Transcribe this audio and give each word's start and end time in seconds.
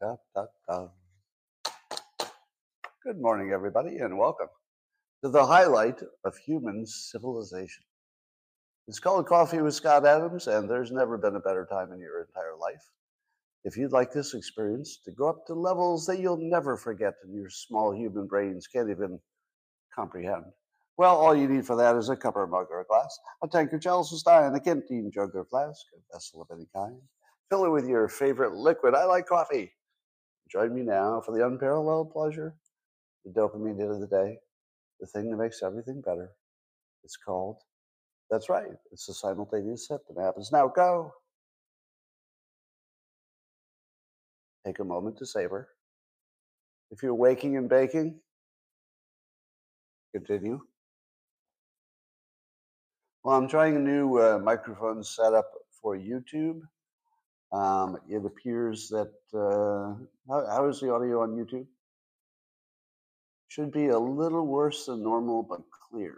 Da, 0.00 0.16
da, 0.34 0.46
da. 0.68 0.88
Good 3.02 3.18
morning, 3.18 3.52
everybody, 3.52 3.96
and 3.98 4.18
welcome 4.18 4.48
to 5.22 5.30
the 5.30 5.46
highlight 5.46 6.02
of 6.24 6.36
human 6.36 6.84
civilization. 6.84 7.84
It's 8.88 8.98
called 8.98 9.26
Coffee 9.26 9.62
with 9.62 9.74
Scott 9.74 10.04
Adams, 10.04 10.48
and 10.48 10.68
there's 10.68 10.90
never 10.90 11.16
been 11.16 11.36
a 11.36 11.40
better 11.40 11.66
time 11.70 11.92
in 11.92 12.00
your 12.00 12.20
entire 12.22 12.56
life. 12.60 12.82
If 13.64 13.76
you'd 13.78 13.92
like 13.92 14.12
this 14.12 14.34
experience 14.34 14.98
to 15.04 15.12
go 15.12 15.30
up 15.30 15.46
to 15.46 15.54
levels 15.54 16.04
that 16.06 16.18
you'll 16.18 16.36
never 16.40 16.76
forget 16.76 17.14
and 17.22 17.34
your 17.34 17.48
small 17.48 17.94
human 17.94 18.26
brains 18.26 18.66
can't 18.66 18.90
even 18.90 19.18
comprehend, 19.94 20.44
well, 20.98 21.16
all 21.16 21.34
you 21.34 21.48
need 21.48 21.64
for 21.64 21.76
that 21.76 21.96
is 21.96 22.10
a 22.10 22.16
cup 22.16 22.36
or 22.36 22.46
mug 22.46 22.66
or 22.70 22.80
a 22.80 22.84
glass, 22.84 23.18
a 23.42 23.48
tankard, 23.48 23.80
chalice, 23.80 24.12
a 24.12 24.18
stein, 24.18 24.54
a 24.54 24.60
canteen, 24.60 25.10
jug 25.14 25.30
or 25.34 25.46
flask, 25.46 25.86
a 25.94 26.14
vessel 26.14 26.42
of 26.42 26.48
any 26.54 26.66
kind. 26.74 27.00
Fill 27.48 27.64
it 27.64 27.70
with 27.70 27.88
your 27.88 28.08
favorite 28.08 28.52
liquid. 28.52 28.94
I 28.94 29.04
like 29.04 29.26
coffee. 29.26 29.72
Join 30.50 30.74
me 30.74 30.82
now 30.82 31.20
for 31.20 31.36
the 31.36 31.44
unparalleled 31.46 32.12
pleasure, 32.12 32.54
the 33.24 33.32
dopamine 33.32 33.78
hit 33.78 33.90
of 33.90 34.00
the 34.00 34.06
day, 34.06 34.38
the 35.00 35.06
thing 35.06 35.30
that 35.30 35.36
makes 35.36 35.62
everything 35.62 36.00
better. 36.00 36.30
It's 37.02 37.16
called, 37.16 37.58
that's 38.30 38.48
right, 38.48 38.68
it's 38.92 39.08
a 39.08 39.14
simultaneous 39.14 39.88
sip 39.88 40.00
that 40.08 40.22
happens 40.22 40.52
now. 40.52 40.68
Go. 40.68 41.12
Take 44.64 44.78
a 44.80 44.84
moment 44.84 45.18
to 45.18 45.26
savor. 45.26 45.68
If 46.90 47.02
you're 47.02 47.14
waking 47.14 47.56
and 47.56 47.68
baking, 47.68 48.20
continue. 50.14 50.60
Well, 53.22 53.36
I'm 53.36 53.48
trying 53.48 53.76
a 53.76 53.80
new 53.80 54.18
uh, 54.18 54.38
microphone 54.38 55.02
setup 55.02 55.50
for 55.82 55.96
YouTube. 55.96 56.60
Um, 57.52 57.98
it 58.08 58.24
appears 58.24 58.88
that 58.88 59.12
uh, 59.32 59.94
how, 60.28 60.46
how 60.46 60.68
is 60.68 60.80
the 60.80 60.92
audio 60.92 61.22
on 61.22 61.30
YouTube? 61.30 61.66
Should 63.48 63.72
be 63.72 63.88
a 63.88 63.98
little 63.98 64.46
worse 64.46 64.86
than 64.86 65.02
normal, 65.02 65.42
but 65.42 65.60
clear. 65.70 66.16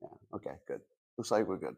Yeah. 0.00 0.08
Okay. 0.34 0.54
Good. 0.68 0.80
Looks 1.18 1.30
like 1.30 1.46
we're 1.46 1.58
good. 1.58 1.76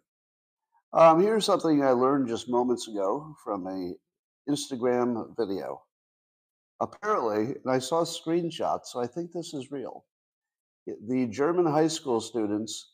Um, 0.92 1.20
here's 1.20 1.44
something 1.44 1.82
I 1.82 1.90
learned 1.90 2.28
just 2.28 2.48
moments 2.48 2.86
ago 2.86 3.34
from 3.42 3.66
a 3.66 3.94
Instagram 4.48 5.36
video. 5.36 5.82
Apparently, 6.80 7.56
and 7.64 7.70
I 7.70 7.78
saw 7.78 8.04
screenshots, 8.04 8.86
so 8.86 9.00
I 9.00 9.06
think 9.06 9.32
this 9.32 9.54
is 9.54 9.72
real. 9.72 10.04
The 10.86 11.26
German 11.26 11.66
high 11.66 11.88
school 11.88 12.20
students 12.20 12.92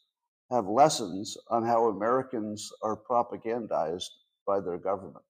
have 0.50 0.66
lessons 0.66 1.36
on 1.48 1.64
how 1.64 1.88
Americans 1.88 2.70
are 2.82 2.96
propagandized 2.96 4.08
by 4.50 4.58
their 4.58 4.78
government. 4.78 5.24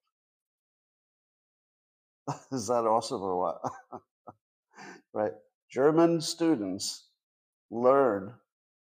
Is 2.53 2.69
that 2.69 2.87
awesome 2.87 3.21
or 3.21 3.37
what? 3.39 3.61
right? 5.13 5.33
German 5.71 6.23
students 6.23 7.09
learn 7.71 8.33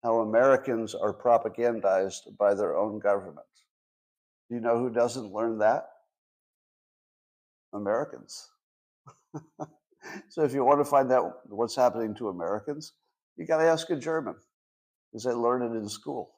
how 0.04 0.20
Americans 0.20 0.94
are 0.94 1.12
propagandized 1.12 2.38
by 2.38 2.54
their 2.54 2.78
own 2.78 3.00
government. 3.00 3.48
Do 4.48 4.56
you 4.56 4.62
know 4.62 4.78
who 4.78 4.92
doesn't 4.92 5.34
learn 5.34 5.58
that? 5.58 5.88
Americans. 7.74 8.48
so 10.30 10.44
if 10.44 10.54
you 10.54 10.64
want 10.64 10.80
to 10.80 10.86
find 10.86 11.12
out 11.12 11.40
what's 11.50 11.76
happening 11.76 12.14
to 12.16 12.30
Americans, 12.30 12.94
you 13.38 13.48
got 13.48 13.58
to 13.58 13.68
ask 13.68 13.90
a 13.90 13.96
German 13.96 14.36
because 15.12 15.24
they 15.24 15.32
learn 15.32 15.64
it 15.64 15.76
in 15.76 15.90
school. 15.90 16.36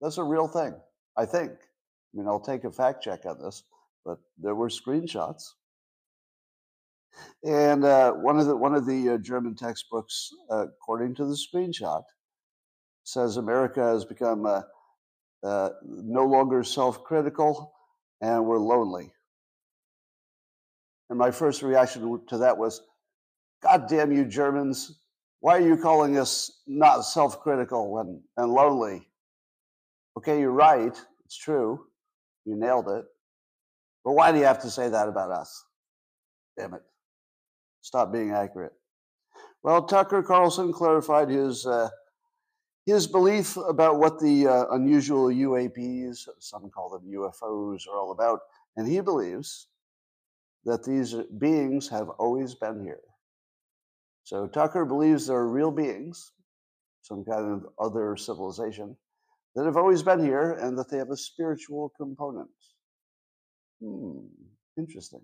That's 0.00 0.18
a 0.18 0.24
real 0.24 0.46
thing, 0.46 0.72
I 1.16 1.26
think. 1.26 1.50
Mean, 2.18 2.26
I'll 2.26 2.40
take 2.40 2.64
a 2.64 2.70
fact 2.72 3.04
check 3.04 3.26
on 3.26 3.40
this, 3.40 3.62
but 4.04 4.18
there 4.38 4.56
were 4.56 4.68
screenshots. 4.68 5.52
And 7.44 7.84
uh, 7.84 8.12
one 8.12 8.40
of 8.40 8.46
the 8.46 8.56
one 8.56 8.74
of 8.74 8.86
the 8.86 9.10
uh, 9.10 9.18
German 9.18 9.54
textbooks, 9.54 10.30
uh, 10.50 10.66
according 10.66 11.14
to 11.16 11.26
the 11.26 11.36
screenshot, 11.36 12.02
says 13.04 13.36
America 13.36 13.80
has 13.80 14.04
become 14.04 14.46
uh, 14.46 14.62
uh, 15.44 15.70
no 15.84 16.24
longer 16.24 16.64
self-critical, 16.64 17.72
and 18.20 18.44
we're 18.44 18.58
lonely. 18.58 19.12
And 21.10 21.18
my 21.20 21.30
first 21.30 21.62
reaction 21.62 22.20
to 22.26 22.38
that 22.38 22.58
was, 22.58 22.82
"God 23.62 23.88
damn 23.88 24.10
you, 24.10 24.24
Germans! 24.24 25.00
Why 25.38 25.58
are 25.58 25.68
you 25.68 25.76
calling 25.76 26.18
us 26.18 26.62
not 26.66 27.02
self-critical 27.02 27.98
and, 28.00 28.20
and 28.36 28.52
lonely?" 28.52 29.08
Okay, 30.16 30.40
you're 30.40 30.50
right. 30.50 31.00
It's 31.24 31.36
true. 31.36 31.87
You 32.48 32.56
nailed 32.56 32.88
it. 32.88 33.04
But 34.04 34.12
why 34.12 34.32
do 34.32 34.38
you 34.38 34.44
have 34.44 34.62
to 34.62 34.70
say 34.70 34.88
that 34.88 35.06
about 35.06 35.30
us? 35.30 35.66
Damn 36.56 36.72
it. 36.72 36.82
Stop 37.82 38.10
being 38.10 38.30
accurate. 38.30 38.72
Well, 39.62 39.82
Tucker 39.82 40.22
Carlson 40.22 40.72
clarified 40.72 41.28
his 41.28 41.66
uh, 41.66 41.90
his 42.86 43.06
belief 43.06 43.58
about 43.58 43.98
what 43.98 44.18
the 44.18 44.46
uh, 44.46 44.64
unusual 44.70 45.26
UAPs, 45.26 46.26
some 46.38 46.70
call 46.70 46.88
them 46.88 47.12
UFOs, 47.12 47.86
are 47.86 47.98
all 47.98 48.12
about, 48.12 48.40
and 48.78 48.88
he 48.88 49.00
believes 49.00 49.68
that 50.64 50.84
these 50.84 51.14
beings 51.36 51.86
have 51.90 52.08
always 52.18 52.54
been 52.54 52.82
here. 52.82 53.02
So 54.24 54.46
Tucker 54.46 54.86
believes 54.86 55.26
there 55.26 55.36
are 55.36 55.50
real 55.50 55.70
beings, 55.70 56.32
some 57.02 57.26
kind 57.26 57.52
of 57.52 57.66
other 57.78 58.16
civilization, 58.16 58.96
that 59.58 59.64
have 59.64 59.76
always 59.76 60.04
been 60.04 60.24
here 60.24 60.52
and 60.52 60.78
that 60.78 60.88
they 60.88 60.98
have 60.98 61.10
a 61.10 61.16
spiritual 61.16 61.92
component. 61.96 62.48
Hmm, 63.82 64.20
interesting. 64.76 65.22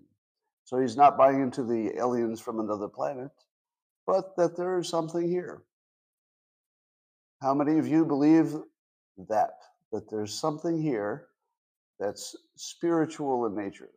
So 0.65 0.77
he's 0.77 0.97
not 0.97 1.17
buying 1.17 1.41
into 1.41 1.63
the 1.63 1.97
aliens 1.97 2.41
from 2.41 2.59
another 2.59 2.89
planet, 2.89 3.31
but 4.05 4.35
that 4.35 4.57
there 4.57 4.77
is 4.77 4.89
something 4.89 5.25
here. 5.25 5.63
How 7.41 7.53
many 7.53 7.79
of 7.79 7.87
you 7.87 8.03
believe 8.03 8.57
that? 9.29 9.53
That 9.93 10.09
there's 10.09 10.33
something 10.33 10.81
here 10.81 11.27
that's 11.97 12.35
spiritual 12.57 13.45
in 13.45 13.55
nature? 13.55 13.91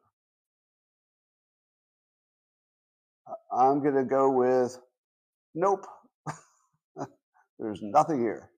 I'm 3.53 3.83
going 3.83 3.97
to 3.97 4.05
go 4.05 4.31
with 4.31 4.79
nope. 5.57 5.85
there's 7.59 7.83
nothing 7.83 8.21
here. 8.21 8.53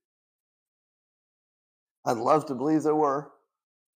I'd 2.04 2.16
love 2.16 2.46
to 2.46 2.54
believe 2.54 2.82
there 2.82 2.94
were. 2.94 3.30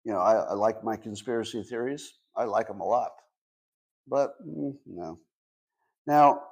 You 0.05 0.13
know, 0.13 0.21
I, 0.21 0.35
I 0.35 0.53
like 0.53 0.85
my 0.85 0.97
conspiracy 0.97 1.63
theories. 1.63 2.13
I 2.37 2.45
like 2.45 2.69
them 2.69 2.81
a 2.81 2.85
lot, 2.85 3.13
but 4.07 4.35
mm, 4.47 4.77
no. 4.87 5.19
Now, 6.07 6.43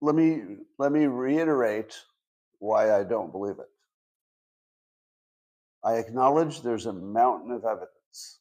let 0.00 0.14
me 0.14 0.42
let 0.78 0.92
me 0.92 1.06
reiterate 1.06 1.94
why 2.60 2.98
I 2.98 3.04
don't 3.04 3.32
believe 3.32 3.58
it. 3.58 3.68
I 5.84 5.96
acknowledge 5.96 6.62
there's 6.62 6.86
a 6.86 6.92
mountain 6.92 7.50
of 7.50 7.64
evidence. 7.64 8.38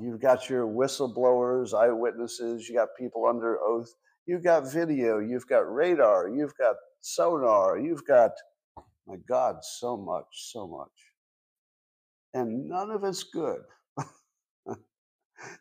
You've 0.00 0.20
got 0.20 0.48
your 0.48 0.66
whistleblowers, 0.66 1.74
eyewitnesses, 1.74 2.66
you 2.66 2.76
got 2.76 2.88
people 2.98 3.26
under 3.26 3.58
oath, 3.60 3.92
you've 4.24 4.42
got 4.42 4.72
video, 4.72 5.18
you've 5.18 5.46
got 5.46 5.70
radar, 5.70 6.30
you've 6.30 6.56
got 6.56 6.76
sonar, 7.02 7.78
you've 7.78 8.06
got, 8.06 8.30
my 9.06 9.16
God, 9.28 9.56
so 9.62 9.98
much, 9.98 10.24
so 10.32 10.66
much 10.66 11.11
and 12.34 12.68
none 12.68 12.90
of 12.90 13.04
it's 13.04 13.22
good. 13.22 13.60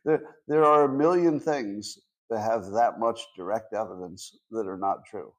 there, 0.05 0.21
there 0.47 0.65
are 0.65 0.85
a 0.85 0.97
million 0.97 1.39
things 1.39 1.99
that 2.29 2.39
have 2.39 2.71
that 2.71 2.99
much 2.99 3.21
direct 3.35 3.73
evidence 3.73 4.37
that 4.51 4.67
are 4.67 4.77
not 4.77 5.05
true. 5.05 5.33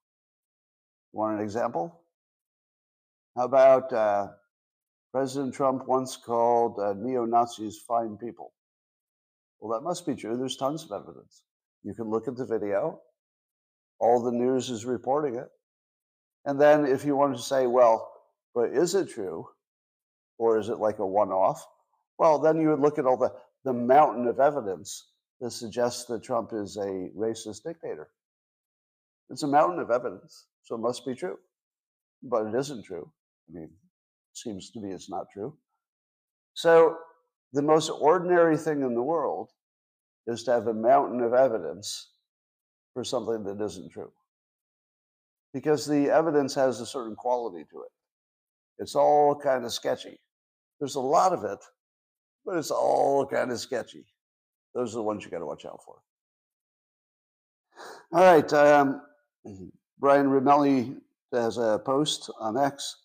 Want 1.12 1.38
an 1.38 1.44
example? 1.44 2.00
How 3.37 3.44
about 3.44 3.93
uh, 3.93 4.28
President 5.12 5.54
Trump 5.54 5.87
once 5.88 6.16
called 6.16 6.78
uh, 6.78 6.94
neo 6.97 7.25
Nazis 7.25 7.78
fine 7.87 8.16
people? 8.16 8.53
Well, 9.60 9.78
that 9.78 9.84
must 9.84 10.06
be 10.06 10.14
true. 10.14 10.37
There's 10.37 10.56
tons 10.56 10.84
of 10.84 10.93
evidence. 10.93 11.44
You 11.82 11.94
can 11.94 12.10
look 12.10 12.28
at 12.28 12.37
the 12.37 12.47
video, 12.47 13.00
all 13.99 14.23
the 14.23 14.32
news 14.32 14.69
is 14.69 14.85
reporting 14.85 15.37
it. 15.37 15.49
And 16.44 16.61
then 16.61 16.85
if 16.87 17.05
you 17.05 17.17
wanted 17.17 17.37
to 17.37 17.43
say, 17.43 17.67
well, 17.67 18.11
but 18.55 18.70
is 18.70 18.94
it 18.94 19.11
true? 19.11 19.46
Or 20.38 20.58
is 20.58 20.69
it 20.69 20.79
like 20.79 20.99
a 20.99 21.06
one-off? 21.06 21.64
Well, 22.19 22.38
then 22.38 22.61
you 22.61 22.69
would 22.69 22.81
look 22.81 22.99
at 22.99 23.06
all 23.06 23.17
the, 23.17 23.32
the 23.64 23.73
mountain 23.73 24.26
of 24.26 24.40
evidence 24.40 25.11
that 25.40 25.50
suggests 25.50 26.05
that 26.06 26.23
Trump 26.23 26.50
is 26.52 26.76
a 26.76 27.11
racist 27.17 27.64
dictator. 27.64 28.08
It's 29.31 29.43
a 29.43 29.49
mountain 29.49 29.81
of 29.81 29.90
evidence, 29.90 30.46
so 30.62 30.75
it 30.75 30.81
must 30.81 31.06
be 31.06 31.14
true. 31.14 31.38
But 32.23 32.46
it 32.46 32.55
isn't 32.55 32.84
true. 32.84 33.11
I 33.49 33.58
mean, 33.58 33.64
it 33.64 34.37
seems 34.37 34.70
to 34.70 34.81
me 34.81 34.93
it's 34.93 35.11
not 35.11 35.26
true. 35.32 35.56
So 36.55 36.96
the 37.52 37.62
most 37.62 37.88
ordinary 37.88 38.56
thing 38.56 38.82
in 38.82 38.94
the 38.94 39.02
world 39.02 39.50
is 40.26 40.44
to 40.44 40.52
have 40.52 40.69
a 40.69 40.75
mountain 40.75 41.20
of 41.20 41.35
evidence 41.35 42.11
for 42.94 43.05
something 43.05 43.43
that 43.44 43.61
isn't 43.61 43.90
true. 43.90 44.12
Because 45.52 45.87
the 45.87 46.08
evidence 46.08 46.55
has 46.55 46.81
a 46.81 46.87
certain 46.87 47.17
quality 47.17 47.64
to 47.70 47.82
it. 47.82 47.90
It's 48.82 48.96
all 48.96 49.37
kind 49.37 49.64
of 49.64 49.73
sketchy. 49.73 50.19
There's 50.81 50.96
a 50.96 51.00
lot 51.00 51.32
of 51.32 51.44
it, 51.44 51.61
but 52.44 52.56
it's 52.56 52.73
all 52.73 53.25
kind 53.25 53.52
of 53.52 53.61
sketchy. 53.61 54.05
Those 54.75 54.93
are 54.93 54.99
the 54.99 55.02
ones 55.05 55.25
you 55.25 55.31
got 55.31 55.38
to 55.38 55.46
watch 55.46 55.64
out 55.64 55.81
for. 55.87 55.99
All 58.12 58.25
right. 58.25 58.52
Um, 58.52 59.02
Brian 60.00 60.26
Roemmele 60.26 60.96
has 61.32 61.58
a 61.58 61.81
post 61.84 62.29
on 62.40 62.58
X 62.58 62.96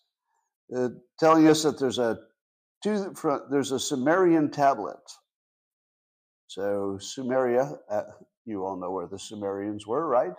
uh, 0.74 0.88
telling 1.20 1.46
us 1.46 1.62
that 1.62 1.78
there's 1.78 1.98
a 1.98 2.18
two, 2.82 3.14
there's 3.48 3.70
a 3.70 3.78
Sumerian 3.78 4.50
tablet. 4.50 4.96
So 6.48 6.98
Sumeria, 7.00 7.78
uh, 7.88 8.02
you 8.46 8.64
all 8.64 8.76
know 8.76 8.90
where 8.90 9.06
the 9.06 9.18
Sumerians 9.18 9.86
were, 9.86 10.08
right? 10.08 10.34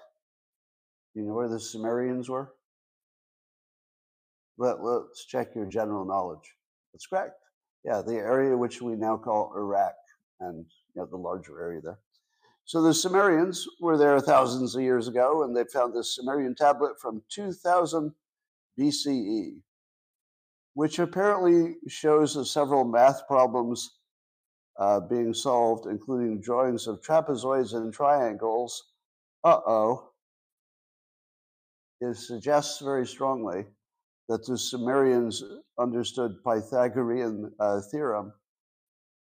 You 1.14 1.24
know 1.24 1.34
where 1.34 1.48
the 1.48 1.60
Sumerians 1.60 2.30
were? 2.30 2.52
Let, 4.60 4.84
let's 4.84 5.26
check 5.26 5.56
your 5.56 5.66
general 5.66 6.04
knowledge. 6.04 6.54
That's 6.94 7.08
correct. 7.08 7.36
Yeah, 7.86 8.02
the 8.06 8.16
area 8.16 8.58
which 8.58 8.82
we 8.82 8.96
now 8.96 9.16
call 9.16 9.54
Iraq 9.56 9.96
and 10.42 10.66
you 10.94 11.02
know, 11.02 11.06
the 11.06 11.16
larger 11.16 11.62
area 11.62 11.80
there. 11.82 12.00
So 12.66 12.82
the 12.82 12.94
Sumerians 12.94 13.66
were 13.80 13.98
there 13.98 14.20
thousands 14.20 14.76
of 14.76 14.82
years 14.82 15.08
ago, 15.08 15.44
and 15.44 15.56
they 15.56 15.64
found 15.64 15.96
this 15.96 16.16
Sumerian 16.16 16.56
tablet 16.56 17.00
from 17.02 17.24
2000 17.30 18.12
BCE, 18.78 19.62
which 20.74 21.00
apparently 21.00 21.78
shows 21.88 22.52
several 22.52 22.84
math 22.84 23.26
problems 23.28 23.98
uh, 24.78 25.00
being 25.00 25.34
solved, 25.34 25.88
including 25.88 26.42
drawings 26.42 26.86
of 26.86 27.02
trapezoids 27.02 27.74
and 27.74 27.94
triangles. 27.94 28.92
Uh 29.44 29.60
oh. 29.66 30.12
It 32.02 32.18
suggests 32.18 32.82
very 32.82 33.08
strongly 33.08 33.66
that 34.30 34.46
the 34.46 34.58
Sumerians 34.58 35.44
understood 35.80 36.36
Pythagorean 36.44 37.52
uh, 37.60 37.82
theorem 37.92 38.32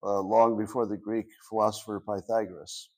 uh, 0.03 0.19
long 0.21 0.57
before 0.57 0.85
the 0.85 0.95
Greek 0.95 1.25
philosopher 1.49 1.99
Pythagoras. 1.99 2.89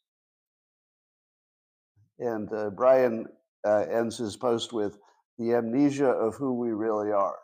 And 2.20 2.52
uh, 2.54 2.72
Brian 2.72 3.26
uh, 3.66 3.86
ends 3.90 4.18
his 4.18 4.36
post 4.36 4.74
with 4.74 4.98
the 5.40 5.54
amnesia 5.54 6.10
of 6.10 6.36
who 6.36 6.54
we 6.54 6.72
really 6.72 7.12
are. 7.12 7.38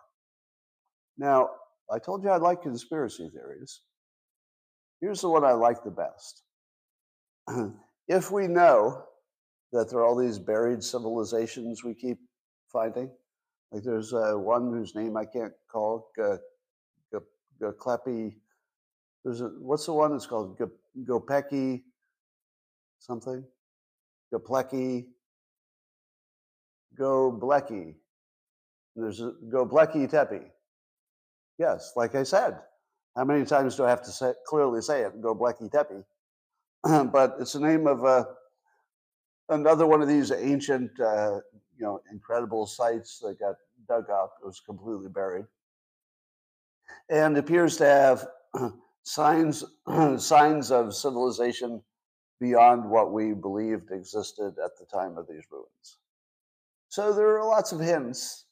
Now, 1.17 1.49
I 1.91 1.97
told 1.97 2.23
you 2.23 2.29
I 2.29 2.37
like 2.37 2.61
conspiracy 2.61 3.29
theories. 3.29 3.81
Here's 4.99 5.21
the 5.21 5.29
one 5.29 5.45
I 5.45 5.53
like 5.53 5.83
the 5.83 5.91
best. 5.91 6.43
if 8.09 8.29
we 8.29 8.47
know 8.47 9.05
that 9.71 9.89
there 9.89 9.99
are 9.99 10.05
all 10.05 10.17
these 10.17 10.37
buried 10.37 10.83
civilizations 10.83 11.83
we 11.83 11.93
keep 11.93 12.17
finding, 12.71 13.09
like 13.71 13.83
there's 13.83 14.13
uh, 14.13 14.33
one 14.35 14.71
whose 14.71 14.95
name 14.95 15.17
I 15.17 15.25
can't 15.25 15.53
call, 15.71 16.11
G- 16.17 16.23
G- 17.13 17.19
G- 17.61 18.35
There's 19.23 19.41
a, 19.41 19.47
what's 19.59 19.85
the 19.85 19.93
one 19.93 20.11
that's 20.11 20.25
called 20.27 20.57
G- 20.57 21.03
Gopeki 21.05 21.83
something? 22.99 23.43
Goplecky, 24.33 25.07
Goblecky. 26.99 27.95
There's 28.95 29.21
a 29.21 29.33
Goblecky 29.49 30.09
Tepe. 30.09 30.51
Yes, 31.57 31.93
like 31.95 32.15
I 32.15 32.23
said. 32.23 32.59
How 33.15 33.25
many 33.25 33.45
times 33.45 33.75
do 33.75 33.85
I 33.85 33.89
have 33.89 34.03
to 34.03 34.11
say, 34.11 34.33
clearly 34.47 34.81
say 34.81 35.03
it? 35.03 35.21
Goblecky 35.21 35.71
Tepe. 35.71 36.03
but 37.11 37.35
it's 37.39 37.53
the 37.53 37.59
name 37.59 37.87
of 37.87 38.05
uh, 38.05 38.25
another 39.49 39.85
one 39.87 40.01
of 40.01 40.07
these 40.07 40.31
ancient, 40.31 40.91
uh, 40.99 41.39
you 41.79 41.85
know, 41.85 42.01
incredible 42.11 42.65
sites 42.65 43.19
that 43.19 43.39
got 43.39 43.55
dug 43.87 44.09
up. 44.09 44.33
It 44.43 44.45
was 44.45 44.59
completely 44.59 45.07
buried, 45.07 45.45
and 47.09 47.37
appears 47.37 47.77
to 47.77 47.85
have 47.85 48.27
signs 49.03 49.63
signs 50.17 50.71
of 50.71 50.93
civilization 50.93 51.81
beyond 52.39 52.89
what 52.89 53.11
we 53.11 53.33
believed 53.33 53.91
existed 53.91 54.53
at 54.63 54.71
the 54.79 54.85
time 54.91 55.17
of 55.17 55.27
these 55.27 55.43
ruins. 55.51 55.97
So 56.89 57.13
there 57.13 57.37
are 57.37 57.45
lots 57.45 57.71
of 57.71 57.79
hints 57.79 58.45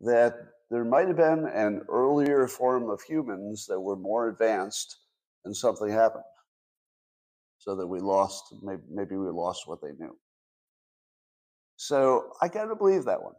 that 0.00 0.34
there 0.70 0.84
might 0.84 1.08
have 1.08 1.16
been 1.16 1.46
an 1.46 1.82
earlier 1.88 2.46
form 2.46 2.90
of 2.90 3.00
humans 3.02 3.66
that 3.66 3.80
were 3.80 3.96
more 3.96 4.28
advanced 4.28 4.98
and 5.44 5.56
something 5.56 5.90
happened 5.90 6.24
so 7.58 7.74
that 7.76 7.86
we 7.86 8.00
lost 8.00 8.54
maybe, 8.62 8.82
maybe 8.90 9.16
we 9.16 9.28
lost 9.30 9.66
what 9.66 9.80
they 9.80 9.92
knew 9.98 10.16
so 11.78 12.32
i 12.42 12.48
gotta 12.48 12.76
believe 12.76 13.06
that 13.06 13.22
one. 13.22 13.34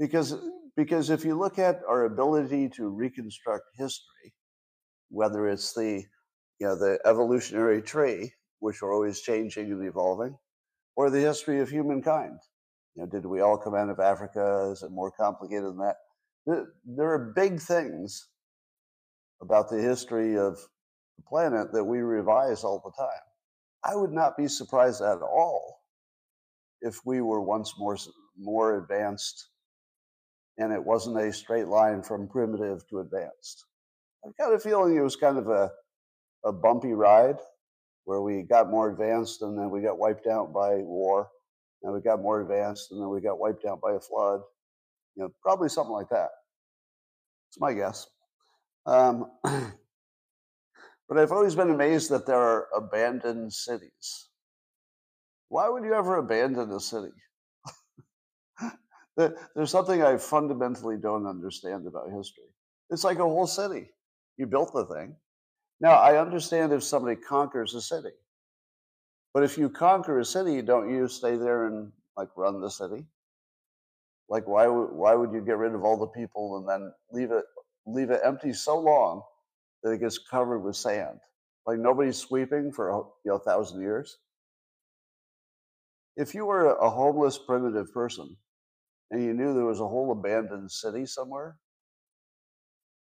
Because 0.00 0.32
uh, 0.32 0.40
because 0.76 1.10
if 1.10 1.24
you 1.24 1.38
look 1.38 1.58
at 1.60 1.82
our 1.88 2.06
ability 2.06 2.70
to 2.70 2.88
reconstruct 2.88 3.64
history 3.76 4.34
whether 5.10 5.48
it's 5.48 5.74
the 5.74 6.04
you 6.60 6.66
know 6.66 6.76
the 6.76 6.98
evolutionary 7.06 7.82
tree 7.82 8.32
which 8.60 8.82
are 8.82 8.92
always 8.92 9.20
changing 9.20 9.70
and 9.70 9.86
evolving 9.86 10.36
or 10.96 11.10
the 11.10 11.20
history 11.20 11.60
of 11.60 11.70
humankind 11.70 12.38
you 12.96 13.02
know 13.02 13.08
did 13.10 13.26
we 13.26 13.42
all 13.42 13.58
come 13.58 13.74
out 13.76 13.90
of 13.90 14.00
africa? 14.00 14.70
Is 14.72 14.82
it 14.82 14.90
more 14.90 15.12
complicated 15.12 15.66
than 15.66 15.78
that? 15.78 15.96
There 16.46 17.12
are 17.12 17.32
big 17.36 17.60
things 17.60 18.28
about 19.42 19.70
the 19.70 19.82
history 19.82 20.38
of 20.38 20.56
the 21.18 21.24
planet 21.28 21.72
that 21.74 21.84
we 21.84 21.98
revise 22.00 22.64
all 22.64 22.82
the 22.84 22.92
time. 23.02 23.22
I 23.84 23.96
would 23.96 24.12
not 24.12 24.36
be 24.36 24.48
surprised 24.48 25.02
at 25.02 25.22
all 25.22 25.83
if 26.84 27.00
we 27.04 27.20
were 27.20 27.40
once 27.40 27.74
more 27.78 27.96
more 28.38 28.78
advanced 28.78 29.48
and 30.58 30.72
it 30.72 30.84
wasn't 30.84 31.18
a 31.18 31.32
straight 31.32 31.66
line 31.66 32.02
from 32.02 32.28
primitive 32.28 32.86
to 32.88 33.00
advanced. 33.00 33.64
I've 34.24 34.36
got 34.36 34.54
a 34.54 34.58
feeling 34.58 34.96
it 34.96 35.00
was 35.00 35.16
kind 35.16 35.38
of 35.38 35.48
a, 35.48 35.70
a 36.44 36.52
bumpy 36.52 36.92
ride 36.92 37.38
where 38.04 38.20
we 38.22 38.42
got 38.42 38.70
more 38.70 38.90
advanced 38.90 39.42
and 39.42 39.58
then 39.58 39.70
we 39.70 39.80
got 39.80 39.98
wiped 39.98 40.26
out 40.26 40.52
by 40.52 40.76
war 40.76 41.28
and 41.82 41.92
we 41.92 42.00
got 42.00 42.22
more 42.22 42.40
advanced 42.40 42.92
and 42.92 43.00
then 43.00 43.08
we 43.08 43.20
got 43.20 43.38
wiped 43.38 43.64
out 43.64 43.80
by 43.80 43.94
a 43.94 44.00
flood 44.00 44.40
you 45.16 45.22
know, 45.22 45.30
probably 45.42 45.68
something 45.68 45.92
like 45.92 46.08
that. 46.10 46.30
It's 47.48 47.60
my 47.60 47.72
guess. 47.72 48.06
Um, 48.86 49.30
but 49.42 51.18
I've 51.18 51.32
always 51.32 51.54
been 51.54 51.70
amazed 51.70 52.10
that 52.10 52.26
there 52.26 52.36
are 52.36 52.68
abandoned 52.76 53.52
cities. 53.52 54.28
Why 55.48 55.68
would 55.68 55.84
you 55.84 55.94
ever 55.94 56.16
abandon 56.18 56.70
a 56.72 56.80
city? 56.80 57.12
There's 59.16 59.70
something 59.70 60.02
I 60.02 60.16
fundamentally 60.16 60.96
don't 60.96 61.26
understand 61.26 61.86
about 61.86 62.10
history. 62.10 62.44
It's 62.90 63.04
like 63.04 63.18
a 63.18 63.22
whole 63.22 63.46
city. 63.46 63.90
You 64.36 64.46
built 64.46 64.72
the 64.72 64.86
thing. 64.86 65.14
Now, 65.80 65.92
I 65.92 66.18
understand 66.20 66.72
if 66.72 66.82
somebody 66.82 67.16
conquers 67.16 67.74
a 67.74 67.80
city. 67.80 68.10
But 69.32 69.42
if 69.42 69.58
you 69.58 69.68
conquer 69.68 70.20
a 70.20 70.24
city, 70.24 70.62
don't 70.62 70.90
you 70.90 71.08
stay 71.08 71.36
there 71.36 71.66
and 71.66 71.92
like 72.16 72.28
run 72.36 72.60
the 72.60 72.70
city? 72.70 73.04
Like 74.28 74.46
why 74.46 74.66
would 74.68 74.92
why 74.92 75.14
would 75.14 75.32
you 75.32 75.40
get 75.40 75.58
rid 75.58 75.74
of 75.74 75.84
all 75.84 75.98
the 75.98 76.06
people 76.06 76.56
and 76.58 76.68
then 76.68 76.92
leave 77.12 77.30
it 77.30 77.44
leave 77.84 78.10
it 78.10 78.20
empty 78.24 78.52
so 78.52 78.78
long 78.78 79.22
that 79.82 79.90
it 79.90 80.00
gets 80.00 80.18
covered 80.18 80.60
with 80.60 80.76
sand? 80.76 81.18
Like 81.66 81.78
nobody's 81.78 82.16
sweeping 82.16 82.72
for 82.72 82.90
you 83.24 83.30
know, 83.30 83.36
a 83.36 83.40
thousand 83.40 83.80
years. 83.80 84.18
If 86.16 86.34
you 86.34 86.46
were 86.46 86.74
a 86.76 86.90
homeless 86.90 87.38
primitive 87.38 87.92
person 87.92 88.36
and 89.10 89.22
you 89.24 89.34
knew 89.34 89.54
there 89.54 89.64
was 89.64 89.80
a 89.80 89.88
whole 89.88 90.12
abandoned 90.12 90.70
city 90.70 91.06
somewhere, 91.06 91.56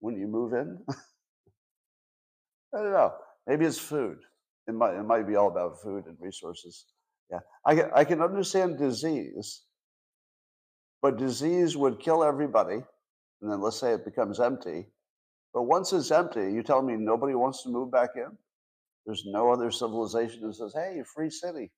wouldn't 0.01 0.21
you 0.21 0.29
move 0.29 0.53
in, 0.53 0.79
I 2.75 2.79
don't 2.83 2.93
know. 2.93 3.15
Maybe 3.47 3.65
it's 3.65 3.79
food. 3.79 4.19
It 4.69 4.75
might 4.75 4.95
it 4.95 5.05
might 5.05 5.27
be 5.27 5.37
all 5.37 5.49
about 5.49 5.81
food 5.81 6.07
and 6.07 6.17
resources. 6.21 6.87
Yeah, 7.31 7.41
I 7.65 8.01
I 8.01 8.05
can 8.05 8.21
understand 8.21 8.79
disease 8.79 9.63
but 11.03 11.19
disease 11.19 11.77
would 11.77 12.01
kill 12.01 12.25
everybody. 12.25 12.83
And 13.43 13.53
then 13.53 13.61
let's 13.61 13.79
say 13.79 13.93
it 13.93 14.05
becomes 14.05 14.41
empty. 14.41 14.87
But 15.55 15.63
once 15.63 15.93
it's 15.93 16.11
empty, 16.11 16.53
you 16.53 16.63
tell 16.63 16.83
me 16.83 16.97
nobody 16.97 17.35
wants 17.35 17.63
to 17.63 17.69
move 17.69 17.93
back 17.93 18.11
in? 18.17 18.37
There's 19.07 19.25
no 19.27 19.53
other 19.53 19.71
civilization 19.71 20.43
that 20.43 20.55
says, 20.55 20.75
hey, 20.75 21.03
free 21.15 21.31
city. 21.31 21.71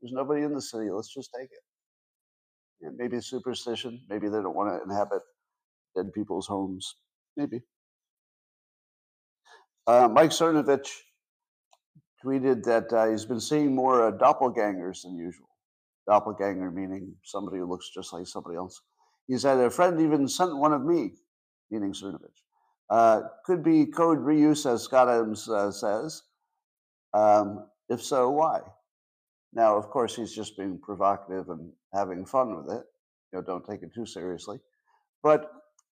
There's 0.00 0.12
nobody 0.12 0.42
in 0.42 0.54
the 0.54 0.62
city. 0.62 0.90
Let's 0.90 1.12
just 1.12 1.30
take 1.38 1.48
it. 1.50 2.92
Maybe 2.96 3.20
superstition. 3.20 4.00
Maybe 4.08 4.28
they 4.28 4.40
don't 4.40 4.54
want 4.54 4.70
to 4.70 4.82
inhabit 4.82 5.22
dead 5.96 6.12
people's 6.12 6.46
homes. 6.46 6.96
Maybe. 7.36 7.62
Uh, 9.86 10.08
Mike 10.08 10.30
Cernovich 10.30 10.88
tweeted 12.24 12.62
that 12.64 12.92
uh, 12.92 13.10
he's 13.10 13.24
been 13.24 13.40
seeing 13.40 13.74
more 13.74 14.06
uh, 14.06 14.12
doppelgangers 14.12 15.02
than 15.02 15.16
usual 15.16 15.48
doppelganger 16.08 16.70
meaning 16.70 17.14
somebody 17.22 17.58
who 17.58 17.66
looks 17.66 17.90
just 17.94 18.12
like 18.12 18.26
somebody 18.26 18.56
else. 18.56 18.80
He 19.26 19.36
said, 19.36 19.58
a 19.58 19.70
friend 19.70 20.00
even 20.00 20.26
sent 20.26 20.56
one 20.56 20.72
of 20.72 20.82
me, 20.82 21.12
meaning 21.70 21.92
Cernovich. 21.92 22.40
Uh, 22.88 23.22
could 23.44 23.62
be 23.62 23.84
code 23.84 24.18
reuse, 24.18 24.64
as 24.70 24.82
Scott 24.82 25.08
Adams 25.08 25.46
uh, 25.50 25.70
says. 25.70 26.22
Um, 27.12 27.66
if 27.90 28.02
so, 28.02 28.30
why? 28.30 28.60
Now, 29.52 29.76
of 29.76 29.88
course, 29.90 30.14
he's 30.14 30.34
just 30.34 30.56
being 30.56 30.78
provocative 30.78 31.48
and 31.48 31.72
having 31.94 32.24
fun 32.26 32.56
with 32.56 32.76
it. 32.76 32.84
You 33.32 33.38
know, 33.38 33.42
don't 33.42 33.64
take 33.64 33.82
it 33.82 33.94
too 33.94 34.06
seriously. 34.06 34.58
But 35.22 35.50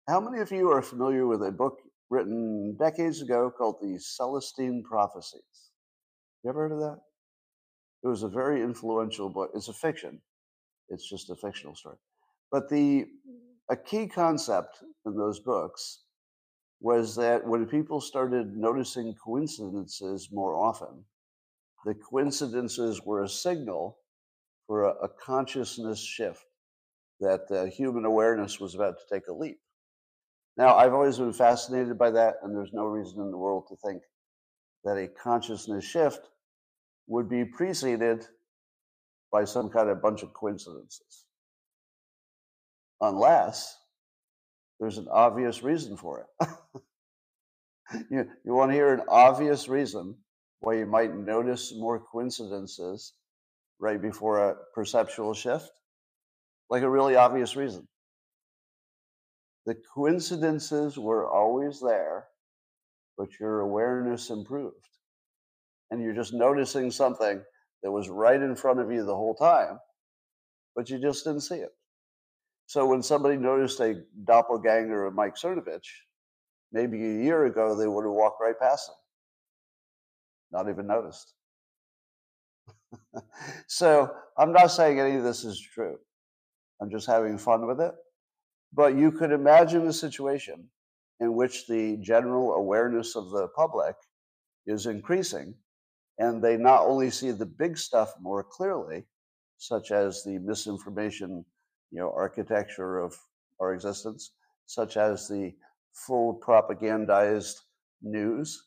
how 0.08 0.20
many 0.20 0.40
of 0.40 0.50
you 0.52 0.70
are 0.70 0.82
familiar 0.82 1.26
with 1.26 1.42
a 1.42 1.50
book 1.50 1.80
written 2.10 2.76
decades 2.78 3.22
ago 3.22 3.50
called 3.50 3.76
The 3.80 3.98
Celestine 3.98 4.82
Prophecies? 4.84 5.70
You 6.44 6.50
ever 6.50 6.68
heard 6.68 6.72
of 6.72 6.80
that? 6.80 7.00
It 8.04 8.08
was 8.08 8.22
a 8.22 8.28
very 8.28 8.62
influential 8.62 9.28
book. 9.28 9.50
It's 9.54 9.68
a 9.68 9.72
fiction. 9.72 10.20
It's 10.88 11.08
just 11.08 11.30
a 11.30 11.36
fictional 11.36 11.74
story. 11.74 11.96
But 12.52 12.68
the 12.68 13.06
a 13.68 13.76
key 13.76 14.06
concept 14.06 14.84
in 15.06 15.16
those 15.16 15.40
books 15.40 16.02
was 16.80 17.16
that 17.16 17.44
when 17.44 17.66
people 17.66 18.00
started 18.00 18.56
noticing 18.56 19.14
coincidences 19.14 20.28
more 20.30 20.54
often, 20.54 21.04
the 21.86 21.94
coincidences 21.94 23.00
were 23.04 23.22
a 23.22 23.28
signal 23.28 23.98
for 24.66 24.84
a, 24.84 25.04
a 25.04 25.08
consciousness 25.08 26.04
shift 26.04 26.44
that 27.20 27.42
uh, 27.50 27.64
human 27.66 28.04
awareness 28.04 28.58
was 28.58 28.74
about 28.74 28.96
to 28.98 29.14
take 29.14 29.28
a 29.28 29.32
leap. 29.32 29.58
Now, 30.56 30.74
I've 30.74 30.92
always 30.92 31.18
been 31.18 31.32
fascinated 31.32 31.96
by 31.96 32.10
that, 32.10 32.34
and 32.42 32.54
there's 32.54 32.72
no 32.72 32.86
reason 32.86 33.20
in 33.20 33.30
the 33.30 33.38
world 33.38 33.66
to 33.68 33.76
think 33.86 34.02
that 34.84 34.96
a 34.96 35.06
consciousness 35.06 35.84
shift 35.84 36.28
would 37.06 37.28
be 37.28 37.44
preceded 37.44 38.26
by 39.30 39.44
some 39.44 39.68
kind 39.68 39.88
of 39.88 40.02
bunch 40.02 40.24
of 40.24 40.32
coincidences. 40.32 41.26
Unless 43.00 43.78
there's 44.80 44.98
an 44.98 45.06
obvious 45.10 45.62
reason 45.62 45.96
for 45.96 46.26
it. 46.40 46.48
you, 48.10 48.28
you 48.44 48.54
want 48.54 48.72
to 48.72 48.74
hear 48.74 48.92
an 48.92 49.02
obvious 49.08 49.68
reason 49.68 50.16
why 50.60 50.74
you 50.74 50.86
might 50.86 51.14
notice 51.14 51.72
more 51.76 52.00
coincidences 52.00 53.12
right 53.78 54.00
before 54.00 54.50
a 54.50 54.56
perceptual 54.74 55.34
shift? 55.34 55.70
Like 56.70 56.82
a 56.82 56.90
really 56.90 57.16
obvious 57.16 57.56
reason. 57.56 57.86
The 59.66 59.76
coincidences 59.94 60.96
were 60.96 61.28
always 61.28 61.80
there, 61.80 62.26
but 63.18 63.28
your 63.38 63.60
awareness 63.60 64.30
improved. 64.30 64.88
And 65.90 66.02
you're 66.02 66.14
just 66.14 66.32
noticing 66.32 66.90
something 66.90 67.42
that 67.82 67.92
was 67.92 68.08
right 68.08 68.40
in 68.40 68.56
front 68.56 68.80
of 68.80 68.90
you 68.90 69.04
the 69.04 69.14
whole 69.14 69.34
time, 69.34 69.78
but 70.74 70.90
you 70.90 70.98
just 70.98 71.24
didn't 71.24 71.42
see 71.42 71.56
it. 71.56 71.70
So 72.66 72.86
when 72.86 73.02
somebody 73.02 73.36
noticed 73.36 73.78
a 73.80 74.02
doppelganger 74.24 75.04
of 75.04 75.14
Mike 75.14 75.36
Cernovich, 75.36 75.86
maybe 76.72 76.98
a 77.04 77.22
year 77.22 77.46
ago 77.46 77.76
they 77.76 77.86
would 77.86 78.04
have 78.04 78.12
walked 78.12 78.40
right 78.40 78.58
past 78.58 78.88
him, 78.88 78.94
not 80.56 80.70
even 80.70 80.86
noticed. 80.86 81.34
so 83.66 84.10
I'm 84.38 84.52
not 84.52 84.68
saying 84.68 84.98
any 84.98 85.16
of 85.16 85.22
this 85.22 85.44
is 85.44 85.60
true. 85.60 85.98
I'm 86.80 86.90
just 86.90 87.06
having 87.06 87.36
fun 87.36 87.66
with 87.66 87.80
it. 87.80 87.94
But 88.72 88.96
you 88.96 89.12
could 89.12 89.32
imagine 89.32 89.86
a 89.86 89.92
situation 89.92 90.68
in 91.20 91.34
which 91.34 91.66
the 91.66 91.98
general 91.98 92.54
awareness 92.54 93.16
of 93.16 93.30
the 93.30 93.48
public 93.48 93.96
is 94.66 94.86
increasing, 94.86 95.54
and 96.18 96.42
they 96.42 96.56
not 96.56 96.82
only 96.82 97.10
see 97.10 97.30
the 97.30 97.46
big 97.46 97.76
stuff 97.76 98.12
more 98.20 98.42
clearly, 98.42 99.04
such 99.58 99.90
as 99.90 100.22
the 100.24 100.38
misinformation 100.38 101.44
you 101.90 102.00
know, 102.00 102.12
architecture 102.14 102.98
of 102.98 103.14
our 103.60 103.72
existence, 103.74 104.32
such 104.66 104.96
as 104.96 105.28
the 105.28 105.52
full 105.92 106.38
propagandized 106.46 107.54
news, 108.02 108.66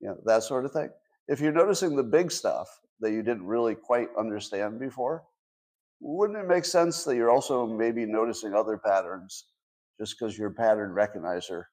you 0.00 0.08
know, 0.08 0.16
that 0.24 0.42
sort 0.42 0.64
of 0.64 0.72
thing. 0.72 0.90
If 1.28 1.40
you're 1.40 1.52
noticing 1.52 1.96
the 1.96 2.02
big 2.02 2.30
stuff 2.30 2.68
that 3.00 3.12
you 3.12 3.22
didn't 3.22 3.46
really 3.46 3.74
quite 3.74 4.08
understand 4.18 4.78
before, 4.78 5.24
wouldn't 6.00 6.38
it 6.38 6.46
make 6.46 6.64
sense 6.64 7.04
that 7.04 7.16
you're 7.16 7.30
also 7.30 7.66
maybe 7.66 8.04
noticing 8.04 8.54
other 8.54 8.76
patterns 8.78 9.46
just 9.98 10.16
because 10.18 10.36
your 10.36 10.50
pattern 10.50 10.94
recognizer 10.94 11.64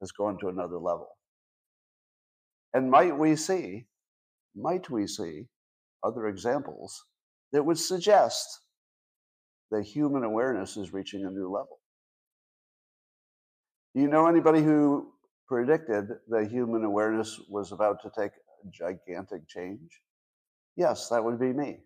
has 0.00 0.10
gone 0.10 0.38
to 0.40 0.48
another 0.48 0.78
level? 0.78 1.08
And 2.74 2.90
might 2.90 3.16
we 3.16 3.36
see, 3.36 3.86
might 4.56 4.90
we 4.90 5.06
see 5.06 5.46
other 6.02 6.26
examples 6.26 7.04
that 7.52 7.64
would 7.64 7.78
suggest 7.78 8.60
that 9.70 9.84
human 9.84 10.24
awareness 10.24 10.76
is 10.76 10.92
reaching 10.92 11.24
a 11.24 11.30
new 11.30 11.50
level. 11.50 11.78
Do 13.94 14.02
you 14.02 14.08
know 14.08 14.26
anybody 14.26 14.62
who 14.62 15.12
predicted 15.46 16.08
that 16.28 16.50
human 16.50 16.84
awareness 16.84 17.40
was 17.48 17.72
about 17.72 18.02
to 18.02 18.10
take 18.18 18.32
gigantic 18.70 19.46
change? 19.48 20.02
Yes, 20.76 21.08
that 21.08 21.24
would 21.24 21.38
be 21.38 21.52
me. 21.52 21.78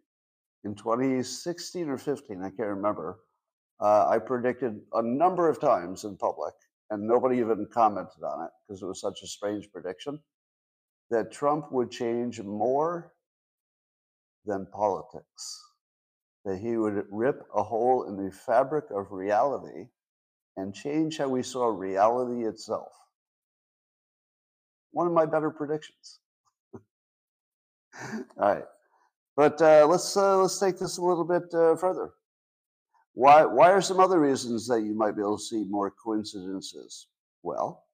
In 0.65 0.75
2016 0.75 1.89
or 1.89 1.99
15, 1.99 2.43
I 2.43 2.51
can't 2.51 2.69
remember, 2.69 3.21
uh, 3.81 4.09
I 4.09 4.19
predicted 4.19 4.81
a 4.95 5.03
number 5.03 5.49
of 5.49 5.61
times 5.61 6.05
in 6.05 6.17
public, 6.17 6.55
and 6.91 7.07
nobody 7.07 7.39
even 7.39 7.67
commented 7.73 8.23
on 8.23 8.45
it 8.45 8.51
because 8.67 8.83
it 8.83 8.87
was 8.87 9.01
such 9.01 9.21
a 9.23 9.27
strange 9.27 9.71
prediction, 9.73 10.19
that 11.11 11.33
Trump 11.33 11.71
would 11.73 11.91
change 11.91 12.41
more 12.41 13.13
than 14.45 14.67
politics 14.73 15.67
that 16.47 16.59
he 16.59 16.77
would 16.77 17.05
rip 17.11 17.43
a 17.55 17.63
hole 17.63 18.05
in 18.09 18.17
the 18.17 18.31
fabric 18.31 18.85
of 18.93 19.11
reality 19.11 19.89
and 20.57 20.73
change 20.73 21.19
how 21.19 21.29
we 21.29 21.43
saw 21.43 21.67
reality 21.67 22.47
itself. 22.47 22.93
One 24.93 25.09
of 25.09 25.13
my 25.13 25.27
better 25.27 25.51
predictions. 25.51 26.21
All 28.41 28.55
right, 28.55 28.65
but 29.37 29.61
uh, 29.61 29.87
let's 29.87 30.17
uh, 30.17 30.39
let's 30.39 30.59
take 30.59 30.79
this 30.79 30.99
a 30.99 31.03
little 31.03 31.25
bit 31.25 31.45
uh, 31.55 31.77
further. 31.77 32.11
Why 33.15 33.45
why 33.45 33.71
are 33.71 33.81
some 33.81 34.01
other 34.01 34.21
reasons 34.21 34.67
that 34.69 34.83
you 34.83 34.95
might 34.95 35.17
be 35.17 35.23
able 35.23 35.39
to 35.39 35.43
see 35.43 35.65
more 35.69 35.91
coincidences? 35.91 37.09
Well, 37.43 37.85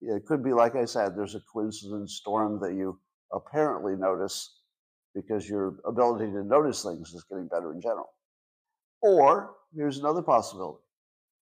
it 0.00 0.26
could 0.26 0.42
be 0.44 0.52
like 0.52 0.76
I 0.76 0.84
said. 0.84 1.16
There's 1.16 1.34
a 1.34 1.42
coincidence 1.52 2.14
storm 2.14 2.60
that 2.60 2.74
you 2.74 2.98
apparently 3.32 3.96
notice 3.96 4.60
because 5.14 5.48
your 5.48 5.76
ability 5.86 6.26
to 6.32 6.44
notice 6.44 6.82
things 6.82 7.12
is 7.12 7.24
getting 7.24 7.48
better 7.48 7.72
in 7.72 7.80
general. 7.80 8.10
Or 9.02 9.54
here's 9.74 9.98
another 9.98 10.22
possibility. 10.22 10.82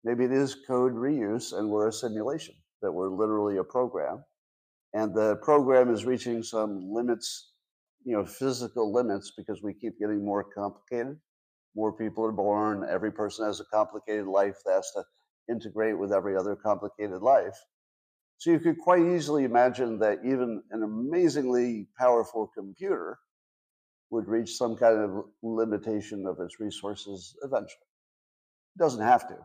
Maybe 0.03 0.25
it 0.25 0.31
is 0.31 0.55
code 0.67 0.93
reuse 0.93 1.57
and 1.57 1.69
we're 1.69 1.87
a 1.87 1.93
simulation, 1.93 2.55
that 2.81 2.91
we're 2.91 3.09
literally 3.09 3.57
a 3.57 3.63
program. 3.63 4.23
And 4.93 5.13
the 5.13 5.37
program 5.37 5.93
is 5.93 6.05
reaching 6.05 6.43
some 6.43 6.91
limits, 6.91 7.53
you 8.05 8.15
know, 8.15 8.23
physical 8.23 8.93
limits 8.93 9.33
because 9.35 9.61
we 9.61 9.73
keep 9.73 9.99
getting 9.99 10.23
more 10.23 10.43
complicated. 10.43 11.17
More 11.75 11.91
people 11.91 12.23
are 12.23 12.31
born. 12.31 12.87
Every 12.89 13.11
person 13.11 13.45
has 13.45 13.59
a 13.59 13.65
complicated 13.65 14.27
life 14.27 14.57
that 14.65 14.73
has 14.73 14.91
to 14.95 15.03
integrate 15.51 15.97
with 15.97 16.13
every 16.13 16.37
other 16.37 16.55
complicated 16.55 17.21
life. 17.21 17.57
So 18.37 18.51
you 18.51 18.59
could 18.59 18.77
quite 18.79 19.01
easily 19.01 19.43
imagine 19.43 19.97
that 19.99 20.19
even 20.23 20.61
an 20.71 20.83
amazingly 20.83 21.87
powerful 21.97 22.51
computer 22.55 23.17
would 24.11 24.27
reach 24.27 24.55
some 24.55 24.75
kind 24.75 24.99
of 24.99 25.25
limitation 25.41 26.25
of 26.27 26.39
its 26.39 26.59
resources 26.59 27.35
eventually. 27.43 27.87
It 28.75 28.79
doesn't 28.79 29.01
have 29.01 29.27
to, 29.29 29.35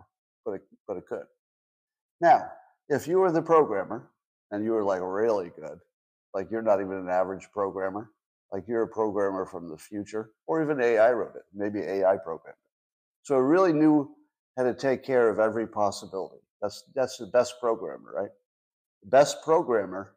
but 0.45 0.53
it, 0.53 0.63
but 0.87 0.97
it 0.99 1.07
could. 1.09 1.25
Now, 2.21 2.43
if 2.89 3.09
you 3.09 3.19
were 3.19 3.33
the 3.33 3.43
programmer 3.43 4.11
and 4.51 4.65
you 4.65 4.73
were 4.73 4.85
like 4.85 5.01
really 5.03 5.51
good, 5.59 5.79
like 6.35 6.51
you're 6.51 6.63
not 6.63 6.81
even 6.81 6.97
an 6.97 7.09
average 7.09 7.49
programmer, 7.53 8.11
like 8.53 8.65
you're 8.67 8.83
a 8.83 8.89
programmer 8.89 9.47
from 9.47 9.69
the 9.69 9.77
future, 9.77 10.31
or 10.47 10.63
even 10.63 10.81
AI 10.81 11.13
wrote 11.13 11.37
it, 11.37 11.43
maybe 11.55 11.81
AI 11.81 12.17
programmed 12.17 12.57
it. 12.57 12.71
So 13.23 13.37
it 13.37 13.43
really 13.43 13.73
knew 13.73 14.15
how 14.57 14.65
to 14.65 14.75
take 14.75 15.05
care 15.05 15.29
of 15.29 15.39
every 15.39 15.67
possibility. 15.67 16.41
That's 16.61 16.85
that's 16.95 17.17
the 17.19 17.27
best 17.27 17.55
programmer, 17.61 18.13
right? 18.15 18.31
The 19.03 19.11
best 19.11 19.43
programmer 19.43 20.15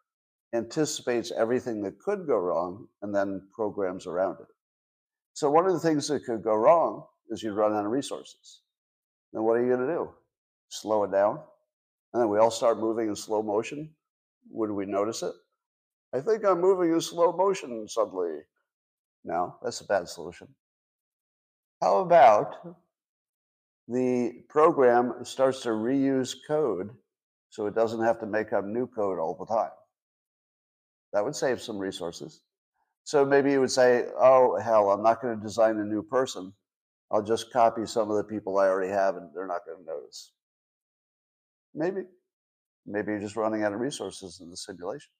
anticipates 0.54 1.32
everything 1.32 1.82
that 1.84 2.00
could 2.00 2.28
go 2.28 2.38
wrong 2.38 2.88
and 3.02 3.14
then 3.14 3.48
programs 3.54 4.06
around 4.06 4.38
it. 4.40 4.48
So 5.34 5.50
one 5.50 5.66
of 5.66 5.74
the 5.74 5.80
things 5.80 6.08
that 6.08 6.26
could 6.26 6.44
go 6.44 6.56
wrong 6.56 7.06
is 7.30 7.42
you 7.42 7.54
run 7.54 7.74
out 7.74 7.86
of 7.86 7.92
resources. 7.92 8.62
Then 9.32 9.44
what 9.44 9.58
are 9.58 9.62
you 9.64 9.76
going 9.76 9.88
to 9.88 9.94
do? 9.94 10.10
Slow 10.70 11.04
it 11.06 11.12
down? 11.12 11.40
And 12.14 12.22
then 12.22 12.30
we 12.30 12.38
all 12.38 12.52
start 12.52 12.80
moving 12.80 13.10
in 13.10 13.16
slow 13.16 13.42
motion. 13.42 13.90
Would 14.52 14.72
we 14.72 14.86
notice 14.86 15.24
it? 15.24 15.34
I 16.14 16.20
think 16.20 16.46
I'm 16.46 16.62
moving 16.62 16.94
in 16.94 17.02
slow 17.02 17.32
motion 17.32 17.88
suddenly. 17.88 18.40
No, 19.24 19.56
that's 19.64 19.82
a 19.82 19.86
bad 19.86 20.08
solution. 20.08 20.48
How 21.82 21.98
about 21.98 22.78
the 23.88 24.44
program 24.48 25.16
starts 25.24 25.62
to 25.64 25.70
reuse 25.70 26.36
code 26.48 26.92
so 27.50 27.66
it 27.66 27.76
doesn't 27.76 28.04
have 28.04 28.20
to 28.20 28.26
make 28.26 28.54
up 28.54 28.64
new 28.64 28.88
code 28.88 29.20
all 29.20 29.36
the 29.36 29.46
time? 29.46 29.72
That 31.14 31.24
would 31.24 31.36
save 31.36 31.62
some 31.62 31.78
resources. 31.78 32.42
So 33.06 33.26
maybe 33.26 33.52
you 33.52 33.60
would 33.60 33.72
say, 33.72 34.06
oh, 34.18 34.58
hell, 34.60 34.92
I'm 34.92 35.04
not 35.04 35.22
going 35.22 35.36
to 35.36 35.42
design 35.42 35.78
a 35.78 35.84
new 35.84 36.04
person. 36.04 36.54
I'll 37.12 37.24
just 37.24 37.52
copy 37.52 37.86
some 37.86 38.10
of 38.10 38.18
the 38.18 38.24
people 38.24 38.58
I 38.58 38.68
already 38.68 38.92
have 38.92 39.18
and 39.18 39.30
they're 39.34 39.48
not 39.48 39.66
going 39.66 39.80
to 39.80 39.86
notice. 39.86 40.32
Maybe. 41.76 42.02
Maybe 42.86 43.12
you're 43.12 43.22
just 43.22 43.36
running 43.36 43.64
out 43.64 43.74
of 43.74 43.80
resources 43.80 44.40
in 44.42 44.50
the 44.50 44.58
simulation. 44.58 45.12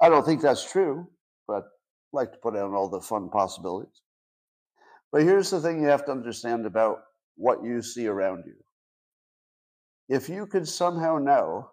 I 0.00 0.08
don't 0.08 0.24
think 0.24 0.40
that's 0.42 0.70
true, 0.70 1.08
but 1.46 1.56
I'd 1.56 1.62
like 2.12 2.32
to 2.32 2.38
put 2.38 2.56
out 2.56 2.72
all 2.72 2.88
the 2.88 3.00
fun 3.00 3.30
possibilities. 3.30 4.02
But 5.12 5.22
here's 5.22 5.50
the 5.50 5.60
thing 5.60 5.80
you 5.80 5.88
have 5.88 6.04
to 6.06 6.12
understand 6.12 6.66
about 6.66 6.98
what 7.36 7.64
you 7.64 7.82
see 7.82 8.06
around 8.06 8.44
you. 8.46 8.54
If 10.08 10.28
you 10.28 10.46
could 10.46 10.68
somehow 10.68 11.18
know 11.18 11.70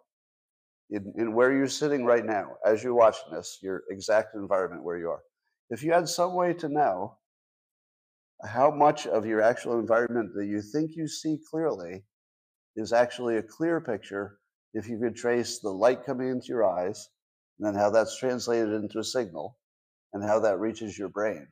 in, 0.90 1.14
in 1.18 1.34
where 1.34 1.52
you're 1.52 1.68
sitting 1.68 2.06
right 2.06 2.26
now, 2.26 2.52
as 2.66 2.84
you're 2.84 2.94
watching 2.94 3.34
this, 3.34 3.60
your 3.62 3.84
exact 3.90 4.36
environment 4.36 4.84
where 4.84 4.98
you 4.98 5.10
are. 5.10 5.22
if 5.70 5.84
you 5.84 5.92
had 5.92 6.08
some 6.08 6.36
way 6.36 6.54
to 6.54 6.70
know 6.70 7.18
how 8.44 8.72
much 8.72 9.08
of 9.08 9.26
your 9.26 9.42
actual 9.42 9.80
environment 9.80 10.32
that 10.36 10.46
you 10.46 10.62
think 10.62 10.92
you 10.96 11.08
see 11.08 11.38
clearly 11.50 12.04
is 12.76 12.94
actually 12.94 13.38
a 13.38 13.44
clear 13.44 13.80
picture 13.80 14.40
if 14.74 14.88
you 14.88 15.00
could 15.00 15.16
trace 15.16 15.60
the 15.60 15.70
light 15.70 16.06
coming 16.06 16.30
into 16.30 16.48
your 16.48 16.66
eyes 16.66 17.10
and 17.62 17.68
then 17.68 17.80
how 17.80 17.92
that's 17.92 18.18
translated 18.18 18.74
into 18.74 18.98
a 18.98 19.04
signal 19.04 19.56
and 20.14 20.24
how 20.24 20.40
that 20.40 20.60
reaches 20.60 20.98
your 20.98 21.10
brain. 21.10 21.48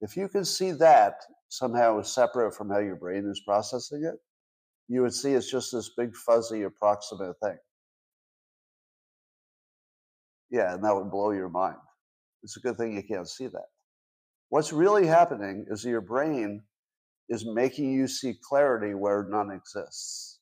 If 0.00 0.16
you 0.16 0.28
could 0.28 0.46
see 0.46 0.70
that 0.72 1.16
somehow 1.48 2.00
separate 2.02 2.54
from 2.54 2.70
how 2.70 2.78
your 2.78 2.94
brain 2.94 3.28
is 3.28 3.42
processing 3.44 4.04
it, 4.04 4.14
you 4.88 5.02
would 5.02 5.12
see 5.12 5.32
it's 5.32 5.50
just 5.50 5.72
this 5.72 5.90
big 5.96 6.14
fuzzy 6.14 6.62
approximate 6.62 7.34
thing. 7.42 7.58
Yeah, 10.50 10.74
and 10.74 10.84
that 10.84 10.94
would 10.94 11.10
blow 11.10 11.32
your 11.32 11.48
mind. 11.48 11.76
It's 12.44 12.56
a 12.56 12.60
good 12.60 12.76
thing 12.76 12.94
you 12.94 13.02
can't 13.02 13.28
see 13.28 13.48
that. 13.48 13.66
What's 14.48 14.72
really 14.72 15.06
happening 15.06 15.66
is 15.70 15.84
your 15.84 16.02
brain 16.02 16.62
is 17.28 17.44
making 17.46 17.92
you 17.92 18.06
see 18.06 18.34
clarity 18.48 18.94
where 18.94 19.26
none 19.28 19.50
exists. 19.50 20.38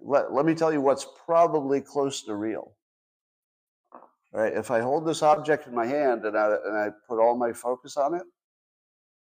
Let, 0.00 0.32
let 0.32 0.46
me 0.46 0.54
tell 0.54 0.72
you 0.72 0.80
what's 0.80 1.06
probably 1.26 1.80
close 1.80 2.24
to 2.24 2.34
real. 2.34 2.72
Right? 4.34 4.52
If 4.52 4.72
I 4.72 4.80
hold 4.80 5.06
this 5.06 5.22
object 5.22 5.68
in 5.68 5.74
my 5.74 5.86
hand 5.86 6.24
and 6.24 6.36
I, 6.36 6.56
and 6.64 6.76
I 6.76 6.90
put 7.08 7.20
all 7.20 7.36
my 7.36 7.52
focus 7.52 7.96
on 7.96 8.14
it, 8.14 8.24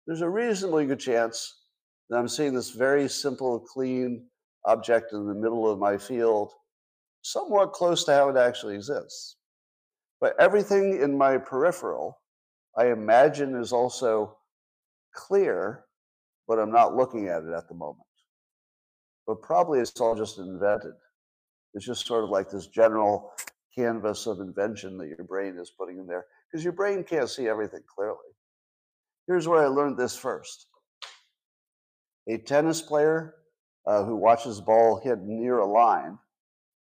there's 0.07 0.21
a 0.21 0.29
reasonably 0.29 0.85
good 0.85 0.99
chance 0.99 1.55
that 2.09 2.17
I'm 2.17 2.29
seeing 2.29 2.53
this 2.53 2.69
very 2.69 3.09
simple, 3.09 3.59
clean 3.59 4.25
object 4.65 5.11
in 5.11 5.27
the 5.27 5.33
middle 5.33 5.69
of 5.69 5.77
my 5.77 5.97
field, 5.97 6.53
somewhat 7.21 7.73
close 7.73 8.05
to 8.05 8.13
how 8.13 8.29
it 8.29 8.37
actually 8.37 8.75
exists. 8.75 9.35
But 10.21 10.35
everything 10.39 11.01
in 11.01 11.17
my 11.17 11.37
peripheral, 11.37 12.21
I 12.77 12.87
imagine, 12.87 13.55
is 13.55 13.73
also 13.73 14.37
clear, 15.13 15.83
but 16.47 16.59
I'm 16.59 16.71
not 16.71 16.95
looking 16.95 17.27
at 17.27 17.43
it 17.43 17.51
at 17.53 17.67
the 17.67 17.75
moment. 17.75 18.07
But 19.27 19.41
probably 19.41 19.79
it's 19.79 19.99
all 19.99 20.15
just 20.15 20.37
invented. 20.37 20.93
It's 21.73 21.85
just 21.85 22.05
sort 22.05 22.23
of 22.23 22.29
like 22.29 22.49
this 22.49 22.67
general 22.67 23.33
canvas 23.75 24.27
of 24.27 24.39
invention 24.39 24.97
that 24.97 25.07
your 25.07 25.25
brain 25.25 25.57
is 25.57 25.71
putting 25.77 25.97
in 25.97 26.07
there 26.07 26.25
because 26.51 26.63
your 26.63 26.73
brain 26.73 27.03
can't 27.03 27.29
see 27.29 27.47
everything 27.47 27.81
clearly. 27.93 28.17
Here's 29.27 29.47
where 29.47 29.63
I 29.63 29.67
learned 29.67 29.97
this 29.97 30.15
first. 30.15 30.67
A 32.27 32.37
tennis 32.37 32.81
player 32.81 33.35
uh, 33.85 34.03
who 34.03 34.15
watches 34.15 34.57
the 34.57 34.63
ball 34.63 34.99
hit 35.03 35.19
near 35.23 35.59
a 35.59 35.65
line, 35.65 36.17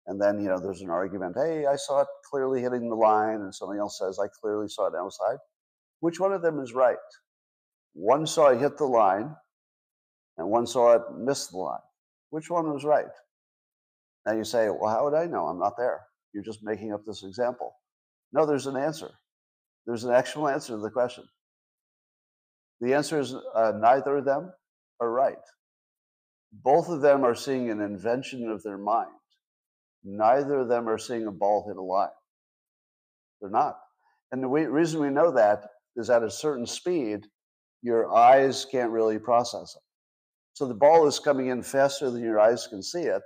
and 0.08 0.22
then 0.22 0.40
you 0.40 0.50
know 0.50 0.60
there's 0.60 0.82
an 0.82 0.90
argument. 0.90 1.36
Hey, 1.38 1.66
I 1.66 1.76
saw 1.76 2.02
it 2.02 2.08
clearly 2.30 2.62
hitting 2.62 2.90
the 2.90 2.96
line, 2.96 3.42
and 3.42 3.54
somebody 3.54 3.80
else 3.80 4.00
says 4.00 4.20
I 4.20 4.28
clearly 4.42 4.68
saw 4.68 4.88
it 4.88 4.96
outside. 4.96 5.38
Which 6.00 6.20
one 6.20 6.34
of 6.34 6.42
them 6.42 6.60
is 6.60 6.74
right? 6.74 6.98
One 7.94 8.26
saw 8.26 8.50
it 8.50 8.60
hit 8.60 8.78
the 8.78 8.86
line, 8.86 9.36
and 10.38 10.50
one 10.50 10.68
saw 10.68 10.96
it 10.96 11.02
miss 11.18 11.48
the 11.48 11.58
line. 11.58 11.80
Which 12.30 12.50
one 12.50 12.72
was 12.72 12.84
right? 12.84 13.06
Now 14.26 14.34
you 14.34 14.44
say, 14.44 14.70
well, 14.70 14.94
how 14.94 15.06
would 15.06 15.14
I 15.14 15.26
know? 15.26 15.48
I'm 15.48 15.60
not 15.60 15.78
there. 15.78 16.02
You're 16.34 16.44
just 16.44 16.64
making 16.64 16.94
up 16.94 17.02
this 17.06 17.24
example. 17.24 17.74
No, 18.34 18.46
there's 18.46 18.68
an 18.68 18.78
answer. 18.78 19.10
There's 19.86 20.04
an 20.04 20.14
actual 20.14 20.48
answer 20.48 20.74
to 20.74 20.80
the 20.80 20.90
question. 20.90 21.24
The 22.82 22.94
answer 22.94 23.20
is 23.20 23.34
uh, 23.56 23.74
neither 23.80 24.18
of 24.18 24.26
them 24.26 24.52
are 25.00 25.12
right. 25.12 25.38
Both 26.52 26.90
of 26.90 27.02
them 27.02 27.24
are 27.24 27.36
seeing 27.36 27.70
an 27.70 27.82
invention 27.82 28.50
of 28.50 28.64
their 28.64 28.78
mind. 28.78 29.10
Neither 30.04 30.60
of 30.60 30.68
them 30.68 30.88
are 30.88 30.98
seeing 30.98 31.28
a 31.28 31.32
ball 31.32 31.66
hit 31.68 31.78
a 31.78 31.82
line. 31.82 32.10
They're 33.42 33.50
not. 33.50 33.78
And 34.32 34.44
the 34.44 34.48
reason 34.48 35.02
we 35.02 35.10
know 35.10 35.32
that 35.32 35.64
is 35.96 36.10
at 36.10 36.24
a 36.24 36.30
certain 36.30 36.66
speed, 36.66 37.26
your 37.82 38.14
eyes 38.14 38.66
can't 38.72 38.92
really 38.92 39.20
process 39.20 39.76
it. 39.76 39.82
So 40.54 40.68
the 40.68 40.74
ball 40.74 41.08
is 41.08 41.20
coming 41.20 41.48
in 41.48 41.62
faster 41.62 42.10
than 42.10 42.24
your 42.24 42.40
eyes 42.40 42.68
can 42.68 42.82
see 42.82 43.04
it. 43.04 43.22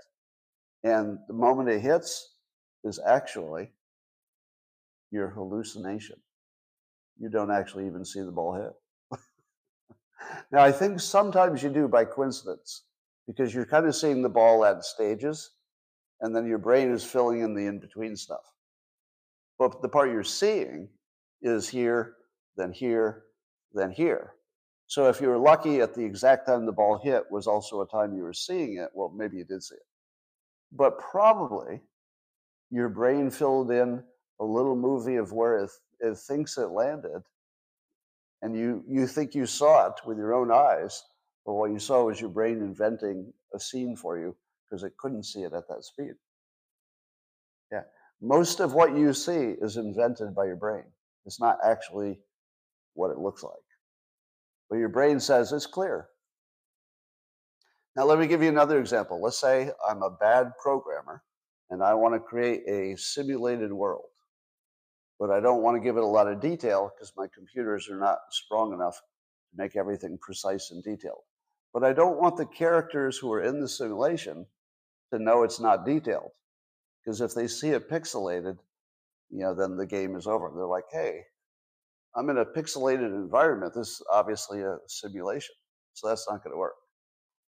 And 0.84 1.18
the 1.28 1.34
moment 1.34 1.70
it 1.70 1.82
hits 1.82 2.31
is 2.84 3.00
actually 3.06 3.72
your 5.12 5.30
hallucination. 5.30 6.18
You 7.20 7.30
don't 7.30 7.52
actually 7.52 7.86
even 7.86 8.06
see 8.06 8.22
the 8.22 8.32
ball 8.32 8.56
hit. 8.56 9.20
now, 10.52 10.64
I 10.64 10.72
think 10.72 11.00
sometimes 11.00 11.62
you 11.62 11.70
do 11.70 11.88
by 11.88 12.06
coincidence 12.06 12.84
because 13.28 13.54
you're 13.54 13.66
kind 13.66 13.86
of 13.86 13.96
seeing 13.96 14.22
the 14.22 14.30
ball 14.30 14.66
at 14.66 14.84
stages 14.84 15.52
and 16.22 16.36
then 16.36 16.48
your 16.48 16.58
brain 16.58 16.92
is 16.92 17.04
filling 17.04 17.42
in 17.42 17.54
the 17.54 17.66
in 17.66 17.80
between 17.80 18.16
stuff. 18.16 18.54
But 19.60 19.82
the 19.82 19.90
part 19.90 20.12
you're 20.12 20.24
seeing 20.24 20.90
is 21.42 21.68
here, 21.68 22.16
then 22.58 22.72
here, 22.72 23.24
then 23.74 23.92
here. 23.92 24.34
So 24.88 25.08
if 25.08 25.22
you 25.22 25.30
were 25.30 25.38
lucky 25.38 25.82
at 25.82 25.94
the 25.94 26.04
exact 26.04 26.48
time 26.48 26.66
the 26.66 26.72
ball 26.72 27.00
hit 27.02 27.24
was 27.32 27.48
also 27.48 27.82
a 27.82 27.88
time 27.88 28.16
you 28.16 28.24
were 28.24 28.34
seeing 28.34 28.78
it, 28.78 28.90
well, 28.94 29.12
maybe 29.16 29.38
you 29.38 29.46
did 29.46 29.64
see 29.64 29.76
it. 29.76 29.86
But 30.72 31.00
probably 31.00 31.82
your 32.72 32.90
brain 32.90 33.30
filled 33.30 33.70
in 33.70 34.02
a 34.40 34.46
little 34.46 34.76
movie 34.76 35.18
of 35.18 35.34
where 35.34 35.64
it, 35.64 35.70
it 36.00 36.18
thinks 36.18 36.58
it 36.58 36.72
landed, 36.72 37.22
and 38.42 38.58
you, 38.58 38.84
you 38.88 39.06
think 39.06 39.36
you 39.36 39.46
saw 39.46 39.88
it 39.88 39.94
with 40.06 40.18
your 40.18 40.34
own 40.34 40.52
eyes, 40.52 41.04
but 41.46 41.54
what 41.54 41.72
you 41.72 41.80
saw 41.80 42.06
was 42.06 42.20
your 42.20 42.30
brain 42.30 42.60
inventing 42.60 43.32
a 43.54 43.60
scene 43.60 43.96
for 43.96 44.18
you 44.18 44.36
because 44.70 44.84
it 44.84 44.94
couldn't 44.98 45.26
see 45.26 45.42
it 45.42 45.54
at 45.54 45.68
that 45.68 45.84
speed. 45.84 46.14
Yeah. 47.72 47.84
Most 48.22 48.60
of 48.60 48.74
what 48.74 48.96
you 48.96 49.14
see 49.14 49.56
is 49.62 49.78
invented 49.78 50.34
by 50.34 50.46
your 50.46 50.56
brain. 50.56 50.86
It's 51.26 51.40
not 51.40 51.58
actually 51.64 52.20
what 52.94 53.12
it 53.12 53.18
looks 53.18 53.44
like. 53.44 53.54
But 54.70 54.78
your 54.78 54.90
brain 54.90 55.20
says 55.20 55.52
it's 55.52 55.66
clear. 55.66 56.08
Now, 57.96 58.06
let 58.06 58.20
me 58.20 58.28
give 58.28 58.42
you 58.42 58.50
another 58.50 58.80
example. 58.80 59.22
Let's 59.22 59.40
say 59.40 59.70
I'm 59.88 60.02
a 60.02 60.10
bad 60.10 60.54
programmer 60.62 61.22
and 61.72 61.82
I 61.82 61.94
want 61.94 62.14
to 62.14 62.20
create 62.20 62.68
a 62.68 62.98
simulated 62.98 63.72
world, 63.72 64.06
but 65.18 65.32
I 65.32 65.40
don't 65.40 65.64
want 65.64 65.78
to 65.78 65.84
give 65.84 65.96
it 65.96 66.04
a 66.04 66.06
lot 66.06 66.28
of 66.28 66.42
detail 66.42 66.92
because 66.94 67.14
my 67.18 67.28
computers 67.34 67.90
are 67.90 67.98
not 67.98 68.20
strong 68.30 68.74
enough 68.74 68.98
to 68.98 69.58
make 69.58 69.78
everything 69.78 70.20
precise 70.22 70.72
and 70.72 70.84
detailed. 70.84 71.24
But 71.74 71.86
I 71.86 71.94
don't 71.94 72.20
want 72.20 72.36
the 72.36 72.46
characters 72.46 73.18
who 73.18 73.32
are 73.32 73.42
in 73.42 73.62
the 73.62 73.70
simulation 73.70 74.46
to 75.14 75.20
know 75.20 75.44
it's 75.44 75.62
not 75.62 75.86
detailed 75.86 76.32
because 77.04 77.22
if 77.22 77.34
they 77.34 77.48
see 77.48 77.70
it 77.70 77.90
pixelated, 77.90 78.58
you 79.30 79.40
know, 79.40 79.56
then 79.56 79.78
the 79.78 79.88
game 79.88 80.18
is 80.18 80.28
over. 80.28 80.52
They're 80.54 80.66
like, 80.66 80.84
hey, 80.92 81.22
I'm 82.18 82.30
in 82.30 82.38
a 82.38 82.46
pixelated 82.46 83.16
environment. 83.16 83.74
This 83.74 83.88
is 83.88 84.04
obviously 84.12 84.62
a 84.62 84.78
simulation. 84.88 85.56
So 85.94 86.10
that's 86.10 86.28
not 86.30 86.44
going 86.44 86.54
to 86.54 86.58
work. 86.58 86.76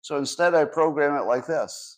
So 0.01 0.17
instead, 0.17 0.53
I 0.53 0.65
program 0.65 1.15
it 1.15 1.25
like 1.25 1.47
this 1.47 1.97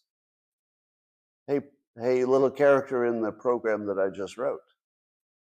Hey, 1.47 1.59
hey, 1.99 2.25
little 2.25 2.49
character 2.49 3.05
in 3.05 3.21
the 3.21 3.31
program 3.31 3.85
that 3.87 3.99
I 3.99 4.09
just 4.09 4.37
wrote. 4.37 4.59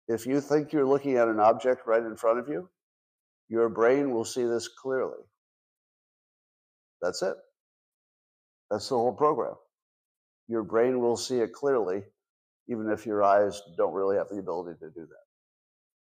If 0.09 0.27
you 0.27 0.41
think 0.41 0.73
you're 0.73 0.87
looking 0.87 1.17
at 1.17 1.29
an 1.29 1.41
object 1.41 1.87
right 1.87 2.03
in 2.03 2.17
front 2.17 2.39
of 2.39 2.49
you, 2.49 2.69
your 3.49 3.69
brain 3.69 4.11
will 4.13 4.25
see 4.25 4.45
this 4.45 4.69
clearly. 4.69 5.19
That's 7.03 7.23
it. 7.23 7.35
That's 8.71 8.89
the 8.89 8.97
whole 8.97 9.13
program. 9.13 9.55
Your 10.49 10.63
brain 10.63 11.01
will 11.01 11.17
see 11.17 11.39
it 11.39 11.53
clearly, 11.53 12.03
even 12.69 12.91
if 12.91 13.07
your 13.07 13.23
eyes 13.23 13.61
don't 13.77 13.95
really 13.95 14.17
have 14.17 14.29
the 14.29 14.39
ability 14.39 14.79
to 14.81 14.91
do 14.91 15.07
that. 15.07 15.25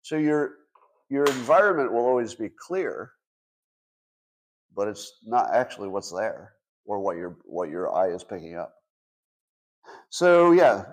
So 0.01 0.17
your 0.17 0.55
your 1.09 1.25
environment 1.25 1.91
will 1.91 2.05
always 2.05 2.33
be 2.35 2.49
clear, 2.49 3.11
but 4.75 4.87
it's 4.87 5.19
not 5.25 5.53
actually 5.53 5.87
what's 5.87 6.11
there 6.11 6.53
or 6.85 6.99
what 6.99 7.17
your 7.17 7.37
what 7.43 7.69
your 7.69 7.93
eye 7.93 8.09
is 8.09 8.23
picking 8.23 8.55
up. 8.55 8.73
So 10.09 10.51
yeah, 10.51 10.83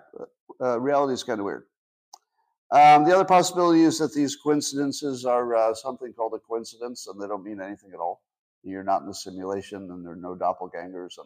uh, 0.61 0.81
reality 0.81 1.15
is 1.15 1.23
kind 1.23 1.41
of 1.41 1.47
weird. 1.47 1.65
Um, 2.71 3.05
the 3.05 3.15
other 3.15 3.25
possibility 3.25 3.83
is 3.83 3.99
that 3.99 4.15
these 4.15 4.37
coincidences 4.37 5.25
are 5.25 5.55
uh, 5.55 5.75
something 5.75 6.13
called 6.13 6.35
a 6.35 6.41
coincidence, 6.41 7.07
and 7.07 7.21
they 7.21 7.29
don't 7.29 7.45
mean 7.45 7.61
anything 7.61 7.91
at 7.93 8.01
all. 8.01 8.23
You're 8.63 8.83
not 8.83 9.03
in 9.03 9.07
the 9.07 9.15
simulation, 9.15 9.91
and 9.91 10.05
there 10.05 10.15
are 10.15 10.17
no 10.17 10.35
doppelgangers, 10.35 11.19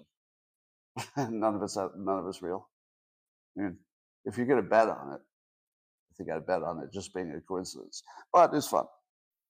and 1.16 1.40
none 1.40 1.54
of 1.54 1.62
it's 1.62 1.76
none 1.76 2.18
of 2.18 2.26
it's 2.26 2.42
real. 2.42 2.68
I 3.56 3.62
mean, 3.62 3.78
if 4.24 4.36
you're 4.36 4.46
going 4.46 4.62
to 4.62 4.68
bet 4.68 4.88
on 4.88 5.12
it, 5.14 5.20
I 5.20 6.14
think 6.16 6.30
I'd 6.30 6.46
bet 6.46 6.62
on 6.62 6.80
it 6.80 6.92
just 6.92 7.14
being 7.14 7.32
a 7.32 7.40
coincidence. 7.40 8.02
But 8.32 8.52
it's 8.52 8.68
fun. 8.68 8.84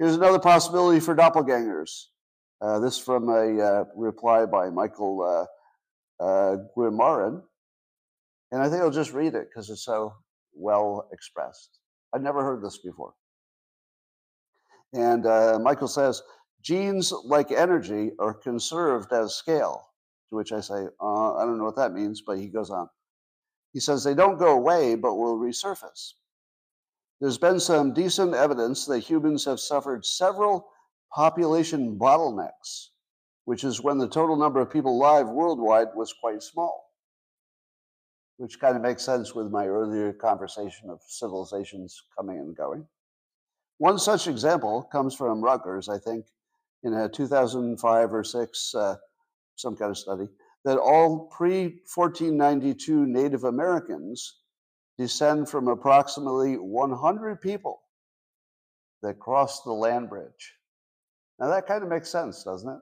Here's 0.00 0.16
another 0.16 0.38
possibility 0.38 0.98
for 0.98 1.14
doppelgangers. 1.14 2.06
Uh, 2.58 2.78
this 2.78 2.96
from 2.98 3.28
a 3.28 3.62
uh, 3.62 3.84
reply 3.94 4.46
by 4.46 4.70
Michael 4.70 5.46
uh, 6.18 6.24
uh. 6.24 6.56
And 8.50 8.62
I 8.62 8.70
think 8.70 8.80
I'll 8.80 8.90
just 8.90 9.12
read 9.12 9.34
it 9.34 9.48
because 9.50 9.68
it's 9.68 9.84
so 9.84 10.14
well 10.54 11.06
expressed. 11.12 11.80
I've 12.14 12.22
never 12.22 12.42
heard 12.42 12.64
this 12.64 12.78
before. 12.78 13.12
And 14.94 15.26
uh, 15.26 15.58
Michael 15.62 15.86
says, 15.86 16.22
genes 16.62 17.12
like 17.26 17.52
energy 17.52 18.12
are 18.18 18.32
conserved 18.32 19.12
as 19.12 19.34
scale. 19.34 19.86
To 20.30 20.36
which 20.36 20.52
I 20.52 20.60
say, 20.60 20.86
uh, 20.98 21.34
I 21.34 21.44
don't 21.44 21.58
know 21.58 21.64
what 21.64 21.76
that 21.76 21.92
means, 21.92 22.22
but 22.26 22.38
he 22.38 22.46
goes 22.46 22.70
on. 22.70 22.88
He 23.74 23.80
says 23.80 24.02
they 24.02 24.14
don't 24.14 24.38
go 24.38 24.52
away, 24.52 24.94
but 24.94 25.16
will 25.16 25.38
resurface. 25.38 26.14
There's 27.20 27.38
been 27.38 27.60
some 27.60 27.92
decent 27.92 28.34
evidence 28.34 28.86
that 28.86 29.00
humans 29.00 29.44
have 29.44 29.60
suffered 29.60 30.06
several 30.06 30.68
population 31.12 31.98
bottlenecks, 31.98 32.88
which 33.44 33.62
is 33.62 33.82
when 33.82 33.98
the 33.98 34.08
total 34.08 34.36
number 34.36 34.60
of 34.60 34.70
people 34.70 34.92
alive 34.96 35.28
worldwide 35.28 35.88
was 35.94 36.14
quite 36.14 36.42
small, 36.42 36.94
which 38.38 38.58
kind 38.58 38.74
of 38.74 38.80
makes 38.80 39.04
sense 39.04 39.34
with 39.34 39.50
my 39.50 39.66
earlier 39.66 40.14
conversation 40.14 40.88
of 40.88 41.00
civilizations 41.06 42.02
coming 42.16 42.38
and 42.38 42.56
going. 42.56 42.86
One 43.76 43.98
such 43.98 44.26
example 44.26 44.82
comes 44.84 45.14
from 45.14 45.42
Rutgers, 45.42 45.90
I 45.90 45.98
think, 45.98 46.24
in 46.84 46.94
a 46.94 47.08
2005 47.08 48.14
or 48.14 48.24
6, 48.24 48.74
uh, 48.74 48.96
some 49.56 49.76
kind 49.76 49.90
of 49.90 49.98
study, 49.98 50.28
that 50.64 50.78
all 50.78 51.26
pre 51.26 51.80
1492 51.94 53.06
Native 53.06 53.44
Americans 53.44 54.39
descend 55.00 55.48
from 55.48 55.68
approximately 55.68 56.58
100 56.58 57.40
people 57.40 57.80
that 59.02 59.18
crossed 59.18 59.64
the 59.64 59.72
land 59.72 60.10
bridge. 60.10 60.54
Now, 61.38 61.48
that 61.48 61.66
kind 61.66 61.82
of 61.82 61.88
makes 61.88 62.10
sense, 62.10 62.44
doesn't 62.44 62.68
it? 62.70 62.80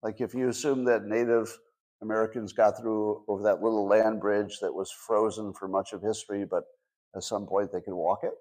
Like 0.00 0.20
if 0.20 0.32
you 0.32 0.48
assume 0.48 0.84
that 0.84 1.06
Native 1.06 1.52
Americans 2.02 2.52
got 2.52 2.78
through 2.78 3.24
over 3.26 3.42
that 3.42 3.62
little 3.62 3.88
land 3.88 4.20
bridge 4.20 4.60
that 4.60 4.72
was 4.72 4.92
frozen 4.92 5.52
for 5.52 5.66
much 5.66 5.92
of 5.92 6.02
history, 6.02 6.44
but 6.48 6.62
at 7.16 7.24
some 7.24 7.46
point 7.46 7.72
they 7.72 7.80
could 7.80 7.94
walk 7.94 8.20
it, 8.22 8.34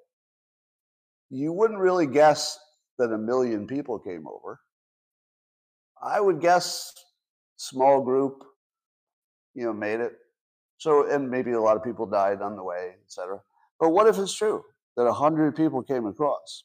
you 1.31 1.51
wouldn't 1.51 1.79
really 1.79 2.05
guess 2.05 2.59
that 2.99 3.11
a 3.11 3.17
million 3.17 3.65
people 3.65 3.97
came 3.97 4.27
over. 4.27 4.59
I 5.99 6.21
would 6.21 6.39
guess 6.39 6.93
small 7.55 8.01
group, 8.03 8.43
you 9.55 9.65
know, 9.65 9.73
made 9.73 9.99
it. 9.99 10.13
So, 10.77 11.09
and 11.09 11.29
maybe 11.29 11.51
a 11.51 11.61
lot 11.61 11.77
of 11.77 11.83
people 11.83 12.05
died 12.05 12.41
on 12.41 12.55
the 12.55 12.63
way, 12.63 12.95
etc. 13.05 13.39
But 13.79 13.89
what 13.89 14.07
if 14.07 14.17
it's 14.17 14.33
true 14.33 14.63
that 14.97 15.05
a 15.05 15.13
hundred 15.13 15.55
people 15.55 15.81
came 15.83 16.05
across, 16.05 16.63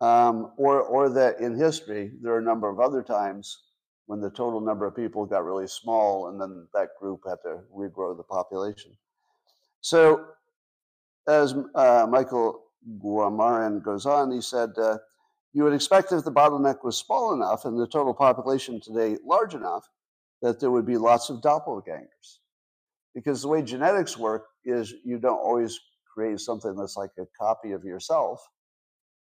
um, 0.00 0.52
or 0.56 0.82
or 0.82 1.08
that 1.10 1.40
in 1.40 1.56
history 1.56 2.12
there 2.20 2.32
are 2.34 2.38
a 2.38 2.42
number 2.42 2.68
of 2.68 2.80
other 2.80 3.02
times 3.02 3.62
when 4.06 4.20
the 4.20 4.30
total 4.30 4.60
number 4.60 4.86
of 4.86 4.94
people 4.94 5.26
got 5.26 5.44
really 5.44 5.66
small, 5.66 6.28
and 6.28 6.40
then 6.40 6.66
that 6.72 6.90
group 7.00 7.22
had 7.26 7.38
to 7.42 7.60
regrow 7.74 8.16
the 8.16 8.22
population. 8.22 8.96
So, 9.80 10.26
as 11.28 11.54
uh, 11.74 12.06
Michael 12.08 12.62
Guimarin 12.98 13.82
goes 13.82 14.06
on, 14.06 14.30
he 14.30 14.40
said, 14.40 14.70
uh, 14.78 14.98
You 15.52 15.64
would 15.64 15.72
expect 15.72 16.12
if 16.12 16.24
the 16.24 16.32
bottleneck 16.32 16.84
was 16.84 16.96
small 16.96 17.34
enough 17.34 17.64
and 17.64 17.78
the 17.78 17.86
total 17.86 18.14
population 18.14 18.80
today 18.80 19.16
large 19.24 19.54
enough 19.54 19.88
that 20.42 20.60
there 20.60 20.70
would 20.70 20.86
be 20.86 20.96
lots 20.96 21.30
of 21.30 21.40
doppelgangers. 21.40 22.38
Because 23.16 23.42
the 23.42 23.48
way 23.48 23.62
genetics 23.62 24.16
work 24.18 24.44
is 24.66 24.94
you 25.04 25.18
don't 25.18 25.38
always 25.38 25.80
create 26.14 26.38
something 26.38 26.76
that's 26.76 26.96
like 26.96 27.10
a 27.18 27.24
copy 27.38 27.72
of 27.72 27.82
yourself, 27.82 28.46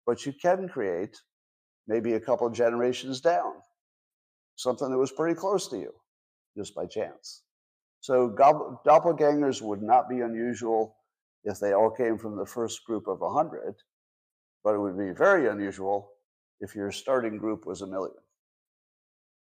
but 0.06 0.26
you 0.26 0.34
can 0.34 0.68
create 0.68 1.18
maybe 1.88 2.14
a 2.14 2.20
couple 2.20 2.50
generations 2.50 3.22
down 3.22 3.54
something 4.58 4.90
that 4.90 4.98
was 4.98 5.12
pretty 5.12 5.34
close 5.34 5.70
to 5.70 5.78
you 5.78 5.92
just 6.58 6.76
by 6.76 6.86
chance. 6.86 7.44
So 8.02 8.30
doppelgangers 8.30 9.62
would 9.62 9.82
not 9.82 10.10
be 10.10 10.20
unusual 10.20 10.98
if 11.46 11.60
they 11.60 11.74
all 11.74 11.90
came 11.90 12.18
from 12.18 12.38
the 12.38 12.46
first 12.46 12.86
group 12.86 13.08
of 13.08 13.22
100, 13.22 13.76
but 14.64 14.76
it 14.76 14.80
would 14.80 14.98
be 14.98 15.12
very 15.12 15.48
unusual 15.48 16.12
if 16.60 16.76
your 16.76 16.92
starting 16.92 17.38
group 17.38 17.66
was 17.66 17.82
a 17.82 17.88
million. 17.88 18.16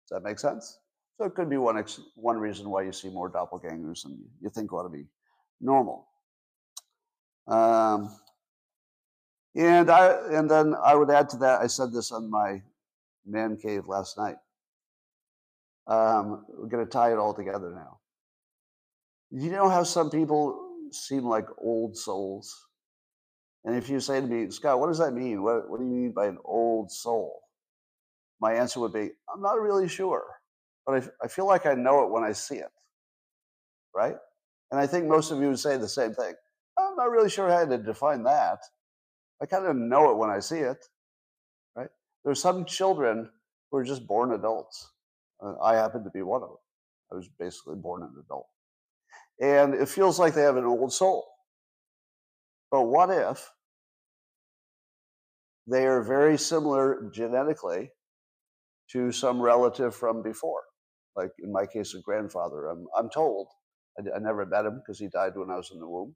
Does 0.08 0.10
that 0.10 0.22
make 0.28 0.38
sense? 0.40 0.78
So 1.20 1.26
it 1.26 1.34
could 1.34 1.50
be 1.50 1.58
one, 1.58 1.76
ex- 1.76 2.00
one 2.14 2.38
reason 2.38 2.70
why 2.70 2.80
you 2.80 2.92
see 2.92 3.10
more 3.10 3.30
doppelgangers 3.30 4.04
than 4.04 4.24
you 4.40 4.48
think 4.48 4.72
ought 4.72 4.84
to 4.84 4.88
be 4.88 5.04
normal. 5.60 6.08
Um, 7.46 8.16
and 9.54 9.90
I 9.90 10.16
and 10.30 10.50
then 10.50 10.74
I 10.82 10.94
would 10.94 11.10
add 11.10 11.28
to 11.30 11.36
that. 11.38 11.60
I 11.60 11.66
said 11.66 11.92
this 11.92 12.10
on 12.10 12.30
my 12.30 12.62
man 13.26 13.58
cave 13.58 13.86
last 13.86 14.16
night. 14.16 14.36
Um, 15.86 16.46
we're 16.48 16.68
going 16.68 16.86
to 16.86 16.90
tie 16.90 17.12
it 17.12 17.18
all 17.18 17.34
together 17.34 17.70
now. 17.70 17.98
You 19.30 19.50
know 19.50 19.68
how 19.68 19.82
some 19.82 20.08
people 20.08 20.70
seem 20.90 21.24
like 21.26 21.48
old 21.58 21.98
souls. 21.98 22.66
And 23.66 23.76
if 23.76 23.90
you 23.90 24.00
say 24.00 24.22
to 24.22 24.26
me, 24.26 24.50
Scott, 24.50 24.80
what 24.80 24.86
does 24.86 24.98
that 25.00 25.12
mean? 25.12 25.42
What, 25.42 25.68
what 25.68 25.80
do 25.80 25.84
you 25.84 25.92
mean 25.92 26.12
by 26.12 26.28
an 26.28 26.38
old 26.46 26.90
soul? 26.90 27.42
My 28.40 28.54
answer 28.54 28.80
would 28.80 28.94
be, 28.94 29.10
I'm 29.30 29.42
not 29.42 29.60
really 29.60 29.86
sure, 29.86 30.39
but 30.86 31.02
I, 31.02 31.24
I 31.24 31.28
feel 31.28 31.46
like 31.46 31.66
I 31.66 31.74
know 31.74 32.04
it 32.04 32.10
when 32.10 32.24
I 32.24 32.32
see 32.32 32.56
it. 32.56 32.70
Right? 33.94 34.16
And 34.70 34.80
I 34.80 34.86
think 34.86 35.06
most 35.06 35.30
of 35.30 35.40
you 35.40 35.48
would 35.48 35.58
say 35.58 35.76
the 35.76 35.88
same 35.88 36.14
thing. 36.14 36.34
I'm 36.78 36.96
not 36.96 37.10
really 37.10 37.30
sure 37.30 37.50
how 37.50 37.64
to 37.66 37.78
define 37.78 38.22
that. 38.24 38.58
I 39.42 39.46
kind 39.46 39.66
of 39.66 39.76
know 39.76 40.10
it 40.10 40.16
when 40.16 40.30
I 40.30 40.38
see 40.38 40.58
it. 40.58 40.84
Right? 41.76 41.88
There's 42.24 42.40
some 42.40 42.64
children 42.64 43.28
who 43.70 43.78
are 43.78 43.84
just 43.84 44.06
born 44.06 44.32
adults. 44.32 44.90
Uh, 45.42 45.58
I 45.62 45.74
happen 45.74 46.04
to 46.04 46.10
be 46.10 46.22
one 46.22 46.42
of 46.42 46.48
them. 46.48 46.58
I 47.12 47.16
was 47.16 47.28
basically 47.38 47.76
born 47.76 48.02
an 48.02 48.14
adult 48.24 48.46
and 49.40 49.74
it 49.74 49.88
feels 49.88 50.18
like 50.18 50.34
they 50.34 50.42
have 50.42 50.58
an 50.58 50.64
old 50.64 50.92
soul. 50.92 51.26
But 52.70 52.82
what 52.82 53.10
if 53.10 53.50
they 55.66 55.86
are 55.86 56.02
very 56.02 56.38
similar 56.38 57.10
genetically 57.12 57.90
to 58.92 59.10
some 59.12 59.40
relative 59.40 59.94
from 59.94 60.22
before? 60.22 60.62
Like 61.16 61.30
in 61.42 61.52
my 61.52 61.66
case, 61.66 61.94
a 61.94 62.00
grandfather. 62.00 62.68
I'm, 62.68 62.86
I'm 62.96 63.10
told, 63.10 63.48
I, 63.98 64.16
I 64.16 64.18
never 64.18 64.46
met 64.46 64.66
him 64.66 64.76
because 64.76 64.98
he 64.98 65.08
died 65.08 65.36
when 65.36 65.50
I 65.50 65.56
was 65.56 65.70
in 65.72 65.80
the 65.80 65.88
womb, 65.88 66.14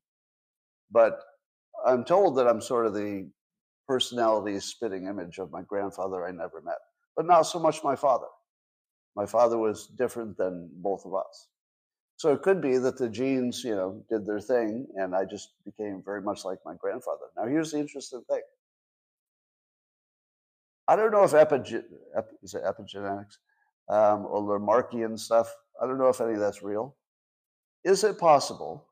but 0.90 1.20
I'm 1.86 2.04
told 2.04 2.36
that 2.38 2.46
I'm 2.48 2.60
sort 2.60 2.86
of 2.86 2.94
the 2.94 3.30
personality 3.86 4.58
spitting 4.60 5.06
image 5.06 5.38
of 5.38 5.50
my 5.50 5.62
grandfather 5.62 6.26
I 6.26 6.30
never 6.30 6.62
met, 6.62 6.78
but 7.16 7.26
not 7.26 7.42
so 7.42 7.58
much 7.58 7.84
my 7.84 7.96
father. 7.96 8.26
My 9.16 9.26
father 9.26 9.58
was 9.58 9.86
different 9.86 10.36
than 10.36 10.70
both 10.74 11.04
of 11.04 11.14
us. 11.14 11.48
So 12.16 12.32
it 12.32 12.42
could 12.42 12.60
be 12.60 12.78
that 12.78 12.96
the 12.96 13.08
genes, 13.08 13.62
you 13.64 13.74
know, 13.74 14.04
did 14.08 14.24
their 14.24 14.40
thing, 14.40 14.86
and 14.96 15.14
I 15.14 15.24
just 15.24 15.50
became 15.64 16.02
very 16.04 16.22
much 16.22 16.44
like 16.44 16.58
my 16.64 16.74
grandfather. 16.76 17.26
Now, 17.36 17.46
here's 17.46 17.72
the 17.72 17.78
interesting 17.80 18.22
thing. 18.30 18.42
I 20.86 20.96
don't 20.96 21.12
know 21.12 21.24
if 21.24 21.32
epigen- 21.32 21.84
ep- 22.16 22.30
is 22.42 22.54
it 22.54 22.62
epigenetics 22.62 23.36
um, 23.88 24.26
or 24.26 24.42
Lamarckian 24.42 25.18
stuff. 25.18 25.54
I 25.82 25.86
don't 25.86 25.98
know 25.98 26.08
if 26.08 26.20
any 26.20 26.34
of 26.34 26.40
that's 26.40 26.62
real. 26.62 26.96
Is 27.84 28.04
it 28.04 28.18
possible 28.18 28.86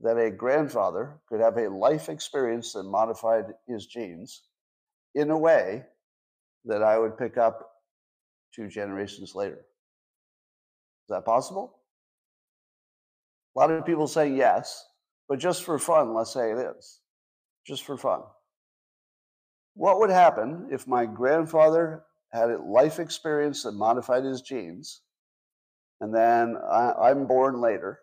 that 0.00 0.18
a 0.18 0.30
grandfather 0.30 1.20
could 1.28 1.40
have 1.40 1.56
a 1.56 1.68
life 1.68 2.08
experience 2.08 2.72
that 2.72 2.82
modified 2.82 3.46
his 3.66 3.86
genes 3.86 4.42
in 5.14 5.30
a 5.30 5.38
way 5.38 5.84
that 6.64 6.82
I 6.82 6.98
would 6.98 7.16
pick 7.16 7.38
up 7.38 7.70
two 8.54 8.68
generations 8.68 9.34
later? 9.34 9.56
Is 11.04 11.08
that 11.10 11.24
possible? 11.24 11.78
A 13.54 13.58
lot 13.58 13.70
of 13.70 13.86
people 13.86 14.06
say 14.06 14.28
yes, 14.34 14.84
but 15.28 15.38
just 15.38 15.62
for 15.62 15.78
fun, 15.78 16.14
let's 16.14 16.32
say 16.32 16.50
it 16.50 16.58
is. 16.58 17.00
Just 17.66 17.84
for 17.84 17.96
fun. 17.96 18.20
What 19.74 19.98
would 19.98 20.10
happen 20.10 20.68
if 20.70 20.86
my 20.86 21.06
grandfather 21.06 22.04
had 22.34 22.50
a 22.50 22.58
life 22.58 22.98
experience 22.98 23.62
that 23.62 23.72
modified 23.72 24.24
his 24.24 24.42
genes, 24.42 25.02
and 26.00 26.12
then 26.12 26.56
I, 26.56 27.10
am 27.10 27.26
born 27.26 27.60
later? 27.60 28.00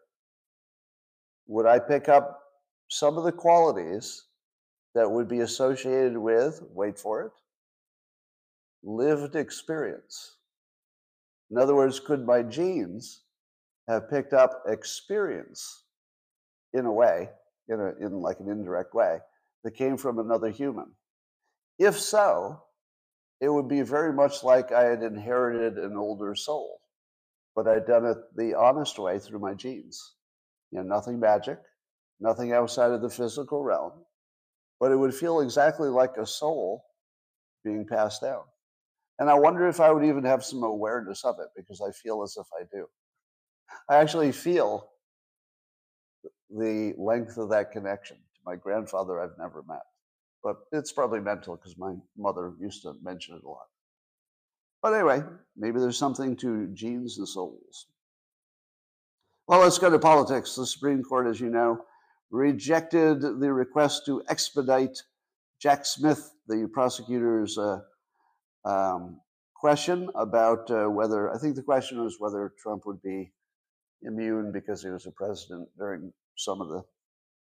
Would 1.48 1.66
I 1.66 1.80
pick 1.80 2.08
up 2.08 2.42
some 2.88 3.18
of 3.18 3.26
the 3.26 3.34
qualities 3.34 4.24
that 4.96 5.12
would 5.12 5.28
be 5.28 5.42
associated 5.42 6.18
with, 6.18 6.64
wait 6.74 6.98
for 6.98 7.24
it, 7.24 7.32
lived 8.84 9.36
experience? 9.36 10.38
In 11.52 11.58
other 11.58 11.76
words, 11.76 12.00
could 12.00 12.26
my 12.26 12.42
genes 12.42 13.24
have 13.90 14.10
picked 14.10 14.32
up 14.32 14.64
experience 14.66 15.84
in 16.74 16.86
a 16.86 16.92
way, 16.92 17.30
in, 17.68 17.82
a, 17.82 18.06
in 18.06 18.14
like 18.22 18.40
an 18.40 18.50
indirect 18.50 18.94
way, 18.94 19.20
that 19.66 19.72
came 19.72 19.98
from 19.98 20.20
another 20.20 20.50
human? 20.50 20.90
If 21.78 22.00
so, 22.00 22.64
it 23.42 23.50
would 23.50 23.68
be 23.68 23.82
very 23.82 24.14
much 24.14 24.44
like 24.44 24.72
I 24.72 24.84
had 24.84 25.02
inherited 25.02 25.78
an 25.80 25.98
older 25.98 26.36
soul, 26.36 26.80
but 27.56 27.68
I'd 27.68 27.88
done 27.88 28.06
it 28.06 28.18
the 28.36 28.54
honest 28.54 29.00
way 29.00 29.20
through 29.20 29.40
my 29.40 29.56
genes. 29.56 30.14
You 30.72 30.80
know, 30.80 30.86
nothing 30.86 31.20
magic, 31.20 31.60
nothing 32.20 32.54
outside 32.54 32.92
of 32.92 33.02
the 33.02 33.10
physical 33.10 33.64
realm, 33.64 33.94
but 34.80 34.92
it 34.92 34.96
would 34.96 35.14
feel 35.14 35.42
exactly 35.42 35.90
like 35.90 36.18
a 36.18 36.26
soul 36.26 36.86
being 37.64 37.86
passed 37.88 38.22
down. 38.22 38.44
And 39.20 39.30
I 39.30 39.34
wonder 39.34 39.68
if 39.68 39.80
I 39.80 39.92
would 39.92 40.06
even 40.06 40.24
have 40.24 40.46
some 40.46 40.64
awareness 40.64 41.26
of 41.26 41.40
it 41.40 41.50
because 41.56 41.82
I 41.82 41.92
feel 41.92 42.24
as 42.24 42.38
if 42.38 42.48
I 42.60 42.64
do. 42.72 42.88
I 43.90 43.98
actually 43.98 44.32
feel 44.32 44.88
the 46.50 46.94
length 46.98 47.38
of 47.38 47.50
that 47.50 47.72
connection 47.72 48.18
to 48.18 48.42
my 48.46 48.56
grandfather 48.56 49.20
I've 49.20 49.38
never 49.38 49.64
met. 49.64 49.91
But 50.44 50.58
it's 50.72 50.92
probably 50.92 51.20
mental 51.20 51.56
because 51.56 51.78
my 51.78 51.94
mother 52.18 52.54
used 52.60 52.82
to 52.84 52.96
mention 53.04 53.36
it 53.36 53.44
a 53.44 53.50
lot. 53.50 53.68
But 54.82 54.94
anyway, 54.94 55.24
maybe 55.56 55.80
there's 55.80 55.98
something 55.98 56.36
to 56.38 56.68
genes 56.74 57.18
and 57.20 57.28
souls. 57.28 57.88
Well, 59.48 59.60
let's 59.60 59.78
go 59.78 59.90
to 59.90 60.00
politics. 60.00 60.56
The 60.56 60.66
Supreme 60.66 61.04
Court, 61.04 61.28
as 61.28 61.40
you 61.40 61.50
know, 61.50 61.86
rejected 62.32 63.22
the 63.22 63.54
request 63.54 64.06
to 64.06 64.24
expedite 64.30 65.04
Jack 65.60 65.86
Smith, 65.86 66.34
the 66.48 66.68
prosecutor's 66.74 67.58
uh, 67.58 67.82
um, 68.66 69.20
question 69.56 70.10
about 70.16 70.72
uh, 70.72 70.88
whether, 70.88 71.32
I 71.32 71.38
think 71.38 71.56
the 71.56 71.62
question 71.62 72.04
was 72.04 72.16
whether 72.20 72.54
Trump 72.58 72.88
would 72.88 73.02
be 73.04 73.32
immune 74.02 74.52
because 74.52 74.82
he 74.82 74.90
was 74.90 75.06
a 75.06 75.12
president 75.12 75.70
during 75.78 76.12
some 76.36 76.62
of 76.62 76.70
the 76.70 76.82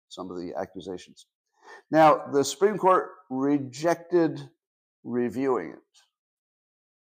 some 0.09 0.29
of 0.29 0.35
the 0.35 0.53
accusations. 0.59 1.25
Now, 1.91 2.23
the 2.31 2.43
Supreme 2.43 2.77
Court 2.77 3.09
rejected 3.29 4.49
reviewing 5.03 5.71
it, 5.71 5.99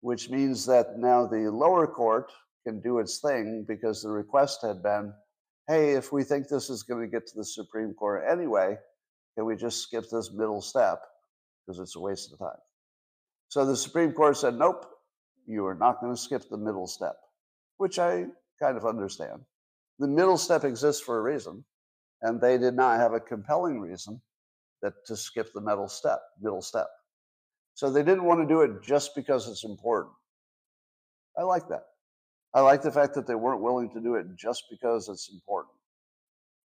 which 0.02 0.30
means 0.30 0.66
that 0.66 0.98
now 0.98 1.28
the 1.28 1.52
lower 1.52 1.86
court 1.86 2.32
can 2.66 2.82
do 2.82 3.00
its 3.00 3.20
thing 3.20 3.64
because 3.68 4.02
the 4.02 4.10
request 4.10 4.62
had 4.64 4.82
been, 4.82 5.14
hey, 5.68 5.92
if 5.94 6.12
we 6.12 6.24
think 6.24 6.48
this 6.48 6.70
is 6.70 6.84
going 6.84 7.02
to 7.02 7.08
get 7.08 7.28
to 7.28 7.38
the 7.38 7.46
Supreme 7.46 7.94
Court 7.94 8.24
anyway, 8.28 8.78
can 9.36 9.46
we 9.46 9.56
just 9.56 9.84
skip 9.84 10.06
this 10.12 10.32
middle 10.34 10.62
step 10.62 11.00
because 11.66 11.80
it's 11.80 11.96
a 11.96 12.00
waste 12.00 12.34
of 12.34 12.40
time? 12.40 12.60
So 13.50 13.66
the 13.66 13.78
Supreme 13.78 14.14
Court 14.14 14.38
said, 14.38 14.56
nope, 14.56 14.86
you 15.46 15.66
are 15.66 15.76
not 15.76 16.02
going 16.02 16.14
to 16.14 16.22
skip 16.22 16.50
the 16.50 16.58
middle 16.58 16.88
step, 16.88 17.18
which 17.78 18.00
I 18.00 18.26
kind 18.60 18.78
of 18.78 18.86
understand. 18.86 19.42
The 20.00 20.08
middle 20.08 20.38
step 20.38 20.64
exists 20.64 21.02
for 21.02 21.20
a 21.20 21.22
reason, 21.22 21.64
and 22.24 22.42
they 22.42 22.58
did 22.58 22.74
not 22.74 23.00
have 23.00 23.14
a 23.14 23.20
compelling 23.20 23.80
reason 23.80 24.22
that 24.82 24.94
to 25.06 25.16
skip 25.16 25.54
the 25.54 25.62
middle 25.62 25.88
step, 25.88 26.20
middle 26.42 26.62
step. 26.62 26.88
So 27.76 27.90
they 27.90 28.04
didn't 28.04 28.26
want 28.26 28.42
to 28.42 28.54
do 28.54 28.62
it 28.62 28.84
just 28.84 29.16
because 29.16 29.48
it's 29.48 29.64
important. 29.64 30.14
I 31.38 31.44
like 31.44 31.68
that. 31.70 31.84
I 32.54 32.62
like 32.62 32.82
the 32.82 32.92
fact 32.92 33.14
that 33.16 33.26
they 33.28 33.36
weren't 33.36 33.62
willing 33.62 33.90
to 33.92 34.02
do 34.02 34.16
it 34.16 34.26
just 34.36 34.66
because 34.70 35.08
it's 35.08 35.32
important. 35.32 35.74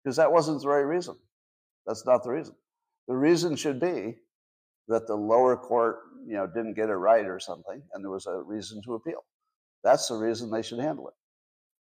Because 0.03 0.17
that 0.17 0.31
wasn't 0.31 0.61
the 0.63 0.69
right 0.69 0.81
reason. 0.81 1.17
That's 1.87 2.07
not 2.07 2.23
the 2.23 2.31
reason. 2.31 2.55
The 3.09 3.17
reason 3.17 3.57
should 3.57 3.81
be 3.81 4.17
that 4.89 5.07
the 5.07 5.15
lower 5.15 5.57
court, 5.57 5.99
you 6.25 6.35
know, 6.35 6.47
didn't 6.47 6.75
get 6.75 6.89
it 6.89 6.95
right 6.95 7.27
or 7.27 7.41
something, 7.41 7.83
and 7.93 8.05
there 8.05 8.11
was 8.11 8.27
a 8.27 8.43
reason 8.43 8.81
to 8.85 8.95
appeal. 8.95 9.25
That's 9.83 10.09
the 10.09 10.17
reason 10.17 10.51
they 10.51 10.63
should 10.63 10.79
handle 10.79 11.09
it. 11.09 11.15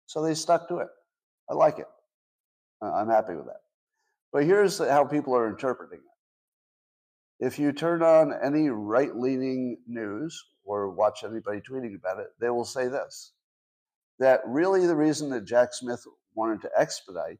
So 0.06 0.22
they 0.22 0.36
stuck 0.36 0.68
to 0.70 0.78
it. 0.78 0.88
I 1.50 1.54
like 1.54 1.80
it. 1.80 1.88
I'm 2.82 3.10
happy 3.10 3.34
with 3.34 3.46
that. 3.48 3.62
But 4.32 4.44
here's 4.44 4.78
how 4.78 5.06
people 5.06 5.36
are 5.36 5.50
interpreting 5.50 6.00
it. 6.00 6.17
If 7.40 7.60
you 7.60 7.72
turn 7.72 8.02
on 8.02 8.34
any 8.44 8.70
right 8.70 9.16
leaning 9.16 9.78
news 9.88 10.44
or 10.64 10.90
watch 10.90 11.24
anybody 11.24 11.62
tweeting 11.62 11.96
about 11.96 12.20
it, 12.20 12.28
they 12.40 12.50
will 12.50 12.66
say 12.66 12.88
this 12.88 13.34
that 14.20 14.42
really 14.48 14.88
the 14.88 14.96
reason 14.96 15.30
that 15.30 15.46
Jack 15.46 15.70
Smith 15.74 16.04
wanted 16.34 16.62
to 16.62 16.72
expedite 16.76 17.40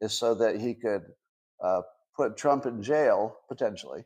is 0.00 0.12
so 0.12 0.34
that 0.34 0.60
he 0.60 0.74
could 0.74 1.02
uh, 1.62 1.82
put 2.16 2.36
Trump 2.36 2.66
in 2.66 2.82
jail 2.82 3.36
potentially 3.48 4.04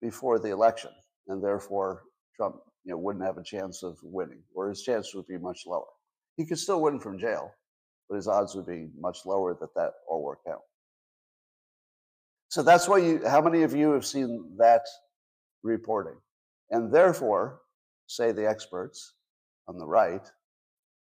before 0.00 0.40
the 0.40 0.50
election, 0.50 0.90
and 1.28 1.42
therefore 1.42 2.02
Trump 2.36 2.56
you 2.84 2.90
know, 2.90 2.98
wouldn't 2.98 3.24
have 3.24 3.38
a 3.38 3.44
chance 3.44 3.84
of 3.84 3.96
winning, 4.02 4.42
or 4.54 4.68
his 4.68 4.82
chance 4.82 5.14
would 5.14 5.26
be 5.28 5.38
much 5.38 5.62
lower. 5.66 5.86
He 6.36 6.44
could 6.44 6.58
still 6.58 6.82
win 6.82 6.98
from 6.98 7.18
jail, 7.18 7.52
but 8.08 8.16
his 8.16 8.26
odds 8.26 8.56
would 8.56 8.66
be 8.66 8.88
much 8.98 9.18
lower 9.24 9.56
that 9.60 9.74
that 9.76 9.92
all 10.08 10.24
worked 10.24 10.48
out. 10.48 10.62
So 12.52 12.62
that's 12.62 12.86
why 12.86 12.98
you, 12.98 13.26
how 13.26 13.40
many 13.40 13.62
of 13.62 13.74
you 13.74 13.92
have 13.92 14.04
seen 14.04 14.44
that 14.58 14.82
reporting? 15.62 16.18
And 16.70 16.92
therefore, 16.92 17.62
say 18.08 18.30
the 18.30 18.46
experts 18.46 19.14
on 19.68 19.78
the 19.78 19.86
right, 19.86 20.30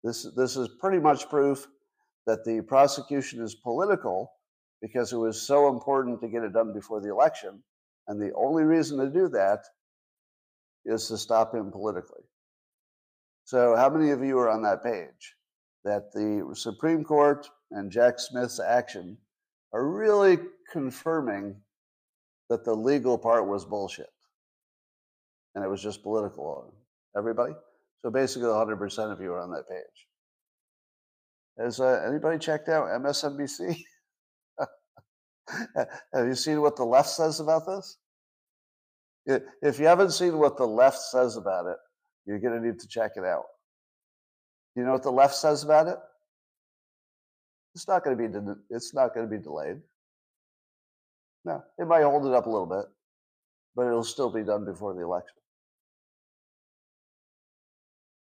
this, 0.01 0.25
this 0.37 0.55
is 0.55 0.69
pretty 0.79 0.99
much 0.99 1.27
proof 1.27 1.67
that 2.25 2.45
the 2.45 2.61
prosecution 2.61 3.43
is 3.43 3.53
political 3.53 4.31
because 4.81 5.11
it 5.11 5.17
was 5.17 5.45
so 5.45 5.67
important 5.67 6.21
to 6.21 6.29
get 6.29 6.43
it 6.43 6.53
done 6.53 6.71
before 6.73 7.01
the 7.01 7.09
election. 7.09 7.61
And 8.07 8.17
the 8.17 8.33
only 8.35 8.63
reason 8.63 8.97
to 8.99 9.09
do 9.09 9.27
that 9.27 9.59
is 10.85 11.09
to 11.09 11.17
stop 11.17 11.53
him 11.53 11.69
politically. 11.69 12.23
So, 13.43 13.75
how 13.75 13.89
many 13.89 14.11
of 14.11 14.23
you 14.23 14.39
are 14.39 14.49
on 14.49 14.63
that 14.63 14.85
page? 14.85 15.35
That 15.83 16.13
the 16.13 16.49
Supreme 16.55 17.03
Court 17.03 17.45
and 17.71 17.91
Jack 17.91 18.19
Smith's 18.19 18.61
action 18.61 19.17
are 19.73 19.85
really 19.85 20.37
confirming 20.71 21.55
that 22.49 22.63
the 22.63 22.73
legal 22.73 23.17
part 23.17 23.47
was 23.47 23.65
bullshit 23.65 24.09
and 25.55 25.63
it 25.63 25.67
was 25.67 25.81
just 25.81 26.03
political. 26.03 26.73
Everybody? 27.17 27.53
So 28.01 28.11
basically, 28.11 28.49
100% 28.49 29.11
of 29.11 29.21
you 29.21 29.31
are 29.33 29.39
on 29.39 29.51
that 29.51 29.67
page. 29.69 30.07
Has 31.57 31.79
uh, 31.79 32.03
anybody 32.07 32.37
checked 32.37 32.67
out 32.67 32.87
MSNBC? 33.01 33.81
Have 36.13 36.27
you 36.27 36.35
seen 36.35 36.61
what 36.61 36.75
the 36.75 36.83
left 36.83 37.09
says 37.09 37.39
about 37.39 37.65
this? 37.65 37.97
If 39.61 39.79
you 39.79 39.85
haven't 39.87 40.11
seen 40.11 40.37
what 40.37 40.57
the 40.57 40.67
left 40.67 40.99
says 40.99 41.37
about 41.37 41.65
it, 41.65 41.77
you're 42.25 42.39
going 42.39 42.61
to 42.61 42.65
need 42.65 42.79
to 42.79 42.87
check 42.87 43.11
it 43.15 43.23
out. 43.23 43.45
You 44.75 44.83
know 44.83 44.91
what 44.91 45.03
the 45.03 45.11
left 45.11 45.35
says 45.35 45.63
about 45.63 45.87
it? 45.87 45.97
It's 47.73 47.87
not 47.87 48.03
going 48.03 48.17
to 48.17 48.27
be. 48.27 48.53
It's 48.69 48.93
not 48.93 49.13
going 49.13 49.27
to 49.27 49.35
be 49.35 49.41
delayed. 49.41 49.77
No, 51.45 51.63
it 51.77 51.87
might 51.87 52.03
hold 52.03 52.25
it 52.25 52.33
up 52.33 52.47
a 52.47 52.49
little 52.49 52.65
bit, 52.65 52.85
but 53.75 53.85
it'll 53.85 54.03
still 54.03 54.31
be 54.31 54.43
done 54.43 54.65
before 54.65 54.95
the 54.95 55.03
election. 55.03 55.37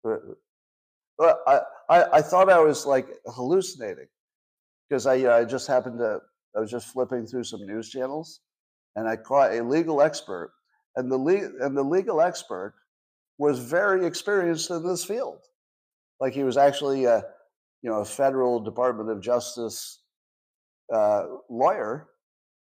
But 0.04 1.40
I, 1.48 1.62
I, 1.90 2.04
I 2.14 2.22
thought 2.22 2.50
I 2.50 2.60
was 2.60 2.86
like 2.86 3.08
hallucinating 3.26 4.08
because 4.88 5.08
I, 5.08 5.40
I 5.40 5.46
just 5.46 5.68
happened 5.68 6.00
to, 6.00 6.20
I 6.56 6.60
was 6.60 6.70
just 6.70 6.88
flipping 6.88 7.26
through 7.26 7.46
some 7.46 7.66
news 7.66 7.90
channels 7.90 8.42
and 8.96 9.08
I 9.08 9.16
caught 9.16 9.54
a 9.54 9.64
legal 9.64 10.02
expert 10.02 10.52
and 10.96 11.12
the, 11.12 11.18
le- 11.18 11.66
and 11.66 11.76
the 11.76 11.84
legal 11.84 12.22
expert 12.22 12.76
was 13.38 13.60
very 13.60 14.06
experienced 14.06 14.70
in 14.70 14.86
this 14.86 15.04
field. 15.04 15.40
Like 16.20 16.34
he 16.34 16.44
was 16.44 16.58
actually 16.58 17.06
a, 17.06 17.24
you 17.82 17.90
know, 17.90 18.02
a 18.02 18.06
federal 18.06 18.60
Department 18.60 19.10
of 19.10 19.22
Justice 19.22 20.02
uh, 20.94 21.26
lawyer 21.50 22.10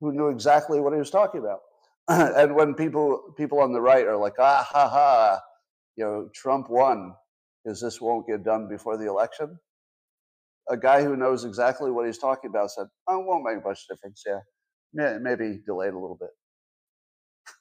who 0.05 0.13
knew 0.13 0.29
exactly 0.29 0.81
what 0.81 0.93
he 0.93 0.99
was 0.99 1.11
talking 1.11 1.41
about. 1.41 1.61
and 2.09 2.55
when 2.55 2.75
people 2.75 3.35
people 3.37 3.61
on 3.61 3.73
the 3.73 3.81
right 3.81 4.07
are 4.07 4.17
like, 4.17 4.35
ah 4.39 4.67
ha 4.71 4.89
ha, 4.89 5.41
you 5.97 6.05
know, 6.05 6.29
Trump 6.35 6.69
won, 6.71 7.15
is 7.65 7.81
this 7.81 8.01
won't 8.01 8.27
get 8.27 8.45
done 8.45 8.69
before 8.69 8.97
the 8.99 9.09
election. 9.09 9.59
A 10.71 10.77
guy 10.77 11.03
who 11.03 11.17
knows 11.17 11.45
exactly 11.45 11.91
what 11.91 12.07
he's 12.07 12.19
talking 12.19 12.51
about 12.51 12.71
said, 12.71 12.87
"Oh, 13.09 13.21
it 13.21 13.27
won't 13.27 13.45
make 13.45 13.65
much 13.65 13.87
difference. 13.89 14.25
Yeah, 14.27 14.41
maybe 15.21 15.63
delayed 15.67 15.95
a 15.95 15.99
little 15.99 16.19
bit." 16.21 16.31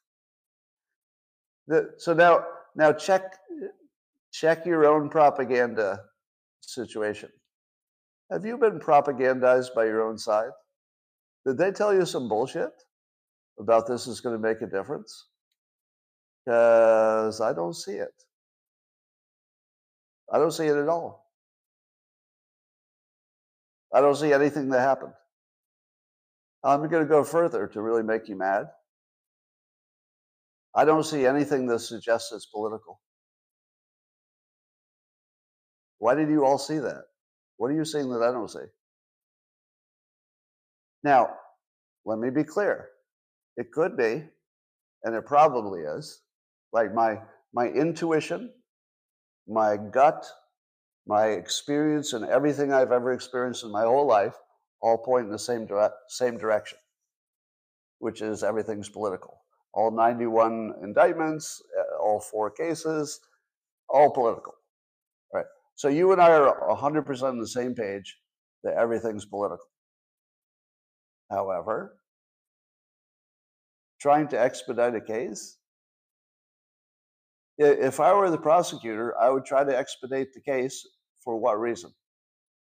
The, 1.67 1.93
so 1.97 2.13
now, 2.13 2.45
now 2.75 2.91
check 2.91 3.37
check 4.33 4.65
your 4.65 4.85
own 4.85 5.09
propaganda 5.09 6.01
situation. 6.61 7.29
Have 8.31 8.45
you 8.45 8.57
been 8.57 8.79
propagandized 8.79 9.75
by 9.75 9.85
your 9.85 10.01
own 10.01 10.17
side? 10.17 10.51
Did 11.45 11.57
they 11.57 11.71
tell 11.71 11.93
you 11.93 12.05
some 12.05 12.29
bullshit 12.29 12.71
about 13.59 13.87
this 13.87 14.07
is 14.07 14.21
going 14.21 14.35
to 14.35 14.41
make 14.41 14.61
a 14.61 14.67
difference? 14.67 15.27
Because 16.45 17.41
I 17.41 17.53
don't 17.53 17.75
see 17.75 17.93
it. 17.93 18.13
I 20.31 20.37
don't 20.37 20.51
see 20.51 20.65
it 20.65 20.77
at 20.77 20.87
all. 20.87 21.29
I 23.93 24.01
don't 24.01 24.15
see 24.15 24.33
anything 24.33 24.69
that 24.69 24.79
happened. 24.79 25.13
I'm 26.63 26.87
going 26.89 27.03
to 27.03 27.09
go 27.09 27.23
further 27.23 27.67
to 27.67 27.81
really 27.81 28.03
make 28.03 28.27
you 28.27 28.37
mad. 28.37 28.67
I 30.75 30.85
don't 30.85 31.03
see 31.03 31.25
anything 31.25 31.67
that 31.67 31.79
suggests 31.79 32.31
it's 32.31 32.47
political. 32.47 33.01
Why 35.99 36.15
did 36.15 36.29
you 36.29 36.45
all 36.45 36.57
see 36.57 36.79
that? 36.79 37.03
What 37.57 37.67
are 37.69 37.75
you 37.75 37.85
seeing 37.85 38.09
that 38.09 38.23
I 38.23 38.31
don't 38.31 38.49
see? 38.49 38.59
Now, 41.03 41.29
let 42.05 42.19
me 42.19 42.29
be 42.31 42.43
clear. 42.43 42.89
It 43.57 43.71
could 43.73 43.97
be, 43.97 44.23
and 45.03 45.15
it 45.15 45.25
probably 45.25 45.81
is, 45.81 46.21
like 46.73 46.93
my 46.93 47.19
my 47.53 47.67
intuition, 47.67 48.51
my 49.47 49.77
gut, 49.77 50.25
my 51.07 51.27
experience, 51.27 52.13
and 52.13 52.25
everything 52.25 52.73
I've 52.73 52.91
ever 52.93 53.13
experienced 53.13 53.63
in 53.63 53.71
my 53.71 53.83
whole 53.83 54.07
life 54.07 54.35
all 54.81 54.97
point 54.97 55.25
in 55.27 55.31
the 55.31 55.39
same 55.39 55.65
dire- 55.67 55.93
same 56.09 56.37
direction. 56.37 56.77
which 57.99 58.21
is 58.21 58.43
everything's 58.43 58.89
political. 58.89 59.41
All 59.73 59.91
91 59.91 60.75
indictments, 60.83 61.61
uh, 61.79 62.03
all 62.03 62.19
four 62.19 62.51
cases, 62.51 63.19
all 63.89 64.11
political. 64.11 64.53
Right. 65.33 65.45
So 65.75 65.89
you 65.89 66.11
and 66.13 66.21
I 66.21 66.31
are 66.31 66.69
100% 66.69 67.23
on 67.29 67.39
the 67.39 67.47
same 67.47 67.75
page 67.75 68.17
that 68.63 68.75
everything's 68.75 69.25
political. 69.25 69.65
However, 71.33 71.97
trying 73.99 74.27
to 74.27 74.39
expedite 74.39 74.93
a 74.93 75.01
case, 75.01 75.57
if 77.57 77.99
I 77.99 78.13
were 78.13 78.29
the 78.29 78.37
prosecutor, 78.37 79.19
I 79.19 79.29
would 79.29 79.43
try 79.43 79.63
to 79.63 79.75
expedite 79.75 80.33
the 80.33 80.41
case 80.41 80.87
for 81.23 81.37
what 81.37 81.59
reason? 81.59 81.91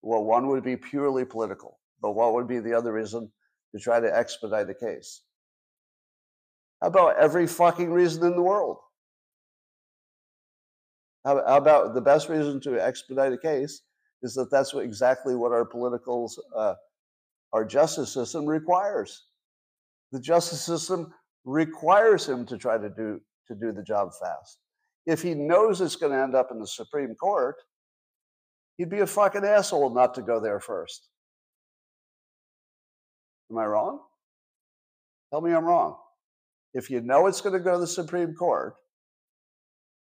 Well, 0.03 0.25
one 0.25 0.49
would 0.49 0.65
be 0.65 0.77
purely 0.77 1.25
political, 1.25 1.79
but 2.03 2.13
what 2.13 2.35
would 2.35 2.49
be 2.49 2.59
the 2.59 2.75
other 2.75 2.93
reason 2.93 3.31
to 3.73 3.81
try 3.81 4.01
to 4.01 4.17
expedite 4.17 4.67
the 4.67 4.75
case? 4.75 5.23
How 6.81 6.89
about 6.89 7.17
every 7.17 7.47
fucking 7.47 7.93
reason 7.93 8.25
in 8.25 8.35
the 8.35 8.43
world? 8.43 8.79
How, 11.25 11.39
about 11.39 11.95
the 11.95 12.01
best 12.01 12.29
reason 12.29 12.61
to 12.63 12.85
expedite 12.85 13.33
a 13.33 13.39
case 13.39 13.83
is 14.23 14.35
that 14.35 14.51
that's 14.51 14.75
exactly 14.75 15.37
what 15.37 15.53
our 15.53 15.65
political, 15.65 16.33
uh, 16.57 16.75
our 17.53 17.65
justice 17.65 18.13
system 18.13 18.47
requires. 18.47 19.27
The 20.13 20.21
justice 20.21 20.65
system 20.65 21.13
requires 21.45 22.29
him 22.29 22.47
to 22.47 22.59
try 22.59 22.79
to 22.79 22.91
do 22.91 23.21
to 23.49 23.55
do 23.55 23.73
the 23.73 23.83
job 23.83 24.11
fast. 24.21 24.59
If 25.07 25.23
he 25.23 25.35
knows 25.35 25.81
it's 25.81 25.97
going 25.97 26.13
to 26.13 26.23
end 26.23 26.35
up 26.35 26.49
in 26.51 26.59
the 26.59 26.67
Supreme 26.67 27.15
Court, 27.15 27.57
he'd 28.77 28.91
be 28.91 29.01
a 29.01 29.07
fucking 29.07 29.45
asshole 29.45 29.95
not 29.95 30.15
to 30.15 30.23
go 30.23 30.39
there 30.39 30.61
first. 30.61 31.09
Am 33.51 33.57
I 33.57 33.65
wrong? 33.65 34.01
Tell 35.31 35.41
me 35.41 35.53
I'm 35.53 35.65
wrong. 35.65 35.97
If 36.75 36.91
you 36.91 37.01
know 37.01 37.27
it's 37.27 37.41
going 37.41 37.55
to 37.55 37.59
go 37.59 37.73
to 37.73 37.81
the 37.81 37.87
Supreme 37.87 38.35
Court, 38.35 38.75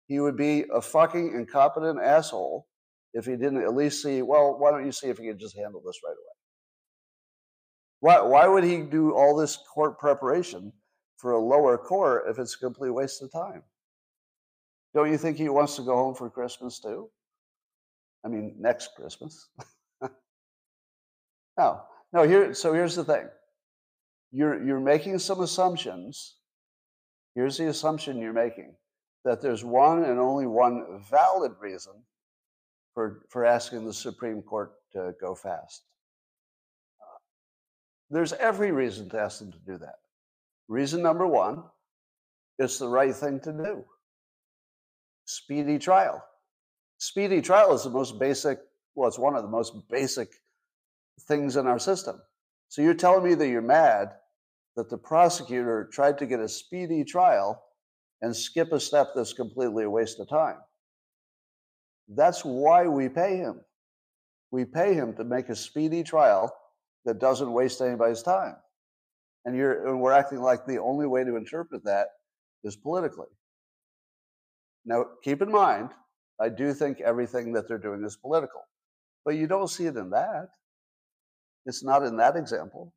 he 0.07 0.19
would 0.19 0.35
be 0.35 0.65
a 0.73 0.81
fucking 0.81 1.33
incompetent 1.33 2.01
asshole 2.01 2.67
if 3.13 3.25
he 3.25 3.31
didn't 3.31 3.63
at 3.63 3.73
least 3.73 4.03
see, 4.03 4.21
well, 4.21 4.57
why 4.59 4.71
don't 4.71 4.85
you 4.85 4.91
see 4.91 5.07
if 5.07 5.19
you 5.19 5.31
can 5.31 5.39
just 5.39 5.55
handle 5.55 5.81
this 5.85 5.99
right 6.03 6.11
away? 6.11 6.28
Why, 8.01 8.21
why 8.21 8.47
would 8.47 8.63
he 8.63 8.81
do 8.81 9.13
all 9.13 9.35
this 9.35 9.57
court 9.57 9.99
preparation 9.99 10.71
for 11.17 11.31
a 11.31 11.39
lower 11.39 11.77
court 11.77 12.25
if 12.29 12.39
it's 12.39 12.55
a 12.55 12.59
complete 12.59 12.91
waste 12.91 13.21
of 13.21 13.31
time? 13.31 13.63
Don't 14.93 15.11
you 15.11 15.17
think 15.17 15.37
he 15.37 15.49
wants 15.49 15.75
to 15.75 15.83
go 15.83 15.95
home 15.95 16.15
for 16.15 16.29
Christmas 16.29 16.79
too? 16.79 17.09
I 18.25 18.29
mean, 18.29 18.55
next 18.59 18.95
Christmas. 18.95 19.49
no, 21.57 21.81
no. 22.11 22.27
Here, 22.27 22.53
so 22.53 22.73
here's 22.73 22.95
the 22.95 23.03
thing: 23.03 23.27
you're 24.31 24.65
you're 24.65 24.79
making 24.79 25.19
some 25.19 25.41
assumptions. 25.41 26.37
Here's 27.35 27.57
the 27.57 27.67
assumption 27.67 28.19
you're 28.19 28.33
making: 28.33 28.75
that 29.25 29.41
there's 29.41 29.63
one 29.63 30.03
and 30.03 30.19
only 30.19 30.47
one 30.47 31.01
valid 31.09 31.53
reason 31.61 31.93
for 32.93 33.25
for 33.29 33.45
asking 33.45 33.85
the 33.85 33.93
Supreme 33.93 34.41
Court 34.41 34.71
to 34.93 35.13
go 35.21 35.35
fast. 35.35 35.83
There's 38.09 38.33
every 38.33 38.71
reason 38.71 39.09
to 39.09 39.19
ask 39.19 39.39
them 39.39 39.51
to 39.51 39.59
do 39.59 39.77
that. 39.77 39.95
Reason 40.67 41.01
number 41.01 41.27
one, 41.27 41.63
it's 42.57 42.79
the 42.79 42.87
right 42.87 43.15
thing 43.15 43.39
to 43.41 43.51
do. 43.51 43.85
Speedy 45.25 45.77
trial. 45.77 46.23
Speedy 46.97 47.41
trial 47.41 47.73
is 47.73 47.83
the 47.83 47.89
most 47.89 48.19
basic, 48.19 48.59
well, 48.95 49.07
it's 49.07 49.19
one 49.19 49.35
of 49.35 49.43
the 49.43 49.49
most 49.49 49.73
basic 49.89 50.29
things 51.27 51.55
in 51.55 51.67
our 51.67 51.79
system. 51.79 52.19
So 52.67 52.81
you're 52.81 52.93
telling 52.93 53.23
me 53.23 53.35
that 53.35 53.47
you're 53.47 53.61
mad 53.61 54.09
that 54.75 54.89
the 54.89 54.97
prosecutor 54.97 55.89
tried 55.91 56.17
to 56.19 56.25
get 56.25 56.39
a 56.39 56.47
speedy 56.47 57.03
trial 57.03 57.63
and 58.21 58.35
skip 58.35 58.71
a 58.71 58.79
step 58.79 59.09
that's 59.15 59.33
completely 59.33 59.85
a 59.85 59.89
waste 59.89 60.19
of 60.19 60.29
time. 60.29 60.57
That's 62.07 62.43
why 62.43 62.87
we 62.87 63.07
pay 63.07 63.37
him. 63.37 63.61
We 64.51 64.65
pay 64.65 64.93
him 64.93 65.15
to 65.15 65.23
make 65.23 65.49
a 65.49 65.55
speedy 65.55 66.03
trial 66.03 66.51
that 67.05 67.19
doesn't 67.19 67.51
waste 67.51 67.81
anybody's 67.81 68.23
time. 68.23 68.55
And 69.45 69.55
you're 69.55 69.87
and 69.87 70.01
we're 70.01 70.11
acting 70.11 70.39
like 70.39 70.65
the 70.65 70.79
only 70.79 71.07
way 71.07 71.23
to 71.23 71.35
interpret 71.35 71.83
that 71.85 72.07
is 72.63 72.75
politically. 72.75 73.27
Now, 74.85 75.05
keep 75.23 75.41
in 75.41 75.51
mind, 75.51 75.91
I 76.39 76.49
do 76.49 76.73
think 76.73 76.99
everything 77.01 77.53
that 77.53 77.67
they're 77.67 77.77
doing 77.77 78.03
is 78.03 78.17
political, 78.17 78.61
but 79.25 79.35
you 79.35 79.47
don't 79.47 79.69
see 79.69 79.85
it 79.85 79.95
in 79.95 80.09
that. 80.11 80.49
It's 81.65 81.83
not 81.83 82.03
in 82.03 82.17
that 82.17 82.35
example. 82.35 82.93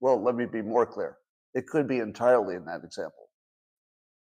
Well, 0.00 0.22
let 0.22 0.34
me 0.34 0.46
be 0.46 0.62
more 0.62 0.86
clear. 0.86 1.18
It 1.54 1.66
could 1.66 1.88
be 1.88 1.98
entirely 1.98 2.54
in 2.54 2.64
that 2.66 2.84
example. 2.84 3.28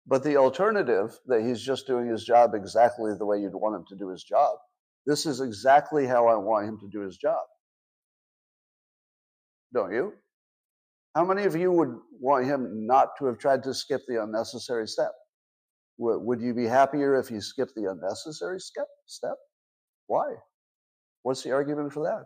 But 0.06 0.24
the 0.24 0.36
alternative 0.36 1.18
that 1.28 1.42
he's 1.42 1.62
just 1.62 1.88
doing 1.88 2.08
his 2.08 2.26
job 2.26 2.54
exactly 2.54 3.14
the 3.18 3.26
way 3.26 3.40
you'd 3.40 3.56
want 3.56 3.76
him 3.76 3.86
to 3.88 3.96
do 3.96 4.10
his 4.10 4.24
job, 4.24 4.58
this 5.06 5.26
is 5.26 5.40
exactly 5.40 6.06
how 6.06 6.28
I 6.28 6.36
want 6.36 6.68
him 6.68 6.78
to 6.80 6.90
do 6.90 7.00
his 7.02 7.18
job 7.18 7.44
don't 9.74 9.92
you? 9.92 10.14
How 11.16 11.26
many 11.26 11.44
of 11.44 11.56
you 11.56 11.72
would 11.72 11.96
want 12.20 12.46
him 12.46 12.88
not 12.88 13.10
to 13.20 13.26
have 13.26 13.38
tried 13.38 13.64
to 13.64 13.74
skip 13.74 14.02
the 14.08 14.24
unnecessary 14.24 14.88
step? 14.88 15.12
Would 15.98 16.42
you 16.42 16.54
be 16.54 16.66
happier 16.66 17.16
if 17.20 17.28
he 17.28 17.40
skipped 17.40 17.76
the 17.76 17.90
unnecessary 17.92 18.60
step? 18.60 19.38
Why? 20.08 20.26
What's 21.22 21.44
the 21.44 21.52
argument 21.52 21.94
for 21.94 22.04
that? 22.04 22.26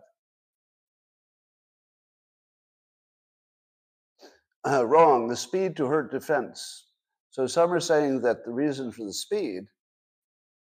Uh, 4.70 4.86
wrong. 4.86 5.28
The 5.28 5.36
speed 5.36 5.76
to 5.76 5.86
hurt 5.86 6.10
defense. 6.10 6.86
So 7.30 7.46
some 7.46 7.72
are 7.72 7.80
saying 7.80 8.22
that 8.22 8.44
the 8.44 8.52
reason 8.52 8.90
for 8.90 9.04
the 9.04 9.12
speed 9.12 9.64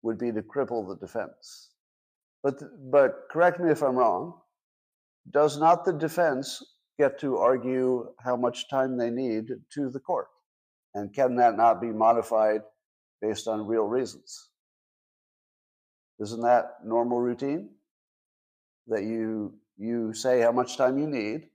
would 0.02 0.18
be 0.18 0.32
to 0.32 0.42
cripple 0.42 0.88
the 0.88 0.98
defense. 0.98 1.72
But, 2.44 2.56
but 2.92 3.12
correct 3.32 3.60
me 3.60 3.72
if 3.72 3.82
I'm 3.82 3.96
wrong. 3.96 4.34
Does 5.32 5.58
not 5.58 5.86
the 5.86 5.94
defense 5.94 6.62
get 6.98 7.20
to 7.20 7.38
argue 7.38 8.08
how 8.24 8.36
much 8.36 8.70
time 8.70 8.98
they 8.98 9.10
need 9.10 9.50
to 9.74 9.90
the 9.90 10.00
court. 10.00 10.28
And 10.94 11.14
can 11.14 11.36
that 11.36 11.58
not 11.58 11.82
be 11.82 11.88
modified 11.88 12.62
based 13.22 13.48
on 13.48 13.68
real 13.68 13.86
reasons? 13.86 14.50
Isn't 16.20 16.42
that 16.42 16.78
normal 16.86 17.20
routine? 17.20 17.70
That 18.88 19.04
you 19.04 19.56
you 19.78 20.14
say 20.14 20.40
how 20.42 20.54
much 20.54 20.78
time 20.78 20.98
you 20.98 21.08
need, 21.08 21.50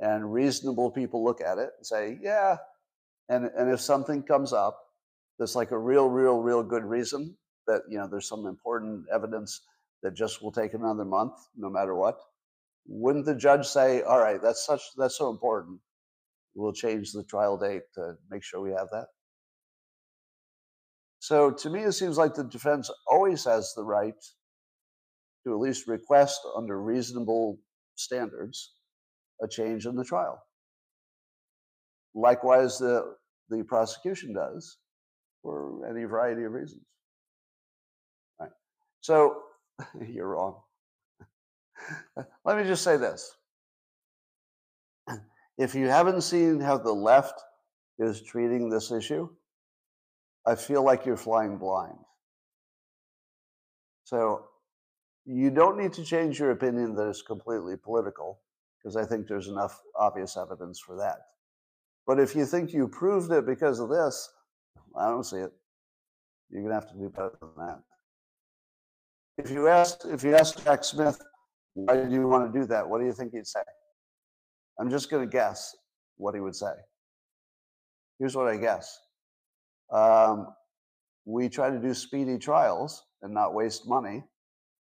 and 0.00 0.32
reasonable 0.32 0.90
people 0.90 1.22
look 1.22 1.40
at 1.40 1.58
it 1.58 1.70
and 1.76 1.86
say, 1.86 2.18
yeah. 2.20 2.56
And 3.28 3.50
and 3.56 3.70
if 3.70 3.80
something 3.80 4.22
comes 4.22 4.52
up 4.52 4.78
that's 5.38 5.54
like 5.54 5.70
a 5.70 5.78
real, 5.78 6.08
real, 6.08 6.40
real 6.40 6.62
good 6.62 6.84
reason 6.84 7.36
that 7.66 7.82
you 7.88 7.98
know 7.98 8.08
there's 8.08 8.28
some 8.28 8.46
important 8.46 9.04
evidence 9.12 9.60
that 10.02 10.14
just 10.14 10.42
will 10.42 10.50
take 10.50 10.74
another 10.74 11.04
month, 11.04 11.34
no 11.56 11.70
matter 11.70 11.94
what, 11.94 12.18
wouldn't 12.86 13.26
the 13.26 13.34
judge 13.34 13.66
say, 13.66 14.02
"All 14.02 14.18
right, 14.18 14.40
that's 14.42 14.64
such 14.66 14.82
that's 14.96 15.18
so 15.18 15.30
important, 15.30 15.80
we'll 16.54 16.72
change 16.72 17.12
the 17.12 17.24
trial 17.24 17.56
date 17.58 17.82
to 17.94 18.14
make 18.30 18.42
sure 18.44 18.60
we 18.60 18.72
have 18.72 18.88
that"? 18.92 19.08
So 21.20 21.52
to 21.52 21.70
me, 21.70 21.84
it 21.84 21.92
seems 21.92 22.18
like 22.18 22.34
the 22.34 22.44
defense 22.44 22.90
always 23.08 23.44
has 23.44 23.72
the 23.74 23.84
right 23.84 24.20
to 25.44 25.52
at 25.52 25.58
least 25.60 25.88
request, 25.88 26.40
under 26.56 26.80
reasonable 26.80 27.58
standards, 27.96 28.74
a 29.42 29.48
change 29.48 29.86
in 29.86 29.96
the 29.96 30.04
trial. 30.04 30.42
Likewise, 32.14 32.78
the 32.78 33.16
the 33.50 33.62
prosecution 33.64 34.34
does 34.34 34.78
for 35.42 35.86
any 35.88 36.04
variety 36.04 36.44
of 36.44 36.52
reasons. 36.52 36.84
Right. 38.40 38.50
So 39.00 39.42
you're 40.08 40.28
wrong. 40.28 40.60
Let 42.44 42.56
me 42.56 42.64
just 42.64 42.82
say 42.82 42.96
this. 42.96 43.36
If 45.58 45.74
you 45.74 45.86
haven't 45.86 46.22
seen 46.22 46.60
how 46.60 46.78
the 46.78 46.92
left 46.92 47.40
is 47.98 48.22
treating 48.22 48.70
this 48.70 48.90
issue, 48.90 49.28
I 50.46 50.54
feel 50.54 50.82
like 50.82 51.06
you're 51.06 51.16
flying 51.16 51.56
blind. 51.58 51.98
So 54.04 54.46
you 55.24 55.50
don't 55.50 55.78
need 55.78 55.92
to 55.94 56.04
change 56.04 56.38
your 56.40 56.50
opinion 56.50 56.94
that 56.96 57.08
it's 57.08 57.22
completely 57.22 57.76
political, 57.76 58.40
because 58.78 58.96
I 58.96 59.04
think 59.04 59.28
there's 59.28 59.48
enough 59.48 59.80
obvious 59.96 60.36
evidence 60.36 60.80
for 60.80 60.96
that. 60.96 61.18
But 62.06 62.18
if 62.18 62.34
you 62.34 62.44
think 62.44 62.72
you 62.72 62.88
proved 62.88 63.30
it 63.30 63.46
because 63.46 63.78
of 63.78 63.88
this, 63.88 64.28
I 64.98 65.08
don't 65.08 65.24
see 65.24 65.36
it. 65.36 65.52
You're 66.50 66.62
gonna 66.62 66.74
have 66.74 66.90
to 66.90 66.98
do 66.98 67.08
better 67.08 67.32
than 67.40 67.50
that. 67.58 67.82
If 69.38 69.50
you 69.50 69.68
ask 69.68 70.00
if 70.04 70.24
you 70.24 70.34
ask 70.34 70.62
Jack 70.64 70.84
Smith 70.84 71.22
why 71.74 71.96
do 71.96 72.12
you 72.12 72.26
want 72.26 72.52
to 72.52 72.60
do 72.60 72.66
that? 72.66 72.88
What 72.88 73.00
do 73.00 73.06
you 73.06 73.12
think 73.12 73.32
he'd 73.32 73.46
say? 73.46 73.60
I'm 74.78 74.90
just 74.90 75.10
going 75.10 75.28
to 75.28 75.30
guess 75.30 75.74
what 76.16 76.34
he 76.34 76.40
would 76.40 76.56
say. 76.56 76.72
Here's 78.18 78.36
what 78.36 78.48
I 78.48 78.56
guess. 78.56 78.98
Um, 79.92 80.48
we 81.24 81.48
try 81.48 81.70
to 81.70 81.78
do 81.78 81.94
speedy 81.94 82.38
trials 82.38 83.04
and 83.22 83.32
not 83.32 83.54
waste 83.54 83.88
money. 83.88 84.22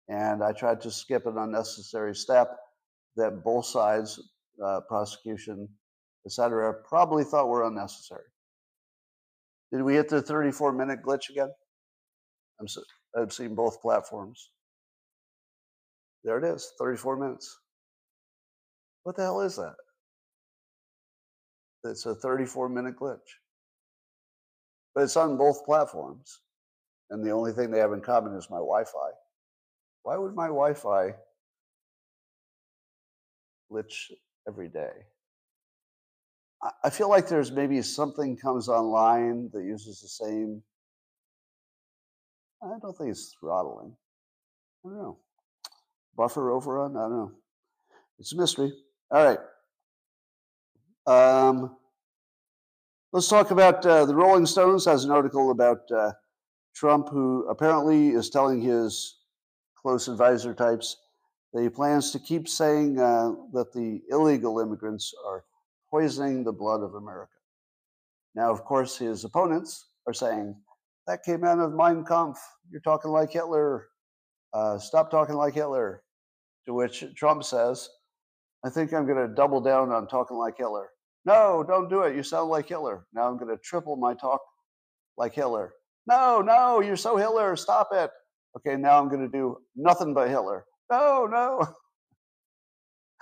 And 0.07 0.43
I 0.43 0.51
tried 0.51 0.81
to 0.81 0.91
skip 0.91 1.25
an 1.25 1.37
unnecessary 1.37 2.15
step 2.15 2.55
that 3.15 3.43
both 3.43 3.65
sides, 3.65 4.21
uh, 4.63 4.81
prosecution 4.87 5.67
etc., 6.25 6.73
probably 6.87 7.23
thought 7.23 7.47
were 7.47 7.67
unnecessary. 7.67 8.23
Did 9.71 9.83
we 9.83 9.95
hit 9.95 10.09
the 10.09 10.21
34 10.21 10.73
minute 10.73 10.99
glitch 11.03 11.29
again? 11.29 11.49
I'm, 12.59 12.67
I've 13.17 13.33
seen 13.33 13.55
both 13.55 13.81
platforms. 13.81 14.51
There 16.25 16.39
it 16.39 16.43
is, 16.43 16.73
34 16.79 17.17
minutes. 17.17 17.59
What 19.03 19.15
the 19.15 19.21
hell 19.21 19.41
is 19.41 19.55
that? 19.57 19.75
It's 21.83 22.07
a 22.07 22.15
34 22.15 22.67
minute 22.67 22.97
glitch. 22.97 23.19
But 24.95 25.03
it's 25.03 25.15
on 25.17 25.37
both 25.37 25.63
platforms. 25.63 26.41
And 27.11 27.23
the 27.23 27.29
only 27.29 27.51
thing 27.51 27.69
they 27.69 27.77
have 27.77 27.93
in 27.93 28.01
common 28.01 28.35
is 28.35 28.49
my 28.49 28.57
Wi 28.57 28.83
Fi. 28.85 29.11
Why 30.01 30.17
would 30.17 30.33
my 30.33 30.47
Wi 30.47 30.73
Fi 30.73 31.13
glitch 33.71 34.11
every 34.47 34.69
day? 34.69 34.91
I 36.83 36.89
feel 36.89 37.09
like 37.09 37.27
there's 37.27 37.51
maybe 37.51 37.79
something 37.83 38.35
comes 38.35 38.67
online 38.67 39.51
that 39.53 39.63
uses 39.63 40.01
the 40.01 40.07
same. 40.07 40.63
I 42.63 42.79
don't 42.81 42.97
think 42.97 43.11
it's 43.11 43.35
throttling. 43.39 43.95
I 44.83 44.89
don't 44.89 44.97
know. 44.97 45.17
Buffer 46.15 46.51
overrun? 46.51 46.95
I 46.95 47.01
don't 47.01 47.11
know. 47.11 47.31
It's 48.19 48.33
a 48.33 48.37
mystery. 48.37 48.71
All 49.11 49.25
right. 49.25 49.39
Um, 51.07 51.77
let's 53.11 53.27
talk 53.27 53.51
about 53.51 53.85
uh, 53.85 54.05
the 54.05 54.15
Rolling 54.15 54.45
Stones 54.45 54.85
has 54.85 55.03
an 55.05 55.11
article 55.11 55.51
about 55.51 55.79
uh, 55.91 56.11
Trump, 56.75 57.09
who 57.09 57.47
apparently 57.47 58.09
is 58.09 58.29
telling 58.29 58.61
his 58.61 59.17
close 59.81 60.07
advisor 60.07 60.53
types 60.53 60.97
that 61.53 61.61
he 61.61 61.69
plans 61.69 62.11
to 62.11 62.19
keep 62.19 62.47
saying 62.47 62.99
uh, 62.99 63.31
that 63.53 63.71
the 63.73 64.01
illegal 64.09 64.59
immigrants 64.59 65.13
are 65.27 65.45
poisoning 65.89 66.43
the 66.43 66.51
blood 66.51 66.81
of 66.81 66.95
America. 66.95 67.31
Now, 68.33 68.51
of 68.51 68.65
course, 68.65 68.97
his 68.97 69.23
opponents 69.23 69.87
are 70.07 70.13
saying, 70.13 70.55
that 71.07 71.23
came 71.23 71.43
out 71.43 71.59
of 71.59 71.73
Mein 71.73 72.03
Kampf. 72.03 72.39
You're 72.71 72.81
talking 72.81 73.11
like 73.11 73.31
Hitler. 73.31 73.87
Uh, 74.53 74.79
stop 74.79 75.11
talking 75.11 75.35
like 75.35 75.53
Hitler. 75.53 76.01
To 76.67 76.73
which 76.73 77.03
Trump 77.15 77.43
says, 77.43 77.89
I 78.65 78.69
think 78.69 78.93
I'm 78.93 79.05
going 79.05 79.27
to 79.27 79.33
double 79.33 79.61
down 79.61 79.91
on 79.91 80.07
talking 80.07 80.37
like 80.37 80.57
Hitler. 80.57 80.89
No, 81.25 81.63
don't 81.67 81.89
do 81.89 82.01
it. 82.01 82.15
You 82.15 82.23
sound 82.23 82.49
like 82.49 82.67
Hitler. 82.67 83.05
Now 83.13 83.27
I'm 83.27 83.37
going 83.37 83.55
to 83.55 83.61
triple 83.63 83.95
my 83.95 84.13
talk 84.15 84.41
like 85.17 85.33
Hitler. 85.33 85.73
No, 86.07 86.41
no, 86.41 86.81
you're 86.81 86.95
so 86.95 87.17
Hitler. 87.17 87.55
Stop 87.55 87.89
it. 87.91 88.09
Okay, 88.57 88.77
now 88.77 88.99
I'm 88.99 89.09
going 89.09 89.21
to 89.21 89.37
do 89.37 89.57
nothing 89.75 90.13
but 90.13 90.29
Hitler. 90.29 90.65
No, 90.91 91.25
no. 91.25 91.67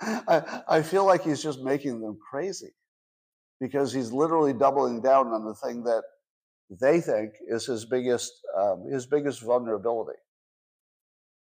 I, 0.28 0.62
I 0.68 0.82
feel 0.82 1.04
like 1.04 1.22
he's 1.24 1.42
just 1.42 1.60
making 1.60 2.00
them 2.00 2.18
crazy 2.30 2.72
because 3.60 3.92
he's 3.92 4.12
literally 4.12 4.52
doubling 4.52 5.00
down 5.00 5.28
on 5.28 5.44
the 5.44 5.54
thing 5.54 5.82
that 5.84 6.02
they 6.80 7.00
think 7.00 7.32
is 7.48 7.66
his 7.66 7.84
biggest 7.84 8.32
um, 8.58 8.86
his 8.90 9.06
biggest 9.06 9.42
vulnerability. 9.42 10.18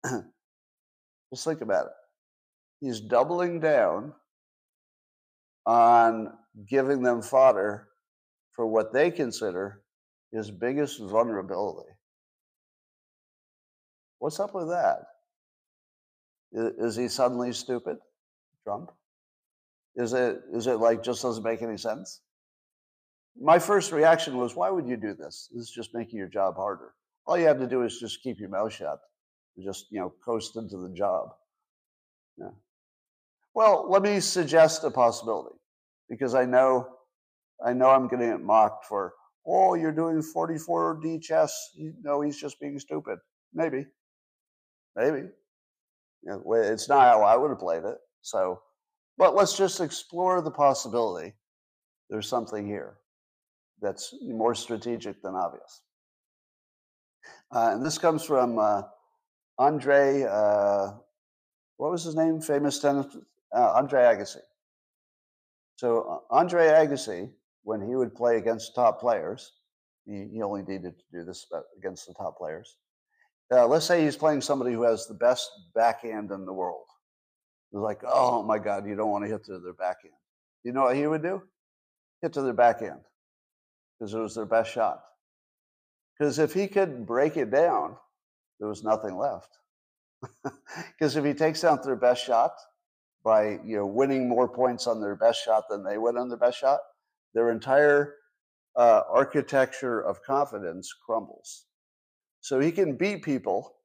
just 1.33 1.45
think 1.45 1.61
about 1.61 1.87
it. 1.87 1.91
He's 2.81 2.99
doubling 2.99 3.59
down 3.59 4.13
on 5.65 6.33
giving 6.67 7.01
them 7.01 7.21
fodder 7.21 7.87
for 8.51 8.67
what 8.67 8.93
they 8.93 9.11
consider 9.11 9.81
his 10.31 10.51
biggest 10.51 10.99
vulnerability. 11.01 11.89
What's 14.19 14.39
up 14.39 14.53
with 14.53 14.69
that? 14.69 14.99
Is 16.51 16.95
he 16.95 17.07
suddenly 17.07 17.51
stupid? 17.51 17.97
Trump? 18.63 18.91
Is 19.95 20.13
it 20.13 20.41
is 20.53 20.67
it 20.67 20.79
like 20.79 21.03
just 21.03 21.21
doesn't 21.21 21.43
make 21.43 21.61
any 21.61 21.77
sense? 21.77 22.21
My 23.39 23.59
first 23.59 23.91
reaction 23.91 24.37
was, 24.37 24.55
why 24.55 24.69
would 24.69 24.87
you 24.87 24.95
do 24.95 25.13
this? 25.13 25.49
This 25.53 25.63
is 25.63 25.71
just 25.71 25.93
making 25.93 26.17
your 26.17 26.29
job 26.29 26.55
harder. 26.55 26.93
All 27.27 27.37
you 27.37 27.45
have 27.47 27.59
to 27.59 27.67
do 27.67 27.83
is 27.83 27.99
just 27.99 28.23
keep 28.23 28.39
your 28.39 28.49
mouth 28.49 28.71
shut, 28.71 28.99
just 29.63 29.87
you 29.91 29.99
know, 29.99 30.13
coast 30.23 30.57
into 30.57 30.77
the 30.77 30.93
job. 30.93 31.29
Yeah. 32.37 32.49
Well, 33.53 33.87
let 33.89 34.01
me 34.01 34.19
suggest 34.19 34.83
a 34.83 34.91
possibility, 34.91 35.55
because 36.09 36.35
I 36.35 36.45
know, 36.45 36.87
I 37.65 37.73
know 37.73 37.89
I'm 37.89 38.07
going 38.07 38.19
to 38.19 38.27
get 38.27 38.41
mocked 38.41 38.85
for, 38.85 39.13
oh, 39.47 39.75
you're 39.75 39.93
doing 39.93 40.21
44D 40.21 41.21
chess. 41.21 41.69
You 41.75 41.93
know, 42.03 42.21
he's 42.21 42.39
just 42.39 42.59
being 42.59 42.77
stupid. 42.79 43.19
Maybe, 43.53 43.85
maybe. 44.95 45.29
It's 46.23 46.89
not 46.89 47.07
how 47.07 47.21
I 47.21 47.37
would 47.37 47.49
have 47.49 47.59
played 47.59 47.83
it. 47.85 47.97
So, 48.21 48.61
but 49.17 49.35
let's 49.35 49.55
just 49.55 49.79
explore 49.79 50.41
the 50.41 50.51
possibility 50.51 51.33
there's 52.09 52.27
something 52.27 52.65
here 52.65 52.97
that's 53.81 54.13
more 54.23 54.55
strategic 54.55 55.21
than 55.21 55.35
obvious. 55.35 55.81
Uh, 57.51 57.71
and 57.73 57.85
this 57.85 57.97
comes 57.97 58.23
from 58.23 58.59
uh, 58.59 58.81
Andre, 59.57 60.23
uh, 60.23 60.93
what 61.77 61.91
was 61.91 62.03
his 62.03 62.15
name? 62.15 62.41
Famous 62.41 62.79
tennis, 62.79 63.15
uh, 63.55 63.71
Andre 63.73 64.01
Agassi. 64.01 64.41
So 65.77 66.23
uh, 66.31 66.33
Andre 66.33 66.67
Agassi, 66.67 67.31
when 67.63 67.81
he 67.81 67.95
would 67.95 68.15
play 68.15 68.37
against 68.37 68.75
top 68.75 68.99
players, 68.99 69.53
he, 70.05 70.27
he 70.33 70.41
only 70.41 70.61
needed 70.61 70.97
to 70.97 71.03
do 71.11 71.23
this 71.23 71.47
against 71.77 72.07
the 72.07 72.13
top 72.13 72.37
players. 72.37 72.77
Uh, 73.51 73.67
let's 73.67 73.85
say 73.85 74.03
he's 74.03 74.17
playing 74.17 74.41
somebody 74.41 74.73
who 74.73 74.83
has 74.83 75.07
the 75.07 75.13
best 75.13 75.49
backhand 75.73 76.31
in 76.31 76.45
the 76.45 76.53
world 76.53 76.85
was 77.75 77.83
like, 77.83 78.01
oh 78.07 78.41
my 78.41 78.57
God, 78.57 78.87
you 78.87 78.95
don't 78.95 79.11
want 79.11 79.25
to 79.25 79.29
hit 79.29 79.43
to 79.45 79.59
their 79.59 79.73
backhand. 79.73 80.13
You 80.63 80.71
know 80.71 80.83
what 80.83 80.95
he 80.95 81.05
would 81.05 81.21
do? 81.21 81.43
Hit 82.21 82.33
to 82.33 82.41
their 82.41 82.53
backhand 82.53 83.01
because 83.99 84.13
it 84.13 84.19
was 84.19 84.35
their 84.35 84.45
best 84.45 84.71
shot. 84.71 85.03
Because 86.17 86.39
if 86.39 86.53
he 86.53 86.67
could 86.67 87.05
break 87.05 87.35
it 87.35 87.51
down, 87.51 87.97
there 88.59 88.67
was 88.67 88.83
nothing 88.83 89.17
left. 89.17 89.57
Because 90.97 91.15
if 91.15 91.25
he 91.25 91.33
takes 91.33 91.61
down 91.61 91.79
their 91.83 91.95
best 91.95 92.25
shot 92.25 92.53
by 93.23 93.59
you 93.65 93.77
know 93.77 93.85
winning 93.85 94.27
more 94.29 94.47
points 94.47 94.87
on 94.87 95.01
their 95.01 95.15
best 95.15 95.43
shot 95.43 95.65
than 95.69 95.83
they 95.83 95.97
would 95.97 96.17
on 96.17 96.29
their 96.29 96.37
best 96.37 96.59
shot, 96.59 96.79
their 97.33 97.51
entire 97.51 98.15
uh, 98.75 99.01
architecture 99.09 99.99
of 100.01 100.23
confidence 100.23 100.93
crumbles. 101.05 101.65
So 102.41 102.59
he 102.59 102.71
can 102.71 102.97
beat 102.97 103.23
people 103.23 103.75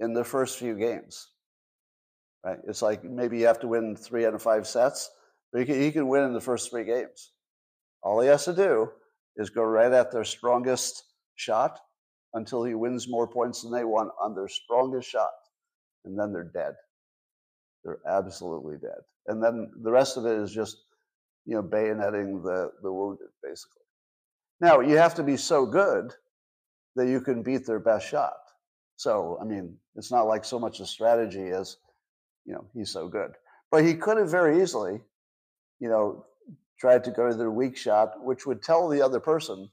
in 0.00 0.14
the 0.14 0.24
first 0.24 0.58
few 0.58 0.76
games 0.76 1.28
right? 2.44 2.58
It's 2.68 2.82
like 2.82 3.02
maybe 3.02 3.38
you 3.38 3.46
have 3.46 3.60
to 3.60 3.68
win 3.68 3.96
three 3.96 4.26
out 4.26 4.34
of 4.34 4.42
five 4.42 4.66
sets, 4.66 5.10
but 5.52 5.60
he 5.60 5.66
can, 5.66 5.80
he 5.80 5.90
can 5.90 6.08
win 6.08 6.24
in 6.24 6.32
the 6.32 6.40
first 6.40 6.70
three 6.70 6.84
games. 6.84 7.32
All 8.02 8.20
he 8.20 8.28
has 8.28 8.44
to 8.44 8.54
do 8.54 8.90
is 9.36 9.50
go 9.50 9.62
right 9.62 9.92
at 9.92 10.12
their 10.12 10.24
strongest 10.24 11.04
shot 11.36 11.80
until 12.34 12.64
he 12.64 12.74
wins 12.74 13.08
more 13.08 13.26
points 13.26 13.62
than 13.62 13.72
they 13.72 13.84
want 13.84 14.10
on 14.20 14.34
their 14.34 14.48
strongest 14.48 15.08
shot. 15.08 15.30
And 16.04 16.18
then 16.18 16.32
they're 16.32 16.50
dead. 16.52 16.74
They're 17.84 18.00
absolutely 18.06 18.76
dead. 18.76 19.00
And 19.26 19.42
then 19.42 19.70
the 19.82 19.90
rest 19.90 20.16
of 20.16 20.26
it 20.26 20.38
is 20.38 20.52
just, 20.52 20.76
you 21.46 21.54
know, 21.54 21.62
bayoneting 21.62 22.42
the, 22.42 22.70
the 22.82 22.92
wounded, 22.92 23.28
basically. 23.42 23.82
Now, 24.60 24.80
you 24.80 24.96
have 24.96 25.14
to 25.14 25.22
be 25.22 25.36
so 25.36 25.64
good 25.66 26.12
that 26.96 27.08
you 27.08 27.20
can 27.20 27.42
beat 27.42 27.66
their 27.66 27.80
best 27.80 28.08
shot. 28.08 28.36
So, 28.96 29.38
I 29.40 29.44
mean, 29.44 29.76
it's 29.96 30.12
not 30.12 30.26
like 30.26 30.44
so 30.44 30.58
much 30.58 30.80
a 30.80 30.86
strategy 30.86 31.48
as 31.48 31.76
you 32.44 32.54
know, 32.54 32.66
he's 32.74 32.90
so 32.90 33.08
good. 33.08 33.32
But 33.70 33.84
he 33.84 33.94
could 33.94 34.18
have 34.18 34.30
very 34.30 34.62
easily, 34.62 35.00
you 35.80 35.88
know, 35.88 36.26
tried 36.78 37.04
to 37.04 37.10
go 37.10 37.28
to 37.28 37.34
their 37.34 37.50
weak 37.50 37.76
shot, 37.76 38.22
which 38.22 38.46
would 38.46 38.62
tell 38.62 38.88
the 38.88 39.02
other 39.02 39.20
person 39.20 39.68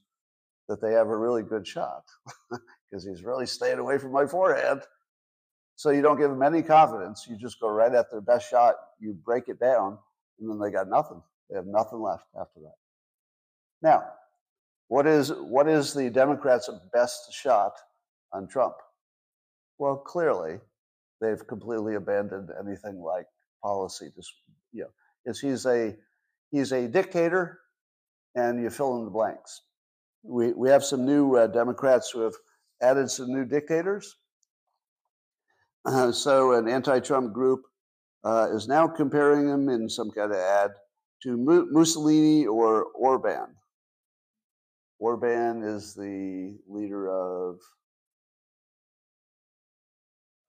that 0.72 0.82
they 0.82 0.93
have 0.93 1.07
a 1.07 1.17
really 1.17 1.43
good 1.43 1.67
shot 1.67 2.03
because 2.89 3.05
he's 3.05 3.24
really 3.24 3.45
staying 3.45 3.78
away 3.78 3.97
from 3.97 4.13
my 4.13 4.26
forehand. 4.26 4.82
So 5.76 5.89
you 5.89 6.01
don't 6.01 6.17
give 6.17 6.30
them 6.30 6.43
any 6.43 6.61
confidence. 6.61 7.26
You 7.30 7.38
just 7.38 7.59
go 7.59 7.69
right 7.69 7.93
at 7.93 8.09
their 8.09 8.22
best 8.22 8.49
shot. 8.49 8.76
You 8.99 9.13
break 9.13 9.49
it 9.49 9.59
down, 9.59 9.97
and 10.39 10.49
then 10.49 10.59
they 10.59 10.72
got 10.72 10.88
nothing. 10.88 11.22
They 11.49 11.57
have 11.57 11.65
nothing 11.65 11.99
left 11.99 12.24
after 12.39 12.61
that. 12.61 12.76
Now, 13.82 14.03
what 14.88 15.07
is 15.07 15.34
what 15.34 15.67
is 15.67 15.93
the 15.93 16.09
Democrats' 16.09 16.69
best 16.93 17.34
shot 17.34 17.74
on 18.32 18.47
Trump? 18.47 18.76
Well, 19.78 19.97
clearly, 19.97 20.59
they've 21.19 21.45
completely 21.47 21.95
abandoned 21.95 22.49
anything 22.59 23.01
like 23.01 23.26
policy. 23.61 24.09
Just 24.15 24.32
you 24.72 24.84
know, 24.84 24.89
is 25.26 25.41
he's 25.41 25.65
a 25.65 25.95
he's 26.51 26.72
a 26.72 26.88
dictator, 26.88 27.59
and 28.36 28.61
you 28.61 28.69
fill 28.69 28.99
in 28.99 29.05
the 29.05 29.11
blanks. 29.11 29.61
We 30.24 30.53
we 30.53 30.69
have 30.69 30.84
some 30.84 31.05
new 31.05 31.36
uh, 31.36 31.47
Democrats 31.47 32.11
who 32.11 32.22
have 32.22 32.34
added 32.82 33.09
some 33.09 33.34
new 33.34 33.45
dictators. 33.45 34.15
Uh, 35.86 36.11
so 36.26 36.53
an 36.53 36.67
anti-Trump 36.67 37.34
group 37.34 37.61
uh, 38.24 38.47
is 38.51 38.67
now 38.67 38.88
comparing 38.88 39.47
him 39.47 39.69
in 39.69 39.89
some 39.89 40.11
kind 40.11 40.32
of 40.32 40.38
ad 40.38 40.72
to 41.24 41.38
Mussolini 41.72 42.45
or 42.45 42.86
Orban. 42.95 43.47
Orban 44.99 45.63
is 45.63 45.95
the 45.95 46.57
leader 46.67 47.09
of 47.09 47.59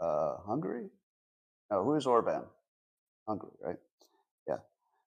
uh, 0.01 0.37
Hungary. 0.47 0.91
No, 1.71 1.85
who 1.85 1.95
is 1.95 2.07
Orban? 2.07 2.43
Hungary, 3.27 3.53
right? 3.63 3.77
Yeah. 4.47 4.59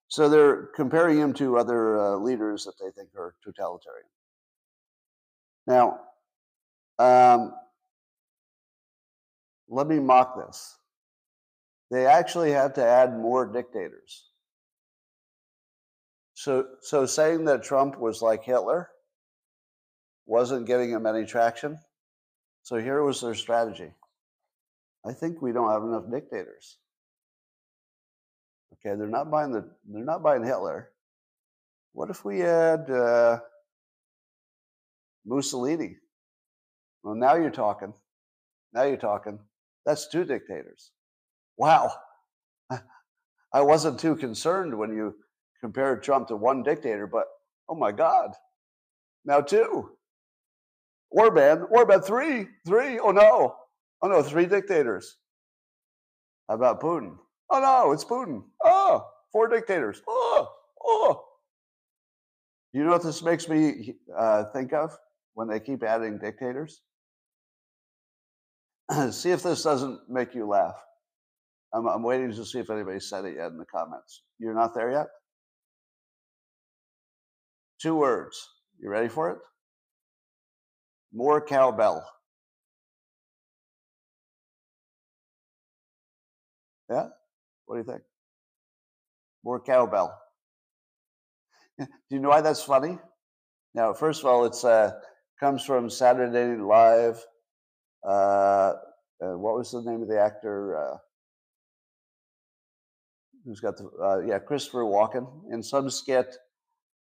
So 0.08 0.28
they're 0.28 0.66
comparing 0.74 1.18
him 1.18 1.32
to 1.34 1.58
other 1.58 1.98
uh, 1.98 2.16
leaders 2.16 2.64
that 2.64 2.74
they 2.80 2.90
think 2.90 3.10
are 3.16 3.34
totalitarian. 3.44 4.08
Now, 5.66 6.00
um, 6.98 7.52
let 9.68 9.86
me 9.86 9.98
mock 9.98 10.36
this. 10.46 10.76
They 11.90 12.06
actually 12.06 12.50
had 12.50 12.74
to 12.76 12.84
add 12.84 13.18
more 13.18 13.46
dictators. 13.46 14.24
So, 16.34 16.66
so 16.80 17.06
saying 17.06 17.44
that 17.46 17.62
Trump 17.62 17.98
was 17.98 18.22
like 18.22 18.44
Hitler 18.44 18.90
wasn't 20.26 20.66
getting 20.66 20.90
him 20.90 21.06
any 21.06 21.24
traction. 21.24 21.78
So 22.62 22.76
here 22.76 23.02
was 23.02 23.20
their 23.20 23.34
strategy. 23.34 23.92
I 25.04 25.12
think 25.12 25.40
we 25.40 25.52
don't 25.52 25.70
have 25.70 25.84
enough 25.84 26.10
dictators. 26.10 26.78
Okay, 28.72 28.96
they're 28.98 29.06
not 29.06 29.30
buying 29.30 29.52
the 29.52 29.70
they're 29.88 30.04
not 30.04 30.22
buying 30.22 30.44
Hitler. 30.44 30.90
What 31.92 32.10
if 32.10 32.24
we 32.24 32.42
add 32.42 32.90
uh, 32.90 33.38
Mussolini? 35.26 35.96
Well, 37.02 37.14
now 37.14 37.36
you're 37.36 37.50
talking. 37.50 37.92
Now 38.72 38.84
you're 38.84 38.96
talking. 38.96 39.38
That's 39.84 40.08
two 40.08 40.24
dictators. 40.24 40.92
Wow. 41.56 41.92
I 43.52 43.60
wasn't 43.60 44.00
too 44.00 44.16
concerned 44.16 44.76
when 44.76 44.94
you 44.94 45.14
compared 45.60 46.02
Trump 46.02 46.28
to 46.28 46.36
one 46.36 46.62
dictator, 46.62 47.06
but 47.06 47.24
oh 47.68 47.74
my 47.74 47.92
God, 47.92 48.30
now 49.24 49.40
two. 49.40 49.90
Orban, 51.10 51.66
Orban, 51.70 52.02
three, 52.02 52.48
three. 52.66 52.98
Oh 52.98 53.12
no, 53.12 53.56
oh 54.02 54.08
no, 54.08 54.22
three 54.22 54.46
dictators. 54.46 55.16
How 56.48 56.56
about 56.56 56.80
Putin? 56.80 57.16
Oh 57.50 57.60
no, 57.60 57.92
it's 57.92 58.04
Putin. 58.04 58.42
Oh, 58.64 59.06
four 59.32 59.48
dictators. 59.48 60.02
Oh, 60.06 60.48
oh. 60.84 61.24
You 62.72 62.84
know 62.84 62.90
what 62.90 63.02
this 63.02 63.22
makes 63.22 63.48
me 63.48 63.94
uh, 64.16 64.44
think 64.52 64.72
of 64.72 64.96
when 65.36 65.48
they 65.48 65.60
keep 65.60 65.82
adding 65.82 66.18
dictators? 66.18 66.80
see 69.10 69.30
if 69.30 69.42
this 69.42 69.62
doesn't 69.62 70.00
make 70.08 70.34
you 70.34 70.46
laugh. 70.48 70.82
I'm, 71.74 71.86
I'm 71.86 72.02
waiting 72.02 72.32
to 72.32 72.44
see 72.44 72.58
if 72.58 72.70
anybody 72.70 73.00
said 73.00 73.26
it 73.26 73.36
yet 73.36 73.48
in 73.48 73.58
the 73.58 73.66
comments. 73.66 74.22
You're 74.38 74.54
not 74.54 74.74
there 74.74 74.90
yet? 74.90 75.08
Two 77.82 77.96
words. 77.96 78.48
You 78.80 78.88
ready 78.88 79.08
for 79.08 79.30
it? 79.30 79.38
More 81.12 81.44
cowbell. 81.44 82.02
Yeah? 86.88 87.08
What 87.66 87.76
do 87.76 87.80
you 87.80 87.84
think? 87.84 88.02
More 89.44 89.60
cowbell. 89.60 90.18
Do 91.78 91.86
you 92.08 92.20
know 92.20 92.30
why 92.30 92.40
that's 92.40 92.62
funny? 92.62 92.98
Now, 93.74 93.92
first 93.92 94.20
of 94.20 94.26
all, 94.26 94.46
it's 94.46 94.64
uh, 94.64 94.92
comes 95.38 95.64
from 95.64 95.90
Saturday 95.90 96.56
Night 96.56 96.64
Live. 96.64 97.24
Uh, 98.06 98.72
uh, 99.22 99.36
what 99.38 99.56
was 99.56 99.70
the 99.72 99.82
name 99.82 100.02
of 100.02 100.08
the 100.08 100.20
actor? 100.20 100.76
Uh, 100.76 100.96
who's 103.44 103.60
got 103.60 103.76
the 103.76 103.88
uh, 104.02 104.18
yeah 104.26 104.38
Christopher 104.38 104.84
Walken 104.84 105.26
in 105.52 105.62
some 105.62 105.90
skit. 105.90 106.36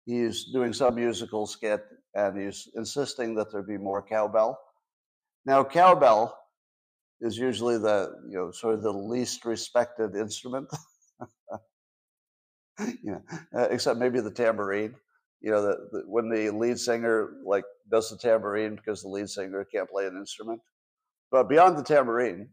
He's 0.04 0.44
doing 0.52 0.72
some 0.72 0.94
musical 0.94 1.46
skit, 1.46 1.84
and 2.14 2.40
he's 2.40 2.68
insisting 2.76 3.34
that 3.36 3.50
there 3.50 3.62
be 3.62 3.78
more 3.78 4.02
cowbell. 4.02 4.58
Now, 5.44 5.64
cowbell 5.64 6.36
is 7.20 7.36
usually 7.36 7.78
the 7.78 8.12
you 8.28 8.36
know 8.36 8.50
sort 8.50 8.74
of 8.74 8.82
the 8.82 8.92
least 8.92 9.44
respected 9.44 10.14
instrument. 10.14 10.68
know, 13.04 13.22
uh, 13.56 13.68
except 13.70 13.98
maybe 13.98 14.20
the 14.20 14.30
tambourine. 14.30 14.94
You 15.40 15.50
know, 15.50 15.62
the, 15.62 15.88
the, 15.92 16.02
when 16.06 16.28
the 16.28 16.50
lead 16.50 16.78
singer 16.78 17.34
like 17.44 17.64
does 17.90 18.10
the 18.10 18.16
tambourine 18.16 18.76
because 18.76 19.02
the 19.02 19.08
lead 19.08 19.28
singer 19.28 19.64
can't 19.64 19.88
play 19.88 20.06
an 20.06 20.16
instrument. 20.16 20.60
But 21.30 21.48
beyond 21.48 21.76
the 21.76 21.82
tambourine, 21.82 22.48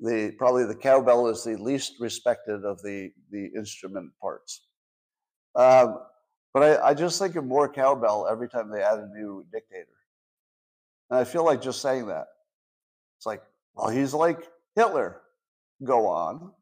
the 0.00 0.32
probably 0.38 0.64
the 0.64 0.74
cowbell 0.74 1.28
is 1.28 1.44
the 1.44 1.56
least 1.56 1.94
respected 2.00 2.64
of 2.64 2.82
the 2.82 3.10
the 3.30 3.50
instrument 3.56 4.12
parts. 4.20 4.66
Um, 5.54 6.00
but 6.52 6.62
I, 6.62 6.88
I 6.88 6.94
just 6.94 7.18
think 7.18 7.36
of 7.36 7.44
more 7.44 7.68
cowbell 7.68 8.26
every 8.30 8.48
time 8.48 8.70
they 8.70 8.82
add 8.82 8.98
a 8.98 9.08
new 9.08 9.44
dictator, 9.52 9.86
and 11.10 11.18
I 11.18 11.24
feel 11.24 11.44
like 11.44 11.62
just 11.62 11.82
saying 11.82 12.06
that. 12.06 12.26
It's 13.18 13.26
like, 13.26 13.42
well, 13.74 13.88
he's 13.88 14.14
like 14.14 14.48
Hitler. 14.76 15.20
Go 15.84 16.06
on. 16.06 16.52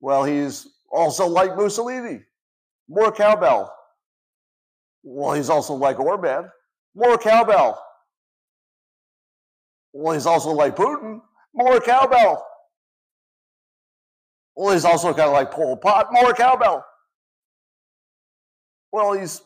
Well, 0.00 0.24
he's 0.24 0.68
also 0.90 1.26
like 1.26 1.56
Mussolini. 1.56 2.22
More 2.88 3.10
cowbell. 3.10 3.72
Well, 5.08 5.34
he's 5.34 5.48
also 5.48 5.72
like 5.72 6.00
Orban. 6.00 6.50
More 6.96 7.16
cowbell. 7.16 7.80
Well, 9.92 10.14
he's 10.14 10.26
also 10.26 10.50
like 10.50 10.74
Putin. 10.74 11.20
More 11.54 11.80
cowbell. 11.80 12.44
Well, 14.56 14.72
he's 14.72 14.84
also 14.84 15.14
kind 15.14 15.28
of 15.28 15.32
like 15.32 15.52
Pol 15.52 15.76
Pot. 15.76 16.12
More 16.12 16.32
cowbell. 16.34 16.84
Well, 18.90 19.12
he's 19.12 19.42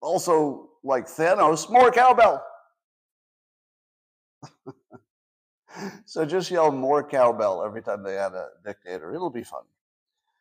also 0.00 0.70
like 0.82 1.06
Thanos. 1.06 1.70
More 1.70 1.92
cowbell. 1.92 2.44
so 6.06 6.24
just 6.26 6.50
yell 6.50 6.72
more 6.72 7.04
cowbell 7.04 7.62
every 7.64 7.82
time 7.82 8.02
they 8.02 8.18
add 8.18 8.32
a 8.32 8.48
dictator. 8.64 9.14
It'll 9.14 9.30
be 9.30 9.44
fun. 9.44 9.62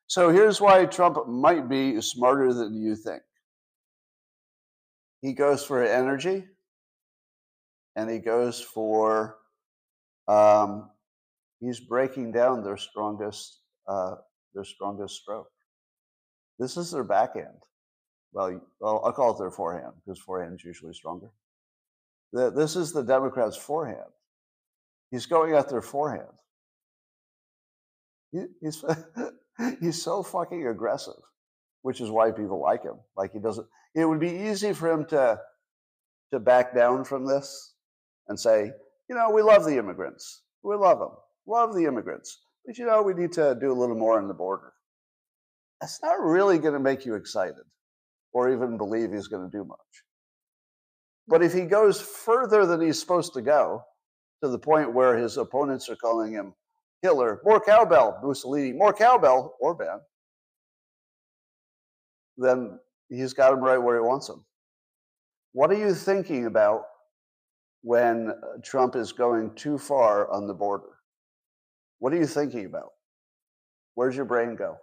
So 0.07 0.29
here's 0.29 0.59
why 0.59 0.85
Trump 0.87 1.27
might 1.27 1.69
be 1.69 2.01
smarter 2.01 2.51
than 2.53 2.81
you 2.81 2.95
think. 2.95 3.21
He 5.21 5.33
goes 5.33 5.63
for 5.63 5.83
energy 5.83 6.45
and 7.95 8.09
he 8.09 8.19
goes 8.19 8.59
for 8.59 9.37
um, 10.27 10.89
he's 11.59 11.79
breaking 11.79 12.31
down 12.31 12.63
their 12.63 12.77
strongest 12.77 13.59
uh, 13.87 14.15
their 14.53 14.63
strongest 14.63 15.21
stroke. 15.21 15.49
This 16.59 16.77
is 16.77 16.91
their 16.91 17.03
backhand. 17.03 17.63
Well, 18.33 18.61
well, 18.79 19.01
I'll 19.03 19.11
call 19.11 19.33
it 19.33 19.39
their 19.39 19.51
forehand 19.51 19.93
because 20.05 20.19
forehand 20.19 20.59
is 20.59 20.63
usually 20.63 20.93
stronger. 20.93 21.27
The, 22.33 22.49
this 22.49 22.75
is 22.75 22.93
the 22.93 23.03
Democrats' 23.03 23.57
forehand. 23.57 24.09
He's 25.09 25.25
going 25.25 25.53
at 25.53 25.67
their 25.67 25.81
forehand. 25.81 26.29
He, 28.31 28.45
he's 28.61 28.83
he's 29.81 30.01
so 30.01 30.23
fucking 30.23 30.67
aggressive, 30.67 31.21
which 31.81 32.01
is 32.01 32.09
why 32.09 32.31
people 32.31 32.61
like 32.61 32.83
him. 32.83 32.95
Like 33.15 33.33
he 33.33 33.39
doesn't. 33.39 33.67
It 33.95 34.05
would 34.05 34.19
be 34.19 34.29
easy 34.29 34.73
for 34.73 34.89
him 34.89 35.05
to 35.05 35.39
to 36.31 36.39
back 36.39 36.73
down 36.75 37.03
from 37.03 37.25
this 37.25 37.73
and 38.27 38.39
say, 38.39 38.71
you 39.09 39.15
know, 39.15 39.29
we 39.31 39.41
love 39.41 39.65
the 39.65 39.77
immigrants. 39.77 40.43
We 40.63 40.75
love 40.75 40.99
them. 40.99 41.11
Love 41.45 41.75
the 41.75 41.85
immigrants. 41.85 42.39
But, 42.65 42.77
you 42.77 42.85
know, 42.85 43.01
we 43.01 43.13
need 43.13 43.33
to 43.33 43.57
do 43.59 43.71
a 43.71 43.77
little 43.77 43.97
more 43.97 44.17
on 44.17 44.27
the 44.29 44.33
border. 44.33 44.71
That's 45.81 46.01
not 46.01 46.21
really 46.21 46.57
going 46.59 46.73
to 46.73 46.79
make 46.79 47.05
you 47.05 47.15
excited 47.15 47.65
or 48.31 48.53
even 48.53 48.77
believe 48.77 49.11
he's 49.11 49.27
going 49.27 49.49
to 49.49 49.57
do 49.57 49.65
much. 49.65 49.77
But 51.27 51.43
if 51.43 51.53
he 51.53 51.61
goes 51.61 51.99
further 51.99 52.65
than 52.65 52.79
he's 52.79 52.99
supposed 52.99 53.33
to 53.33 53.41
go, 53.41 53.83
to 54.43 54.49
the 54.49 54.59
point 54.59 54.93
where 54.93 55.17
his 55.17 55.37
opponents 55.37 55.89
are 55.89 55.95
calling 55.95 56.31
him 56.31 56.53
Hitler, 57.01 57.41
more 57.43 57.59
cowbell, 57.59 58.19
Mussolini, 58.23 58.73
more 58.73 58.93
cowbell, 58.93 59.55
Orban, 59.59 59.99
then 62.41 62.79
he's 63.09 63.33
got 63.33 63.53
him 63.53 63.59
right 63.61 63.77
where 63.77 63.95
he 63.95 64.01
wants 64.01 64.29
him. 64.29 64.43
What 65.53 65.71
are 65.71 65.77
you 65.77 65.93
thinking 65.93 66.45
about 66.45 66.83
when 67.81 68.29
uh, 68.29 68.57
Trump 68.63 68.95
is 68.95 69.11
going 69.11 69.53
too 69.55 69.77
far 69.77 70.29
on 70.31 70.47
the 70.47 70.53
border? 70.53 70.97
What 71.99 72.13
are 72.13 72.17
you 72.17 72.25
thinking 72.25 72.65
about? 72.65 72.89
Where's 73.95 74.15
your 74.15 74.25
brain 74.25 74.55
go? 74.55 74.77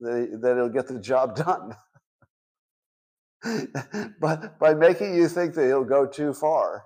That 0.00 0.54
he'll 0.56 0.68
get 0.68 0.88
the 0.88 0.98
job 0.98 1.36
done. 1.44 1.76
but 4.20 4.58
by 4.58 4.74
making 4.74 5.14
you 5.14 5.28
think 5.28 5.54
that 5.54 5.66
he'll 5.66 5.84
go 5.84 6.06
too 6.06 6.32
far, 6.32 6.84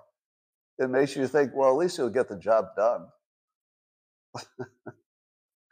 it 0.77 0.89
makes 0.89 1.15
you 1.15 1.27
think, 1.27 1.51
well, 1.55 1.71
at 1.71 1.77
least 1.77 1.97
he'll 1.97 2.09
get 2.09 2.29
the 2.29 2.37
job 2.37 2.67
done. 2.75 3.07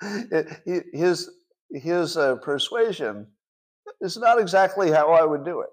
it, 0.31 0.85
his 0.93 1.29
his 1.71 2.17
uh, 2.17 2.35
persuasion 2.37 3.27
is 4.01 4.17
not 4.17 4.39
exactly 4.39 4.91
how 4.91 5.11
I 5.11 5.25
would 5.25 5.45
do 5.45 5.61
it. 5.61 5.69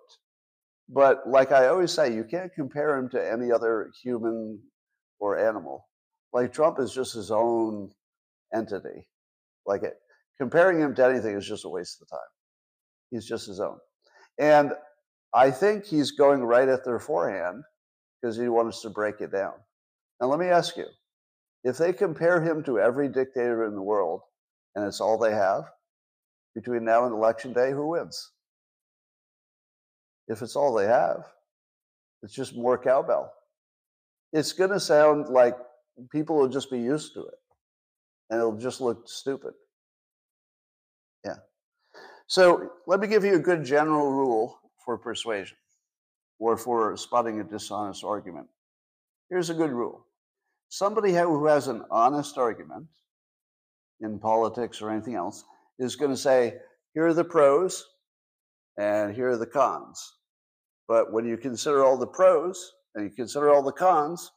But 0.88 1.28
like 1.28 1.53
I 1.53 1.68
always 1.68 1.93
say, 1.93 2.14
you 2.14 2.24
can't 2.24 2.53
compare 2.55 2.97
him 2.97 3.09
to 3.11 3.32
any 3.32 3.51
other 3.51 3.90
human 4.03 4.61
or 5.20 5.38
animal. 5.38 5.86
Like 6.32 6.53
Trump 6.53 6.78
is 6.80 6.93
just 6.93 7.14
his 7.14 7.30
own 7.30 7.90
entity. 8.55 9.07
Like 9.66 9.82
it, 9.82 9.95
comparing 10.38 10.80
him 10.80 10.95
to 10.97 11.05
anything 11.05 11.36
is 11.36 11.47
just 11.47 11.64
a 11.64 11.68
waste 11.68 12.03
of 12.03 12.09
time. 12.09 12.20
He's 13.11 13.26
just 13.26 13.47
his 13.47 13.61
own. 13.61 13.78
And 14.38 14.72
I 15.34 15.51
think 15.51 15.84
he's 15.84 16.11
going 16.11 16.43
right 16.43 16.68
at 16.68 16.84
their 16.84 16.99
forehand 16.99 17.62
because 18.20 18.36
he 18.36 18.49
wants 18.49 18.82
to 18.82 18.90
break 18.90 19.20
it 19.20 19.32
down. 19.32 19.55
Now, 20.20 20.28
let 20.28 20.38
me 20.38 20.47
ask 20.47 20.76
you 20.76 20.86
if 21.64 21.78
they 21.78 21.93
compare 21.93 22.40
him 22.40 22.62
to 22.64 22.78
every 22.78 23.09
dictator 23.09 23.64
in 23.64 23.74
the 23.74 23.82
world, 23.82 24.20
and 24.74 24.84
it's 24.84 25.01
all 25.01 25.18
they 25.18 25.32
have, 25.32 25.64
between 26.55 26.84
now 26.84 27.05
and 27.05 27.14
election 27.14 27.53
day, 27.53 27.72
who 27.72 27.88
wins? 27.88 28.32
If 30.28 30.42
it's 30.42 30.57
all 30.57 30.74
they 30.74 30.86
have, 30.86 31.24
it's 32.22 32.34
just 32.34 32.57
more 32.57 32.78
cowbell. 32.78 33.32
It's 34.32 34.53
going 34.53 34.70
to 34.70 34.80
sound 34.80 35.28
like 35.28 35.57
people 36.11 36.36
will 36.36 36.48
just 36.48 36.70
be 36.70 36.78
used 36.78 37.14
to 37.14 37.20
it 37.20 37.34
and 38.30 38.38
it'll 38.38 38.57
just 38.57 38.80
look 38.80 39.09
stupid. 39.09 39.53
Yeah. 41.24 41.36
So 42.26 42.70
let 42.86 43.00
me 43.00 43.07
give 43.07 43.24
you 43.24 43.34
a 43.34 43.40
good 43.40 43.64
general 43.64 44.11
rule 44.11 44.59
for 44.84 44.96
persuasion 44.96 45.57
or 46.38 46.57
for 46.57 46.96
spotting 46.96 47.40
a 47.40 47.44
dishonest 47.44 48.05
argument. 48.05 48.46
Here's 49.28 49.50
a 49.50 49.55
good 49.55 49.70
rule 49.70 50.07
somebody 50.68 51.12
who 51.12 51.44
has 51.44 51.68
an 51.68 51.82
honest 51.90 52.38
argument 52.38 52.86
in 54.00 54.18
politics 54.18 54.80
or 54.80 54.90
anything 54.90 55.14
else 55.14 55.44
is 55.79 55.97
going 55.97 56.11
to 56.11 56.16
say, 56.16 56.55
here 56.95 57.07
are 57.07 57.14
the 57.14 57.25
pros 57.25 57.85
and 58.79 59.14
here 59.14 59.31
are 59.31 59.39
the 59.39 59.47
cons. 59.47 60.14
But 60.89 61.12
when 61.12 61.25
you 61.25 61.37
consider 61.37 61.85
all 61.85 61.97
the 61.97 62.07
pros 62.07 62.73
and 62.95 63.05
you 63.05 63.11
consider 63.11 63.53
all 63.53 63.62
the 63.62 63.73
cons, 63.73 64.31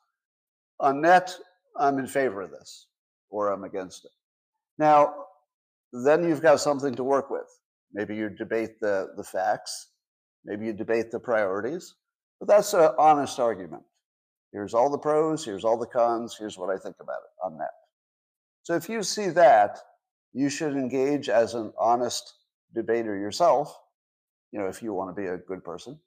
on 0.80 1.02
net, 1.02 1.36
I'm 1.78 2.00
in 2.00 2.08
favor 2.08 2.42
of 2.42 2.52
this 2.52 2.88
or 3.30 3.52
I'm 3.52 3.64
against 3.64 4.06
it. 4.06 4.12
Now, 4.78 5.14
then 5.92 6.24
you've 6.24 6.42
got 6.42 6.60
something 6.60 6.96
to 6.96 7.04
work 7.04 7.30
with. 7.30 7.48
Maybe 7.94 8.16
you 8.16 8.30
debate 8.30 8.80
the, 8.82 9.10
the 9.16 9.24
facts, 9.24 9.90
maybe 10.44 10.66
you 10.66 10.74
debate 10.74 11.12
the 11.12 11.20
priorities, 11.20 11.96
but 12.40 12.48
that's 12.48 12.74
an 12.74 12.90
honest 12.98 13.40
argument. 13.40 13.84
Here's 14.52 14.74
all 14.74 14.90
the 14.90 14.98
pros, 14.98 15.46
here's 15.46 15.64
all 15.64 15.78
the 15.78 15.86
cons, 15.86 16.36
here's 16.38 16.58
what 16.58 16.70
I 16.70 16.78
think 16.78 16.98
about 17.00 17.20
it 17.24 17.46
on 17.46 17.58
net. 17.58 17.70
So 18.64 18.76
if 18.76 18.90
you 18.90 19.04
see 19.04 19.30
that, 19.30 19.78
you 20.36 20.50
should 20.50 20.74
engage 20.74 21.30
as 21.30 21.54
an 21.54 21.72
honest 21.80 22.36
debater 22.74 23.18
yourself, 23.18 23.74
you 24.52 24.60
know, 24.60 24.68
if 24.68 24.84
you 24.84 24.94
want 24.94 25.16
to 25.16 25.20
be 25.20 25.28
a 25.30 25.38
good 25.38 25.64
person, 25.64 25.98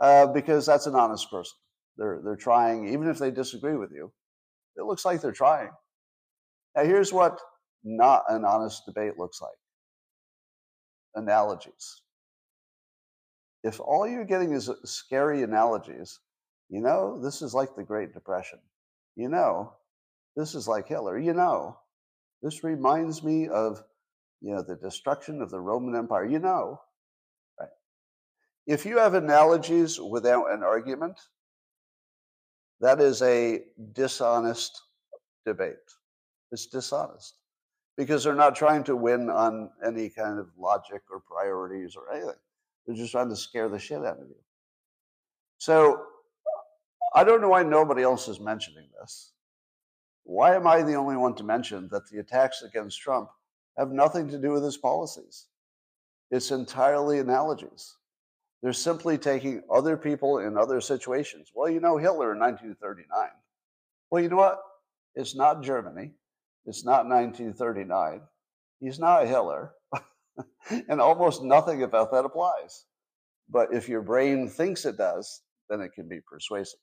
uh, 0.00 0.26
because 0.26 0.64
that's 0.64 0.86
an 0.86 0.94
honest 0.94 1.30
person. 1.30 1.52
They're, 1.98 2.20
they're 2.24 2.34
trying, 2.34 2.88
even 2.88 3.08
if 3.08 3.18
they 3.18 3.30
disagree 3.30 3.76
with 3.76 3.92
you, 3.92 4.10
it 4.76 4.84
looks 4.84 5.04
like 5.04 5.20
they're 5.20 5.32
trying. 5.32 5.68
Now, 6.74 6.84
here's 6.84 7.12
what 7.12 7.38
not 7.84 8.24
an 8.30 8.46
honest 8.46 8.86
debate 8.86 9.18
looks 9.18 9.42
like 9.42 9.52
analogies. 11.14 12.00
If 13.64 13.80
all 13.80 14.08
you're 14.08 14.24
getting 14.24 14.52
is 14.52 14.70
uh, 14.70 14.76
scary 14.84 15.42
analogies, 15.42 16.20
you 16.70 16.80
know, 16.80 17.20
this 17.22 17.42
is 17.42 17.52
like 17.52 17.76
the 17.76 17.84
Great 17.84 18.14
Depression. 18.14 18.60
You 19.14 19.28
know, 19.28 19.74
this 20.36 20.54
is 20.54 20.66
like 20.66 20.88
Hitler. 20.88 21.18
You 21.18 21.34
know, 21.34 21.78
this 22.44 22.62
reminds 22.62 23.24
me 23.24 23.48
of, 23.48 23.82
you 24.42 24.54
know, 24.54 24.62
the 24.62 24.76
destruction 24.76 25.40
of 25.40 25.50
the 25.50 25.58
Roman 25.58 25.96
Empire. 25.96 26.26
You 26.26 26.38
know, 26.38 26.78
right? 27.58 27.70
If 28.66 28.84
you 28.84 28.98
have 28.98 29.14
analogies 29.14 29.98
without 29.98 30.52
an 30.52 30.62
argument, 30.62 31.18
that 32.80 33.00
is 33.00 33.22
a 33.22 33.62
dishonest 33.94 34.82
debate. 35.46 35.74
It's 36.52 36.66
dishonest 36.66 37.34
because 37.96 38.22
they're 38.22 38.34
not 38.34 38.54
trying 38.54 38.84
to 38.84 38.94
win 38.94 39.30
on 39.30 39.70
any 39.84 40.10
kind 40.10 40.38
of 40.38 40.48
logic 40.58 41.02
or 41.10 41.20
priorities 41.20 41.96
or 41.96 42.12
anything. 42.12 42.34
They're 42.86 42.96
just 42.96 43.12
trying 43.12 43.30
to 43.30 43.36
scare 43.36 43.70
the 43.70 43.78
shit 43.78 44.04
out 44.04 44.20
of 44.20 44.28
you. 44.28 44.36
So 45.56 46.02
I 47.14 47.24
don't 47.24 47.40
know 47.40 47.48
why 47.48 47.62
nobody 47.62 48.02
else 48.02 48.28
is 48.28 48.38
mentioning 48.38 48.88
this. 49.00 49.33
Why 50.24 50.54
am 50.54 50.66
I 50.66 50.82
the 50.82 50.94
only 50.94 51.16
one 51.16 51.34
to 51.36 51.44
mention 51.44 51.88
that 51.90 52.08
the 52.08 52.18
attacks 52.18 52.62
against 52.62 53.00
Trump 53.00 53.28
have 53.78 53.90
nothing 53.90 54.28
to 54.30 54.38
do 54.38 54.50
with 54.50 54.64
his 54.64 54.76
policies? 54.76 55.46
It's 56.30 56.50
entirely 56.50 57.18
analogies. 57.18 57.96
They're 58.62 58.72
simply 58.72 59.18
taking 59.18 59.62
other 59.70 59.96
people 59.96 60.38
in 60.38 60.56
other 60.56 60.80
situations. 60.80 61.52
Well, 61.54 61.68
you 61.68 61.80
know 61.80 61.98
Hitler 61.98 62.32
in 62.32 62.40
1939. 62.40 63.28
Well, 64.10 64.22
you 64.22 64.30
know 64.30 64.36
what? 64.36 64.58
It's 65.14 65.36
not 65.36 65.62
Germany. 65.62 66.12
It's 66.64 66.84
not 66.84 67.06
1939. 67.06 68.22
He's 68.80 68.98
not 68.98 69.26
Hitler. 69.26 69.74
and 70.88 71.00
almost 71.00 71.42
nothing 71.42 71.82
about 71.82 72.10
that 72.12 72.24
applies. 72.24 72.86
But 73.50 73.74
if 73.74 73.88
your 73.88 74.00
brain 74.00 74.48
thinks 74.48 74.86
it 74.86 74.96
does, 74.96 75.42
then 75.68 75.82
it 75.82 75.92
can 75.92 76.08
be 76.08 76.20
persuasive. 76.20 76.80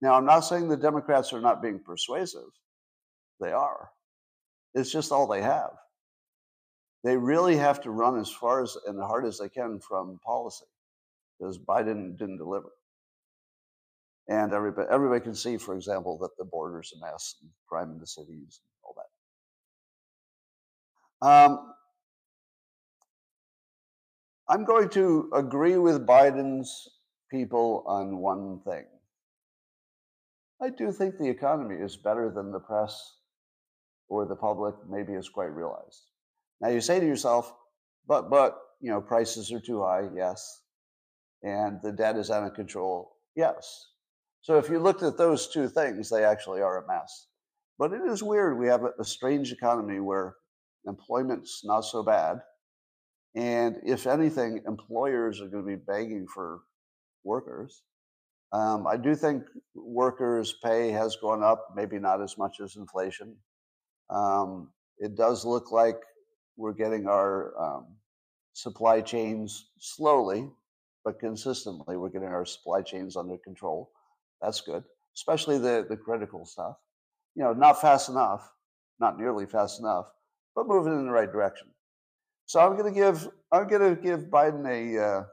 Now, 0.00 0.14
I'm 0.14 0.26
not 0.26 0.40
saying 0.40 0.68
the 0.68 0.76
Democrats 0.76 1.32
are 1.32 1.40
not 1.40 1.62
being 1.62 1.78
persuasive. 1.78 2.50
They 3.42 3.52
are. 3.52 3.90
It's 4.74 4.92
just 4.92 5.12
all 5.12 5.26
they 5.26 5.42
have. 5.42 5.72
They 7.04 7.16
really 7.16 7.56
have 7.56 7.80
to 7.82 7.90
run 7.90 8.18
as 8.18 8.30
far 8.30 8.62
as 8.62 8.76
and 8.86 9.00
hard 9.00 9.26
as 9.26 9.38
they 9.38 9.48
can 9.48 9.80
from 9.80 10.20
policy 10.24 10.66
because 11.38 11.58
Biden 11.58 12.16
didn't 12.16 12.38
deliver. 12.38 12.70
And 14.28 14.52
everybody, 14.52 14.88
everybody 14.90 15.20
can 15.20 15.34
see, 15.34 15.56
for 15.56 15.74
example, 15.74 16.16
that 16.18 16.36
the 16.38 16.44
border's 16.44 16.92
a 16.96 17.04
mess 17.04 17.34
and 17.42 17.50
crime 17.68 17.90
in 17.90 17.98
the 17.98 18.06
cities 18.06 18.60
and 18.60 18.84
all 18.84 18.94
that. 21.20 21.28
Um, 21.28 21.74
I'm 24.48 24.64
going 24.64 24.88
to 24.90 25.30
agree 25.34 25.76
with 25.76 26.06
Biden's 26.06 26.88
people 27.30 27.82
on 27.86 28.18
one 28.18 28.60
thing. 28.60 28.84
I 30.62 30.70
do 30.70 30.92
think 30.92 31.18
the 31.18 31.28
economy 31.28 31.74
is 31.74 31.96
better 31.96 32.30
than 32.30 32.52
the 32.52 32.60
press 32.60 33.16
or 34.12 34.26
the 34.26 34.36
public 34.36 34.74
maybe 34.90 35.14
has 35.14 35.30
quite 35.30 35.54
realized. 35.54 36.10
Now 36.60 36.68
you 36.68 36.82
say 36.82 37.00
to 37.00 37.06
yourself, 37.06 37.50
but 38.06 38.28
but 38.28 38.58
you 38.80 38.90
know 38.90 39.00
prices 39.00 39.50
are 39.50 39.60
too 39.60 39.80
high, 39.82 40.08
yes, 40.14 40.60
and 41.42 41.80
the 41.82 41.92
debt 41.92 42.16
is 42.18 42.30
out 42.30 42.44
of 42.44 42.52
control, 42.52 43.16
yes. 43.34 43.86
So 44.42 44.58
if 44.58 44.68
you 44.68 44.78
looked 44.78 45.02
at 45.02 45.16
those 45.16 45.48
two 45.48 45.66
things, 45.66 46.10
they 46.10 46.24
actually 46.24 46.60
are 46.60 46.84
a 46.84 46.86
mess. 46.86 47.28
But 47.78 47.92
it 47.92 48.02
is 48.02 48.22
weird. 48.22 48.58
We 48.58 48.66
have 48.66 48.82
a, 48.82 48.90
a 49.00 49.04
strange 49.04 49.50
economy 49.50 49.98
where 50.00 50.34
employment's 50.86 51.62
not 51.64 51.80
so 51.80 52.02
bad, 52.02 52.42
and 53.34 53.76
if 53.82 54.06
anything, 54.06 54.60
employers 54.66 55.40
are 55.40 55.48
going 55.48 55.64
to 55.64 55.76
be 55.76 55.82
begging 55.86 56.26
for 56.26 56.60
workers. 57.24 57.82
Um, 58.52 58.86
I 58.86 58.98
do 58.98 59.14
think 59.14 59.44
workers' 59.74 60.54
pay 60.62 60.90
has 60.90 61.16
gone 61.16 61.42
up, 61.42 61.68
maybe 61.74 61.98
not 61.98 62.20
as 62.20 62.36
much 62.36 62.60
as 62.62 62.76
inflation. 62.76 63.34
Um, 64.12 64.68
it 64.98 65.16
does 65.16 65.44
look 65.44 65.72
like 65.72 66.00
we're 66.56 66.72
getting 66.74 67.06
our 67.06 67.58
um, 67.60 67.86
supply 68.52 69.00
chains 69.00 69.70
slowly, 69.78 70.50
but 71.04 71.18
consistently, 71.18 71.96
we're 71.96 72.10
getting 72.10 72.28
our 72.28 72.44
supply 72.44 72.82
chains 72.82 73.16
under 73.16 73.38
control. 73.38 73.90
That's 74.40 74.60
good, 74.60 74.84
especially 75.16 75.58
the, 75.58 75.86
the 75.88 75.96
critical 75.96 76.44
stuff. 76.44 76.76
You 77.34 77.44
know, 77.44 77.52
not 77.52 77.80
fast 77.80 78.08
enough, 78.08 78.52
not 79.00 79.18
nearly 79.18 79.46
fast 79.46 79.80
enough, 79.80 80.06
but 80.54 80.68
moving 80.68 80.92
in 80.92 81.06
the 81.06 81.12
right 81.12 81.32
direction. 81.32 81.68
So 82.46 82.60
I'm 82.60 82.76
going 82.76 82.92
to 82.92 83.00
give 83.00 83.28
I'm 83.50 83.66
going 83.66 83.96
to 83.96 84.00
give 84.00 84.24
Biden 84.24 84.68
a 84.68 85.02
uh, 85.02 85.24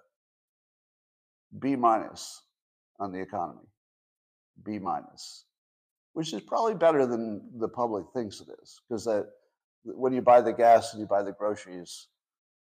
B 1.60 1.76
minus 1.76 2.44
on 3.00 3.12
the 3.12 3.20
economy, 3.20 3.68
B 4.64 4.80
minus, 4.80 5.46
which 6.14 6.34
is 6.34 6.42
probably 6.42 6.74
better 6.74 7.06
than 7.06 7.42
the 7.60 7.68
public 7.68 8.06
thinks 8.14 8.42
it 8.42 8.48
is, 8.62 8.82
because 8.88 9.06
that 9.06 9.28
when 9.84 10.14
you 10.14 10.22
buy 10.22 10.42
the 10.42 10.54
gas 10.54 10.94
and 10.94 11.02
you 11.02 11.08
buy 11.08 11.24
the 11.24 11.32
groceries, 11.32 12.08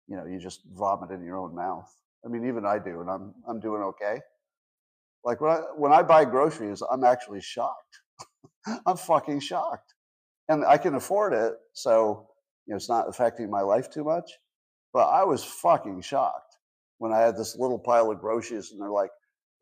you 0.06 0.16
know, 0.16 0.26
you 0.26 0.38
just 0.38 0.60
vomit 0.72 1.10
in 1.10 1.24
your 1.24 1.36
own 1.36 1.54
mouth. 1.54 1.92
I 2.24 2.28
mean, 2.28 2.46
even 2.46 2.64
I 2.64 2.78
do, 2.78 3.00
and 3.00 3.10
I'm 3.10 3.34
I'm 3.48 3.60
doing 3.60 3.82
okay. 3.82 4.20
Like 5.24 5.40
when 5.40 5.50
I 5.50 5.60
when 5.76 5.92
I 5.92 6.02
buy 6.02 6.24
groceries, 6.24 6.82
I'm 6.90 7.04
actually 7.04 7.40
shocked. 7.40 8.00
I'm 8.86 8.96
fucking 8.96 9.40
shocked, 9.40 9.94
and 10.48 10.64
I 10.64 10.78
can 10.78 10.94
afford 10.94 11.32
it, 11.32 11.54
so 11.72 12.28
you 12.66 12.72
know 12.72 12.76
it's 12.76 12.88
not 12.88 13.08
affecting 13.08 13.50
my 13.50 13.60
life 13.60 13.90
too 13.90 14.04
much. 14.04 14.30
But 14.92 15.08
I 15.08 15.24
was 15.24 15.44
fucking 15.44 16.00
shocked 16.00 16.48
when 16.98 17.12
I 17.12 17.20
had 17.20 17.36
this 17.36 17.56
little 17.56 17.78
pile 17.78 18.10
of 18.10 18.20
groceries 18.20 18.72
and 18.72 18.80
they're 18.80 18.90
like, 18.90 19.10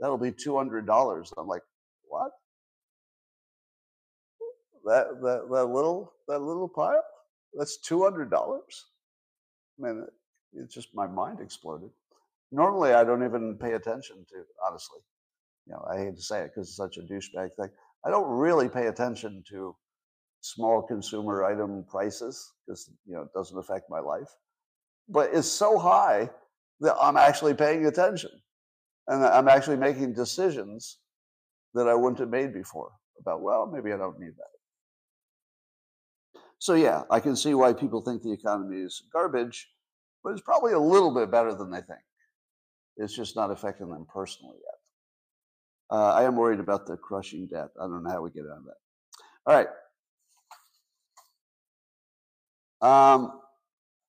that'll 0.01 0.19
be 0.19 0.33
$200. 0.33 1.33
I'm 1.37 1.47
like, 1.47 1.63
what? 2.09 2.31
That, 4.87 5.21
that, 5.23 5.49
that 5.51 5.67
little, 5.67 6.13
that 6.29 6.41
little 6.41 6.69
pile? 6.69 7.03
That's 7.55 7.79
$200? 7.89 8.31
I 8.33 8.49
mean, 9.79 10.07
it's 10.55 10.75
just 10.75 10.95
my 10.95 11.07
mind 11.07 11.41
exploded. 11.41 11.91
Normally, 12.53 12.93
I 12.93 13.05
don't 13.05 13.25
even 13.25 13.59
pay 13.61 13.73
attention 13.73 14.25
to, 14.31 14.45
honestly. 14.67 15.01
You 15.67 15.75
know, 15.75 15.85
I 15.91 15.99
hate 15.99 16.17
to 16.17 16.23
say 16.23 16.41
it 16.43 16.53
because 16.55 16.69
it's 16.69 16.77
such 16.77 16.97
a 16.97 17.03
douchebag 17.03 17.51
thing. 17.57 17.71
I 18.05 18.11
don't 18.11 18.29
really 18.29 18.69
pay 18.69 18.87
attention 18.87 19.43
to 19.51 19.75
small 20.41 20.81
consumer 20.83 21.45
item 21.45 21.85
prices 21.89 22.53
because, 22.67 22.91
you 23.05 23.15
know, 23.15 23.23
it 23.23 23.33
doesn't 23.35 23.59
affect 23.59 23.91
my 23.91 24.01
life 24.01 24.29
but 25.09 25.31
it's 25.33 25.49
so 25.49 25.79
high 25.79 26.31
that 26.81 26.95
I'm 27.01 27.17
actually 27.17 27.55
paying 27.55 27.87
attention 27.87 28.31
and 29.09 29.25
I'm 29.25 29.49
actually 29.49 29.77
making 29.77 30.15
decisions 30.15 30.99
that 31.75 31.89
I 31.89 31.95
wouldn't 31.95 32.19
have 32.19 32.29
made 32.29 32.53
before 32.53 32.91
about, 33.21 33.41
well, 33.41 33.67
maybe 33.67 33.93
I 33.93 33.97
don't 33.97 34.19
need 34.19 34.35
that. 34.37 34.56
So 36.59 36.75
yeah, 36.75 37.03
I 37.11 37.21
can 37.21 37.37
see 37.37 37.55
why 37.55 37.73
people 37.73 38.01
think 38.01 38.23
the 38.23 38.33
economy 38.33 38.79
is 38.79 39.03
garbage, 39.13 39.69
but 40.25 40.33
it's 40.33 40.43
probably 40.43 40.73
a 40.73 40.79
little 40.79 41.15
bit 41.15 41.31
better 41.31 41.55
than 41.55 41.71
they 41.71 41.81
think. 41.81 42.01
It's 42.97 43.15
just 43.15 43.37
not 43.37 43.51
affecting 43.51 43.91
them 43.91 44.07
personally 44.13 44.57
yet. 44.57 45.99
Uh, 45.99 46.13
I 46.15 46.25
am 46.25 46.37
worried 46.37 46.61
about 46.61 46.87
the 46.87 46.97
crushing 46.97 47.47
debt. 47.47 47.69
I 47.81 47.87
don't 47.87 48.03
know 48.03 48.11
how 48.11 48.23
we 48.23 48.31
get 48.31 48.45
out 48.45 48.59
of 48.59 48.65
that. 48.65 48.77
All 49.47 49.55
right. 49.55 49.69
Um, 52.81 53.41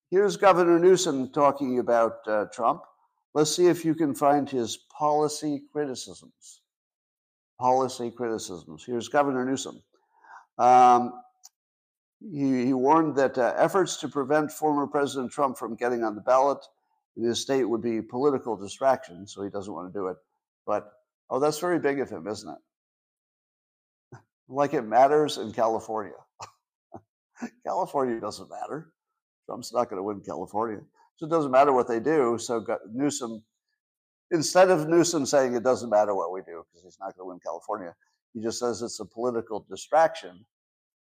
here's 0.10 0.38
Governor 0.38 0.80
Newsom 0.80 1.32
talking 1.32 1.80
about 1.80 2.20
uh, 2.28 2.46
Trump. 2.52 2.82
Let's 3.34 3.56
see 3.56 3.68
if 3.68 3.86
you 3.86 3.94
can 3.94 4.16
find 4.16 4.50
his 4.50 4.78
policy 4.98 5.64
criticisms. 5.72 6.62
Policy 7.60 8.12
criticisms. 8.12 8.84
Here's 8.86 9.10
Governor 9.10 9.46
Newsom. 9.46 9.82
Um, 10.58 11.14
he, 12.20 12.66
he, 12.66 12.74
warned 12.74 13.16
that 13.16 13.38
uh, 13.38 13.54
efforts 13.58 13.98
to 13.98 14.08
prevent 14.08 14.52
former 14.52 14.88
President 14.88 15.32
Trump 15.32 15.58
from 15.58 15.76
getting 15.76 16.04
on 16.04 16.16
the 16.16 16.22
ballot 16.22 16.66
in 17.16 17.24
his 17.24 17.42
state 17.42 17.66
would 17.66 17.82
be 17.82 18.02
political 18.02 18.56
distraction, 18.56 19.28
so 19.28 19.44
he 19.44 19.50
doesn't 19.50 19.74
want 19.74 19.92
to 19.92 19.98
do 19.98 20.08
it. 20.08 20.18
But, 20.66 20.92
oh, 21.30 21.40
that's 21.40 21.60
very 21.60 21.80
big 21.80 22.00
of 22.00 22.10
him, 22.10 22.28
isn't 22.28 22.50
it? 24.14 24.18
like 24.48 24.74
it 24.74 24.84
matters 24.84 25.38
in 25.38 25.52
California. 25.52 26.14
California 27.66 28.20
doesn't 28.20 28.50
matter. 28.50 28.92
Trump's 29.46 29.74
not 29.74 29.90
going 29.90 29.98
to 29.98 30.04
win 30.04 30.22
California. 30.22 30.82
So 31.18 31.26
it 31.26 31.30
doesn't 31.30 31.52
matter 31.52 31.74
what 31.74 31.88
they 31.88 32.00
do. 32.00 32.38
So 32.38 32.66
Newsom, 32.92 33.44
instead 34.32 34.70
of 34.70 34.88
Newsom 34.88 35.26
saying 35.26 35.56
it 35.56 35.64
doesn't 35.64 35.90
matter 35.90 36.14
what 36.14 36.32
we 36.32 36.42
do 36.42 36.64
because 36.68 36.84
he's 36.84 36.98
not 37.00 37.16
going 37.16 37.26
to 37.26 37.30
win 37.30 37.40
California, 37.44 37.96
he 38.34 38.42
just 38.42 38.60
says 38.60 38.82
it's 38.82 39.00
a 39.00 39.06
political 39.06 39.66
distraction, 39.70 40.46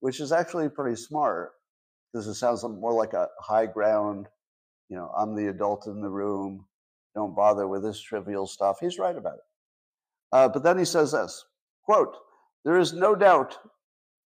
which 0.00 0.20
is 0.20 0.32
actually 0.32 0.68
pretty 0.68 0.96
smart 0.96 1.52
because 2.12 2.26
it 2.26 2.34
sounds 2.34 2.62
more 2.62 2.92
like 2.92 3.12
a 3.12 3.28
high 3.40 3.66
ground. 3.66 4.26
You 4.88 4.96
know, 4.96 5.12
I'm 5.16 5.34
the 5.34 5.48
adult 5.48 5.86
in 5.86 6.00
the 6.00 6.10
room. 6.10 6.64
Don't 7.14 7.36
bother 7.36 7.66
with 7.66 7.82
this 7.82 8.00
trivial 8.00 8.46
stuff. 8.46 8.78
He's 8.80 8.98
right 8.98 9.16
about 9.16 9.34
it. 9.34 9.40
Uh, 10.32 10.48
but 10.48 10.62
then 10.62 10.78
he 10.78 10.84
says 10.84 11.12
this 11.12 11.44
quote, 11.84 12.14
there 12.64 12.78
is 12.78 12.92
no 12.92 13.14
doubt. 13.14 13.56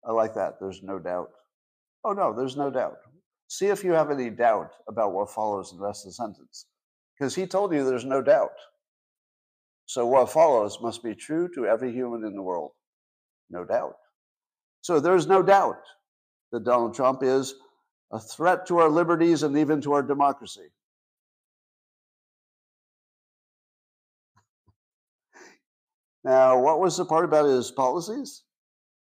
I 0.06 0.12
like 0.12 0.34
that. 0.36 0.60
There's 0.60 0.84
no 0.84 1.00
doubt. 1.00 1.32
Oh, 2.04 2.14
no, 2.14 2.34
there's 2.34 2.56
no 2.56 2.70
doubt. 2.70 2.98
See 3.48 3.68
if 3.68 3.84
you 3.84 3.92
have 3.94 4.12
any 4.12 4.30
doubt 4.30 4.72
about 4.88 5.14
what 5.14 5.32
follows 5.32 5.72
in 5.72 5.80
the 5.80 5.86
rest 5.86 6.06
of 6.06 6.12
the 6.12 6.14
sentence. 6.14 6.66
Because 7.18 7.36
he 7.36 7.46
told 7.46 7.74
you 7.74 7.84
there's 7.84 8.06
no 8.06 8.22
doubt. 8.22 8.52
So 9.88 10.06
what 10.06 10.32
follows 10.32 10.78
must 10.82 11.04
be 11.04 11.16
true 11.16 11.50
to 11.56 11.66
every 11.66 11.92
human 11.92 12.24
in 12.24 12.36
the 12.36 12.42
world. 12.44 12.72
No 13.50 13.66
doubt. 13.66 13.96
So 14.82 15.00
there's 15.00 15.28
no 15.28 15.44
doubt 15.44 15.82
that 16.52 16.64
Donald 16.64 16.96
Trump 16.96 17.22
is 17.24 17.56
a 18.12 18.20
threat 18.20 18.66
to 18.68 18.80
our 18.80 18.90
liberties 18.90 19.44
and 19.44 19.58
even 19.58 19.82
to 19.82 19.94
our 19.94 20.04
democracy. 20.04 20.70
Now, 26.24 26.60
what 26.60 26.80
was 26.80 26.98
the 26.98 27.06
part 27.06 27.26
about 27.26 27.46
his 27.46 27.72
policies? 27.72 28.44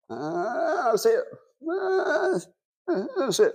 Uh, 0.08 0.90
that's 0.90 1.06
it. 1.06 1.24
Uh, 1.68 2.38
that's 3.18 3.40
it. 3.40 3.54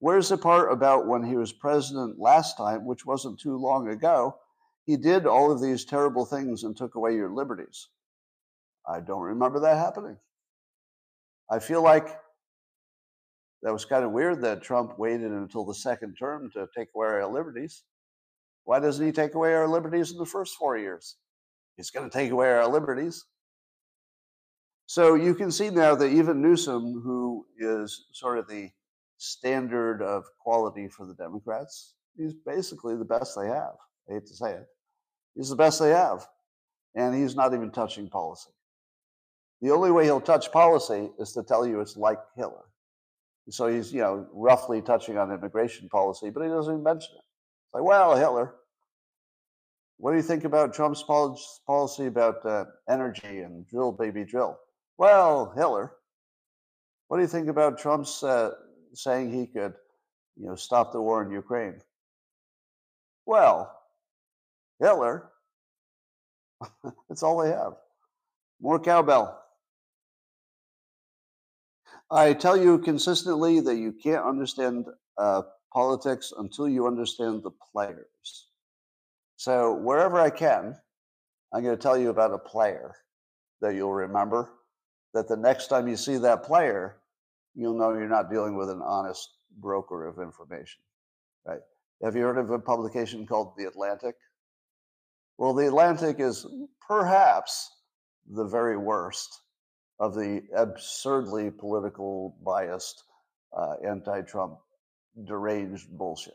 Where's 0.00 0.28
the 0.28 0.38
part 0.38 0.72
about 0.72 1.06
when 1.06 1.24
he 1.24 1.36
was 1.36 1.52
president 1.52 2.18
last 2.18 2.56
time, 2.56 2.84
which 2.84 3.04
wasn't 3.04 3.40
too 3.40 3.56
long 3.56 3.88
ago? 3.88 4.38
He 4.86 4.96
did 4.96 5.26
all 5.26 5.50
of 5.50 5.60
these 5.60 5.84
terrible 5.84 6.24
things 6.24 6.62
and 6.62 6.76
took 6.76 6.94
away 6.94 7.14
your 7.14 7.30
liberties. 7.30 7.88
I 8.88 9.00
don't 9.00 9.22
remember 9.22 9.60
that 9.60 9.76
happening. 9.76 10.16
I 11.50 11.58
feel 11.58 11.82
like 11.82 12.08
that 13.62 13.72
was 13.72 13.84
kind 13.84 14.04
of 14.04 14.12
weird 14.12 14.42
that 14.42 14.62
Trump 14.62 14.98
waited 14.98 15.32
until 15.32 15.64
the 15.64 15.74
second 15.74 16.14
term 16.14 16.50
to 16.54 16.66
take 16.76 16.88
away 16.94 17.08
our 17.08 17.26
liberties. 17.26 17.84
Why 18.64 18.80
doesn't 18.80 19.04
he 19.04 19.12
take 19.12 19.34
away 19.34 19.54
our 19.54 19.68
liberties 19.68 20.12
in 20.12 20.18
the 20.18 20.26
first 20.26 20.56
four 20.56 20.76
years? 20.78 21.16
He's 21.76 21.90
going 21.90 22.08
to 22.08 22.16
take 22.16 22.30
away 22.30 22.50
our 22.50 22.68
liberties. 22.68 23.24
So 24.86 25.14
you 25.14 25.34
can 25.34 25.50
see 25.50 25.70
now 25.70 25.94
that 25.94 26.08
even 26.08 26.40
Newsom, 26.40 27.02
who 27.04 27.46
is 27.58 28.06
sort 28.12 28.38
of 28.38 28.48
the 28.48 28.70
standard 29.18 30.00
of 30.00 30.24
quality 30.38 30.88
for 30.88 31.06
the 31.06 31.14
Democrats. 31.14 31.94
He's 32.16 32.34
basically 32.46 32.96
the 32.96 33.04
best 33.04 33.36
they 33.36 33.46
have. 33.46 33.74
I 34.08 34.14
hate 34.14 34.26
to 34.26 34.34
say 34.34 34.52
it. 34.52 34.66
He's 35.34 35.50
the 35.50 35.56
best 35.56 35.78
they 35.78 35.90
have. 35.90 36.26
And 36.94 37.14
he's 37.14 37.36
not 37.36 37.52
even 37.52 37.70
touching 37.70 38.08
policy. 38.08 38.50
The 39.60 39.70
only 39.70 39.90
way 39.90 40.04
he'll 40.04 40.20
touch 40.20 40.52
policy 40.52 41.10
is 41.18 41.32
to 41.32 41.42
tell 41.42 41.66
you 41.66 41.80
it's 41.80 41.96
like 41.96 42.18
Hitler. 42.36 42.64
So 43.50 43.66
he's, 43.66 43.92
you 43.92 44.00
know, 44.00 44.26
roughly 44.32 44.82
touching 44.82 45.16
on 45.16 45.32
immigration 45.32 45.88
policy, 45.88 46.30
but 46.30 46.42
he 46.42 46.48
doesn't 46.48 46.72
even 46.72 46.84
mention 46.84 47.14
it. 47.14 47.24
It's 47.24 47.74
like, 47.74 47.84
well, 47.84 48.16
Hitler. 48.16 48.54
What 49.96 50.12
do 50.12 50.16
you 50.16 50.22
think 50.22 50.44
about 50.44 50.74
Trump's 50.74 51.02
policy 51.02 52.06
about 52.06 52.46
uh, 52.46 52.66
energy 52.88 53.40
and 53.40 53.66
drill, 53.66 53.90
baby, 53.90 54.24
drill? 54.24 54.56
Well, 54.96 55.52
Hitler. 55.56 55.92
What 57.08 57.16
do 57.16 57.22
you 57.22 57.28
think 57.28 57.48
about 57.48 57.78
Trump's 57.78 58.22
uh, 58.22 58.52
saying 58.94 59.32
he 59.32 59.46
could, 59.46 59.74
you 60.36 60.46
know, 60.46 60.54
stop 60.54 60.92
the 60.92 61.00
war 61.00 61.22
in 61.22 61.30
Ukraine. 61.30 61.80
Well, 63.26 63.72
Hitler, 64.80 65.30
that's 67.08 67.22
all 67.22 67.42
they 67.42 67.50
have. 67.50 67.74
More 68.60 68.78
cowbell. 68.78 69.40
I 72.10 72.32
tell 72.32 72.56
you 72.56 72.78
consistently 72.78 73.60
that 73.60 73.76
you 73.76 73.92
can't 73.92 74.24
understand 74.24 74.86
uh, 75.18 75.42
politics 75.72 76.32
until 76.36 76.68
you 76.68 76.86
understand 76.86 77.42
the 77.42 77.50
players. 77.72 78.48
So, 79.36 79.74
wherever 79.74 80.18
I 80.18 80.30
can, 80.30 80.74
I'm 81.52 81.62
going 81.62 81.76
to 81.76 81.82
tell 81.82 81.98
you 81.98 82.08
about 82.08 82.32
a 82.32 82.38
player 82.38 82.94
that 83.60 83.74
you'll 83.74 83.92
remember. 83.92 84.50
That 85.14 85.28
the 85.28 85.36
next 85.36 85.68
time 85.68 85.88
you 85.88 85.96
see 85.96 86.16
that 86.18 86.44
player, 86.44 86.98
you'll 87.54 87.78
know 87.78 87.92
you're 87.92 88.08
not 88.08 88.30
dealing 88.30 88.56
with 88.56 88.70
an 88.70 88.82
honest 88.82 89.28
broker 89.58 90.06
of 90.06 90.18
information, 90.18 90.80
right? 91.46 91.60
Have 92.02 92.14
you 92.14 92.22
heard 92.22 92.38
of 92.38 92.50
a 92.50 92.58
publication 92.58 93.26
called 93.26 93.54
The 93.56 93.64
Atlantic? 93.64 94.14
Well, 95.38 95.54
The 95.54 95.66
Atlantic 95.66 96.20
is 96.20 96.46
perhaps 96.86 97.70
the 98.30 98.44
very 98.44 98.76
worst 98.76 99.40
of 100.00 100.14
the 100.14 100.42
absurdly 100.54 101.50
political 101.50 102.36
biased, 102.44 103.04
uh, 103.56 103.74
anti 103.86 104.22
Trump, 104.22 104.58
deranged 105.26 105.88
bullshit. 105.90 106.34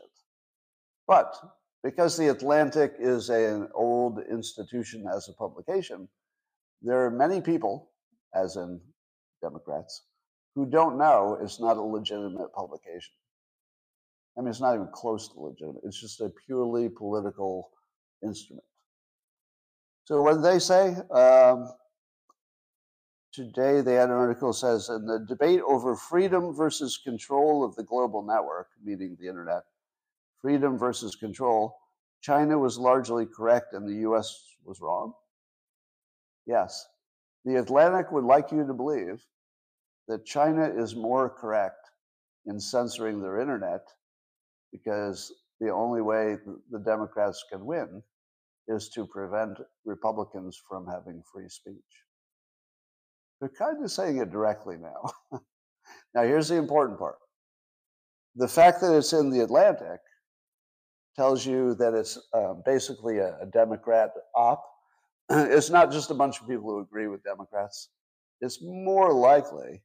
But 1.06 1.34
because 1.82 2.16
The 2.16 2.28
Atlantic 2.28 2.94
is 2.98 3.28
an 3.28 3.68
old 3.74 4.20
institution 4.30 5.06
as 5.14 5.28
a 5.28 5.34
publication, 5.34 6.08
there 6.82 7.04
are 7.04 7.10
many 7.10 7.40
people, 7.40 7.90
as 8.34 8.56
in 8.56 8.80
Democrats, 9.42 10.02
who 10.54 10.66
don't 10.66 10.96
know 10.96 11.38
it's 11.42 11.60
not 11.60 11.76
a 11.76 11.82
legitimate 11.82 12.52
publication. 12.52 13.14
I 14.36 14.40
mean, 14.40 14.48
it's 14.48 14.60
not 14.60 14.74
even 14.74 14.88
close 14.92 15.28
to 15.28 15.40
legitimate. 15.40 15.82
It's 15.84 16.00
just 16.00 16.20
a 16.20 16.30
purely 16.46 16.88
political 16.88 17.70
instrument. 18.22 18.66
So 20.06 20.22
what 20.22 20.42
they 20.42 20.58
say? 20.58 20.96
Um, 21.10 21.68
today, 23.34 23.80
the 23.80 23.98
article 23.98 24.52
says 24.52 24.88
in 24.88 25.06
the 25.06 25.24
debate 25.26 25.60
over 25.66 25.96
freedom 25.96 26.54
versus 26.54 26.96
control 26.96 27.64
of 27.64 27.74
the 27.74 27.82
global 27.82 28.22
network, 28.22 28.68
meaning 28.82 29.16
the 29.20 29.28
internet, 29.28 29.62
freedom 30.40 30.78
versus 30.78 31.16
control, 31.16 31.76
China 32.22 32.58
was 32.58 32.78
largely 32.78 33.26
correct 33.26 33.72
and 33.72 33.86
the 33.88 34.00
U.S. 34.02 34.42
was 34.64 34.80
wrong. 34.80 35.12
Yes, 36.46 36.86
the 37.44 37.56
Atlantic 37.56 38.12
would 38.12 38.24
like 38.24 38.52
you 38.52 38.66
to 38.66 38.74
believe 38.74 39.22
that 40.08 40.24
China 40.24 40.64
is 40.64 40.94
more 40.94 41.28
correct 41.28 41.90
in 42.46 42.60
censoring 42.60 43.20
their 43.20 43.40
internet 43.40 43.82
because 44.72 45.32
the 45.60 45.70
only 45.70 46.02
way 46.02 46.36
the 46.70 46.78
Democrats 46.78 47.44
can 47.50 47.64
win 47.64 48.02
is 48.68 48.88
to 48.90 49.06
prevent 49.06 49.58
Republicans 49.84 50.60
from 50.68 50.86
having 50.86 51.22
free 51.32 51.48
speech. 51.48 52.03
They're 53.40 53.48
kind 53.48 53.82
of 53.82 53.90
saying 53.90 54.18
it 54.18 54.30
directly 54.30 54.76
now. 54.76 55.10
now, 56.14 56.22
here's 56.22 56.48
the 56.48 56.56
important 56.56 56.98
part 56.98 57.16
the 58.36 58.48
fact 58.48 58.80
that 58.80 58.96
it's 58.96 59.12
in 59.12 59.30
the 59.30 59.40
Atlantic 59.40 60.00
tells 61.14 61.46
you 61.46 61.74
that 61.76 61.94
it's 61.94 62.18
uh, 62.32 62.54
basically 62.66 63.18
a, 63.18 63.36
a 63.40 63.46
Democrat 63.46 64.10
op. 64.34 64.64
it's 65.30 65.70
not 65.70 65.92
just 65.92 66.10
a 66.10 66.14
bunch 66.14 66.40
of 66.40 66.48
people 66.48 66.70
who 66.70 66.80
agree 66.80 67.06
with 67.06 67.22
Democrats. 67.22 67.90
It's 68.40 68.58
more 68.62 69.12
likely 69.12 69.82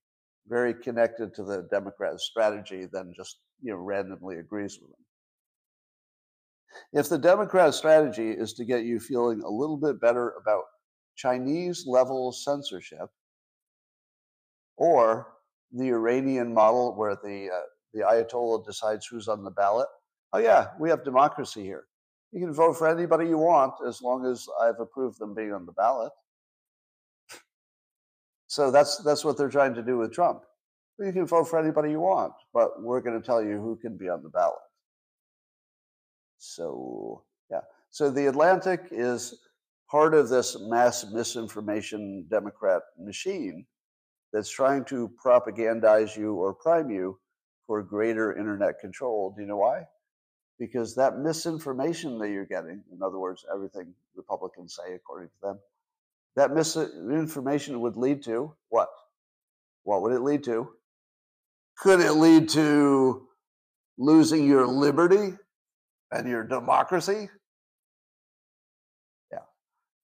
very 0.48 0.74
connected 0.74 1.34
to 1.36 1.44
the 1.44 1.68
Democrat 1.70 2.20
strategy 2.20 2.88
than 2.92 3.14
just 3.16 3.38
you 3.62 3.72
know 3.72 3.78
randomly 3.78 4.38
agrees 4.38 4.80
with 4.82 4.90
them. 4.90 5.06
If 6.94 7.10
the 7.10 7.18
Democrat 7.18 7.74
strategy 7.74 8.32
is 8.32 8.54
to 8.54 8.66
get 8.66 8.84
you 8.84 9.00
feeling 9.00 9.42
a 9.42 9.50
little 9.50 9.78
bit 9.78 10.02
better 10.02 10.34
about 10.42 10.64
Chinese 11.16 11.86
level 11.88 12.32
censorship, 12.32 13.10
or 14.80 15.28
the 15.74 15.90
Iranian 15.90 16.54
model 16.54 16.96
where 16.96 17.16
the 17.16 17.50
uh, 17.54 17.62
the 17.94 18.02
Ayatollah 18.02 18.66
decides 18.66 19.06
who's 19.06 19.28
on 19.28 19.44
the 19.44 19.52
ballot. 19.52 19.88
Oh 20.34 20.40
yeah, 20.40 20.70
we 20.80 20.90
have 20.90 21.04
democracy 21.04 21.64
here. 21.64 21.84
You 22.32 22.40
can 22.40 22.54
vote 22.54 22.78
for 22.78 22.88
anybody 22.88 23.28
you 23.28 23.38
want 23.38 23.74
as 23.88 24.02
long 24.02 24.26
as 24.26 24.48
I've 24.62 24.80
approved 24.80 25.20
them 25.20 25.36
being 25.36 25.54
on 25.54 25.66
the 25.66 25.74
ballot. 25.74 26.12
So 28.48 28.72
that's 28.72 28.98
that's 29.04 29.24
what 29.24 29.38
they're 29.38 29.50
trying 29.50 29.76
to 29.76 29.84
do 29.84 29.98
with 29.98 30.14
Trump. 30.14 30.42
You 31.00 31.12
can 31.14 31.26
vote 31.26 31.46
for 31.46 31.60
anybody 31.60 31.92
you 31.92 32.00
want, 32.00 32.34
but 32.54 32.82
we're 32.82 33.02
going 33.02 33.20
to 33.20 33.26
tell 33.26 33.44
you 33.44 33.60
who 33.62 33.78
can 33.78 33.98
be 33.98 34.10
on 34.10 34.24
the 34.24 34.30
ballot. 34.30 34.58
So 36.38 37.24
yeah, 37.52 37.62
so 37.90 38.10
the 38.10 38.28
Atlantic 38.28 38.88
is 38.92 39.40
part 39.92 40.14
of 40.14 40.30
this 40.30 40.58
mass 40.62 41.06
misinformation 41.12 42.26
Democrat 42.30 42.82
machine 42.98 43.66
that's 44.32 44.50
trying 44.50 44.86
to 44.86 45.12
propagandize 45.24 46.16
you 46.16 46.36
or 46.36 46.54
prime 46.54 46.90
you 46.90 47.20
for 47.68 47.82
greater 47.82 48.38
internet 48.38 48.80
control. 48.80 49.34
Do 49.36 49.42
you 49.42 49.48
know 49.48 49.58
why? 49.58 49.84
Because 50.60 50.96
that 50.96 51.18
misinformation 51.18 52.20
that 52.20 52.30
you're 52.30 52.46
getting, 52.46 52.84
in 52.92 53.02
other 53.04 53.18
words, 53.18 53.46
everything 53.54 53.94
Republicans 54.16 54.76
say 54.76 54.94
according 54.94 55.30
to 55.30 55.36
them, 55.42 55.60
that 56.36 56.52
misinformation 56.54 57.80
would 57.82 57.98
lead 57.98 58.24
to 58.24 58.54
what? 58.70 58.90
What 59.84 60.02
would 60.02 60.14
it 60.14 60.22
lead 60.22 60.44
to? 60.44 60.70
Could 61.78 62.02
it 62.02 62.14
lead 62.14 62.50
to 62.50 63.28
losing 63.98 64.46
your 64.46 64.68
liberty 64.68 65.38
and 66.12 66.28
your 66.28 66.44
democracy? 66.44 67.30
Yeah. 69.32 69.40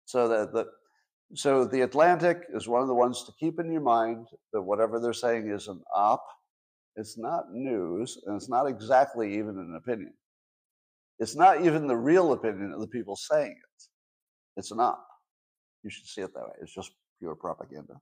So 0.06 0.28
that 0.28 0.54
the 0.54 0.68
so 1.36 1.66
the 1.66 1.82
Atlantic 1.82 2.44
is 2.54 2.68
one 2.68 2.82
of 2.82 2.88
the 2.88 2.94
ones 2.94 3.24
to 3.26 3.34
keep 3.40 3.60
in 3.60 3.72
your 3.72 3.82
mind 3.82 4.28
that 4.52 4.62
whatever 4.62 5.00
they're 5.00 5.14
saying 5.14 5.50
is 5.50 5.68
an 5.68 5.82
op 5.96 6.24
it's 6.96 7.18
not 7.18 7.52
news, 7.52 8.22
and 8.26 8.36
it's 8.36 8.50
not 8.50 8.68
exactly 8.68 9.38
even 9.38 9.58
an 9.58 9.76
opinion. 9.76 10.14
It's 11.20 11.36
not 11.36 11.66
even 11.66 11.88
the 11.88 11.96
real 11.96 12.34
opinion 12.34 12.72
of 12.74 12.82
the 12.82 12.88
people 12.88 13.16
saying 13.16 13.52
it. 13.52 13.84
It's 14.58 14.74
not. 14.74 15.00
You 15.84 15.90
should 15.90 16.06
see 16.06 16.22
it 16.22 16.34
that 16.34 16.44
way. 16.44 16.56
It's 16.62 16.74
just 16.74 16.92
pure 17.20 17.36
propaganda. 17.36 18.00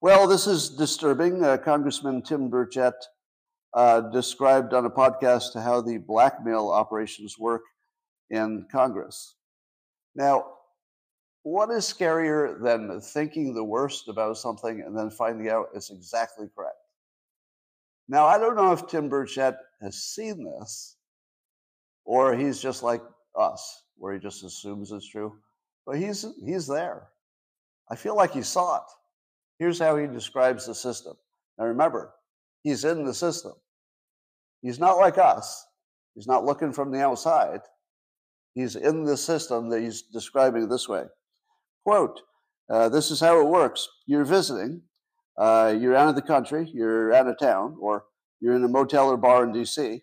Well, 0.00 0.26
this 0.28 0.46
is 0.46 0.70
disturbing. 0.70 1.44
Uh, 1.44 1.56
Congressman 1.58 2.22
Tim 2.22 2.50
Burchett 2.50 2.94
uh, 3.74 4.00
described 4.12 4.72
on 4.72 4.86
a 4.86 4.90
podcast 4.90 5.60
how 5.60 5.80
the 5.80 5.98
blackmail 5.98 6.68
operations 6.68 7.36
work 7.38 7.62
in 8.30 8.66
Congress. 8.70 9.36
Now, 10.14 10.44
what 11.42 11.70
is 11.70 11.84
scarier 11.84 12.62
than 12.62 13.00
thinking 13.00 13.54
the 13.54 13.64
worst 13.64 14.08
about 14.08 14.36
something 14.36 14.82
and 14.82 14.96
then 14.96 15.10
finding 15.10 15.48
out 15.48 15.68
it's 15.74 15.90
exactly 15.90 16.48
correct? 16.54 16.76
Now, 18.08 18.26
I 18.26 18.38
don't 18.38 18.56
know 18.56 18.72
if 18.72 18.86
Tim 18.86 19.08
Burchett 19.08 19.56
has 19.80 20.02
seen 20.02 20.44
this 20.44 20.96
or 22.04 22.36
he's 22.36 22.60
just 22.60 22.82
like 22.82 23.02
us, 23.36 23.84
where 23.96 24.12
he 24.12 24.18
just 24.18 24.42
assumes 24.44 24.90
it's 24.90 25.08
true, 25.08 25.36
but 25.86 25.96
he's, 25.96 26.26
he's 26.44 26.66
there. 26.66 27.08
I 27.90 27.96
feel 27.96 28.16
like 28.16 28.32
he 28.32 28.42
saw 28.42 28.76
it. 28.76 28.82
Here's 29.58 29.78
how 29.78 29.96
he 29.96 30.06
describes 30.06 30.66
the 30.66 30.74
system. 30.74 31.14
Now, 31.58 31.66
remember, 31.66 32.12
he's 32.62 32.84
in 32.84 33.04
the 33.04 33.14
system. 33.14 33.52
He's 34.62 34.78
not 34.78 34.98
like 34.98 35.18
us, 35.18 35.64
he's 36.14 36.26
not 36.26 36.44
looking 36.44 36.72
from 36.72 36.90
the 36.90 37.00
outside. 37.00 37.60
He's 38.54 38.74
in 38.74 39.04
the 39.04 39.16
system 39.16 39.70
that 39.70 39.80
he's 39.80 40.02
describing 40.02 40.68
this 40.68 40.88
way. 40.88 41.04
Quote, 41.84 42.20
uh, 42.68 42.88
this 42.88 43.10
is 43.10 43.20
how 43.20 43.40
it 43.40 43.48
works. 43.48 43.88
You're 44.06 44.24
visiting, 44.24 44.82
uh, 45.38 45.74
you're 45.78 45.96
out 45.96 46.08
of 46.08 46.14
the 46.14 46.22
country, 46.22 46.70
you're 46.72 47.12
out 47.12 47.26
of 47.26 47.38
town, 47.38 47.76
or 47.80 48.04
you're 48.40 48.54
in 48.54 48.64
a 48.64 48.68
motel 48.68 49.08
or 49.08 49.16
bar 49.16 49.44
in 49.44 49.52
DC, 49.52 50.02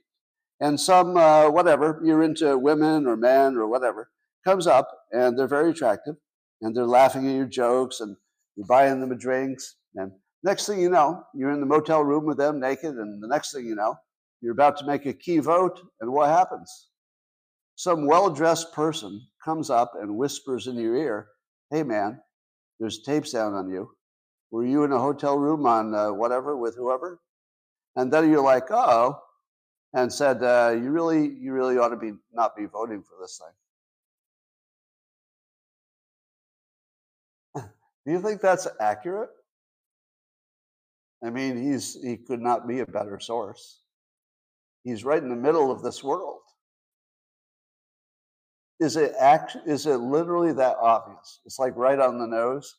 and 0.59 0.79
some, 0.79 1.17
uh, 1.17 1.49
whatever, 1.49 2.01
you're 2.03 2.23
into 2.23 2.57
women 2.57 3.05
or 3.05 3.15
men 3.15 3.55
or 3.55 3.67
whatever, 3.67 4.09
comes 4.43 4.65
up 4.65 4.89
and 5.11 5.37
they're 5.37 5.47
very 5.47 5.71
attractive 5.71 6.15
and 6.61 6.75
they're 6.75 6.85
laughing 6.85 7.27
at 7.27 7.35
your 7.35 7.45
jokes 7.45 7.99
and 7.99 8.15
you're 8.55 8.65
buying 8.65 8.99
them 8.99 9.17
drinks. 9.17 9.75
And 9.95 10.11
next 10.43 10.65
thing 10.65 10.79
you 10.79 10.89
know, 10.89 11.23
you're 11.33 11.51
in 11.51 11.59
the 11.59 11.65
motel 11.65 12.03
room 12.03 12.25
with 12.25 12.37
them 12.37 12.59
naked, 12.59 12.95
and 12.95 13.21
the 13.21 13.27
next 13.27 13.53
thing 13.53 13.65
you 13.65 13.75
know, 13.75 13.95
you're 14.41 14.53
about 14.53 14.77
to 14.77 14.85
make 14.85 15.05
a 15.05 15.13
key 15.13 15.39
vote, 15.39 15.79
and 16.01 16.11
what 16.11 16.29
happens? 16.29 16.89
Some 17.75 18.07
well 18.07 18.29
dressed 18.29 18.73
person 18.73 19.21
comes 19.43 19.69
up 19.69 19.93
and 19.99 20.17
whispers 20.17 20.67
in 20.67 20.75
your 20.75 20.95
ear, 20.95 21.27
hey 21.71 21.83
man, 21.83 22.19
there's 22.79 23.01
tapes 23.01 23.31
down 23.31 23.53
on 23.53 23.69
you. 23.69 23.91
Were 24.51 24.65
you 24.65 24.83
in 24.83 24.91
a 24.91 24.99
hotel 24.99 25.37
room 25.37 25.65
on 25.65 25.93
uh, 25.93 26.11
whatever 26.11 26.55
with 26.55 26.75
whoever? 26.75 27.19
And 27.95 28.11
then 28.11 28.29
you're 28.29 28.43
like, 28.43 28.71
oh, 28.71 29.19
and 29.93 30.11
said, 30.11 30.43
uh, 30.43 30.75
you 30.75 30.91
really, 30.91 31.35
you 31.39 31.53
really 31.53 31.77
ought 31.77 31.89
to 31.89 31.97
be 31.97 32.13
not 32.33 32.55
be 32.55 32.65
voting 32.65 33.01
for 33.01 33.15
this 33.19 33.41
thing. 37.55 37.63
Do 38.05 38.11
you 38.11 38.21
think 38.21 38.41
that's 38.41 38.67
accurate? 38.79 39.29
I 41.23 41.29
mean, 41.31 41.57
he's 41.57 41.99
he 42.01 42.17
could 42.17 42.41
not 42.41 42.67
be 42.67 42.79
a 42.79 42.85
better 42.85 43.19
source. 43.19 43.79
He's 44.83 45.03
right 45.03 45.21
in 45.21 45.29
the 45.29 45.35
middle 45.35 45.71
of 45.71 45.81
this 45.81 46.03
world. 46.03 46.41
Is 48.79 48.95
it 48.95 49.13
act? 49.19 49.57
Is 49.65 49.85
it 49.85 49.97
literally 49.97 50.53
that 50.53 50.77
obvious? 50.79 51.41
It's 51.45 51.59
like 51.59 51.75
right 51.75 51.99
on 51.99 52.19
the 52.19 52.27
nose. 52.27 52.75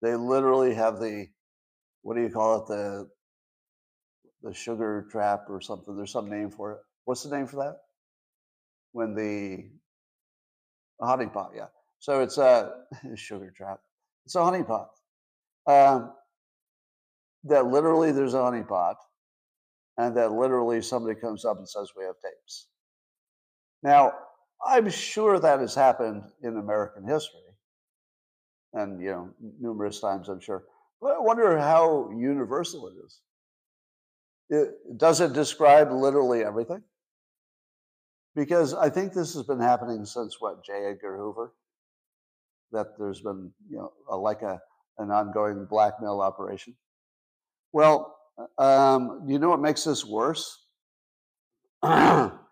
They 0.00 0.14
literally 0.14 0.74
have 0.74 1.00
the, 1.00 1.26
what 2.02 2.14
do 2.14 2.22
you 2.22 2.30
call 2.30 2.62
it? 2.62 2.68
The, 2.68 3.08
the 4.42 4.54
sugar 4.54 5.06
trap 5.10 5.46
or 5.48 5.60
something. 5.60 5.96
There's 5.96 6.12
some 6.12 6.30
name 6.30 6.50
for 6.50 6.72
it. 6.72 6.78
What's 7.04 7.24
the 7.24 7.36
name 7.36 7.48
for 7.48 7.56
that? 7.56 7.78
When 8.92 9.14
the 9.14 9.70
honeypot, 11.04 11.50
yeah. 11.54 11.66
So 11.98 12.22
it's 12.22 12.38
a 12.38 12.74
sugar 13.16 13.52
trap. 13.56 13.80
It's 14.24 14.36
a 14.36 14.38
honeypot. 14.38 14.86
Um, 15.66 16.12
that 17.44 17.66
literally 17.66 18.12
there's 18.12 18.34
a 18.34 18.38
honeypot, 18.38 18.94
and 19.96 20.16
that 20.16 20.32
literally 20.32 20.80
somebody 20.82 21.18
comes 21.18 21.44
up 21.44 21.58
and 21.58 21.68
says 21.68 21.90
we 21.96 22.04
have 22.04 22.14
tapes. 22.22 22.68
Now, 23.82 24.12
I'm 24.66 24.90
sure 24.90 25.38
that 25.38 25.60
has 25.60 25.74
happened 25.74 26.24
in 26.42 26.56
American 26.56 27.06
history, 27.06 27.40
and 28.72 29.00
you 29.00 29.10
know, 29.10 29.30
numerous 29.60 30.00
times. 30.00 30.28
I'm 30.28 30.40
sure. 30.40 30.64
But 31.00 31.12
I 31.12 31.18
wonder 31.20 31.58
how 31.58 32.10
universal 32.16 32.88
it 32.88 32.94
is. 33.04 33.20
It, 34.50 34.98
does 34.98 35.20
it 35.20 35.32
describe 35.32 35.92
literally 35.92 36.42
everything? 36.42 36.82
Because 38.34 38.74
I 38.74 38.88
think 38.88 39.12
this 39.12 39.34
has 39.34 39.44
been 39.44 39.60
happening 39.60 40.04
since 40.04 40.40
what 40.40 40.64
J. 40.64 40.86
Edgar 40.86 41.16
Hoover. 41.16 41.52
That 42.72 42.98
there's 42.98 43.20
been 43.20 43.50
you 43.70 43.78
know 43.78 43.92
a, 44.10 44.16
like 44.16 44.42
a 44.42 44.60
an 44.98 45.10
ongoing 45.10 45.66
blackmail 45.66 46.20
operation. 46.20 46.74
Well, 47.72 48.16
um, 48.58 49.24
you 49.26 49.38
know 49.38 49.48
what 49.48 49.60
makes 49.60 49.84
this 49.84 50.04
worse? 50.04 50.66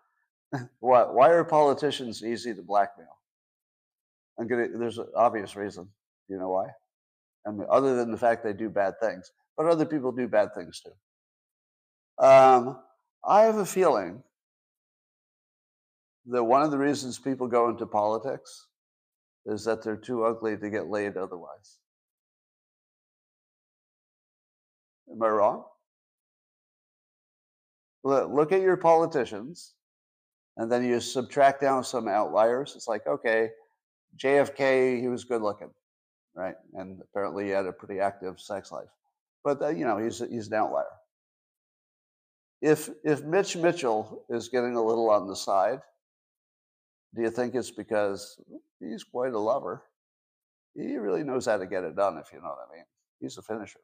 why, 0.79 1.03
why 1.03 1.29
are 1.29 1.43
politicians 1.43 2.23
easy 2.23 2.53
to 2.53 2.61
blackmail? 2.61 3.17
I'm 4.39 4.47
gonna, 4.47 4.67
there's 4.77 4.97
an 4.97 5.07
obvious 5.15 5.55
reason. 5.55 5.89
You 6.29 6.37
know 6.37 6.49
why? 6.49 6.67
I 7.45 7.51
mean, 7.51 7.67
other 7.69 7.95
than 7.95 8.11
the 8.11 8.17
fact 8.17 8.43
they 8.43 8.53
do 8.53 8.69
bad 8.69 8.99
things, 9.01 9.31
but 9.55 9.65
other 9.65 9.85
people 9.85 10.11
do 10.11 10.27
bad 10.27 10.49
things 10.55 10.81
too. 10.81 12.25
Um, 12.25 12.79
I 13.25 13.43
have 13.43 13.57
a 13.57 13.65
feeling 13.65 14.21
that 16.27 16.43
one 16.43 16.61
of 16.61 16.71
the 16.71 16.77
reasons 16.77 17.17
people 17.17 17.47
go 17.47 17.69
into 17.69 17.85
politics 17.85 18.67
is 19.45 19.63
that 19.63 19.81
they're 19.81 19.95
too 19.95 20.25
ugly 20.25 20.57
to 20.57 20.69
get 20.69 20.87
laid 20.87 21.15
otherwise. 21.15 21.77
Am 25.09 25.23
I 25.23 25.27
wrong? 25.29 25.63
Look 28.03 28.51
at 28.51 28.61
your 28.61 28.77
politicians 28.77 29.73
and 30.57 30.71
then 30.71 30.83
you 30.83 30.99
subtract 30.99 31.61
down 31.61 31.83
some 31.83 32.07
outliers. 32.07 32.73
It's 32.75 32.87
like, 32.87 33.05
okay, 33.07 33.51
JFK, 34.17 34.99
he 34.99 35.07
was 35.07 35.23
good 35.23 35.41
looking, 35.41 35.69
right? 36.35 36.55
And 36.73 36.99
apparently 37.01 37.45
he 37.45 37.49
had 37.51 37.67
a 37.67 37.71
pretty 37.71 37.99
active 37.99 38.39
sex 38.39 38.71
life. 38.71 38.89
But, 39.43 39.61
uh, 39.61 39.69
you 39.69 39.85
know, 39.85 39.97
he's, 39.97 40.19
he's 40.19 40.47
an 40.47 40.55
outlier. 40.55 40.85
If, 42.61 42.89
if 43.03 43.23
Mitch 43.23 43.55
Mitchell 43.55 44.23
is 44.29 44.49
getting 44.49 44.75
a 44.75 44.83
little 44.83 45.11
on 45.11 45.27
the 45.27 45.35
side, 45.35 45.79
do 47.15 47.21
you 47.21 47.29
think 47.29 47.53
it's 47.53 47.71
because 47.71 48.41
he's 48.79 49.03
quite 49.03 49.33
a 49.33 49.39
lover? 49.39 49.83
He 50.75 50.97
really 50.97 51.23
knows 51.23 51.45
how 51.45 51.57
to 51.57 51.67
get 51.67 51.83
it 51.83 51.95
done, 51.95 52.17
if 52.17 52.33
you 52.33 52.39
know 52.39 52.49
what 52.49 52.67
I 52.69 52.75
mean. 52.75 52.85
He's 53.19 53.37
a 53.37 53.41
finisher. 53.43 53.79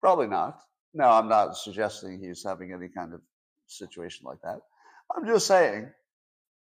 Probably 0.00 0.26
not. 0.26 0.60
No, 0.94 1.08
I'm 1.08 1.28
not 1.28 1.56
suggesting 1.56 2.20
he's 2.20 2.42
having 2.44 2.72
any 2.72 2.88
kind 2.88 3.14
of 3.14 3.20
situation 3.66 4.26
like 4.26 4.40
that. 4.42 4.60
I'm 5.16 5.26
just 5.26 5.46
saying 5.46 5.90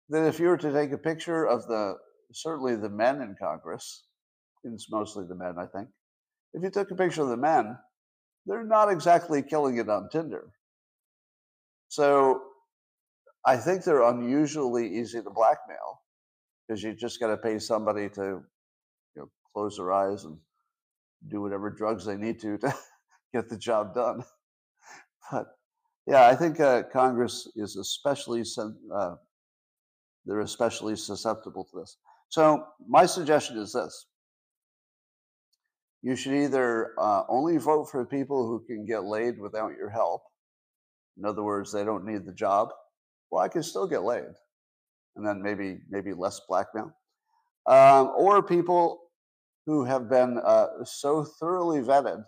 that 0.09 0.27
if 0.27 0.39
you 0.39 0.47
were 0.47 0.57
to 0.57 0.73
take 0.73 0.91
a 0.91 0.97
picture 0.97 1.45
of 1.45 1.67
the 1.67 1.95
certainly 2.33 2.75
the 2.75 2.89
men 2.89 3.21
in 3.21 3.35
Congress, 3.41 4.03
it's 4.63 4.91
mostly 4.91 5.25
the 5.27 5.35
men, 5.35 5.55
I 5.57 5.65
think, 5.65 5.89
if 6.53 6.63
you 6.63 6.69
took 6.69 6.91
a 6.91 6.95
picture 6.95 7.21
of 7.21 7.29
the 7.29 7.37
men, 7.37 7.77
they're 8.45 8.65
not 8.65 8.91
exactly 8.91 9.41
killing 9.41 9.77
it 9.77 9.89
on 9.89 10.09
Tinder. 10.09 10.51
So 11.89 12.41
I 13.45 13.57
think 13.57 13.83
they're 13.83 14.03
unusually 14.03 14.99
easy 14.99 15.21
to 15.21 15.29
blackmail 15.29 16.01
because 16.67 16.83
you 16.83 16.93
just 16.93 17.19
got 17.19 17.27
to 17.27 17.37
pay 17.37 17.59
somebody 17.59 18.09
to 18.09 18.21
you 18.21 18.43
know 19.15 19.29
close 19.53 19.77
their 19.77 19.91
eyes 19.91 20.23
and 20.25 20.37
do 21.29 21.41
whatever 21.41 21.69
drugs 21.69 22.05
they 22.05 22.17
need 22.17 22.39
to 22.41 22.57
to 22.59 22.73
get 23.33 23.49
the 23.49 23.57
job 23.57 23.93
done. 23.93 24.23
But 25.31 25.47
yeah, 26.07 26.27
I 26.27 26.35
think 26.35 26.59
uh, 26.59 26.83
Congress 26.91 27.47
is 27.55 27.75
especially 27.75 28.43
uh, 28.93 29.15
they're 30.25 30.39
especially 30.41 30.95
susceptible 30.95 31.65
to 31.65 31.79
this. 31.79 31.97
So 32.29 32.65
my 32.87 33.05
suggestion 33.05 33.57
is 33.57 33.73
this: 33.73 34.07
you 36.01 36.15
should 36.15 36.33
either 36.33 36.93
uh, 36.97 37.23
only 37.29 37.57
vote 37.57 37.89
for 37.89 38.05
people 38.05 38.47
who 38.47 38.63
can 38.65 38.85
get 38.85 39.03
laid 39.03 39.39
without 39.39 39.73
your 39.77 39.89
help. 39.89 40.23
In 41.17 41.25
other 41.25 41.43
words, 41.43 41.71
they 41.71 41.83
don't 41.83 42.05
need 42.05 42.25
the 42.25 42.33
job. 42.33 42.69
Well, 43.29 43.43
I 43.43 43.47
can 43.47 43.63
still 43.63 43.87
get 43.87 44.03
laid, 44.03 44.33
and 45.15 45.25
then 45.25 45.41
maybe 45.41 45.79
maybe 45.89 46.13
less 46.13 46.41
blackmail, 46.47 46.91
um, 47.67 48.11
or 48.17 48.41
people 48.41 49.01
who 49.67 49.83
have 49.85 50.09
been 50.09 50.39
uh, 50.43 50.83
so 50.83 51.23
thoroughly 51.23 51.81
vetted 51.81 52.23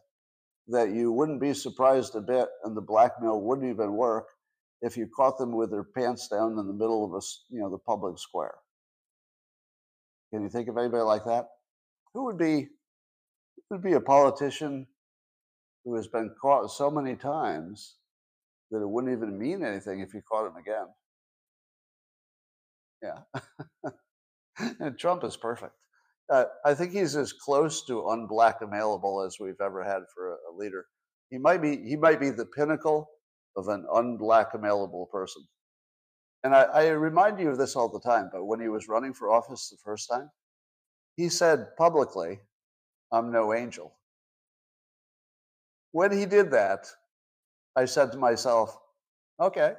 that 0.68 0.92
you 0.92 1.12
wouldn't 1.12 1.42
be 1.42 1.54
surprised 1.54 2.16
a 2.16 2.22
bit, 2.22 2.48
and 2.64 2.76
the 2.76 2.82
blackmail 2.82 3.42
wouldn't 3.42 3.70
even 3.70 3.94
work 3.94 4.28
if 4.82 4.98
you 4.98 5.08
caught 5.08 5.38
them 5.38 5.56
with 5.56 5.72
their 5.72 5.84
pants 5.84 6.28
down 6.28 6.52
in 6.52 6.68
the 6.68 6.74
middle 6.74 7.06
of 7.06 7.14
a 7.14 7.26
you 7.50 7.62
know 7.62 7.70
the 7.70 7.78
public 7.78 8.20
square. 8.20 8.56
Can 10.32 10.44
you 10.44 10.50
think 10.50 10.68
of 10.68 10.78
anybody 10.78 11.04
like 11.04 11.26
that? 11.26 11.48
Who 12.14 12.26
would 12.26 12.38
be 12.38 12.70
would 13.70 13.82
be 13.82 13.94
a 13.94 14.00
politician 14.00 14.88
who 15.84 15.96
has 15.96 16.08
been 16.08 16.34
caught 16.42 16.70
so 16.70 16.90
many 16.90 17.16
times 17.16 17.96
that 18.72 18.82
it 18.82 18.90
wouldn't 18.90 19.14
even 19.14 19.38
mean 19.38 19.64
anything 19.64 20.00
if 20.00 20.14
you 20.14 20.22
caught 20.22 20.48
him 20.48 20.56
again. 20.56 20.88
Yeah. 23.02 23.92
and 24.80 24.98
Trump 24.98 25.24
is 25.24 25.36
perfect. 25.36 25.74
Uh, 26.30 26.46
I 26.66 26.74
think 26.74 26.94
he's 26.94 27.16
as 27.16 27.34
close 27.34 27.86
to 27.86 28.04
unblackmailable 28.04 29.26
as 29.26 29.38
we've 29.40 29.60
ever 29.62 29.84
had 29.84 30.04
for 30.14 30.32
a, 30.32 30.36
a 30.36 30.52
leader. 30.56 30.86
He 31.30 31.38
might 31.38 31.62
be 31.62 31.78
he 31.78 31.96
might 31.96 32.20
be 32.20 32.30
the 32.30 32.46
pinnacle 32.46 33.10
of 33.58 33.68
an 33.68 33.86
unblackmailable 33.94 35.10
person. 35.10 35.44
And 36.44 36.54
I, 36.56 36.64
I 36.64 36.88
remind 36.90 37.40
you 37.40 37.50
of 37.50 37.58
this 37.58 37.76
all 37.76 37.90
the 37.90 38.00
time, 38.00 38.30
but 38.32 38.46
when 38.46 38.60
he 38.60 38.68
was 38.68 38.88
running 38.88 39.14
for 39.14 39.32
office 39.32 39.70
the 39.70 39.78
first 39.84 40.10
time, 40.10 40.30
he 41.16 41.30
said 41.30 41.68
publicly, 41.78 42.40
I'm 43.12 43.32
no 43.32 43.54
angel. 43.54 43.94
When 45.92 46.12
he 46.12 46.26
did 46.26 46.52
that, 46.52 46.88
I 47.76 47.86
said 47.86 48.12
to 48.12 48.18
myself, 48.18 48.78
okay, 49.40 49.74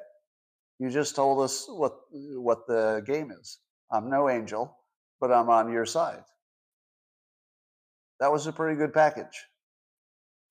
you 0.79 0.91
just 0.91 1.17
told 1.17 1.43
us 1.43 1.67
what, 1.69 1.95
what 2.13 2.67
the 2.67 3.03
game 3.07 3.31
is. 3.31 3.59
I'm 3.91 4.09
no 4.09 4.29
angel, 4.29 4.77
but 5.21 5.33
I'm 5.33 5.51
on 5.51 5.71
your 5.71 5.87
side. 5.87 6.23
That 8.25 8.33
was 8.33 8.47
a 8.47 8.53
pretty 8.53 8.79
good 8.79 8.95
package. 8.95 9.45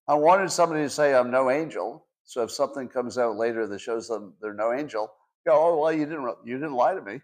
I 0.08 0.14
wanted 0.14 0.52
somebody 0.52 0.84
to 0.84 0.90
say, 0.92 1.16
I'm 1.16 1.32
no 1.32 1.50
angel. 1.50 2.06
So 2.24 2.44
if 2.44 2.52
something 2.52 2.88
comes 2.88 3.18
out 3.18 3.36
later 3.36 3.66
that 3.66 3.82
shows 3.82 4.08
them 4.08 4.36
they're 4.40 4.54
no 4.54 4.74
angel, 4.74 5.12
go, 5.44 5.54
oh, 5.56 5.80
well, 5.82 5.92
you 5.92 6.06
didn't, 6.06 6.36
you 6.46 6.60
didn't 6.60 6.76
lie 6.76 6.94
to 6.94 7.02
me. 7.02 7.20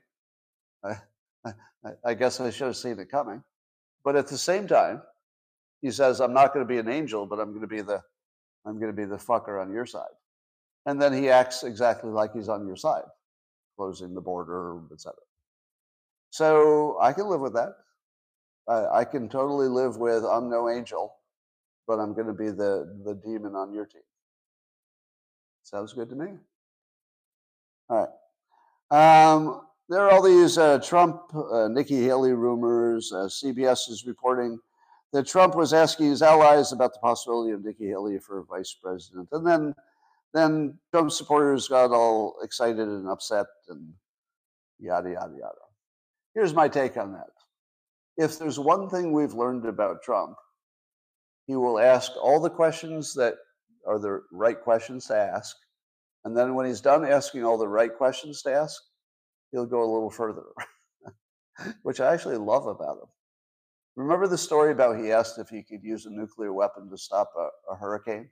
I, 0.83 1.91
I, 2.03 2.15
guess 2.15 2.39
I 2.39 2.49
should 2.49 2.65
have 2.65 2.77
seen 2.77 2.97
it 2.97 3.11
coming. 3.11 3.43
But 4.03 4.15
at 4.15 4.25
the 4.25 4.39
same 4.39 4.67
time, 4.67 5.03
he 5.83 5.91
says, 5.91 6.19
I'm 6.19 6.33
not 6.33 6.51
going 6.51 6.65
to 6.65 6.67
be 6.67 6.79
an 6.79 6.89
angel, 6.89 7.27
but 7.27 7.39
I'm 7.39 7.49
going 7.49 7.61
to 7.61 7.67
be 7.67 7.81
the 7.81 8.01
I'm 8.65 8.79
going 8.79 8.91
to 8.91 8.97
be 8.97 9.05
the 9.05 9.17
fucker 9.17 9.61
on 9.61 9.71
your 9.71 9.85
side. 9.85 10.15
And 10.87 10.99
then 10.99 11.13
he 11.13 11.29
acts 11.29 11.63
exactly 11.63 12.09
like 12.09 12.33
he's 12.33 12.49
on 12.49 12.65
your 12.65 12.75
side, 12.75 13.05
closing 13.77 14.15
the 14.15 14.21
border, 14.21 14.79
etc. 14.91 15.13
So 16.31 16.97
I 16.99 17.13
can 17.13 17.27
live 17.27 17.39
with 17.39 17.53
that. 17.53 17.75
I, 18.69 18.99
I 18.99 19.05
can 19.05 19.27
totally 19.27 19.67
live 19.67 19.97
with 19.97 20.23
I'm 20.23 20.49
no 20.49 20.69
angel, 20.69 21.15
but 21.87 21.99
I'm 21.99 22.13
going 22.13 22.27
to 22.27 22.33
be 22.33 22.51
the 22.51 23.01
the 23.03 23.15
demon 23.15 23.55
on 23.55 23.73
your 23.73 23.85
team. 23.85 24.01
Sounds 25.63 25.93
good 25.93 26.09
to 26.09 26.15
me. 26.15 26.27
All 27.89 27.97
right. 27.97 28.09
Um, 28.91 29.61
there 29.87 30.01
are 30.01 30.11
all 30.11 30.21
these 30.21 30.57
uh, 30.57 30.79
Trump, 30.79 31.33
uh, 31.33 31.67
Nikki 31.67 32.03
Haley 32.03 32.33
rumors. 32.33 33.11
Uh, 33.11 33.25
CBS 33.25 33.89
is 33.89 34.05
reporting 34.05 34.59
that 35.13 35.25
Trump 35.25 35.55
was 35.55 35.73
asking 35.73 36.11
his 36.11 36.21
allies 36.21 36.71
about 36.71 36.93
the 36.93 36.99
possibility 36.99 37.51
of 37.51 37.65
Nikki 37.65 37.87
Haley 37.87 38.19
for 38.19 38.43
vice 38.43 38.73
president. 38.73 39.29
And 39.31 39.45
then, 39.45 39.75
then 40.33 40.77
Trump 40.91 41.11
supporters 41.11 41.67
got 41.67 41.91
all 41.91 42.35
excited 42.43 42.87
and 42.87 43.07
upset 43.07 43.47
and 43.69 43.93
yada, 44.79 45.09
yada, 45.09 45.33
yada. 45.33 45.55
Here's 46.35 46.53
my 46.53 46.67
take 46.67 46.95
on 46.97 47.13
that. 47.13 47.29
If 48.19 48.37
there's 48.37 48.59
one 48.59 48.89
thing 48.89 49.13
we've 49.13 49.33
learned 49.33 49.65
about 49.65 50.03
Trump, 50.03 50.35
he 51.47 51.55
will 51.55 51.79
ask 51.79 52.11
all 52.21 52.41
the 52.41 52.49
questions 52.49 53.13
that 53.13 53.35
are 53.87 53.97
the 53.97 54.21
right 54.33 54.59
questions 54.59 55.05
to 55.05 55.15
ask. 55.15 55.55
And 56.25 56.35
then 56.35 56.53
when 56.53 56.65
he's 56.65 56.81
done 56.81 57.05
asking 57.05 57.45
all 57.45 57.57
the 57.57 57.69
right 57.69 57.95
questions 57.95 58.41
to 58.41 58.53
ask, 58.53 58.75
he'll 59.53 59.65
go 59.65 59.81
a 59.81 59.93
little 59.93 60.09
further, 60.09 60.43
which 61.83 62.01
I 62.01 62.13
actually 62.13 62.35
love 62.35 62.67
about 62.67 62.97
him. 62.97 63.07
Remember 63.95 64.27
the 64.27 64.37
story 64.37 64.73
about 64.73 64.99
he 64.99 65.13
asked 65.13 65.39
if 65.39 65.47
he 65.47 65.63
could 65.63 65.81
use 65.81 66.05
a 66.05 66.09
nuclear 66.09 66.51
weapon 66.51 66.89
to 66.89 66.97
stop 66.97 67.31
a, 67.37 67.71
a 67.71 67.77
hurricane? 67.77 68.29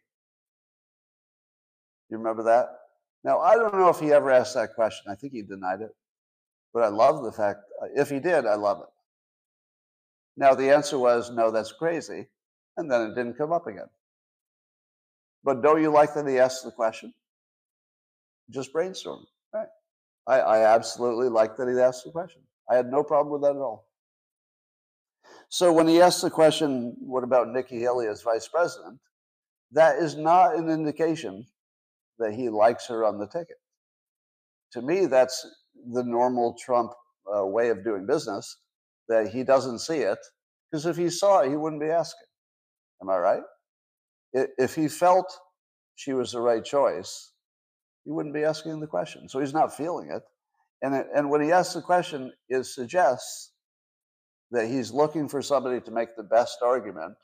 You 2.09 2.17
remember 2.17 2.43
that? 2.43 2.67
Now, 3.23 3.39
I 3.39 3.55
don't 3.55 3.73
know 3.73 3.88
if 3.88 4.01
he 4.01 4.11
ever 4.11 4.31
asked 4.31 4.55
that 4.55 4.75
question. 4.75 5.09
I 5.09 5.15
think 5.15 5.31
he 5.31 5.43
denied 5.43 5.79
it. 5.79 5.91
But 6.73 6.83
I 6.83 6.89
love 6.89 7.23
the 7.23 7.31
fact, 7.31 7.61
uh, 7.81 7.88
if 7.95 8.09
he 8.09 8.19
did, 8.19 8.45
I 8.45 8.55
love 8.55 8.81
it. 8.81 8.89
Now, 10.38 10.53
the 10.53 10.73
answer 10.73 10.99
was, 10.99 11.31
no, 11.31 11.49
that's 11.51 11.71
crazy. 11.71 12.27
And 12.77 12.89
then 12.89 13.01
it 13.01 13.15
didn't 13.15 13.38
come 13.38 13.51
up 13.51 13.65
again. 13.65 13.89
But 15.43 15.63
don't 15.63 15.81
you 15.81 15.89
like 15.89 16.13
that 16.13 16.27
he 16.27 16.38
asked 16.38 16.63
the 16.63 16.71
question? 16.71 17.13
Just 18.51 18.71
brainstorm. 18.71 19.25
Right. 19.51 19.67
I, 20.27 20.39
I 20.39 20.75
absolutely 20.75 21.29
like 21.29 21.57
that 21.57 21.67
he 21.67 21.79
asked 21.79 22.03
the 22.05 22.11
question. 22.11 22.41
I 22.69 22.75
had 22.75 22.91
no 22.91 23.03
problem 23.03 23.33
with 23.33 23.41
that 23.41 23.55
at 23.55 23.61
all. 23.61 23.88
So 25.49 25.71
when 25.73 25.88
he 25.88 26.01
asked 26.01 26.21
the 26.21 26.29
question, 26.29 26.95
what 26.99 27.23
about 27.23 27.49
Nikki 27.49 27.79
Haley 27.79 28.07
as 28.07 28.21
vice 28.21 28.47
president? 28.47 28.99
That 29.71 29.97
is 29.97 30.15
not 30.15 30.55
an 30.55 30.69
indication 30.69 31.45
that 32.19 32.33
he 32.33 32.49
likes 32.49 32.88
her 32.88 33.05
on 33.05 33.17
the 33.17 33.27
ticket. 33.27 33.57
To 34.73 34.81
me, 34.81 35.05
that's 35.05 35.47
the 35.93 36.03
normal 36.03 36.55
Trump 36.59 36.91
uh, 37.33 37.45
way 37.45 37.69
of 37.69 37.83
doing 37.83 38.05
business, 38.05 38.57
that 39.10 39.30
he 39.30 39.43
doesn't 39.43 39.80
see 39.80 39.99
it, 39.99 40.20
because 40.70 40.86
if 40.86 40.97
he 40.97 41.10
saw 41.10 41.39
it, 41.41 41.49
he 41.49 41.55
wouldn't 41.55 41.82
be 41.82 41.89
asking. 41.89 42.28
Am 43.01 43.10
I 43.10 43.18
right? 43.18 43.43
If 44.34 44.76
he 44.76 44.88
felt 44.88 45.32
she 45.95 46.14
was 46.14 46.32
the 46.32 46.41
right 46.41 46.64
choice, 46.64 47.32
he 48.05 48.12
wouldn't 48.12 48.36
be 48.36 48.43
asking 48.43 48.80
the 48.80 48.88
question. 48.88 49.30
So 49.30 49.39
he's 49.39 49.53
not 49.53 49.76
feeling 49.76 50.12
it. 50.12 50.24
And, 50.82 50.93
and 51.16 51.30
when 51.30 51.41
he 51.41 51.51
asks 51.51 51.74
the 51.74 51.82
question, 51.82 52.32
it 52.49 52.66
suggests 52.66 53.51
that 54.51 54.68
he's 54.68 54.91
looking 54.91 55.28
for 55.28 55.41
somebody 55.41 55.82
to 55.82 55.91
make 55.91 56.16
the 56.16 56.24
best 56.24 56.60
argument 56.64 57.16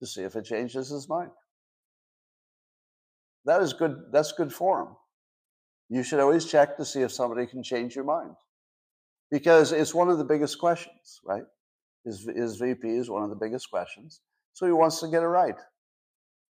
to 0.00 0.06
see 0.06 0.22
if 0.22 0.34
it 0.34 0.44
changes 0.44 0.88
his 0.88 1.08
mind. 1.08 1.30
That 3.44 3.62
is 3.62 3.72
good. 3.72 4.04
That's 4.12 4.32
good 4.32 4.52
form. 4.52 4.96
You 5.88 6.02
should 6.02 6.20
always 6.20 6.46
check 6.46 6.76
to 6.76 6.84
see 6.84 7.02
if 7.02 7.12
somebody 7.12 7.46
can 7.46 7.62
change 7.62 7.94
your 7.94 8.04
mind 8.04 8.36
because 9.30 9.72
it's 9.72 9.94
one 9.94 10.10
of 10.10 10.18
the 10.18 10.24
biggest 10.24 10.58
questions, 10.58 11.20
right? 11.24 11.44
His, 12.04 12.28
his 12.34 12.56
VP 12.56 12.88
is 12.88 13.10
one 13.10 13.22
of 13.22 13.30
the 13.30 13.36
biggest 13.36 13.70
questions. 13.70 14.20
So 14.52 14.66
he 14.66 14.72
wants 14.72 15.00
to 15.00 15.08
get 15.08 15.22
it 15.22 15.26
right. 15.26 15.58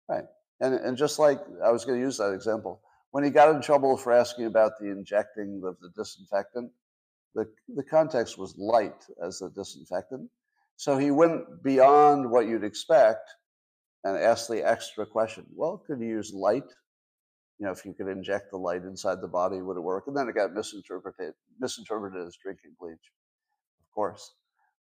Right. 0.08 0.24
And, 0.60 0.74
and 0.74 0.96
just 0.96 1.18
like 1.18 1.40
I 1.64 1.70
was 1.70 1.84
going 1.84 1.98
to 1.98 2.04
use 2.04 2.18
that 2.18 2.32
example, 2.32 2.80
when 3.10 3.24
he 3.24 3.30
got 3.30 3.54
in 3.54 3.60
trouble 3.60 3.96
for 3.96 4.12
asking 4.12 4.46
about 4.46 4.72
the 4.80 4.90
injecting 4.90 5.60
of 5.64 5.76
the 5.80 5.90
disinfectant, 5.96 6.70
the, 7.34 7.46
the 7.74 7.82
context 7.82 8.38
was 8.38 8.56
light 8.56 9.04
as 9.24 9.42
a 9.42 9.50
disinfectant. 9.50 10.28
So 10.76 10.96
he 10.96 11.10
went 11.10 11.62
beyond 11.62 12.30
what 12.30 12.46
you'd 12.46 12.64
expect 12.64 13.28
and 14.04 14.16
asked 14.16 14.48
the 14.48 14.66
extra 14.66 15.06
question. 15.06 15.46
Well, 15.54 15.82
could 15.86 16.00
you 16.00 16.08
use 16.08 16.32
light? 16.32 16.64
You 17.62 17.68
know, 17.68 17.72
if 17.74 17.84
you 17.84 17.94
could 17.94 18.08
inject 18.08 18.50
the 18.50 18.56
light 18.56 18.82
inside 18.82 19.20
the 19.20 19.28
body, 19.28 19.62
would 19.62 19.76
it 19.76 19.82
work? 19.82 20.08
And 20.08 20.16
then 20.16 20.28
it 20.28 20.34
got 20.34 20.52
misinterpreted, 20.52 21.32
misinterpreted 21.60 22.26
as 22.26 22.36
drinking 22.42 22.72
bleach, 22.80 22.98
of 22.98 23.94
course. 23.94 24.34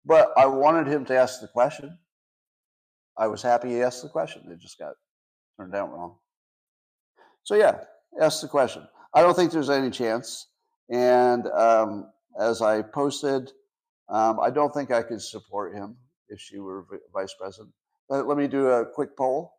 But 0.06 0.32
I 0.38 0.46
wanted 0.46 0.86
him 0.86 1.04
to 1.06 1.18
ask 1.18 1.42
the 1.42 1.48
question. 1.48 1.98
I 3.18 3.26
was 3.26 3.42
happy 3.42 3.70
he 3.70 3.82
asked 3.82 4.04
the 4.04 4.10
question. 4.10 4.44
It 4.52 4.60
just 4.60 4.78
got 4.78 4.94
turned 5.60 5.74
out 5.74 5.92
wrong. 5.92 6.18
So 7.42 7.56
yeah, 7.56 7.80
ask 8.22 8.42
the 8.42 8.48
question. 8.48 8.88
I 9.12 9.24
don't 9.24 9.34
think 9.34 9.52
there's 9.52 9.72
any 9.72 9.90
chance. 9.90 10.46
And 10.92 11.48
um, 11.48 12.12
as 12.40 12.62
I 12.62 12.84
posted, 12.84 13.54
um, 14.08 14.40
I 14.40 14.52
don't 14.52 14.72
think 14.72 14.92
I 14.92 15.02
could 15.02 15.24
support 15.24 15.74
him 15.74 15.98
if 16.30 16.40
she 16.40 16.60
were 16.60 16.86
vice 17.12 17.34
president. 17.40 17.74
let, 18.08 18.28
let 18.28 18.38
me 18.38 18.48
do 18.48 18.68
a 18.68 18.86
quick 18.86 19.18
poll. 19.18 19.57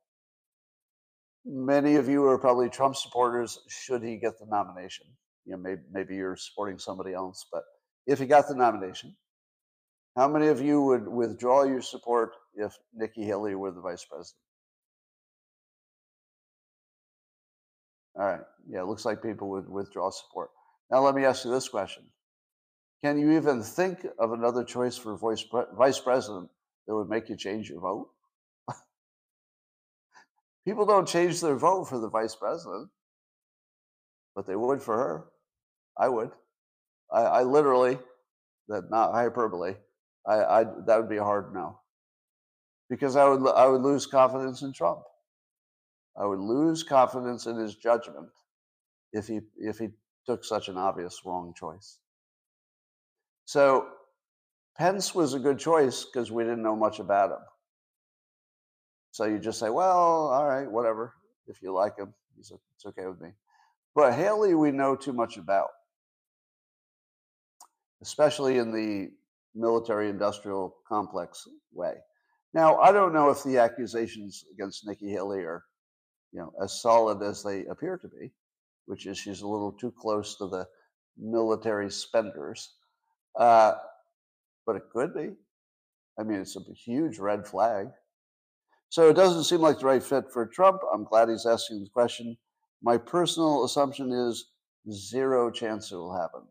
Many 1.50 1.96
of 1.96 2.10
you 2.10 2.26
are 2.26 2.36
probably 2.36 2.68
Trump 2.68 2.94
supporters. 2.94 3.58
Should 3.68 4.02
he 4.02 4.18
get 4.18 4.38
the 4.38 4.44
nomination? 4.46 5.06
You 5.46 5.52
know, 5.52 5.58
maybe, 5.58 5.80
maybe 5.90 6.14
you're 6.14 6.36
supporting 6.36 6.78
somebody 6.78 7.14
else, 7.14 7.46
but 7.50 7.62
if 8.06 8.18
he 8.18 8.26
got 8.26 8.48
the 8.48 8.54
nomination, 8.54 9.16
how 10.14 10.28
many 10.28 10.48
of 10.48 10.60
you 10.60 10.82
would 10.82 11.08
withdraw 11.08 11.62
your 11.62 11.80
support 11.80 12.32
if 12.54 12.76
Nikki 12.92 13.24
Haley 13.24 13.54
were 13.54 13.70
the 13.70 13.80
vice 13.80 14.04
president? 14.04 14.42
All 18.16 18.26
right. 18.26 18.40
Yeah, 18.68 18.80
it 18.80 18.86
looks 18.86 19.06
like 19.06 19.22
people 19.22 19.48
would 19.50 19.70
withdraw 19.70 20.10
support. 20.10 20.50
Now, 20.90 21.00
let 21.00 21.14
me 21.14 21.24
ask 21.24 21.46
you 21.46 21.50
this 21.50 21.68
question 21.68 22.04
Can 23.02 23.18
you 23.18 23.30
even 23.32 23.62
think 23.62 24.06
of 24.18 24.32
another 24.32 24.64
choice 24.64 24.98
for 24.98 25.16
vice, 25.16 25.44
vice 25.78 26.00
president 26.00 26.50
that 26.86 26.94
would 26.94 27.08
make 27.08 27.30
you 27.30 27.36
change 27.36 27.70
your 27.70 27.80
vote? 27.80 28.10
People 30.68 30.84
don't 30.84 31.08
change 31.08 31.40
their 31.40 31.56
vote 31.56 31.86
for 31.86 31.98
the 31.98 32.10
vice 32.10 32.34
president, 32.34 32.90
but 34.34 34.46
they 34.46 34.54
would 34.54 34.82
for 34.82 34.98
her. 34.98 35.24
I 35.96 36.10
would. 36.10 36.30
I, 37.10 37.20
I 37.22 37.42
literally, 37.42 37.98
that 38.68 38.90
not 38.90 39.14
hyperbole, 39.14 39.76
I, 40.26 40.34
I 40.44 40.64
that 40.86 40.98
would 40.98 41.08
be 41.08 41.16
a 41.16 41.24
hard 41.24 41.54
no. 41.54 41.80
Because 42.90 43.16
I 43.16 43.26
would 43.26 43.48
I 43.48 43.66
would 43.66 43.80
lose 43.80 44.04
confidence 44.04 44.60
in 44.60 44.74
Trump. 44.74 45.00
I 46.20 46.26
would 46.26 46.38
lose 46.38 46.82
confidence 46.82 47.46
in 47.46 47.56
his 47.56 47.74
judgment 47.74 48.28
if 49.14 49.26
he 49.26 49.40
if 49.56 49.78
he 49.78 49.88
took 50.26 50.44
such 50.44 50.68
an 50.68 50.76
obvious 50.76 51.22
wrong 51.24 51.54
choice. 51.56 51.98
So 53.46 53.88
Pence 54.76 55.14
was 55.14 55.32
a 55.32 55.38
good 55.38 55.58
choice 55.58 56.04
because 56.04 56.30
we 56.30 56.42
didn't 56.42 56.62
know 56.62 56.76
much 56.76 56.98
about 56.98 57.30
him. 57.30 57.38
So 59.18 59.24
you 59.24 59.40
just 59.40 59.58
say, 59.58 59.68
well, 59.68 60.28
all 60.28 60.46
right, 60.46 60.70
whatever. 60.70 61.14
If 61.48 61.60
you 61.60 61.72
like 61.72 61.98
him, 61.98 62.14
it's 62.38 62.52
okay 62.86 63.06
with 63.06 63.20
me. 63.20 63.30
But 63.96 64.14
Haley, 64.14 64.54
we 64.54 64.70
know 64.70 64.94
too 64.94 65.12
much 65.12 65.38
about, 65.38 65.70
especially 68.00 68.58
in 68.58 68.70
the 68.70 69.10
military 69.56 70.08
industrial 70.08 70.76
complex 70.86 71.48
way. 71.72 71.94
Now, 72.54 72.76
I 72.76 72.92
don't 72.92 73.12
know 73.12 73.28
if 73.28 73.42
the 73.42 73.58
accusations 73.58 74.44
against 74.54 74.86
Nikki 74.86 75.10
Haley 75.10 75.40
are, 75.40 75.64
you 76.30 76.38
know, 76.38 76.52
as 76.62 76.80
solid 76.80 77.20
as 77.20 77.42
they 77.42 77.64
appear 77.64 77.98
to 77.98 78.06
be 78.06 78.30
which 78.86 79.06
is 79.06 79.18
she's 79.18 79.42
a 79.42 79.46
little 79.46 79.72
too 79.72 79.92
close 79.98 80.36
to 80.36 80.46
the 80.46 80.66
military 81.18 81.90
spenders. 81.90 82.76
Uh, 83.36 83.74
but 84.64 84.76
it 84.76 84.84
could 84.92 85.12
be. 85.12 85.30
I 86.18 86.22
mean, 86.22 86.40
it's 86.40 86.56
a 86.56 86.60
huge 86.72 87.18
red 87.18 87.46
flag. 87.46 87.88
So 88.90 89.08
it 89.08 89.14
doesn't 89.14 89.44
seem 89.44 89.60
like 89.60 89.78
the 89.78 89.86
right 89.86 90.02
fit 90.02 90.32
for 90.32 90.46
Trump. 90.46 90.80
I'm 90.92 91.04
glad 91.04 91.28
he's 91.28 91.46
asking 91.46 91.84
the 91.84 91.90
question. 91.90 92.36
My 92.82 92.96
personal 92.96 93.64
assumption 93.64 94.12
is 94.12 94.50
zero 94.90 95.50
chance 95.50 95.92
it 95.92 95.96
will 95.96 96.16
happen. 96.18 96.42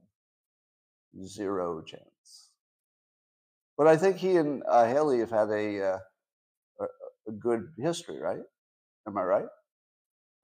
Zero 1.26 1.82
chance. 1.82 2.50
But 3.78 3.88
I 3.88 3.98
think 3.98 4.18
he 4.18 4.38
and 4.38 4.64
uh, 4.68 4.86
Haley 4.86 5.20
have 5.20 5.32
had 5.32 5.50
a, 5.50 5.82
uh, 5.82 6.86
a, 7.28 7.32
good 7.32 7.70
history, 7.78 8.20
right? 8.20 8.42
Am 9.08 9.18
I 9.18 9.24
right? 9.24 9.46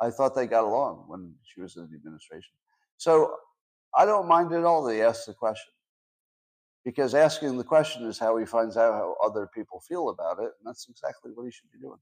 I 0.01 0.09
thought 0.09 0.35
they 0.35 0.47
got 0.47 0.63
along 0.63 1.05
when 1.07 1.33
she 1.43 1.61
was 1.61 1.75
in 1.77 1.87
the 1.89 1.95
administration. 1.95 2.53
So 2.97 3.35
I 3.95 4.05
don't 4.05 4.27
mind 4.27 4.51
at 4.53 4.63
all 4.63 4.83
that 4.83 4.93
he 4.93 5.01
ask 5.01 5.25
the 5.25 5.33
question 5.33 5.73
because 6.85 7.15
asking 7.15 7.57
the 7.57 7.63
question 7.63 8.05
is 8.05 8.19
how 8.19 8.37
he 8.37 8.45
finds 8.45 8.77
out 8.77 8.93
how 8.93 9.15
other 9.23 9.49
people 9.53 9.81
feel 9.87 10.09
about 10.09 10.39
it. 10.39 10.51
And 10.57 10.65
that's 10.65 10.87
exactly 10.89 11.31
what 11.33 11.45
he 11.45 11.51
should 11.51 11.71
be 11.71 11.79
doing. 11.79 11.99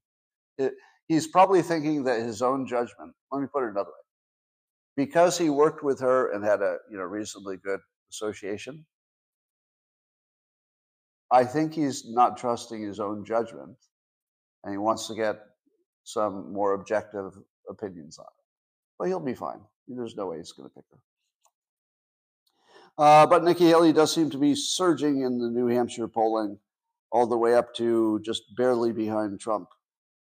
It, 0.58 0.74
he's 1.08 1.28
probably 1.28 1.62
thinking 1.62 2.04
that 2.06 2.22
his 2.22 2.42
own 2.42 2.68
judgment, 2.68 3.14
let 3.32 3.42
me 3.42 3.48
put 3.52 3.64
it 3.64 3.72
another 3.72 3.90
way, 3.90 5.06
because 5.06 5.38
he 5.38 5.50
worked 5.50 5.84
with 5.84 6.00
her 6.00 6.32
and 6.32 6.44
had 6.44 6.62
a 6.62 6.78
you 6.90 6.98
know 6.98 7.04
reasonably 7.04 7.58
good 7.58 7.80
association, 8.10 8.86
I 11.32 11.46
think 11.46 11.74
he's 11.74 12.10
not 12.10 12.38
trusting 12.38 12.82
his 12.82 13.00
own 13.00 13.24
judgment 13.24 13.78
and 14.64 14.74
he 14.74 14.78
wants 14.78 15.08
to 15.08 15.16
get 15.16 15.38
some 16.04 16.52
more 16.52 16.74
objective 16.74 17.34
opinions 17.70 18.18
on 18.18 18.26
it. 18.26 18.46
But 19.00 19.08
he'll 19.08 19.20
be 19.20 19.34
fine. 19.34 19.62
There's 19.88 20.16
no 20.16 20.28
way 20.28 20.38
he's 20.38 20.52
going 20.52 20.70
to 20.70 20.76
pick 20.76 20.86
her. 20.92 21.00
Uh, 22.98 23.26
but 23.26 23.44
Nikki 23.44 23.68
Haley 23.68 23.94
does 23.94 24.14
seem 24.14 24.30
to 24.30 24.38
be 24.38 24.54
surging 24.56 25.22
in 25.22 25.40
the 25.40 25.50
New 25.50 25.68
Hampshire 25.68 26.08
polling, 26.08 26.58
all 27.12 27.28
the 27.28 27.38
way 27.38 27.56
up 27.56 27.74
to 27.76 28.20
just 28.24 28.44
barely 28.56 28.92
behind 28.92 29.40
Trump, 29.40 29.68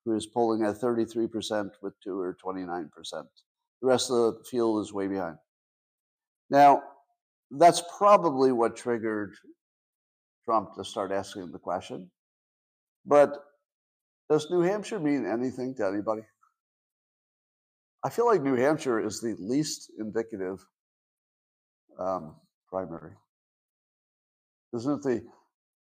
who 0.04 0.14
is 0.14 0.26
polling 0.26 0.64
at 0.64 0.76
33% 0.76 1.70
with 1.82 1.94
two 2.02 2.18
or 2.18 2.36
29%. 2.44 2.88
The 3.10 3.86
rest 3.86 4.10
of 4.10 4.16
the 4.16 4.44
field 4.50 4.80
is 4.82 4.92
way 4.92 5.06
behind. 5.06 5.36
Now, 6.50 6.82
that's 7.50 7.82
probably 7.96 8.52
what 8.52 8.76
triggered 8.76 9.34
Trump 10.44 10.74
to 10.76 10.84
start 10.84 11.12
asking 11.12 11.50
the 11.52 11.58
question. 11.58 12.10
But 13.04 13.32
does 14.30 14.50
New 14.50 14.60
Hampshire 14.60 15.00
mean 15.00 15.26
anything 15.26 15.74
to 15.76 15.86
anybody? 15.86 16.22
I 18.04 18.10
feel 18.10 18.26
like 18.26 18.42
New 18.42 18.56
Hampshire 18.56 19.00
is 19.00 19.20
the 19.20 19.34
least 19.38 19.90
indicative 19.98 20.64
um, 21.98 22.36
primary. 22.68 23.12
Isn't 24.74 25.04
it 25.04 25.24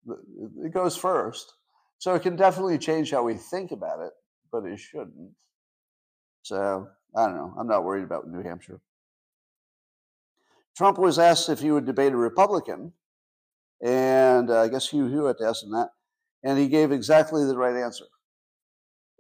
the, 0.05 0.17
it 0.63 0.73
goes 0.73 0.95
first. 0.95 1.53
So 1.97 2.13
it 2.13 2.21
can 2.21 2.35
definitely 2.35 2.77
change 2.77 3.11
how 3.11 3.23
we 3.23 3.35
think 3.35 3.71
about 3.71 4.01
it, 4.01 4.11
but 4.51 4.65
it 4.65 4.79
shouldn't. 4.79 5.31
So 6.43 6.87
I 7.15 7.25
don't 7.25 7.35
know. 7.35 7.53
I'm 7.57 7.67
not 7.67 7.83
worried 7.83 8.03
about 8.03 8.27
New 8.27 8.43
Hampshire. 8.43 8.81
Trump 10.77 10.97
was 10.97 11.17
asked 11.17 11.49
if 11.49 11.59
he 11.59 11.71
would 11.71 11.85
debate 11.85 12.11
a 12.11 12.17
Republican, 12.17 12.91
and 13.83 14.49
uh, 14.49 14.61
I 14.61 14.67
guess 14.67 14.89
Hugh 14.89 15.07
Hewitt 15.07 15.37
asked 15.41 15.63
him 15.63 15.71
that, 15.71 15.89
and 16.43 16.59
he 16.59 16.67
gave 16.67 16.91
exactly 16.91 17.45
the 17.45 17.57
right 17.57 17.75
answer. 17.75 18.05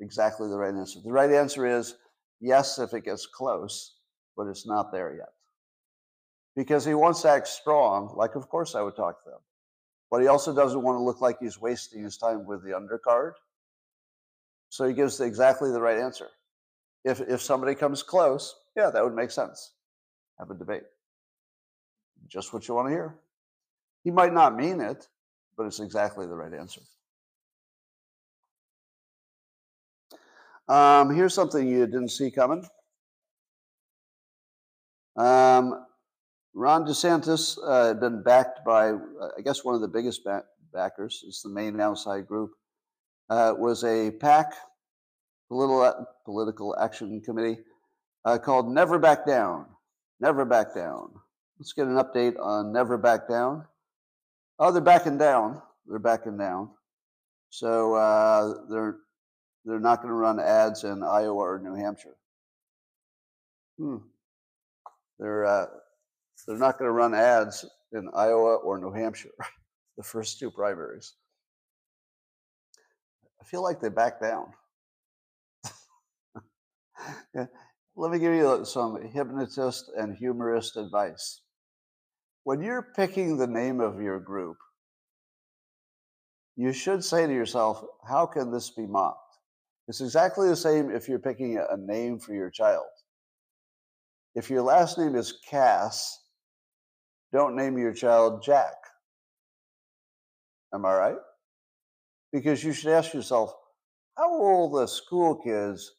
Exactly 0.01 0.49
the 0.49 0.57
right 0.57 0.75
answer. 0.75 0.99
The 1.03 1.13
right 1.13 1.31
answer 1.31 1.65
is 1.65 1.95
Yes, 2.41 2.79
if 2.79 2.93
it 2.93 3.05
gets 3.05 3.25
close, 3.25 3.95
but 4.35 4.47
it's 4.47 4.67
not 4.67 4.91
there 4.91 5.15
yet. 5.15 5.29
Because 6.55 6.85
he 6.85 6.93
wants 6.93 7.21
to 7.23 7.29
act 7.29 7.47
strong, 7.47 8.13
like, 8.15 8.35
of 8.35 8.47
course, 8.47 8.75
I 8.75 8.81
would 8.81 8.95
talk 8.95 9.23
to 9.23 9.29
them. 9.29 9.39
But 10.09 10.21
he 10.21 10.27
also 10.27 10.55
doesn't 10.55 10.81
want 10.81 10.97
to 10.97 11.03
look 11.03 11.19
like 11.19 11.37
he's 11.39 11.59
wasting 11.59 12.03
his 12.03 12.17
time 12.17 12.45
with 12.45 12.63
the 12.63 12.71
undercard. 12.71 13.33
So 14.69 14.87
he 14.87 14.93
gives 14.93 15.19
exactly 15.19 15.71
the 15.71 15.81
right 15.81 15.97
answer. 15.97 16.27
If, 17.03 17.21
if 17.21 17.41
somebody 17.41 17.75
comes 17.75 18.03
close, 18.03 18.55
yeah, 18.75 18.89
that 18.89 19.03
would 19.03 19.15
make 19.15 19.31
sense. 19.31 19.73
Have 20.39 20.49
a 20.49 20.55
debate. 20.55 20.83
Just 22.27 22.53
what 22.53 22.67
you 22.67 22.73
want 22.73 22.87
to 22.87 22.91
hear. 22.91 23.15
He 24.03 24.11
might 24.11 24.33
not 24.33 24.55
mean 24.55 24.81
it, 24.81 25.07
but 25.57 25.65
it's 25.65 25.79
exactly 25.79 26.25
the 26.25 26.35
right 26.35 26.53
answer. 26.53 26.81
Um, 30.67 31.13
here's 31.13 31.33
something 31.33 31.67
you 31.67 31.85
didn't 31.85 32.09
see 32.09 32.31
coming. 32.31 32.67
Um, 35.15 35.85
Ron 36.55 36.85
DeSantis 36.85 37.57
uh, 37.67 37.87
had 37.89 37.99
been 37.99 38.23
backed 38.23 38.63
by, 38.65 38.91
I 38.91 39.41
guess, 39.43 39.65
one 39.65 39.75
of 39.75 39.81
the 39.81 39.89
biggest 39.89 40.23
back- 40.23 40.45
backers. 40.73 41.21
It's 41.27 41.41
the 41.41 41.49
main 41.49 41.79
outside 41.81 42.27
group. 42.27 42.51
Uh, 43.29 43.53
was 43.57 43.83
a 43.83 44.11
PAC, 44.11 44.53
political 45.49 46.05
political 46.23 46.75
action 46.79 47.21
committee, 47.21 47.57
uh, 48.23 48.37
called 48.37 48.71
Never 48.71 48.97
Back 48.97 49.25
Down. 49.25 49.65
Never 50.21 50.45
Back 50.45 50.73
Down. 50.73 51.09
Let's 51.59 51.73
get 51.73 51.87
an 51.87 51.95
update 51.95 52.39
on 52.39 52.71
Never 52.71 52.97
Back 52.97 53.27
Down. 53.27 53.65
Oh, 54.57 54.71
they're 54.71 54.81
backing 54.81 55.17
down. 55.17 55.61
They're 55.85 55.99
backing 55.99 56.37
down. 56.37 56.69
So 57.49 57.95
uh, 57.95 58.53
they're 58.69 58.97
they're 59.65 59.79
not 59.79 59.97
going 59.97 60.09
to 60.09 60.15
run 60.15 60.39
ads 60.39 60.83
in 60.83 61.03
Iowa 61.03 61.35
or 61.35 61.59
New 61.59 61.75
Hampshire. 61.75 62.15
Hmm. 63.77 63.97
They're 65.19 65.45
uh, 65.45 65.65
they're 66.47 66.57
not 66.57 66.77
going 66.77 66.89
to 66.89 66.93
run 66.93 67.13
ads 67.13 67.65
in 67.93 68.09
Iowa 68.13 68.55
or 68.57 68.77
New 68.77 68.91
Hampshire, 68.91 69.29
the 69.97 70.03
first 70.03 70.39
two 70.39 70.51
primaries. 70.51 71.13
I 73.41 73.45
feel 73.45 73.63
like 73.63 73.79
they 73.79 73.89
backed 73.89 74.21
down. 74.21 74.47
yeah. 77.35 77.45
Let 77.95 78.11
me 78.11 78.19
give 78.19 78.33
you 78.33 78.65
some 78.65 79.01
hypnotist 79.01 79.89
and 79.97 80.15
humorist 80.17 80.75
advice. 80.75 81.41
When 82.43 82.61
you're 82.61 82.89
picking 82.95 83.37
the 83.37 83.47
name 83.47 83.79
of 83.79 84.01
your 84.01 84.19
group, 84.19 84.57
you 86.57 86.73
should 86.73 87.03
say 87.03 87.25
to 87.25 87.33
yourself, 87.33 87.83
how 88.07 88.25
can 88.25 88.51
this 88.51 88.69
be 88.69 88.85
mocked? 88.85 89.37
It's 89.87 90.01
exactly 90.01 90.47
the 90.47 90.55
same 90.55 90.89
if 90.89 91.07
you're 91.07 91.19
picking 91.19 91.57
a 91.57 91.77
name 91.77 92.19
for 92.19 92.33
your 92.33 92.49
child. 92.49 92.85
If 94.35 94.49
your 94.49 94.61
last 94.61 94.97
name 94.97 95.15
is 95.15 95.39
Cass, 95.49 96.24
don't 97.35 97.55
name 97.55 97.77
your 97.77 97.93
child 97.93 98.41
Jack. 98.41 98.75
Am 100.73 100.85
I 100.85 100.93
right? 100.95 101.17
Because 102.31 102.63
you 102.63 102.71
should 102.71 102.91
ask 102.91 103.13
yourself, 103.13 103.53
how 104.17 104.39
will 104.39 104.69
the 104.69 104.87
school 104.87 105.35
kids 105.35 105.91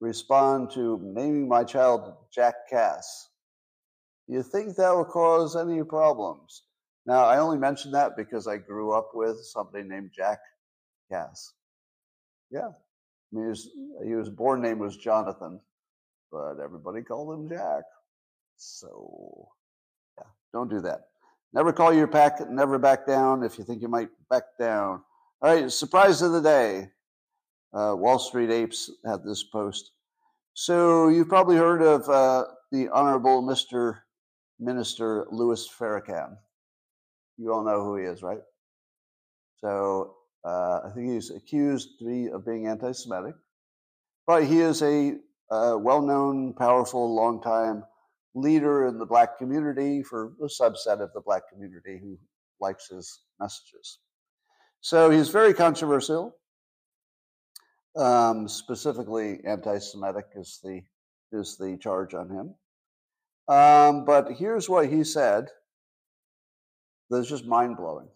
respond 0.00 0.72
to 0.72 1.00
naming 1.02 1.48
my 1.48 1.62
child 1.62 2.14
Jack 2.34 2.54
Cass? 2.68 3.28
Do 4.28 4.34
you 4.34 4.42
think 4.42 4.76
that 4.76 4.90
will 4.90 5.04
cause 5.04 5.56
any 5.56 5.82
problems? 5.84 6.62
Now, 7.06 7.24
I 7.24 7.38
only 7.38 7.58
mention 7.58 7.92
that 7.92 8.16
because 8.16 8.48
I 8.48 8.56
grew 8.56 8.92
up 8.92 9.10
with 9.14 9.44
somebody 9.44 9.84
named 9.84 10.10
Jack 10.14 10.38
Cass. 11.10 11.52
Yeah. 12.50 12.68
I 12.68 13.36
mean, 13.36 13.48
his, 13.48 13.68
his 14.04 14.28
born 14.28 14.60
name 14.60 14.80
was 14.80 14.96
Jonathan, 14.96 15.60
but 16.30 16.58
everybody 16.62 17.02
called 17.02 17.38
him 17.38 17.48
Jack. 17.48 17.84
So, 18.56 19.48
don't 20.52 20.70
do 20.70 20.80
that. 20.80 21.02
Never 21.52 21.72
call 21.72 21.92
your 21.92 22.06
PAC, 22.06 22.48
never 22.50 22.78
back 22.78 23.06
down 23.06 23.42
if 23.42 23.58
you 23.58 23.64
think 23.64 23.82
you 23.82 23.88
might 23.88 24.08
back 24.30 24.44
down. 24.58 25.02
All 25.42 25.54
right, 25.54 25.70
surprise 25.70 26.22
of 26.22 26.32
the 26.32 26.40
day. 26.40 26.88
Uh, 27.74 27.94
Wall 27.96 28.18
Street 28.18 28.50
Apes 28.50 28.90
had 29.04 29.24
this 29.24 29.44
post. 29.44 29.92
So 30.54 31.08
you've 31.08 31.28
probably 31.28 31.56
heard 31.56 31.82
of 31.82 32.08
uh, 32.08 32.44
the 32.70 32.88
Honorable 32.88 33.42
Mr. 33.42 34.00
Minister 34.60 35.26
Louis 35.30 35.66
Farrakhan. 35.68 36.36
You 37.38 37.52
all 37.52 37.64
know 37.64 37.82
who 37.84 37.96
he 37.96 38.04
is, 38.04 38.22
right? 38.22 38.40
So 39.58 40.16
uh, 40.44 40.80
I 40.84 40.90
think 40.94 41.10
he's 41.10 41.30
accused 41.30 41.98
to 41.98 42.04
be 42.04 42.30
of 42.30 42.44
being 42.44 42.66
anti-Semitic, 42.66 43.34
but 44.26 44.44
he 44.44 44.60
is 44.60 44.82
a 44.82 45.16
uh, 45.50 45.76
well-known, 45.78 46.54
powerful, 46.54 47.14
long-time 47.14 47.84
leader 48.34 48.86
in 48.86 48.98
the 48.98 49.06
black 49.06 49.38
community 49.38 50.02
for 50.02 50.32
a 50.42 50.46
subset 50.46 51.00
of 51.00 51.12
the 51.12 51.20
black 51.24 51.42
community 51.52 51.98
who 52.00 52.18
likes 52.60 52.88
his 52.88 53.20
messages. 53.38 53.98
So 54.80 55.10
he's 55.10 55.28
very 55.28 55.54
controversial. 55.54 56.36
Um, 57.96 58.48
specifically, 58.48 59.40
anti-Semitic 59.44 60.26
is 60.34 60.60
the 60.62 60.82
is 61.30 61.56
the 61.56 61.76
charge 61.78 62.14
on 62.14 62.28
him. 62.28 62.54
Um, 63.48 64.04
but 64.04 64.32
here's 64.32 64.68
what 64.68 64.88
he 64.88 65.04
said. 65.04 65.48
That's 67.10 67.28
just 67.28 67.46
mind 67.46 67.76
blowing. 67.76 68.08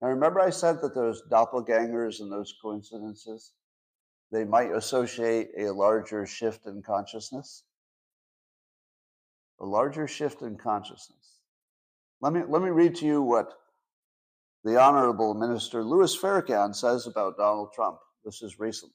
Now, 0.00 0.08
remember, 0.08 0.40
I 0.40 0.50
said 0.50 0.80
that 0.82 0.94
those 0.94 1.22
doppelgangers 1.30 2.20
and 2.20 2.32
those 2.32 2.54
coincidences, 2.62 3.52
they 4.32 4.44
might 4.44 4.72
associate 4.72 5.50
a 5.58 5.70
larger 5.72 6.26
shift 6.26 6.66
in 6.66 6.82
consciousness. 6.82 7.64
A 9.60 9.66
larger 9.66 10.06
shift 10.06 10.42
in 10.42 10.56
consciousness. 10.56 11.38
Let 12.20 12.32
me 12.32 12.42
let 12.48 12.62
me 12.62 12.70
read 12.70 12.94
to 12.96 13.06
you 13.06 13.22
what 13.22 13.52
the 14.64 14.80
Honorable 14.80 15.34
Minister 15.34 15.82
Louis 15.82 16.16
Farrakhan 16.16 16.74
says 16.74 17.06
about 17.06 17.36
Donald 17.36 17.72
Trump. 17.74 17.98
This 18.24 18.42
is 18.42 18.58
recent. 18.58 18.92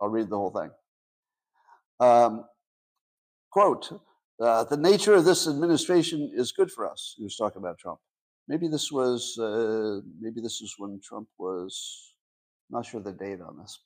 I'll 0.00 0.08
read 0.08 0.28
the 0.28 0.36
whole 0.36 0.50
thing. 0.50 0.70
Um, 2.00 2.44
quote, 3.50 4.00
uh, 4.40 4.64
the 4.64 4.76
nature 4.76 5.14
of 5.14 5.24
this 5.24 5.46
administration 5.46 6.32
is 6.34 6.52
good 6.52 6.70
for 6.70 6.88
us. 6.88 7.14
He 7.16 7.24
was 7.24 7.36
talking 7.36 7.60
about 7.60 7.78
Trump. 7.78 7.98
Maybe 8.48 8.68
this 8.68 8.92
was, 8.92 9.38
uh, 9.38 10.00
maybe 10.20 10.40
this 10.40 10.60
is 10.60 10.74
when 10.76 11.00
Trump 11.02 11.28
was, 11.38 12.14
not 12.70 12.84
sure 12.84 13.00
the 13.00 13.12
date 13.12 13.40
on 13.40 13.58
this. 13.58 13.80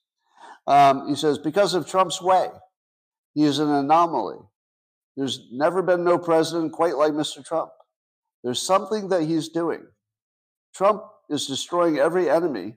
Um, 0.66 1.09
he 1.09 1.14
says, 1.14 1.39
because 1.39 1.74
of 1.74 1.86
Trump's 1.86 2.20
way, 2.20 2.48
he 3.35 3.44
is 3.44 3.59
an 3.59 3.70
anomaly. 3.70 4.39
There's 5.18 5.48
never 5.50 5.82
been 5.82 6.04
no 6.04 6.16
president 6.16 6.70
quite 6.70 6.96
like 6.96 7.12
Mr. 7.12 7.44
Trump. 7.44 7.72
There's 8.44 8.62
something 8.62 9.08
that 9.08 9.24
he's 9.24 9.48
doing. 9.48 9.82
Trump 10.72 11.02
is 11.28 11.48
destroying 11.48 11.98
every 11.98 12.30
enemy 12.30 12.76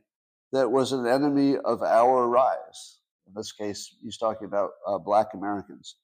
that 0.52 0.72
was 0.72 0.92
an 0.92 1.06
enemy 1.06 1.58
of 1.58 1.84
our 1.84 2.28
rise. 2.28 2.98
In 3.28 3.34
this 3.36 3.52
case, 3.52 3.96
he's 4.02 4.18
talking 4.18 4.48
about 4.48 4.72
uh, 4.88 4.98
black 4.98 5.36
Americans. 5.36 5.98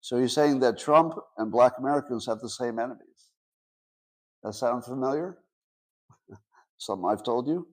So 0.00 0.16
he's 0.16 0.32
saying 0.32 0.60
that 0.60 0.78
Trump 0.78 1.14
and 1.38 1.50
black 1.50 1.72
Americans 1.76 2.24
have 2.26 2.38
the 2.38 2.48
same 2.48 2.78
enemies. 2.78 3.32
That 4.44 4.52
sound 4.52 4.84
familiar? 4.84 5.38
Something 6.78 7.10
I've 7.10 7.24
told 7.24 7.48
you. 7.48 7.66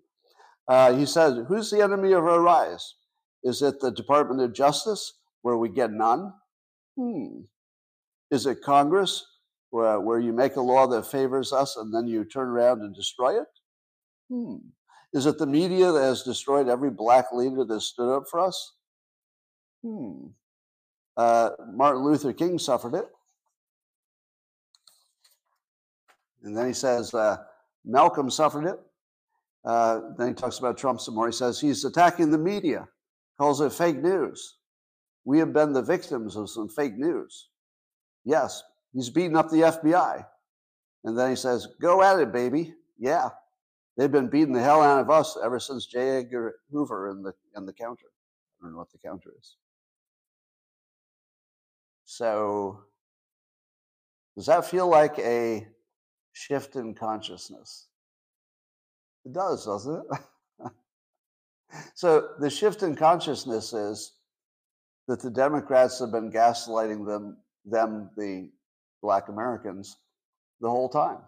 Uh, 0.67 0.91
he 0.93 1.05
says, 1.05 1.45
Who's 1.47 1.69
the 1.69 1.83
enemy 1.83 2.13
of 2.13 2.25
our 2.25 2.41
rise? 2.41 2.95
Is 3.43 3.61
it 3.61 3.79
the 3.79 3.91
Department 3.91 4.41
of 4.41 4.53
Justice, 4.53 5.13
where 5.43 5.55
we 5.55 5.69
get 5.69 5.91
none? 5.91 6.33
Hmm. 6.97 7.41
Is 8.31 8.45
it 8.45 8.61
Congress, 8.61 9.25
where, 9.69 9.99
where 9.99 10.19
you 10.19 10.33
make 10.33 10.55
a 10.55 10.61
law 10.61 10.87
that 10.87 11.05
favors 11.05 11.53
us 11.53 11.77
and 11.77 11.93
then 11.93 12.07
you 12.07 12.25
turn 12.25 12.49
around 12.49 12.81
and 12.81 12.95
destroy 12.95 13.39
it? 13.39 13.47
Hmm. 14.29 14.57
Is 15.13 15.25
it 15.25 15.37
the 15.37 15.45
media 15.45 15.91
that 15.91 16.03
has 16.03 16.23
destroyed 16.23 16.67
every 16.67 16.91
black 16.91 17.31
leader 17.31 17.63
that 17.63 17.81
stood 17.81 18.15
up 18.15 18.25
for 18.29 18.39
us? 18.39 18.73
Hmm. 19.83 20.27
Uh, 21.15 21.51
Martin 21.73 22.03
Luther 22.03 22.33
King 22.33 22.59
suffered 22.59 22.93
it. 22.93 23.07
And 26.43 26.55
then 26.55 26.67
he 26.67 26.73
says, 26.73 27.13
uh, 27.13 27.37
Malcolm 27.83 28.29
suffered 28.29 28.65
it. 28.65 28.79
Uh, 29.65 30.01
then 30.17 30.29
he 30.29 30.33
talks 30.33 30.59
about 30.59 30.77
Trump 30.77 31.01
some 31.01 31.15
more. 31.15 31.27
He 31.27 31.33
says 31.33 31.59
he's 31.59 31.83
attacking 31.83 32.31
the 32.31 32.37
media, 32.37 32.87
calls 33.37 33.59
it 33.59 33.73
fake 33.73 34.01
news. 34.01 34.57
We 35.25 35.39
have 35.39 35.51
been 35.51 35.73
the 35.73 35.81
victims 35.81 36.35
of 36.35 36.49
some 36.49 36.69
fake 36.69 36.97
news. 36.97 37.49
Yes, 38.27 38.61
he's 38.91 39.09
beating 39.09 39.37
up 39.37 39.49
the 39.49 39.61
FBI. 39.61 40.25
And 41.05 41.17
then 41.17 41.29
he 41.29 41.35
says, 41.37 41.65
Go 41.79 42.03
at 42.03 42.19
it, 42.19 42.33
baby. 42.33 42.73
Yeah. 42.99 43.29
They've 43.95 44.11
been 44.11 44.27
beating 44.27 44.53
the 44.53 44.61
hell 44.61 44.81
out 44.81 44.99
of 44.99 45.09
us 45.09 45.37
ever 45.41 45.59
since 45.59 45.85
J. 45.85 46.17
Edgar 46.17 46.57
Hoover 46.69 47.09
and 47.09 47.25
the 47.25 47.33
in 47.55 47.65
the 47.65 47.71
counter. 47.71 48.07
I 48.59 48.65
don't 48.65 48.73
know 48.73 48.79
what 48.79 48.91
the 48.91 48.97
counter 48.97 49.31
is. 49.39 49.55
So 52.03 52.81
does 54.35 54.45
that 54.47 54.65
feel 54.65 54.89
like 54.89 55.17
a 55.19 55.65
shift 56.33 56.75
in 56.75 56.95
consciousness? 56.95 57.87
It 59.25 59.31
does, 59.31 59.65
doesn't 59.65 60.03
it? 60.03 60.71
so 61.95 62.31
the 62.39 62.49
shift 62.49 62.83
in 62.83 62.93
consciousness 62.93 63.71
is 63.71 64.11
that 65.07 65.21
the 65.21 65.31
Democrats 65.31 65.99
have 65.99 66.11
been 66.11 66.29
gaslighting 66.29 67.05
them, 67.05 67.37
them, 67.69 68.09
the 68.17 68.49
black 69.01 69.29
Americans, 69.29 69.97
the 70.61 70.69
whole 70.69 70.89
time 70.89 71.19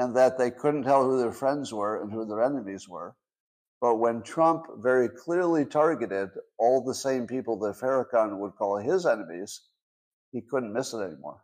and 0.00 0.16
that 0.16 0.38
they 0.38 0.50
couldn't 0.50 0.84
tell 0.84 1.04
who 1.04 1.18
their 1.18 1.30
friends 1.30 1.74
were 1.74 2.02
and 2.02 2.10
who 2.10 2.24
their 2.24 2.42
enemies 2.42 2.88
were. 2.88 3.14
But 3.82 3.96
when 3.96 4.22
Trump 4.22 4.64
very 4.78 5.10
clearly 5.10 5.66
targeted 5.66 6.30
all 6.58 6.82
the 6.82 6.94
same 6.94 7.26
people 7.26 7.58
that 7.60 7.76
Farrakhan 7.76 8.38
would 8.38 8.56
call 8.56 8.78
his 8.78 9.04
enemies, 9.04 9.60
he 10.32 10.40
couldn't 10.40 10.72
miss 10.72 10.94
it 10.94 11.00
anymore. 11.02 11.42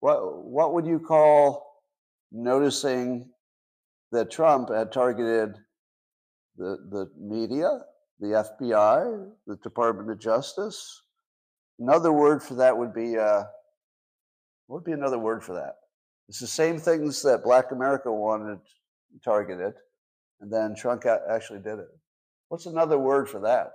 What, 0.00 0.44
what 0.44 0.74
would 0.74 0.86
you 0.86 1.00
call 1.00 1.82
noticing 2.30 3.30
that 4.12 4.30
Trump 4.30 4.68
had 4.68 4.92
targeted 4.92 5.54
the, 6.58 6.76
the 6.90 7.10
media, 7.18 7.80
the 8.20 8.44
FBI, 8.60 9.30
the 9.46 9.56
Department 9.56 10.10
of 10.10 10.18
Justice? 10.18 11.02
Another 11.78 12.12
word 12.12 12.42
for 12.42 12.54
that 12.54 12.76
would 12.76 12.92
be, 12.92 13.16
uh, 13.16 13.44
what 14.66 14.78
would 14.78 14.84
be 14.84 14.92
another 14.92 15.18
word 15.18 15.44
for 15.44 15.54
that? 15.54 15.76
It's 16.28 16.40
the 16.40 16.46
same 16.46 16.78
things 16.78 17.22
that 17.22 17.44
Black 17.44 17.70
America 17.72 18.12
wanted 18.12 18.58
targeted, 19.24 19.74
and 20.40 20.52
then 20.52 20.74
Trump 20.74 21.04
actually 21.06 21.60
did 21.60 21.78
it. 21.78 21.88
What's 22.48 22.66
another 22.66 22.98
word 22.98 23.28
for 23.28 23.40
that? 23.40 23.72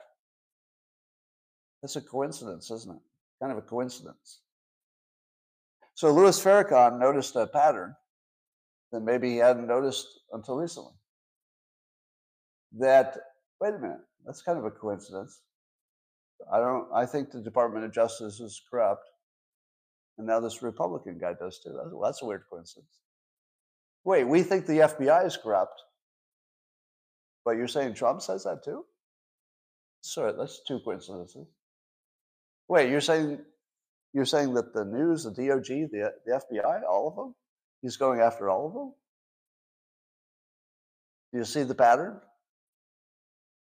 That's 1.81 1.95
a 1.95 2.01
coincidence, 2.01 2.71
isn't 2.71 2.95
it? 2.95 3.01
Kind 3.39 3.51
of 3.51 3.57
a 3.57 3.61
coincidence. 3.61 4.39
So 5.95 6.11
Louis 6.11 6.39
Farrakhan 6.39 6.99
noticed 6.99 7.35
a 7.35 7.47
pattern 7.47 7.95
that 8.91 9.01
maybe 9.01 9.31
he 9.31 9.38
hadn't 9.38 9.67
noticed 9.67 10.07
until 10.31 10.57
recently. 10.57 10.93
That, 12.80 13.17
wait 13.59 13.73
a 13.75 13.80
minute, 13.80 13.99
that's 14.25 14.41
kind 14.41 14.57
of 14.57 14.65
a 14.65 14.71
coincidence. 14.71 15.41
I 16.52 16.60
don't 16.60 16.88
I 16.94 17.06
think 17.06 17.32
the 17.32 17.41
Department 17.41 17.86
of 17.86 17.94
Justice 17.94 18.40
is 18.40 18.61
corrupt. 18.70 19.07
And 20.18 20.28
now 20.28 20.40
this 20.40 20.61
Republican 20.61 21.18
guy 21.18 21.34
does 21.40 21.60
too. 21.60 21.72
That's, 21.76 21.91
well, 21.91 22.03
that's 22.03 22.22
a 22.22 22.26
weird 22.26 22.44
coincidence. 22.49 22.99
Wait, 24.06 24.26
we 24.26 24.44
think 24.44 24.65
the 24.65 24.80
FBI 24.80 25.26
is 25.26 25.38
corrupt, 25.38 25.82
but 27.45 27.52
you're 27.52 27.68
saying 27.68 27.94
Trump 27.94 28.22
says 28.22 28.44
that 28.44 28.64
too? 28.64 28.86
Sorry, 30.02 30.34
that's 30.38 30.61
two 30.68 30.80
coincidences. 30.82 31.48
Wait, 32.68 32.90
you're 32.90 33.02
saying 33.02 33.40
you're 34.14 34.26
saying 34.26 34.53
that 34.53 34.74
the 34.74 34.86
news, 34.86 35.24
the 35.24 35.32
DOJ, 35.32 35.90
the, 35.90 36.14
the 36.26 36.34
FBI, 36.34 36.82
all 36.88 37.07
of 37.07 37.15
them, 37.15 37.36
he's 37.82 37.98
going 37.98 38.20
after 38.20 38.49
all 38.49 38.68
of 38.68 38.74
them? 38.74 38.94
Do 41.32 41.40
you 41.40 41.45
see 41.45 41.64
the 41.64 41.74
pattern? 41.74 42.20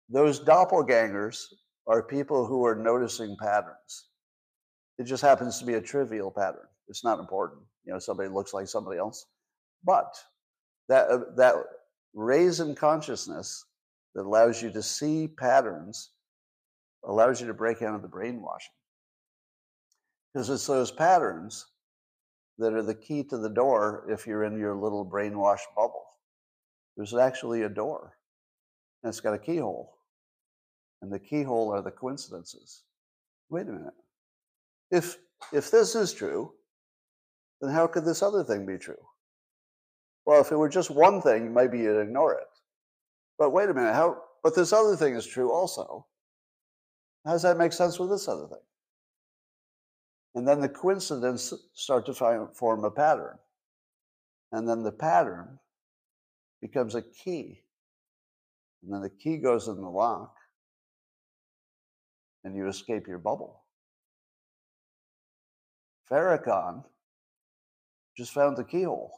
Those 0.09 0.39
doppelgangers 0.39 1.45
are 1.87 2.03
people 2.03 2.45
who 2.45 2.65
are 2.65 2.75
noticing 2.75 3.35
patterns. 3.39 4.09
It 4.97 5.05
just 5.05 5.23
happens 5.23 5.59
to 5.59 5.65
be 5.65 5.75
a 5.75 5.81
trivial 5.81 6.31
pattern. 6.31 6.67
It's 6.87 7.03
not 7.03 7.19
important. 7.19 7.61
You 7.85 7.93
know, 7.93 7.99
somebody 7.99 8.29
looks 8.29 8.53
like 8.53 8.67
somebody 8.67 8.99
else. 8.99 9.25
But 9.83 10.15
that 10.89 11.09
uh, 11.09 11.19
that 11.35 11.55
raise 12.13 12.59
in 12.59 12.75
consciousness 12.75 13.65
that 14.15 14.23
allows 14.23 14.61
you 14.61 14.71
to 14.71 14.81
see 14.81 15.27
patterns, 15.27 16.11
allows 17.05 17.39
you 17.39 17.47
to 17.47 17.53
break 17.53 17.81
out 17.81 17.95
of 17.95 18.01
the 18.01 18.07
brainwashing. 18.07 18.71
Because 20.33 20.49
it's 20.49 20.67
those 20.67 20.91
patterns 20.91 21.65
that 22.57 22.73
are 22.73 22.83
the 22.83 22.95
key 22.95 23.23
to 23.23 23.37
the 23.37 23.49
door 23.49 24.05
if 24.09 24.25
you're 24.25 24.43
in 24.43 24.57
your 24.59 24.75
little 24.75 25.05
brainwashed 25.05 25.69
bubble. 25.75 26.05
There's 26.95 27.13
actually 27.13 27.61
a 27.61 27.69
door, 27.69 28.17
and 29.03 29.09
it's 29.09 29.19
got 29.19 29.35
a 29.35 29.39
keyhole. 29.39 29.96
And 31.01 31.11
the 31.11 31.19
keyhole 31.19 31.71
are 31.73 31.81
the 31.81 31.91
coincidences. 31.91 32.83
Wait 33.49 33.67
a 33.67 33.71
minute. 33.71 33.93
If 34.91 35.17
if 35.53 35.69
this 35.69 35.95
is 35.95 36.13
true, 36.13 36.53
then 37.61 37.71
how 37.71 37.87
could 37.87 38.05
this 38.05 38.23
other 38.23 38.43
thing 38.43 38.65
be 38.65 38.77
true? 38.77 38.95
Well, 40.25 40.41
if 40.41 40.51
it 40.51 40.57
were 40.57 40.69
just 40.69 40.89
one 40.89 41.21
thing, 41.21 41.53
maybe 41.53 41.79
you'd 41.79 42.01
ignore 42.01 42.33
it. 42.33 42.47
But 43.37 43.51
wait 43.51 43.69
a 43.69 43.73
minute, 43.73 43.93
how 43.93 44.17
but 44.43 44.55
this 44.55 44.73
other 44.73 44.95
thing 44.95 45.15
is 45.15 45.25
true 45.25 45.51
also. 45.51 46.07
How 47.25 47.33
does 47.33 47.43
that 47.43 47.57
make 47.57 47.73
sense 47.73 47.99
with 47.99 48.09
this 48.09 48.27
other 48.27 48.47
thing? 48.47 48.63
And 50.35 50.47
then 50.47 50.61
the 50.61 50.69
coincidence 50.69 51.53
start 51.73 52.05
to 52.05 52.13
find, 52.13 52.55
form 52.55 52.83
a 52.83 52.91
pattern. 52.91 53.37
And 54.51 54.69
then 54.69 54.83
the 54.83 54.91
pattern 54.91 55.59
becomes 56.61 56.95
a 56.95 57.01
key. 57.01 57.63
And 58.83 58.93
then 58.93 59.01
the 59.01 59.09
key 59.09 59.37
goes 59.37 59.67
in 59.67 59.81
the 59.81 59.89
lock 59.89 60.33
and 62.47 62.55
you 62.55 62.67
escape 62.69 63.07
your 63.07 63.17
bubble. 63.17 63.61
Farrakhan 66.09 66.81
just 68.15 68.31
found 68.31 68.55
the 68.55 68.63
keyhole. 68.63 69.11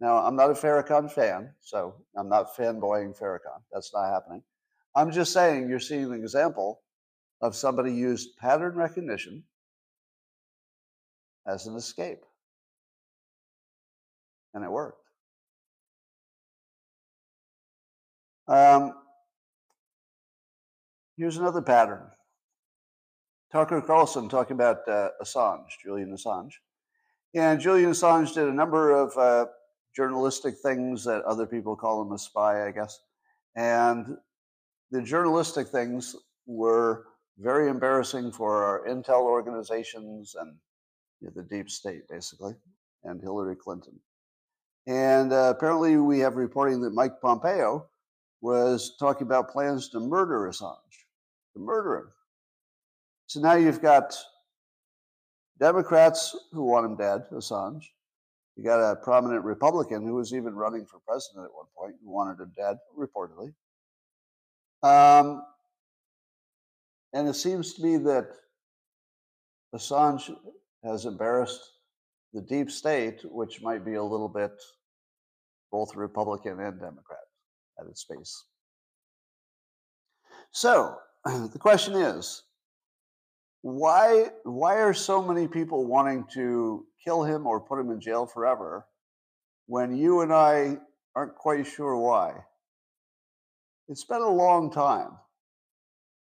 Now, 0.00 0.16
I'm 0.16 0.34
not 0.34 0.50
a 0.50 0.54
Farrakhan 0.54 1.08
fan, 1.10 1.54
so 1.60 1.94
I'm 2.16 2.28
not 2.28 2.56
fanboying 2.56 3.16
Farrakhan. 3.16 3.62
That's 3.72 3.94
not 3.94 4.12
happening. 4.12 4.42
I'm 4.96 5.12
just 5.12 5.32
saying 5.32 5.68
you're 5.68 5.78
seeing 5.78 6.06
an 6.06 6.14
example 6.14 6.80
of 7.40 7.54
somebody 7.54 7.92
used 7.92 8.36
pattern 8.38 8.74
recognition 8.74 9.44
as 11.46 11.68
an 11.68 11.76
escape. 11.76 12.24
And 14.52 14.64
it 14.64 14.70
worked. 14.70 14.98
Um, 18.48 18.94
here's 21.16 21.36
another 21.36 21.62
pattern. 21.62 22.02
Tucker 23.52 23.80
Carlson 23.80 24.28
talking 24.28 24.54
about 24.54 24.88
uh, 24.88 25.10
Assange, 25.22 25.68
Julian 25.82 26.14
Assange. 26.14 26.54
And 27.34 27.60
Julian 27.60 27.90
Assange 27.90 28.34
did 28.34 28.48
a 28.48 28.52
number 28.52 28.90
of 28.90 29.16
uh, 29.16 29.46
journalistic 29.94 30.54
things 30.62 31.04
that 31.04 31.22
other 31.24 31.46
people 31.46 31.76
call 31.76 32.02
him 32.02 32.12
a 32.12 32.18
spy, 32.18 32.66
I 32.66 32.72
guess. 32.72 32.98
And 33.56 34.16
the 34.90 35.02
journalistic 35.02 35.68
things 35.68 36.16
were 36.46 37.06
very 37.38 37.68
embarrassing 37.68 38.32
for 38.32 38.64
our 38.64 38.86
intel 38.86 39.22
organizations 39.22 40.34
and 40.38 40.56
you 41.20 41.28
know, 41.28 41.32
the 41.34 41.42
deep 41.42 41.70
state, 41.70 42.02
basically, 42.08 42.54
and 43.04 43.20
Hillary 43.20 43.56
Clinton. 43.56 43.98
And 44.86 45.32
uh, 45.32 45.54
apparently, 45.56 45.96
we 45.96 46.18
have 46.20 46.36
reporting 46.36 46.80
that 46.82 46.92
Mike 46.92 47.20
Pompeo 47.22 47.88
was 48.40 48.96
talking 48.98 49.26
about 49.26 49.50
plans 49.50 49.88
to 49.90 50.00
murder 50.00 50.50
Assange, 50.50 51.03
to 51.54 51.60
murder 51.60 51.96
him. 51.96 52.08
So 53.26 53.40
now 53.40 53.54
you've 53.54 53.82
got 53.82 54.16
Democrats 55.58 56.36
who 56.52 56.64
want 56.64 56.86
him 56.86 56.96
dead, 56.96 57.22
Assange. 57.32 57.84
You 58.56 58.64
got 58.64 58.80
a 58.80 58.96
prominent 58.96 59.44
Republican 59.44 60.06
who 60.06 60.14
was 60.14 60.32
even 60.32 60.54
running 60.54 60.86
for 60.86 61.00
president 61.06 61.46
at 61.46 61.54
one 61.54 61.66
point 61.76 61.96
who 62.04 62.10
wanted 62.10 62.40
him 62.40 62.52
dead, 62.56 62.76
reportedly. 62.96 63.52
Um, 64.82 65.42
and 67.12 67.28
it 67.28 67.34
seems 67.34 67.74
to 67.74 67.82
me 67.82 67.96
that 67.98 68.28
Assange 69.74 70.30
has 70.84 71.04
embarrassed 71.04 71.72
the 72.32 72.42
deep 72.42 72.70
state, 72.70 73.20
which 73.24 73.62
might 73.62 73.84
be 73.84 73.94
a 73.94 74.02
little 74.02 74.28
bit 74.28 74.52
both 75.72 75.96
Republican 75.96 76.60
and 76.60 76.78
Democrat 76.78 77.18
at 77.80 77.86
its 77.86 78.04
base. 78.04 78.44
So 80.52 80.96
the 81.52 81.58
question 81.58 81.94
is, 81.94 82.42
why 83.62 84.28
why 84.44 84.74
are 84.76 84.92
so 84.92 85.22
many 85.22 85.48
people 85.48 85.86
wanting 85.86 86.26
to 86.34 86.86
kill 87.02 87.24
him 87.24 87.46
or 87.46 87.60
put 87.60 87.80
him 87.80 87.90
in 87.90 88.00
jail 88.00 88.26
forever 88.26 88.86
when 89.66 89.96
you 89.96 90.20
and 90.20 90.34
I 90.34 90.76
aren't 91.16 91.34
quite 91.34 91.66
sure 91.66 91.96
why? 91.96 92.34
It's 93.88 94.04
been 94.04 94.20
a 94.20 94.28
long 94.28 94.70
time. 94.70 95.12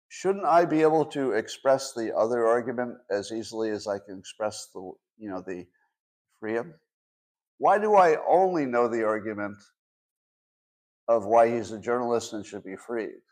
Shouldn't 0.08 0.44
I 0.44 0.64
be 0.64 0.82
able 0.82 1.04
to 1.06 1.32
express 1.32 1.92
the 1.92 2.16
other 2.16 2.46
argument 2.46 2.96
as 3.10 3.32
easily 3.32 3.70
as 3.70 3.88
I 3.88 3.98
can 3.98 4.20
express 4.20 4.68
the 4.72 4.92
you 5.18 5.28
know 5.28 5.42
the 5.44 5.66
freedom? 6.38 6.74
Why 7.58 7.78
do 7.78 7.96
I 7.96 8.18
only 8.28 8.66
know 8.66 8.86
the 8.86 9.04
argument 9.04 9.56
of 11.08 11.26
why 11.26 11.50
he's 11.50 11.72
a 11.72 11.80
journalist 11.80 12.34
and 12.34 12.46
should 12.46 12.62
be 12.62 12.76
freed? 12.76 13.25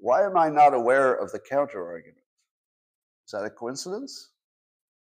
Why 0.00 0.24
am 0.24 0.36
I 0.36 0.48
not 0.48 0.74
aware 0.74 1.14
of 1.14 1.30
the 1.30 1.38
counter 1.38 1.86
argument? 1.86 2.24
Is 3.26 3.32
that 3.32 3.44
a 3.44 3.50
coincidence? 3.50 4.30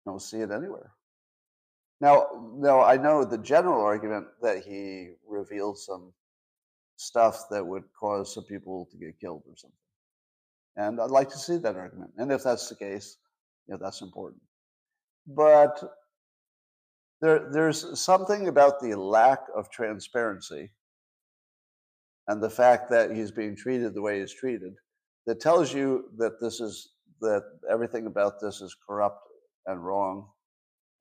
I 0.05 0.11
don't 0.11 0.21
see 0.21 0.39
it 0.39 0.51
anywhere. 0.51 0.91
Now, 2.01 2.53
now 2.55 2.81
I 2.81 2.97
know 2.97 3.23
the 3.23 3.37
general 3.37 3.81
argument 3.83 4.27
that 4.41 4.63
he 4.63 5.11
revealed 5.27 5.77
some 5.77 6.11
stuff 6.97 7.43
that 7.51 7.65
would 7.65 7.83
cause 7.97 8.33
some 8.33 8.45
people 8.45 8.87
to 8.91 8.97
get 8.97 9.19
killed 9.19 9.43
or 9.47 9.55
something. 9.55 9.77
And 10.75 10.99
I'd 10.99 11.11
like 11.11 11.29
to 11.29 11.37
see 11.37 11.57
that 11.57 11.75
argument. 11.75 12.11
And 12.17 12.31
if 12.31 12.43
that's 12.43 12.67
the 12.67 12.75
case, 12.75 13.17
yeah, 13.67 13.75
that's 13.79 14.01
important. 14.01 14.41
But 15.27 15.81
there, 17.21 17.49
there's 17.51 17.99
something 17.99 18.47
about 18.47 18.79
the 18.79 18.97
lack 18.97 19.41
of 19.55 19.69
transparency 19.69 20.71
and 22.30 22.41
the 22.41 22.49
fact 22.49 22.91
that 22.91 23.11
he's 23.11 23.31
being 23.31 23.56
treated 23.56 23.95
the 23.95 24.01
way 24.01 24.19
he's 24.19 24.34
treated 24.34 24.76
that 25.26 25.41
tells 25.41 25.73
you 25.73 26.06
that 26.18 26.39
this 26.39 26.60
is 26.61 26.91
that 27.22 27.43
everything 27.69 28.06
about 28.06 28.39
this 28.39 28.61
is 28.61 28.77
corrupt 28.88 29.27
and 29.65 29.84
wrong 29.84 30.27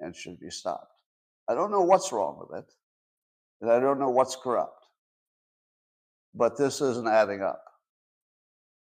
and 0.01 0.17
should 0.17 0.41
be 0.41 0.51
stopped. 0.51 0.91
I 1.47 1.55
don't 1.55 1.71
know 1.71 1.83
what's 1.83 2.13
wrong 2.13 2.39
with 2.41 2.59
it, 2.59 2.73
and 3.61 3.71
I 3.71 3.79
don't 3.79 4.01
know 4.01 4.09
what's 4.09 4.37
corrupt, 4.37 4.87
but 6.35 6.57
this 6.57 6.81
isn't 6.81 7.07
adding 7.07 7.43
up. 7.43 7.63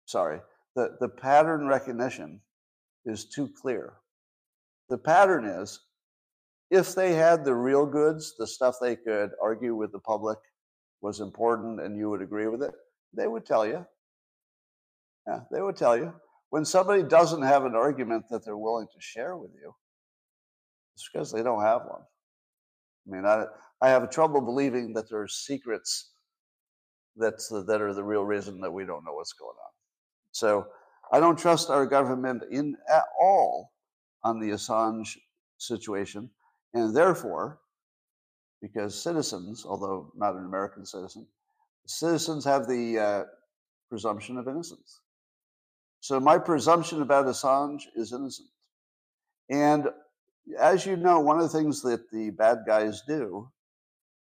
Sorry, 0.07 0.41
the, 0.75 0.97
the 1.01 1.09
pattern 1.09 1.69
recognition 1.69 2.41
is 3.07 3.27
too 3.27 3.51
clear. 3.61 3.95
The 4.89 4.99
pattern 4.99 5.45
is 5.45 5.79
if 6.73 6.95
they 6.95 7.15
had 7.15 7.45
the 7.45 7.55
real 7.55 7.87
goods, 7.87 8.35
the 8.37 8.49
stuff 8.49 8.77
they 8.81 8.97
could 8.97 9.31
argue 9.41 9.77
with 9.77 9.93
the 9.93 10.01
public 10.01 10.39
was 11.03 11.21
important 11.21 11.81
and 11.81 11.97
you 11.97 12.09
would 12.09 12.23
agree 12.23 12.47
with 12.47 12.63
it, 12.63 12.73
they 13.13 13.27
would 13.27 13.45
tell 13.45 13.67
you. 13.67 13.85
Yeah, 15.27 15.41
they 15.51 15.61
would 15.61 15.77
tell 15.77 15.97
you. 15.97 16.13
When 16.51 16.65
somebody 16.65 17.03
doesn't 17.03 17.43
have 17.43 17.65
an 17.65 17.75
argument 17.75 18.25
that 18.31 18.45
they're 18.45 18.57
willing 18.57 18.87
to 18.87 19.01
share 19.01 19.37
with 19.37 19.51
you, 19.55 19.75
it's 20.95 21.09
because 21.13 21.33
they 21.33 21.43
don't 21.43 21.63
have 21.63 21.83
one. 21.87 22.03
I 23.07 23.11
mean, 23.11 23.27
I, 23.27 23.47
I 23.81 23.89
have 23.89 24.11
trouble 24.11 24.41
believing 24.41 24.93
that 24.95 25.11
there 25.11 25.21
are 25.21 25.29
secrets 25.29 26.13
that's 27.17 27.49
the, 27.49 27.63
that 27.65 27.81
are 27.81 27.95
the 27.95 28.05
real 28.05 28.25
reason 28.25 28.61
that 28.61 28.71
we 28.71 28.85
don't 28.85 29.05
know 29.05 29.15
what's 29.15 29.33
going 29.33 29.51
on. 29.51 29.73
So 30.33 30.67
I 31.13 31.21
don't 31.21 31.39
trust 31.39 31.71
our 31.71 31.87
government 31.87 32.43
in 32.51 32.77
at 32.89 33.05
all 33.21 33.73
on 34.25 34.41
the 34.41 34.51
Assange 34.51 35.17
situation, 35.59 36.31
and 36.75 36.95
therefore, 36.95 37.61
because 38.63 39.03
citizens, 39.03 39.67
although 39.69 40.13
not 40.17 40.37
an 40.37 40.47
American 40.47 40.87
citizen, 40.87 41.27
citizens 41.87 42.45
have 42.45 42.69
the 42.69 42.99
uh, 42.99 43.25
presumption 43.91 44.39
of 44.39 44.49
innocence. 44.49 45.01
So 46.01 46.19
my 46.19 46.39
presumption 46.39 47.03
about 47.03 47.27
Assange 47.27 47.83
is 47.97 48.13
innocent. 48.13 48.49
And 49.51 49.89
as 50.59 50.87
you 50.87 50.97
know, 50.97 51.21
one 51.21 51.39
of 51.39 51.43
the 51.43 51.59
things 51.59 51.83
that 51.83 52.11
the 52.11 52.31
bad 52.31 52.59
guys 52.67 53.03
do, 53.07 53.51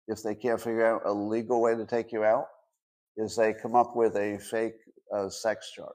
if 0.08 0.22
they 0.24 0.36
can't 0.36 0.60
figure 0.60 0.86
out 0.86 1.04
a 1.06 1.14
legal 1.14 1.62
way 1.62 1.76
to 1.76 1.86
take 1.86 2.12
you 2.12 2.24
out, 2.24 2.48
is 3.18 3.36
they 3.36 3.54
come 3.54 3.76
up 3.76 3.96
with 3.96 4.16
a 4.16 4.40
fake 4.40 4.76
uh, 5.16 5.30
sex 5.30 5.72
charge. 5.72 5.88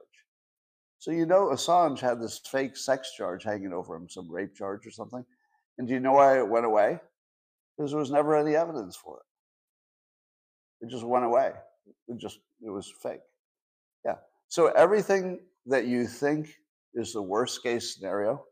So 0.99 1.11
you 1.11 1.25
know 1.25 1.47
Assange 1.47 1.99
had 1.99 2.19
this 2.19 2.39
fake 2.51 2.75
sex 2.75 3.11
charge 3.15 3.43
hanging 3.43 3.73
over 3.73 3.95
him, 3.95 4.09
some 4.09 4.31
rape 4.31 4.55
charge 4.55 4.85
or 4.87 4.91
something. 4.91 5.23
And 5.77 5.87
do 5.87 5.93
you 5.93 5.99
know 5.99 6.13
why 6.13 6.39
it 6.39 6.47
went 6.47 6.65
away? 6.65 6.99
Because 7.77 7.91
there 7.91 7.99
was 7.99 8.11
never 8.11 8.35
any 8.35 8.55
evidence 8.55 8.95
for 8.95 9.19
it. 9.19 10.85
It 10.85 10.89
just 10.89 11.05
went 11.05 11.25
away. 11.25 11.51
It 12.07 12.17
just 12.17 12.39
it 12.61 12.69
was 12.69 12.91
fake. 13.01 13.21
Yeah. 14.05 14.15
So 14.47 14.67
everything 14.67 15.39
that 15.65 15.85
you 15.85 16.07
think 16.07 16.49
is 16.93 17.13
the 17.13 17.21
worst 17.21 17.61
case 17.63 17.93
scenario, 17.93 18.43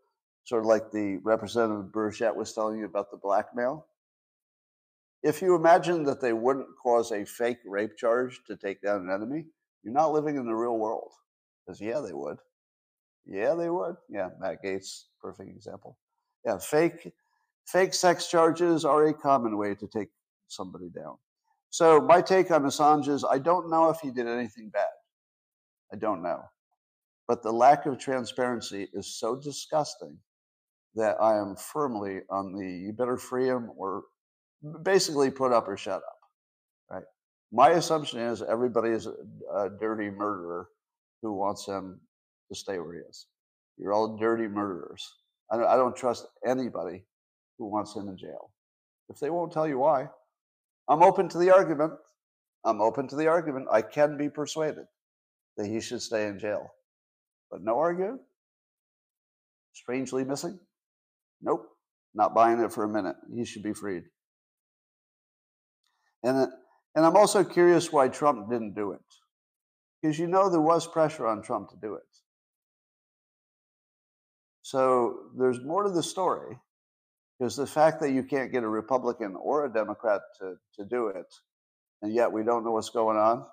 sort 0.44 0.62
of 0.62 0.68
like 0.68 0.92
the 0.92 1.20
representative 1.24 1.92
Burchett 1.92 2.36
was 2.36 2.54
telling 2.54 2.80
you 2.80 2.86
about 2.86 3.10
the 3.12 3.18
blackmail, 3.18 3.88
if 5.24 5.42
you 5.42 5.56
imagine 5.56 6.04
that 6.04 6.22
they 6.22 6.34
wouldn't 6.34 6.68
cause 6.82 7.12
a 7.12 7.26
fake 7.26 7.58
rape 7.66 7.98
charge 7.98 8.42
to 8.46 8.56
take 8.56 8.82
down 8.82 9.02
an 9.02 9.12
enemy, 9.12 9.46
you're 9.84 9.94
not 9.94 10.12
living 10.12 10.36
in 10.36 10.46
the 10.46 10.54
real 10.54 10.78
world. 10.78 11.12
Because, 11.66 11.82
yeah, 11.82 12.00
they 12.00 12.14
would. 12.14 12.38
Yeah, 13.26 13.56
they 13.56 13.72
would. 13.72 13.96
Yeah, 14.08 14.30
Matt 14.40 14.64
Gaetz, 14.64 15.06
perfect 15.20 15.50
example. 15.50 15.98
Yeah, 16.46 16.60
fake 16.60 17.12
fake 17.66 17.94
sex 17.94 18.28
charges 18.28 18.86
are 18.86 19.06
a 19.06 19.14
common 19.14 19.58
way 19.58 19.76
to 19.76 19.88
take 19.88 20.10
somebody 20.48 20.90
down. 20.90 21.18
So 21.70 22.00
my 22.00 22.22
take 22.22 22.52
on 22.52 22.64
Assange 22.64 23.10
is 23.10 23.26
I 23.30 23.38
don't 23.38 23.70
know 23.70 23.90
if 23.90 24.00
he 24.00 24.12
did 24.12 24.28
anything 24.28 24.70
bad. 24.70 24.88
I 25.92 25.98
don't 25.98 26.24
know. 26.24 26.42
But 27.28 27.44
the 27.44 27.52
lack 27.52 27.86
of 27.86 27.98
transparency 27.98 28.88
is 28.94 29.20
so 29.20 29.36
disgusting 29.36 30.18
that 30.96 31.18
I 31.22 31.38
am 31.38 31.56
firmly 31.56 32.22
on 32.30 32.54
the 32.54 32.66
you 32.66 32.94
better 32.94 33.18
free 33.18 33.48
him 33.48 33.72
or 33.78 34.04
basically 34.84 35.30
put 35.30 35.52
up 35.52 35.68
or 35.68 35.76
shut 35.76 35.98
up. 35.98 36.18
Right. 36.90 37.04
My 37.52 37.72
assumption 37.72 38.20
is 38.20 38.42
everybody 38.42 38.92
is 38.92 39.08
a, 39.08 39.16
a 39.54 39.70
dirty 39.70 40.10
murderer 40.10 40.70
who 41.22 41.34
wants 41.34 41.66
him 41.66 42.00
to 42.50 42.56
stay 42.56 42.80
where 42.80 42.94
he 42.94 43.00
is. 43.00 43.28
You're 43.78 43.94
all 43.94 44.16
dirty 44.18 44.48
murderers. 44.48 45.14
I 45.52 45.58
don't, 45.58 45.68
I 45.68 45.76
don't 45.76 45.96
trust 45.96 46.28
anybody 46.46 47.04
who 47.58 47.70
wants 47.70 47.96
him 47.96 48.08
in 48.10 48.18
jail. 48.18 48.52
If 49.10 49.20
they 49.20 49.30
won't 49.30 49.52
tell 49.52 49.68
you 49.68 49.80
why, 49.80 50.08
I'm 50.88 51.04
open 51.04 51.30
to 51.30 51.38
the 51.38 51.54
argument. 51.54 51.94
I'm 52.64 52.82
open 52.82 53.08
to 53.10 53.16
the 53.16 53.28
argument. 53.28 53.68
I 53.72 53.82
can 53.82 54.18
be 54.18 54.30
persuaded 54.30 54.86
that 55.58 55.68
he 55.68 55.80
should 55.80 56.02
stay 56.02 56.28
in 56.28 56.40
jail. 56.40 56.68
But 57.52 57.62
no 57.62 57.78
argument? 57.78 58.22
Strangely 59.74 60.24
missing? 60.24 60.60
Nope. 61.42 61.68
Not 62.14 62.34
buying 62.34 62.60
it 62.60 62.74
for 62.74 62.84
a 62.84 62.90
minute. 62.90 63.16
He 63.34 63.46
should 63.46 63.64
be 63.64 63.74
freed. 63.74 64.04
And, 66.24 66.50
and 66.96 67.06
I'm 67.06 67.16
also 67.16 67.44
curious 67.44 67.92
why 67.92 68.08
Trump 68.08 68.50
didn't 68.50 68.74
do 68.74 68.92
it. 68.92 69.02
Because 70.02 70.18
you 70.18 70.28
know 70.28 70.50
there 70.50 70.62
was 70.62 70.88
pressure 70.88 71.28
on 71.28 71.42
Trump 71.44 71.70
to 71.70 71.78
do 71.82 71.96
it. 71.96 72.04
So 74.62 75.30
there's 75.38 75.62
more 75.64 75.84
to 75.84 75.92
the 75.92 76.02
story. 76.02 76.58
Because 77.38 77.56
the 77.56 77.68
fact 77.68 78.00
that 78.02 78.12
you 78.12 78.24
can't 78.24 78.52
get 78.52 78.64
a 78.64 78.68
Republican 78.68 79.36
or 79.36 79.66
a 79.66 79.74
Democrat 79.74 80.22
to, 80.40 80.56
to 80.76 80.86
do 80.86 81.08
it, 81.08 81.26
and 82.02 82.14
yet 82.14 82.32
we 82.32 82.44
don't 82.44 82.64
know 82.64 82.72
what's 82.72 82.90
going 82.90 83.18
on, 83.18 83.46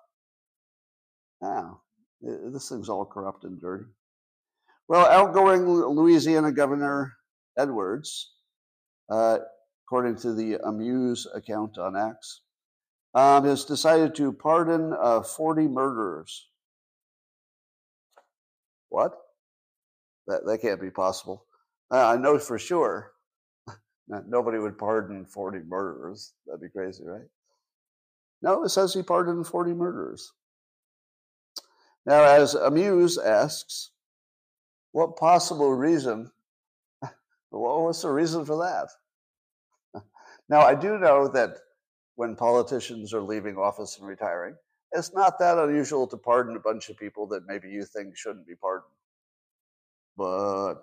now 1.40 1.80
this 2.20 2.68
thing's 2.68 2.88
all 2.88 3.04
corrupt 3.04 3.44
and 3.44 3.60
dirty. 3.60 3.86
Well, 4.88 5.06
outgoing 5.06 5.68
Louisiana 5.68 6.52
Governor 6.52 7.14
Edwards, 7.58 8.32
uh, 9.10 9.38
according 9.86 10.16
to 10.18 10.32
the 10.32 10.58
Amuse 10.64 11.26
account 11.34 11.78
on 11.78 11.96
X, 11.96 12.42
um, 13.14 13.44
has 13.44 13.64
decided 13.64 14.14
to 14.16 14.32
pardon 14.32 14.94
uh, 15.00 15.22
40 15.22 15.68
murderers. 15.68 16.48
What? 18.88 19.12
That, 20.26 20.46
that 20.46 20.58
can't 20.62 20.80
be 20.80 20.90
possible. 20.90 21.46
Uh, 21.90 22.06
I 22.06 22.16
know 22.16 22.38
for 22.38 22.58
sure 22.58 23.12
nobody 24.26 24.58
would 24.58 24.78
pardon 24.78 25.24
40 25.24 25.60
murderers. 25.60 26.34
That'd 26.46 26.60
be 26.60 26.68
crazy, 26.68 27.04
right? 27.04 27.28
No, 28.42 28.64
it 28.64 28.70
says 28.70 28.92
he 28.92 29.02
pardoned 29.02 29.46
40 29.46 29.72
murderers. 29.72 30.32
Now, 32.04 32.24
as 32.24 32.54
Amuse 32.54 33.16
asks, 33.16 33.90
what 34.90 35.16
possible 35.16 35.72
reason? 35.72 36.30
What's 37.50 38.02
the 38.02 38.10
reason 38.10 38.44
for 38.44 38.56
that? 38.58 38.88
Now, 40.48 40.60
I 40.62 40.74
do 40.74 40.98
know 40.98 41.28
that 41.28 41.60
when 42.16 42.36
politicians 42.36 43.14
are 43.14 43.22
leaving 43.22 43.56
office 43.56 43.96
and 43.98 44.06
retiring, 44.06 44.54
it's 44.90 45.14
not 45.14 45.38
that 45.38 45.56
unusual 45.56 46.06
to 46.08 46.16
pardon 46.18 46.56
a 46.56 46.60
bunch 46.60 46.90
of 46.90 46.98
people 46.98 47.26
that 47.28 47.46
maybe 47.46 47.70
you 47.70 47.84
think 47.84 48.16
shouldn't 48.16 48.46
be 48.46 48.54
pardoned. 48.54 48.92
But 50.16 50.82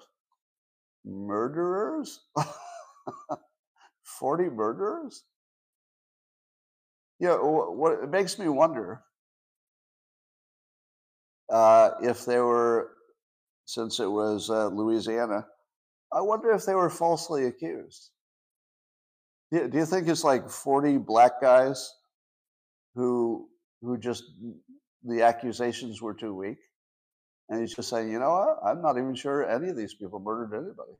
murderers? 1.06 2.22
40 4.04 4.50
murderers? 4.50 5.24
Yeah, 7.20 7.36
what 7.36 8.04
it 8.04 8.10
makes 8.10 8.40
me 8.40 8.48
wonder 8.48 9.04
uh, 11.50 11.92
if 12.02 12.26
they 12.26 12.40
were, 12.40 12.92
since 13.66 14.00
it 14.00 14.10
was 14.10 14.50
uh, 14.50 14.68
Louisiana, 14.68 15.46
I 16.14 16.22
wonder 16.22 16.52
if 16.52 16.66
they 16.66 16.76
were 16.76 16.90
falsely 16.90 17.46
accused. 17.46 18.12
Do, 19.52 19.68
do 19.68 19.78
you 19.78 19.86
think 19.86 20.08
it's 20.08 20.24
like 20.24 20.50
40 20.50 20.98
black 20.98 21.42
guys 21.42 21.92
who 22.96 23.48
who 23.82 23.98
just 23.98 24.24
the 25.04 25.22
accusations 25.24 26.02
were 26.02 26.14
too 26.14 26.36
weak? 26.36 26.58
And 27.50 27.62
he's 27.62 27.76
just 27.76 27.90
saying, 27.90 28.12
you 28.12 28.20
know 28.20 28.32
what? 28.32 28.60
I'm 28.64 28.82
not 28.82 28.98
even 28.98 29.16
sure 29.16 29.50
any 29.50 29.70
of 29.70 29.76
these 29.78 29.96
people 29.96 30.20
murdered 30.20 30.56
anybody. 30.56 30.94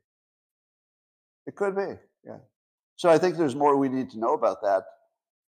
It 1.50 1.56
could 1.56 1.74
be, 1.74 1.98
yeah. 2.24 2.38
So 2.94 3.10
I 3.10 3.18
think 3.18 3.36
there's 3.36 3.56
more 3.56 3.76
we 3.76 3.88
need 3.88 4.08
to 4.10 4.20
know 4.20 4.34
about 4.34 4.62
that. 4.62 4.84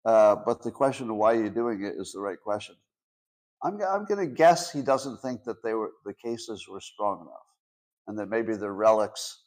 Uh, 0.07 0.35
but 0.47 0.63
the 0.63 0.71
question 0.71 1.11
of 1.11 1.17
why 1.17 1.35
you're 1.35 1.51
doing 1.51 1.85
it 1.85 1.93
is 1.99 2.13
the 2.13 2.21
right 2.21 2.41
question. 2.41 2.75
I'm, 3.63 3.75
I'm 3.83 4.07
going 4.07 4.27
to 4.27 4.35
guess 4.35 4.73
he 4.73 4.81
doesn't 4.81 5.21
think 5.21 5.45
that 5.45 5.63
they 5.63 5.75
were 5.75 5.91
the 6.07 6.15
cases 6.15 6.67
were 6.67 6.81
strong 6.81 7.21
enough, 7.21 7.49
and 8.07 8.19
that 8.19 8.31
maybe 8.31 8.57
they're 8.57 8.73
relics 8.73 9.43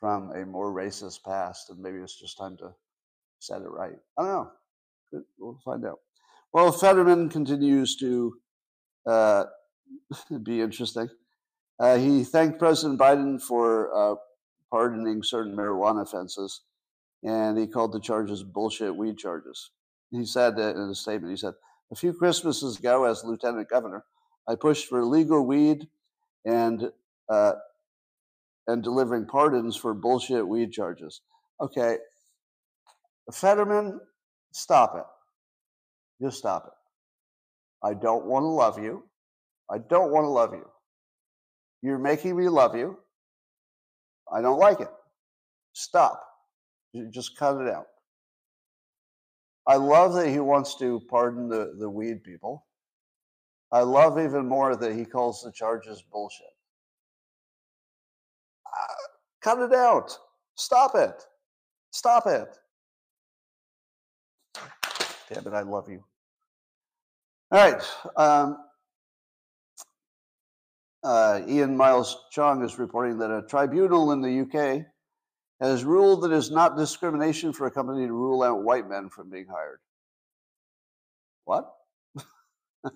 from 0.00 0.30
a 0.30 0.46
more 0.46 0.72
racist 0.72 1.22
past, 1.24 1.68
and 1.68 1.78
maybe 1.78 1.98
it's 1.98 2.18
just 2.18 2.38
time 2.38 2.56
to 2.56 2.72
set 3.38 3.60
it 3.60 3.68
right. 3.68 3.98
I 4.16 4.22
don't 4.22 4.32
know. 4.32 5.22
We'll 5.38 5.60
find 5.62 5.84
out. 5.84 5.98
Well, 6.54 6.72
Fetterman 6.72 7.28
continues 7.28 7.96
to 7.96 8.34
uh, 9.06 9.44
be 10.42 10.62
interesting. 10.62 11.10
Uh, 11.78 11.98
he 11.98 12.24
thanked 12.24 12.58
President 12.58 12.98
Biden 12.98 13.42
for 13.42 13.94
uh, 13.94 14.14
pardoning 14.70 15.22
certain 15.22 15.56
marijuana 15.56 16.02
offenses, 16.02 16.62
and 17.22 17.58
he 17.58 17.66
called 17.66 17.92
the 17.92 18.00
charges 18.00 18.42
bullshit 18.42 18.94
weed 18.94 19.18
charges. 19.18 19.70
He 20.10 20.24
said 20.24 20.56
that 20.56 20.76
in 20.76 20.82
a 20.82 20.94
statement, 20.94 21.30
he 21.30 21.36
said, 21.36 21.54
a 21.90 21.96
few 21.96 22.12
Christmases 22.12 22.78
ago, 22.78 23.04
as 23.04 23.24
lieutenant 23.24 23.68
governor, 23.68 24.04
I 24.48 24.54
pushed 24.54 24.88
for 24.88 25.04
legal 25.04 25.46
weed 25.46 25.88
and 26.44 26.90
uh, 27.28 27.52
and 28.66 28.82
delivering 28.82 29.26
pardons 29.26 29.76
for 29.76 29.94
bullshit 29.94 30.46
weed 30.46 30.72
charges. 30.72 31.22
Okay, 31.60 31.98
Fetterman, 33.32 34.00
stop 34.52 34.94
it. 34.96 35.04
Just 36.24 36.38
stop 36.38 36.66
it. 36.66 37.86
I 37.86 37.94
don't 37.94 38.26
want 38.26 38.44
to 38.44 38.48
love 38.48 38.78
you. 38.78 39.04
I 39.70 39.78
don't 39.78 40.10
want 40.10 40.24
to 40.24 40.28
love 40.28 40.52
you. 40.52 40.66
You're 41.82 41.98
making 41.98 42.36
me 42.36 42.48
love 42.48 42.76
you. 42.76 42.98
I 44.32 44.40
don't 44.40 44.58
like 44.58 44.80
it. 44.80 44.90
Stop. 45.72 46.22
Just 47.10 47.36
cut 47.36 47.60
it 47.60 47.68
out. 47.68 47.86
I 49.66 49.76
love 49.76 50.14
that 50.14 50.28
he 50.28 50.40
wants 50.40 50.76
to 50.76 51.00
pardon 51.08 51.48
the, 51.48 51.74
the 51.78 51.88
weed 51.88 52.24
people. 52.24 52.66
I 53.70 53.80
love 53.80 54.18
even 54.18 54.46
more 54.46 54.74
that 54.76 54.94
he 54.94 55.04
calls 55.04 55.42
the 55.42 55.52
charges 55.52 56.02
bullshit. 56.10 56.46
Uh, 58.66 58.94
cut 59.42 59.58
it 59.58 59.74
out. 59.74 60.16
Stop 60.54 60.94
it. 60.94 61.22
Stop 61.90 62.26
it. 62.26 62.58
Damn 65.30 65.46
it, 65.46 65.52
I 65.52 65.60
love 65.60 65.90
you. 65.90 66.02
All 67.50 67.70
right. 67.70 67.82
Um, 68.16 68.58
uh, 71.04 71.40
Ian 71.46 71.76
Miles 71.76 72.16
Cheong 72.32 72.64
is 72.64 72.78
reporting 72.78 73.18
that 73.18 73.30
a 73.30 73.42
tribunal 73.42 74.12
in 74.12 74.20
the 74.20 74.40
UK 74.40 74.86
has 75.60 75.84
ruled 75.84 76.22
that 76.22 76.32
it 76.32 76.36
is 76.36 76.50
not 76.50 76.76
discrimination 76.76 77.52
for 77.52 77.66
a 77.66 77.70
company 77.70 78.06
to 78.06 78.12
rule 78.12 78.42
out 78.42 78.62
white 78.62 78.88
men 78.88 79.08
from 79.08 79.30
being 79.30 79.46
hired. 79.46 79.80
What? 81.44 81.72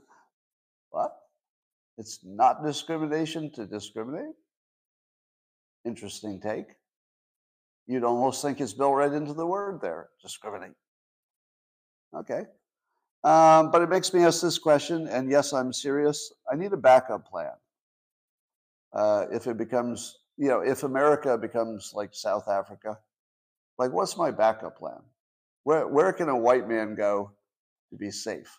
what? 0.90 1.12
It's 1.98 2.20
not 2.24 2.64
discrimination 2.64 3.50
to 3.52 3.66
discriminate? 3.66 4.34
Interesting 5.84 6.40
take. 6.40 6.66
You'd 7.86 8.04
almost 8.04 8.42
think 8.42 8.60
it's 8.60 8.72
built 8.72 8.94
right 8.94 9.12
into 9.12 9.34
the 9.34 9.46
word 9.46 9.80
there 9.80 10.10
discriminate. 10.22 10.74
Okay. 12.14 12.42
Um, 13.24 13.70
but 13.70 13.82
it 13.82 13.88
makes 13.88 14.12
me 14.12 14.24
ask 14.24 14.40
this 14.40 14.58
question, 14.58 15.08
and 15.08 15.30
yes, 15.30 15.52
I'm 15.52 15.72
serious. 15.72 16.32
I 16.50 16.56
need 16.56 16.72
a 16.72 16.76
backup 16.76 17.26
plan. 17.26 17.52
Uh, 18.94 19.26
if 19.32 19.46
it 19.46 19.56
becomes 19.56 20.18
you 20.36 20.48
know, 20.48 20.60
if 20.60 20.82
America 20.82 21.36
becomes 21.36 21.92
like 21.94 22.10
South 22.12 22.48
Africa, 22.48 22.98
like 23.78 23.92
what's 23.92 24.16
my 24.16 24.30
backup 24.30 24.78
plan? 24.78 25.00
Where 25.64 25.86
where 25.86 26.12
can 26.12 26.28
a 26.28 26.36
white 26.36 26.68
man 26.68 26.94
go 26.94 27.32
to 27.90 27.96
be 27.96 28.10
safe 28.10 28.58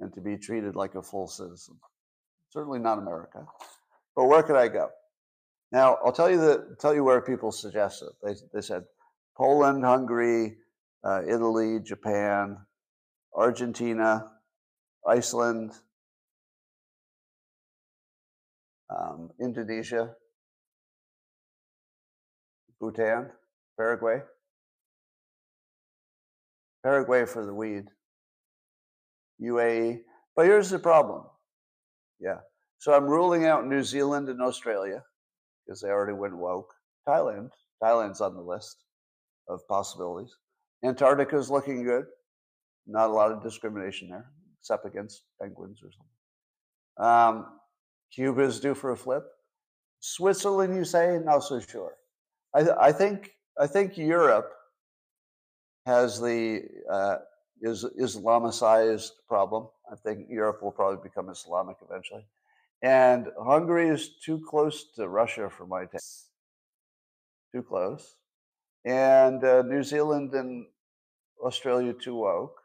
and 0.00 0.12
to 0.14 0.20
be 0.20 0.36
treated 0.36 0.76
like 0.76 0.94
a 0.94 1.02
full 1.02 1.28
citizen? 1.28 1.76
Certainly 2.50 2.80
not 2.80 2.98
America. 2.98 3.46
But 4.14 4.26
where 4.26 4.42
could 4.42 4.56
I 4.56 4.68
go? 4.68 4.90
Now 5.70 5.98
I'll 6.04 6.12
tell 6.12 6.30
you 6.30 6.38
the 6.38 6.76
tell 6.80 6.94
you 6.94 7.04
where 7.04 7.20
people 7.22 7.52
suggested. 7.52 8.10
They 8.22 8.34
they 8.52 8.60
said 8.60 8.84
Poland, 9.36 9.84
Hungary, 9.84 10.58
uh, 11.04 11.22
Italy, 11.26 11.78
Japan, 11.80 12.58
Argentina, 13.34 14.30
Iceland, 15.08 15.72
um, 18.92 19.30
Indonesia, 19.40 20.14
Bhutan, 22.80 23.30
Paraguay. 23.76 24.20
Paraguay 26.82 27.24
for 27.24 27.46
the 27.46 27.54
weed. 27.54 27.84
UAE. 29.40 30.00
But 30.34 30.46
here's 30.46 30.70
the 30.70 30.78
problem. 30.78 31.24
Yeah. 32.20 32.38
So 32.78 32.92
I'm 32.92 33.04
ruling 33.04 33.46
out 33.46 33.66
New 33.66 33.82
Zealand 33.82 34.28
and 34.28 34.40
Australia 34.40 35.02
because 35.64 35.80
they 35.80 35.88
already 35.88 36.14
went 36.14 36.36
woke. 36.36 36.72
Thailand. 37.08 37.50
Thailand's 37.82 38.20
on 38.20 38.34
the 38.34 38.42
list 38.42 38.84
of 39.48 39.66
possibilities. 39.68 40.34
Antarctica 40.84 41.36
is 41.36 41.50
looking 41.50 41.84
good. 41.84 42.06
Not 42.86 43.10
a 43.10 43.12
lot 43.12 43.30
of 43.30 43.42
discrimination 43.42 44.08
there, 44.08 44.30
except 44.60 44.86
against 44.86 45.22
penguins 45.40 45.80
or 45.82 45.90
something. 45.92 47.46
Um, 47.46 47.58
Cuba 48.14 48.42
is 48.42 48.60
due 48.60 48.74
for 48.74 48.92
a 48.92 48.96
flip. 48.96 49.24
Switzerland, 50.00 50.74
you 50.74 50.84
say? 50.84 51.18
Not 51.24 51.40
so 51.40 51.60
sure. 51.60 51.94
I, 52.54 52.68
I 52.88 52.92
think 52.92 53.30
I 53.58 53.66
think 53.66 53.96
Europe 53.96 54.52
has 55.86 56.20
the 56.20 56.62
uh, 56.90 57.16
is 57.60 57.84
Islamicized 58.00 59.12
problem. 59.28 59.68
I 59.90 59.96
think 59.96 60.26
Europe 60.28 60.62
will 60.62 60.72
probably 60.72 61.00
become 61.02 61.28
Islamic 61.30 61.76
eventually, 61.88 62.24
and 62.82 63.28
Hungary 63.40 63.88
is 63.88 64.16
too 64.24 64.42
close 64.48 64.92
to 64.96 65.08
Russia 65.08 65.48
for 65.48 65.66
my 65.66 65.86
taste. 65.86 66.30
Too 67.54 67.62
close, 67.62 68.16
and 68.84 69.44
uh, 69.44 69.62
New 69.62 69.82
Zealand 69.82 70.34
and 70.34 70.66
Australia 71.44 71.92
too 71.92 72.16
woke. 72.16 72.58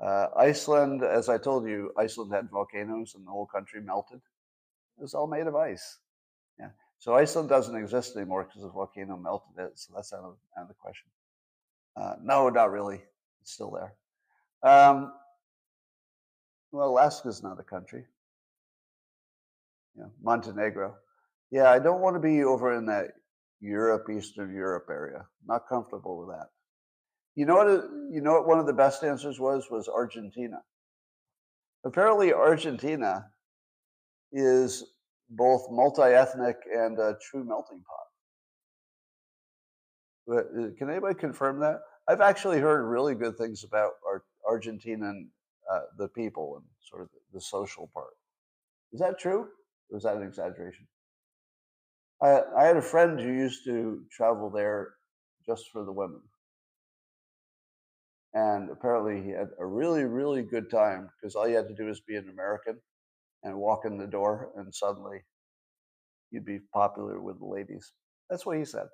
Uh, 0.00 0.28
Iceland, 0.36 1.02
as 1.02 1.28
I 1.28 1.36
told 1.36 1.68
you, 1.68 1.92
Iceland 1.98 2.32
had 2.32 2.48
volcanoes 2.50 3.14
and 3.14 3.26
the 3.26 3.30
whole 3.30 3.46
country 3.46 3.82
melted. 3.82 4.20
It 5.00 5.02
was 5.02 5.14
all 5.14 5.26
made 5.26 5.46
of 5.46 5.56
ice. 5.56 5.98
Yeah. 6.58 6.68
So 6.98 7.14
Iceland 7.14 7.48
doesn't 7.48 7.74
exist 7.74 8.14
anymore 8.16 8.44
because 8.44 8.60
the 8.60 8.68
volcano 8.68 9.16
melted 9.16 9.58
it. 9.58 9.78
So 9.78 9.94
that's 9.96 10.12
out 10.12 10.24
of, 10.24 10.36
out 10.58 10.62
of 10.64 10.68
the 10.68 10.74
question. 10.74 11.08
Uh, 11.96 12.16
no, 12.22 12.50
not 12.50 12.70
really. 12.70 13.00
It's 13.40 13.52
still 13.52 13.70
there. 13.70 13.94
Um, 14.62 15.10
well, 16.70 16.90
Alaska's 16.90 17.42
not 17.42 17.58
a 17.58 17.62
country. 17.62 18.04
Yeah, 19.96 20.04
Montenegro. 20.22 20.94
Yeah, 21.50 21.70
I 21.70 21.78
don't 21.78 22.02
want 22.02 22.16
to 22.16 22.20
be 22.20 22.44
over 22.44 22.76
in 22.76 22.84
that 22.86 23.12
Europe, 23.60 24.08
Eastern 24.10 24.54
Europe 24.54 24.86
area. 24.90 25.24
Not 25.46 25.66
comfortable 25.66 26.18
with 26.18 26.28
that. 26.28 26.48
You 27.36 27.46
know 27.46 27.56
what? 27.56 27.68
You 28.12 28.20
know 28.20 28.32
what? 28.32 28.46
One 28.46 28.58
of 28.58 28.66
the 28.66 28.74
best 28.74 29.02
answers 29.02 29.40
was 29.40 29.68
was 29.70 29.88
Argentina. 29.88 30.58
Apparently, 31.86 32.34
Argentina 32.34 33.30
is 34.32 34.84
both 35.30 35.66
multi-ethnic 35.70 36.56
and 36.72 36.98
a 36.98 37.16
true 37.22 37.44
melting 37.44 37.82
pot. 40.26 40.38
Uh, 40.38 40.70
can 40.78 40.90
anybody 40.90 41.14
confirm 41.14 41.60
that? 41.60 41.80
I've 42.08 42.20
actually 42.20 42.58
heard 42.58 42.84
really 42.84 43.14
good 43.14 43.36
things 43.36 43.64
about 43.64 43.92
our 44.06 44.24
and 44.52 45.28
uh, 45.70 45.80
the 45.96 46.08
people 46.08 46.56
and 46.56 46.64
sort 46.80 47.02
of 47.02 47.08
the 47.32 47.40
social 47.40 47.88
part. 47.94 48.14
Is 48.92 48.98
that 48.98 49.18
true? 49.18 49.46
Or 49.90 49.98
is 49.98 50.02
that 50.02 50.16
an 50.16 50.24
exaggeration? 50.24 50.88
I, 52.20 52.40
I 52.56 52.64
had 52.64 52.76
a 52.76 52.82
friend 52.82 53.20
who 53.20 53.32
used 53.32 53.64
to 53.66 54.02
travel 54.10 54.50
there 54.50 54.94
just 55.46 55.70
for 55.72 55.84
the 55.84 55.92
women. 55.92 56.20
And 58.34 58.70
apparently 58.70 59.22
he 59.22 59.30
had 59.30 59.48
a 59.58 59.66
really, 59.66 60.04
really 60.04 60.42
good 60.42 60.70
time 60.70 61.10
because 61.20 61.36
all 61.36 61.48
you 61.48 61.56
had 61.56 61.68
to 61.68 61.74
do 61.74 61.86
was 61.86 62.00
be 62.00 62.16
an 62.16 62.28
American 62.28 62.80
and 63.42 63.56
walk 63.56 63.84
in 63.84 63.98
the 63.98 64.06
door, 64.06 64.50
and 64.56 64.74
suddenly 64.74 65.18
you'd 66.30 66.44
be 66.44 66.60
popular 66.72 67.20
with 67.20 67.38
the 67.38 67.46
ladies. 67.46 67.92
That's 68.28 68.46
what 68.46 68.58
he 68.58 68.64
said. 68.64 68.86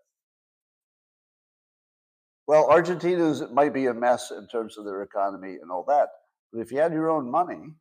Well, 2.46 2.70
Argentina 2.70 3.34
might 3.52 3.74
be 3.74 3.86
a 3.86 3.94
mess 3.94 4.30
in 4.30 4.46
terms 4.48 4.78
of 4.78 4.84
their 4.84 5.02
economy 5.02 5.56
and 5.60 5.70
all 5.70 5.84
that, 5.88 6.08
but 6.52 6.60
if 6.60 6.70
you 6.70 6.78
had 6.78 6.92
your 6.92 7.10
own 7.10 7.30
money, 7.30 7.74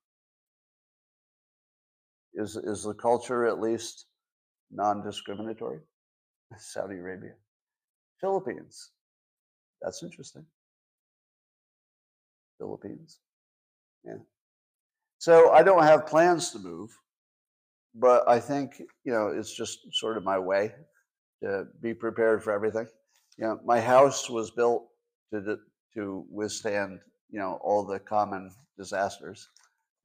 is 2.33 2.57
is 2.57 2.83
the 2.83 2.93
culture 2.93 3.45
at 3.45 3.59
least 3.61 4.07
non-discriminatory? 4.71 5.79
Saudi 6.57 6.95
Arabia, 6.95 7.33
Philippines. 8.19 8.91
That's 9.81 10.03
interesting. 10.03 10.45
Philippines. 12.57 13.19
Yeah. 14.05 14.17
So 15.26 15.49
I 15.52 15.64
don't 15.64 15.81
have 15.81 16.06
plans 16.06 16.52
to 16.52 16.60
move, 16.60 16.91
but 17.95 18.30
I 18.30 18.39
think 18.39 18.80
you 19.03 19.11
know 19.11 19.30
it's 19.30 19.56
just 19.56 19.80
sort 19.91 20.18
of 20.18 20.23
my 20.23 20.38
way 20.38 20.72
to 21.41 21.65
be 21.81 21.95
prepared 21.95 22.43
for 22.43 22.53
everything 22.53 22.88
you 23.38 23.45
know, 23.45 23.60
my 23.65 23.81
house 23.81 24.30
was 24.30 24.52
built 24.52 24.88
to 25.34 25.57
to 25.95 26.26
withstand 26.30 26.99
you 27.31 27.39
know 27.39 27.60
all 27.64 27.84
the 27.84 27.97
common 27.99 28.52
disasters, 28.77 29.49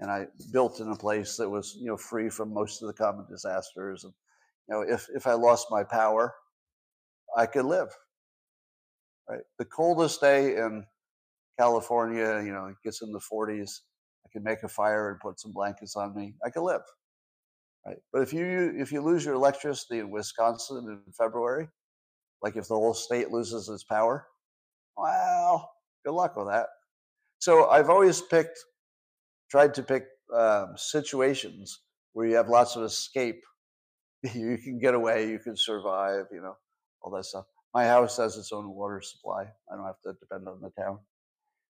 and 0.01 0.11
I 0.11 0.27
built 0.53 0.81
in 0.81 0.89
a 0.91 0.97
place 0.97 1.37
that 1.37 1.51
was 1.51 1.77
you 1.79 1.89
know 1.89 1.99
free 1.99 2.31
from 2.31 2.55
most 2.55 2.83
of 2.83 2.89
the 2.89 2.95
common 2.95 3.27
disasters. 3.29 4.05
And 4.05 4.15
you 4.69 4.75
know, 4.75 4.95
if 4.95 5.07
if 5.15 5.27
I 5.27 5.35
lost 5.35 5.67
my 5.71 5.85
power, 5.85 6.35
I 7.37 7.45
could 7.45 7.67
live. 7.67 7.91
Right, 9.29 9.43
the 9.59 9.67
coldest 9.67 10.23
day 10.23 10.57
in 10.57 10.87
California, 11.59 12.43
you 12.43 12.53
know, 12.53 12.69
it 12.69 12.77
gets 12.83 13.03
in 13.03 13.13
the 13.13 13.21
40s. 13.21 13.81
Can 14.33 14.43
make 14.45 14.63
a 14.63 14.69
fire 14.69 15.11
and 15.11 15.21
put 15.21 15.41
some 15.41 15.53
blankets 15.53 15.97
on 15.97 16.15
me. 16.15 16.35
I 16.45 16.51
could 16.51 16.63
live. 16.63 16.83
Right, 17.87 17.97
but 18.13 18.23
if 18.23 18.33
you 18.33 18.75
if 18.77 18.93
you 18.93 19.01
lose 19.01 19.25
your 19.25 19.35
electricity 19.35 20.01
in 20.01 20.11
Wisconsin 20.11 21.01
in 21.07 21.13
February, 21.13 21.69
like 22.43 22.57
if 22.57 22.69
the 22.69 22.75
whole 22.75 22.95
state 22.95 23.31
loses 23.31 23.69
its 23.69 23.85
power, 23.85 24.27
well, 24.97 25.71
good 26.05 26.13
luck 26.13 26.37
with 26.37 26.49
that. 26.49 26.67
So 27.39 27.71
I've 27.71 27.89
always 27.89 28.21
picked, 28.21 28.59
tried 29.51 29.75
to 29.75 29.83
pick 29.83 30.05
um, 30.35 30.75
situations 30.77 31.81
where 32.13 32.27
you 32.27 32.37
have 32.37 32.49
lots 32.49 32.77
of 32.77 32.83
escape. 32.83 33.43
you 34.35 34.59
can 34.59 34.79
get 34.79 34.95
away, 34.95 35.29
you 35.29 35.39
can 35.39 35.57
survive, 35.57 36.27
you 36.31 36.43
know, 36.43 36.57
all 37.03 37.11
that 37.13 37.25
stuff. 37.25 37.47
My 37.73 37.87
house 37.87 38.19
has 38.19 38.37
its 38.37 38.53
own 38.53 38.69
water 38.75 39.01
supply. 39.01 39.45
I 39.73 39.77
don't 39.77 39.87
have 39.87 40.01
to 40.05 40.13
depend 40.21 40.49
on 40.49 40.61
the 40.61 40.71
town. 40.83 40.99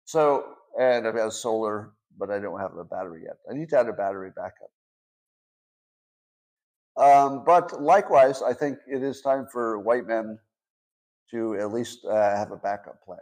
So, 0.05 0.45
and 0.79 1.05
I've 1.05 1.15
got 1.15 1.33
solar, 1.33 1.91
but 2.17 2.29
I 2.29 2.39
don't 2.39 2.59
have 2.59 2.75
a 2.77 2.83
battery 2.83 3.23
yet. 3.25 3.37
I 3.49 3.53
need 3.53 3.69
to 3.69 3.79
add 3.79 3.87
a 3.87 3.93
battery 3.93 4.31
backup. 4.35 4.71
Um, 6.97 7.43
but 7.45 7.81
likewise, 7.81 8.41
I 8.41 8.53
think 8.53 8.79
it 8.87 9.03
is 9.03 9.21
time 9.21 9.47
for 9.51 9.77
white 9.79 10.07
men 10.07 10.39
to 11.31 11.55
at 11.59 11.71
least 11.71 12.05
uh, 12.05 12.35
have 12.35 12.51
a 12.51 12.57
backup 12.57 13.03
plan. 13.03 13.19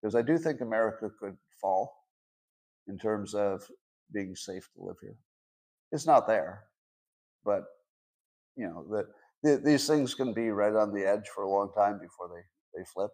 Because 0.00 0.14
I 0.14 0.22
do 0.22 0.38
think 0.38 0.60
America 0.60 1.10
could 1.20 1.36
fall 1.60 1.94
in 2.88 2.98
terms 2.98 3.34
of 3.34 3.62
being 4.12 4.34
safe 4.34 4.68
to 4.74 4.84
live 4.84 4.96
here. 5.00 5.16
It's 5.92 6.06
not 6.06 6.26
there, 6.26 6.64
but 7.44 7.64
you 8.56 8.66
know 8.66 8.84
that 8.90 9.06
the, 9.42 9.62
these 9.62 9.86
things 9.86 10.14
can 10.14 10.32
be 10.32 10.48
right 10.50 10.74
on 10.74 10.92
the 10.92 11.04
edge 11.04 11.28
for 11.34 11.44
a 11.44 11.50
long 11.50 11.70
time 11.76 11.98
before 12.00 12.28
they 12.28 12.42
they 12.78 12.84
flip. 12.92 13.10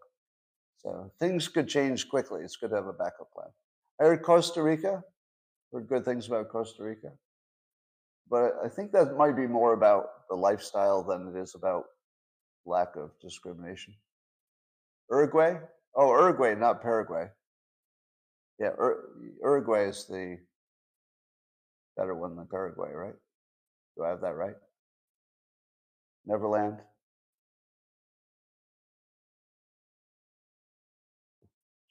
So 0.78 1.11
things 1.19 1.49
could 1.49 1.69
change 1.69 2.09
quickly. 2.09 2.43
It's 2.45 2.57
good 2.57 2.70
to 2.70 2.77
have 2.77 2.86
a 2.86 2.93
backup 2.93 3.32
plan. 3.32 3.49
I 4.01 4.05
heard 4.05 4.23
Costa 4.23 4.62
Rica. 4.62 5.03
Heard 5.73 5.89
good 5.89 6.05
things 6.05 6.27
about 6.27 6.49
Costa 6.49 6.83
Rica, 6.83 7.12
but 8.31 8.55
I 8.65 8.69
think 8.69 8.93
that 8.93 9.16
might 9.19 9.37
be 9.37 9.47
more 9.47 9.75
about 9.75 10.07
the 10.31 10.35
lifestyle 10.37 11.03
than 11.03 11.29
it 11.29 11.39
is 11.39 11.55
about 11.55 11.85
lack 12.65 12.97
of 12.97 13.11
discrimination. 13.20 13.95
Uruguay? 15.11 15.59
Oh, 15.95 16.11
Uruguay, 16.11 16.55
not 16.55 16.81
Paraguay. 16.83 17.27
Yeah, 18.59 18.70
Ur- 18.79 19.11
Uruguay 19.43 19.89
is 19.89 20.07
the 20.07 20.39
better 21.97 22.15
one 22.15 22.37
than 22.37 22.47
Paraguay, 22.47 22.93
right? 22.93 23.15
Do 23.97 24.05
I 24.05 24.09
have 24.09 24.23
that 24.23 24.35
right? 24.35 24.57
Neverland. 26.27 26.79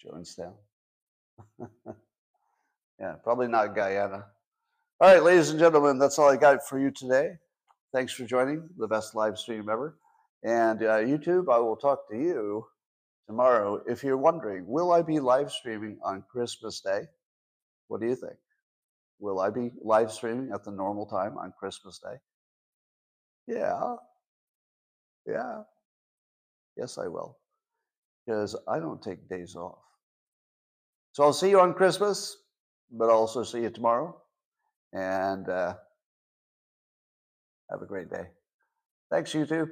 Jonestown. 0.04 0.54
yeah, 3.00 3.14
probably 3.24 3.48
not 3.48 3.76
Guyana. 3.76 4.26
All 5.02 5.14
right, 5.14 5.24
ladies 5.24 5.52
and 5.52 5.60
gentlemen, 5.60 6.00
that's 6.00 6.20
all 6.20 6.30
I 6.30 6.38
got 6.38 6.68
for 6.68 6.80
you 6.80 6.92
today. 6.92 7.34
Thanks 7.94 8.14
for 8.14 8.26
joining 8.26 8.70
the 8.78 8.88
best 8.88 9.16
live 9.16 9.38
stream 9.40 9.70
ever. 9.70 9.98
And 10.44 10.82
uh, 10.84 10.98
YouTube, 11.00 11.54
I 11.54 11.60
will 11.60 11.78
talk 11.78 12.10
to 12.12 12.18
you 12.18 12.66
tomorrow. 13.28 13.82
If 13.88 14.04
you're 14.04 14.18
wondering, 14.18 14.68
will 14.68 14.92
I 14.94 15.02
be 15.04 15.20
live 15.20 15.52
streaming 15.52 16.00
on 16.04 16.24
Christmas 16.32 16.82
Day? 16.82 17.04
What 17.90 18.02
do 18.02 18.08
you 18.08 18.16
think? 18.16 18.38
Will 19.20 19.40
I 19.40 19.50
be 19.52 19.72
live 19.84 20.12
streaming 20.12 20.52
at 20.54 20.64
the 20.66 20.72
normal 20.72 21.06
time 21.08 21.38
on 21.38 21.54
Christmas 21.60 22.00
Day? 22.00 22.18
Yeah. 23.48 23.96
Yeah. 25.28 25.64
Yes, 26.78 26.98
I 26.98 27.08
will. 27.08 27.38
because 28.26 28.56
I 28.68 28.80
don't 28.80 29.02
take 29.02 29.30
days 29.30 29.56
off. 29.56 29.80
So 31.18 31.24
I'll 31.24 31.34
see 31.34 31.50
you 31.50 31.60
on 31.60 31.74
Christmas, 31.74 32.38
but 32.92 33.06
I'll 33.06 33.18
also 33.18 33.42
see 33.42 33.64
you 33.64 33.72
tomorrow. 33.72 34.16
And 34.94 35.50
uh, 35.50 35.74
have 37.72 37.82
a 37.82 37.88
great 37.88 38.12
day. 38.12 38.28
Thanks, 39.10 39.32
YouTube. 39.32 39.72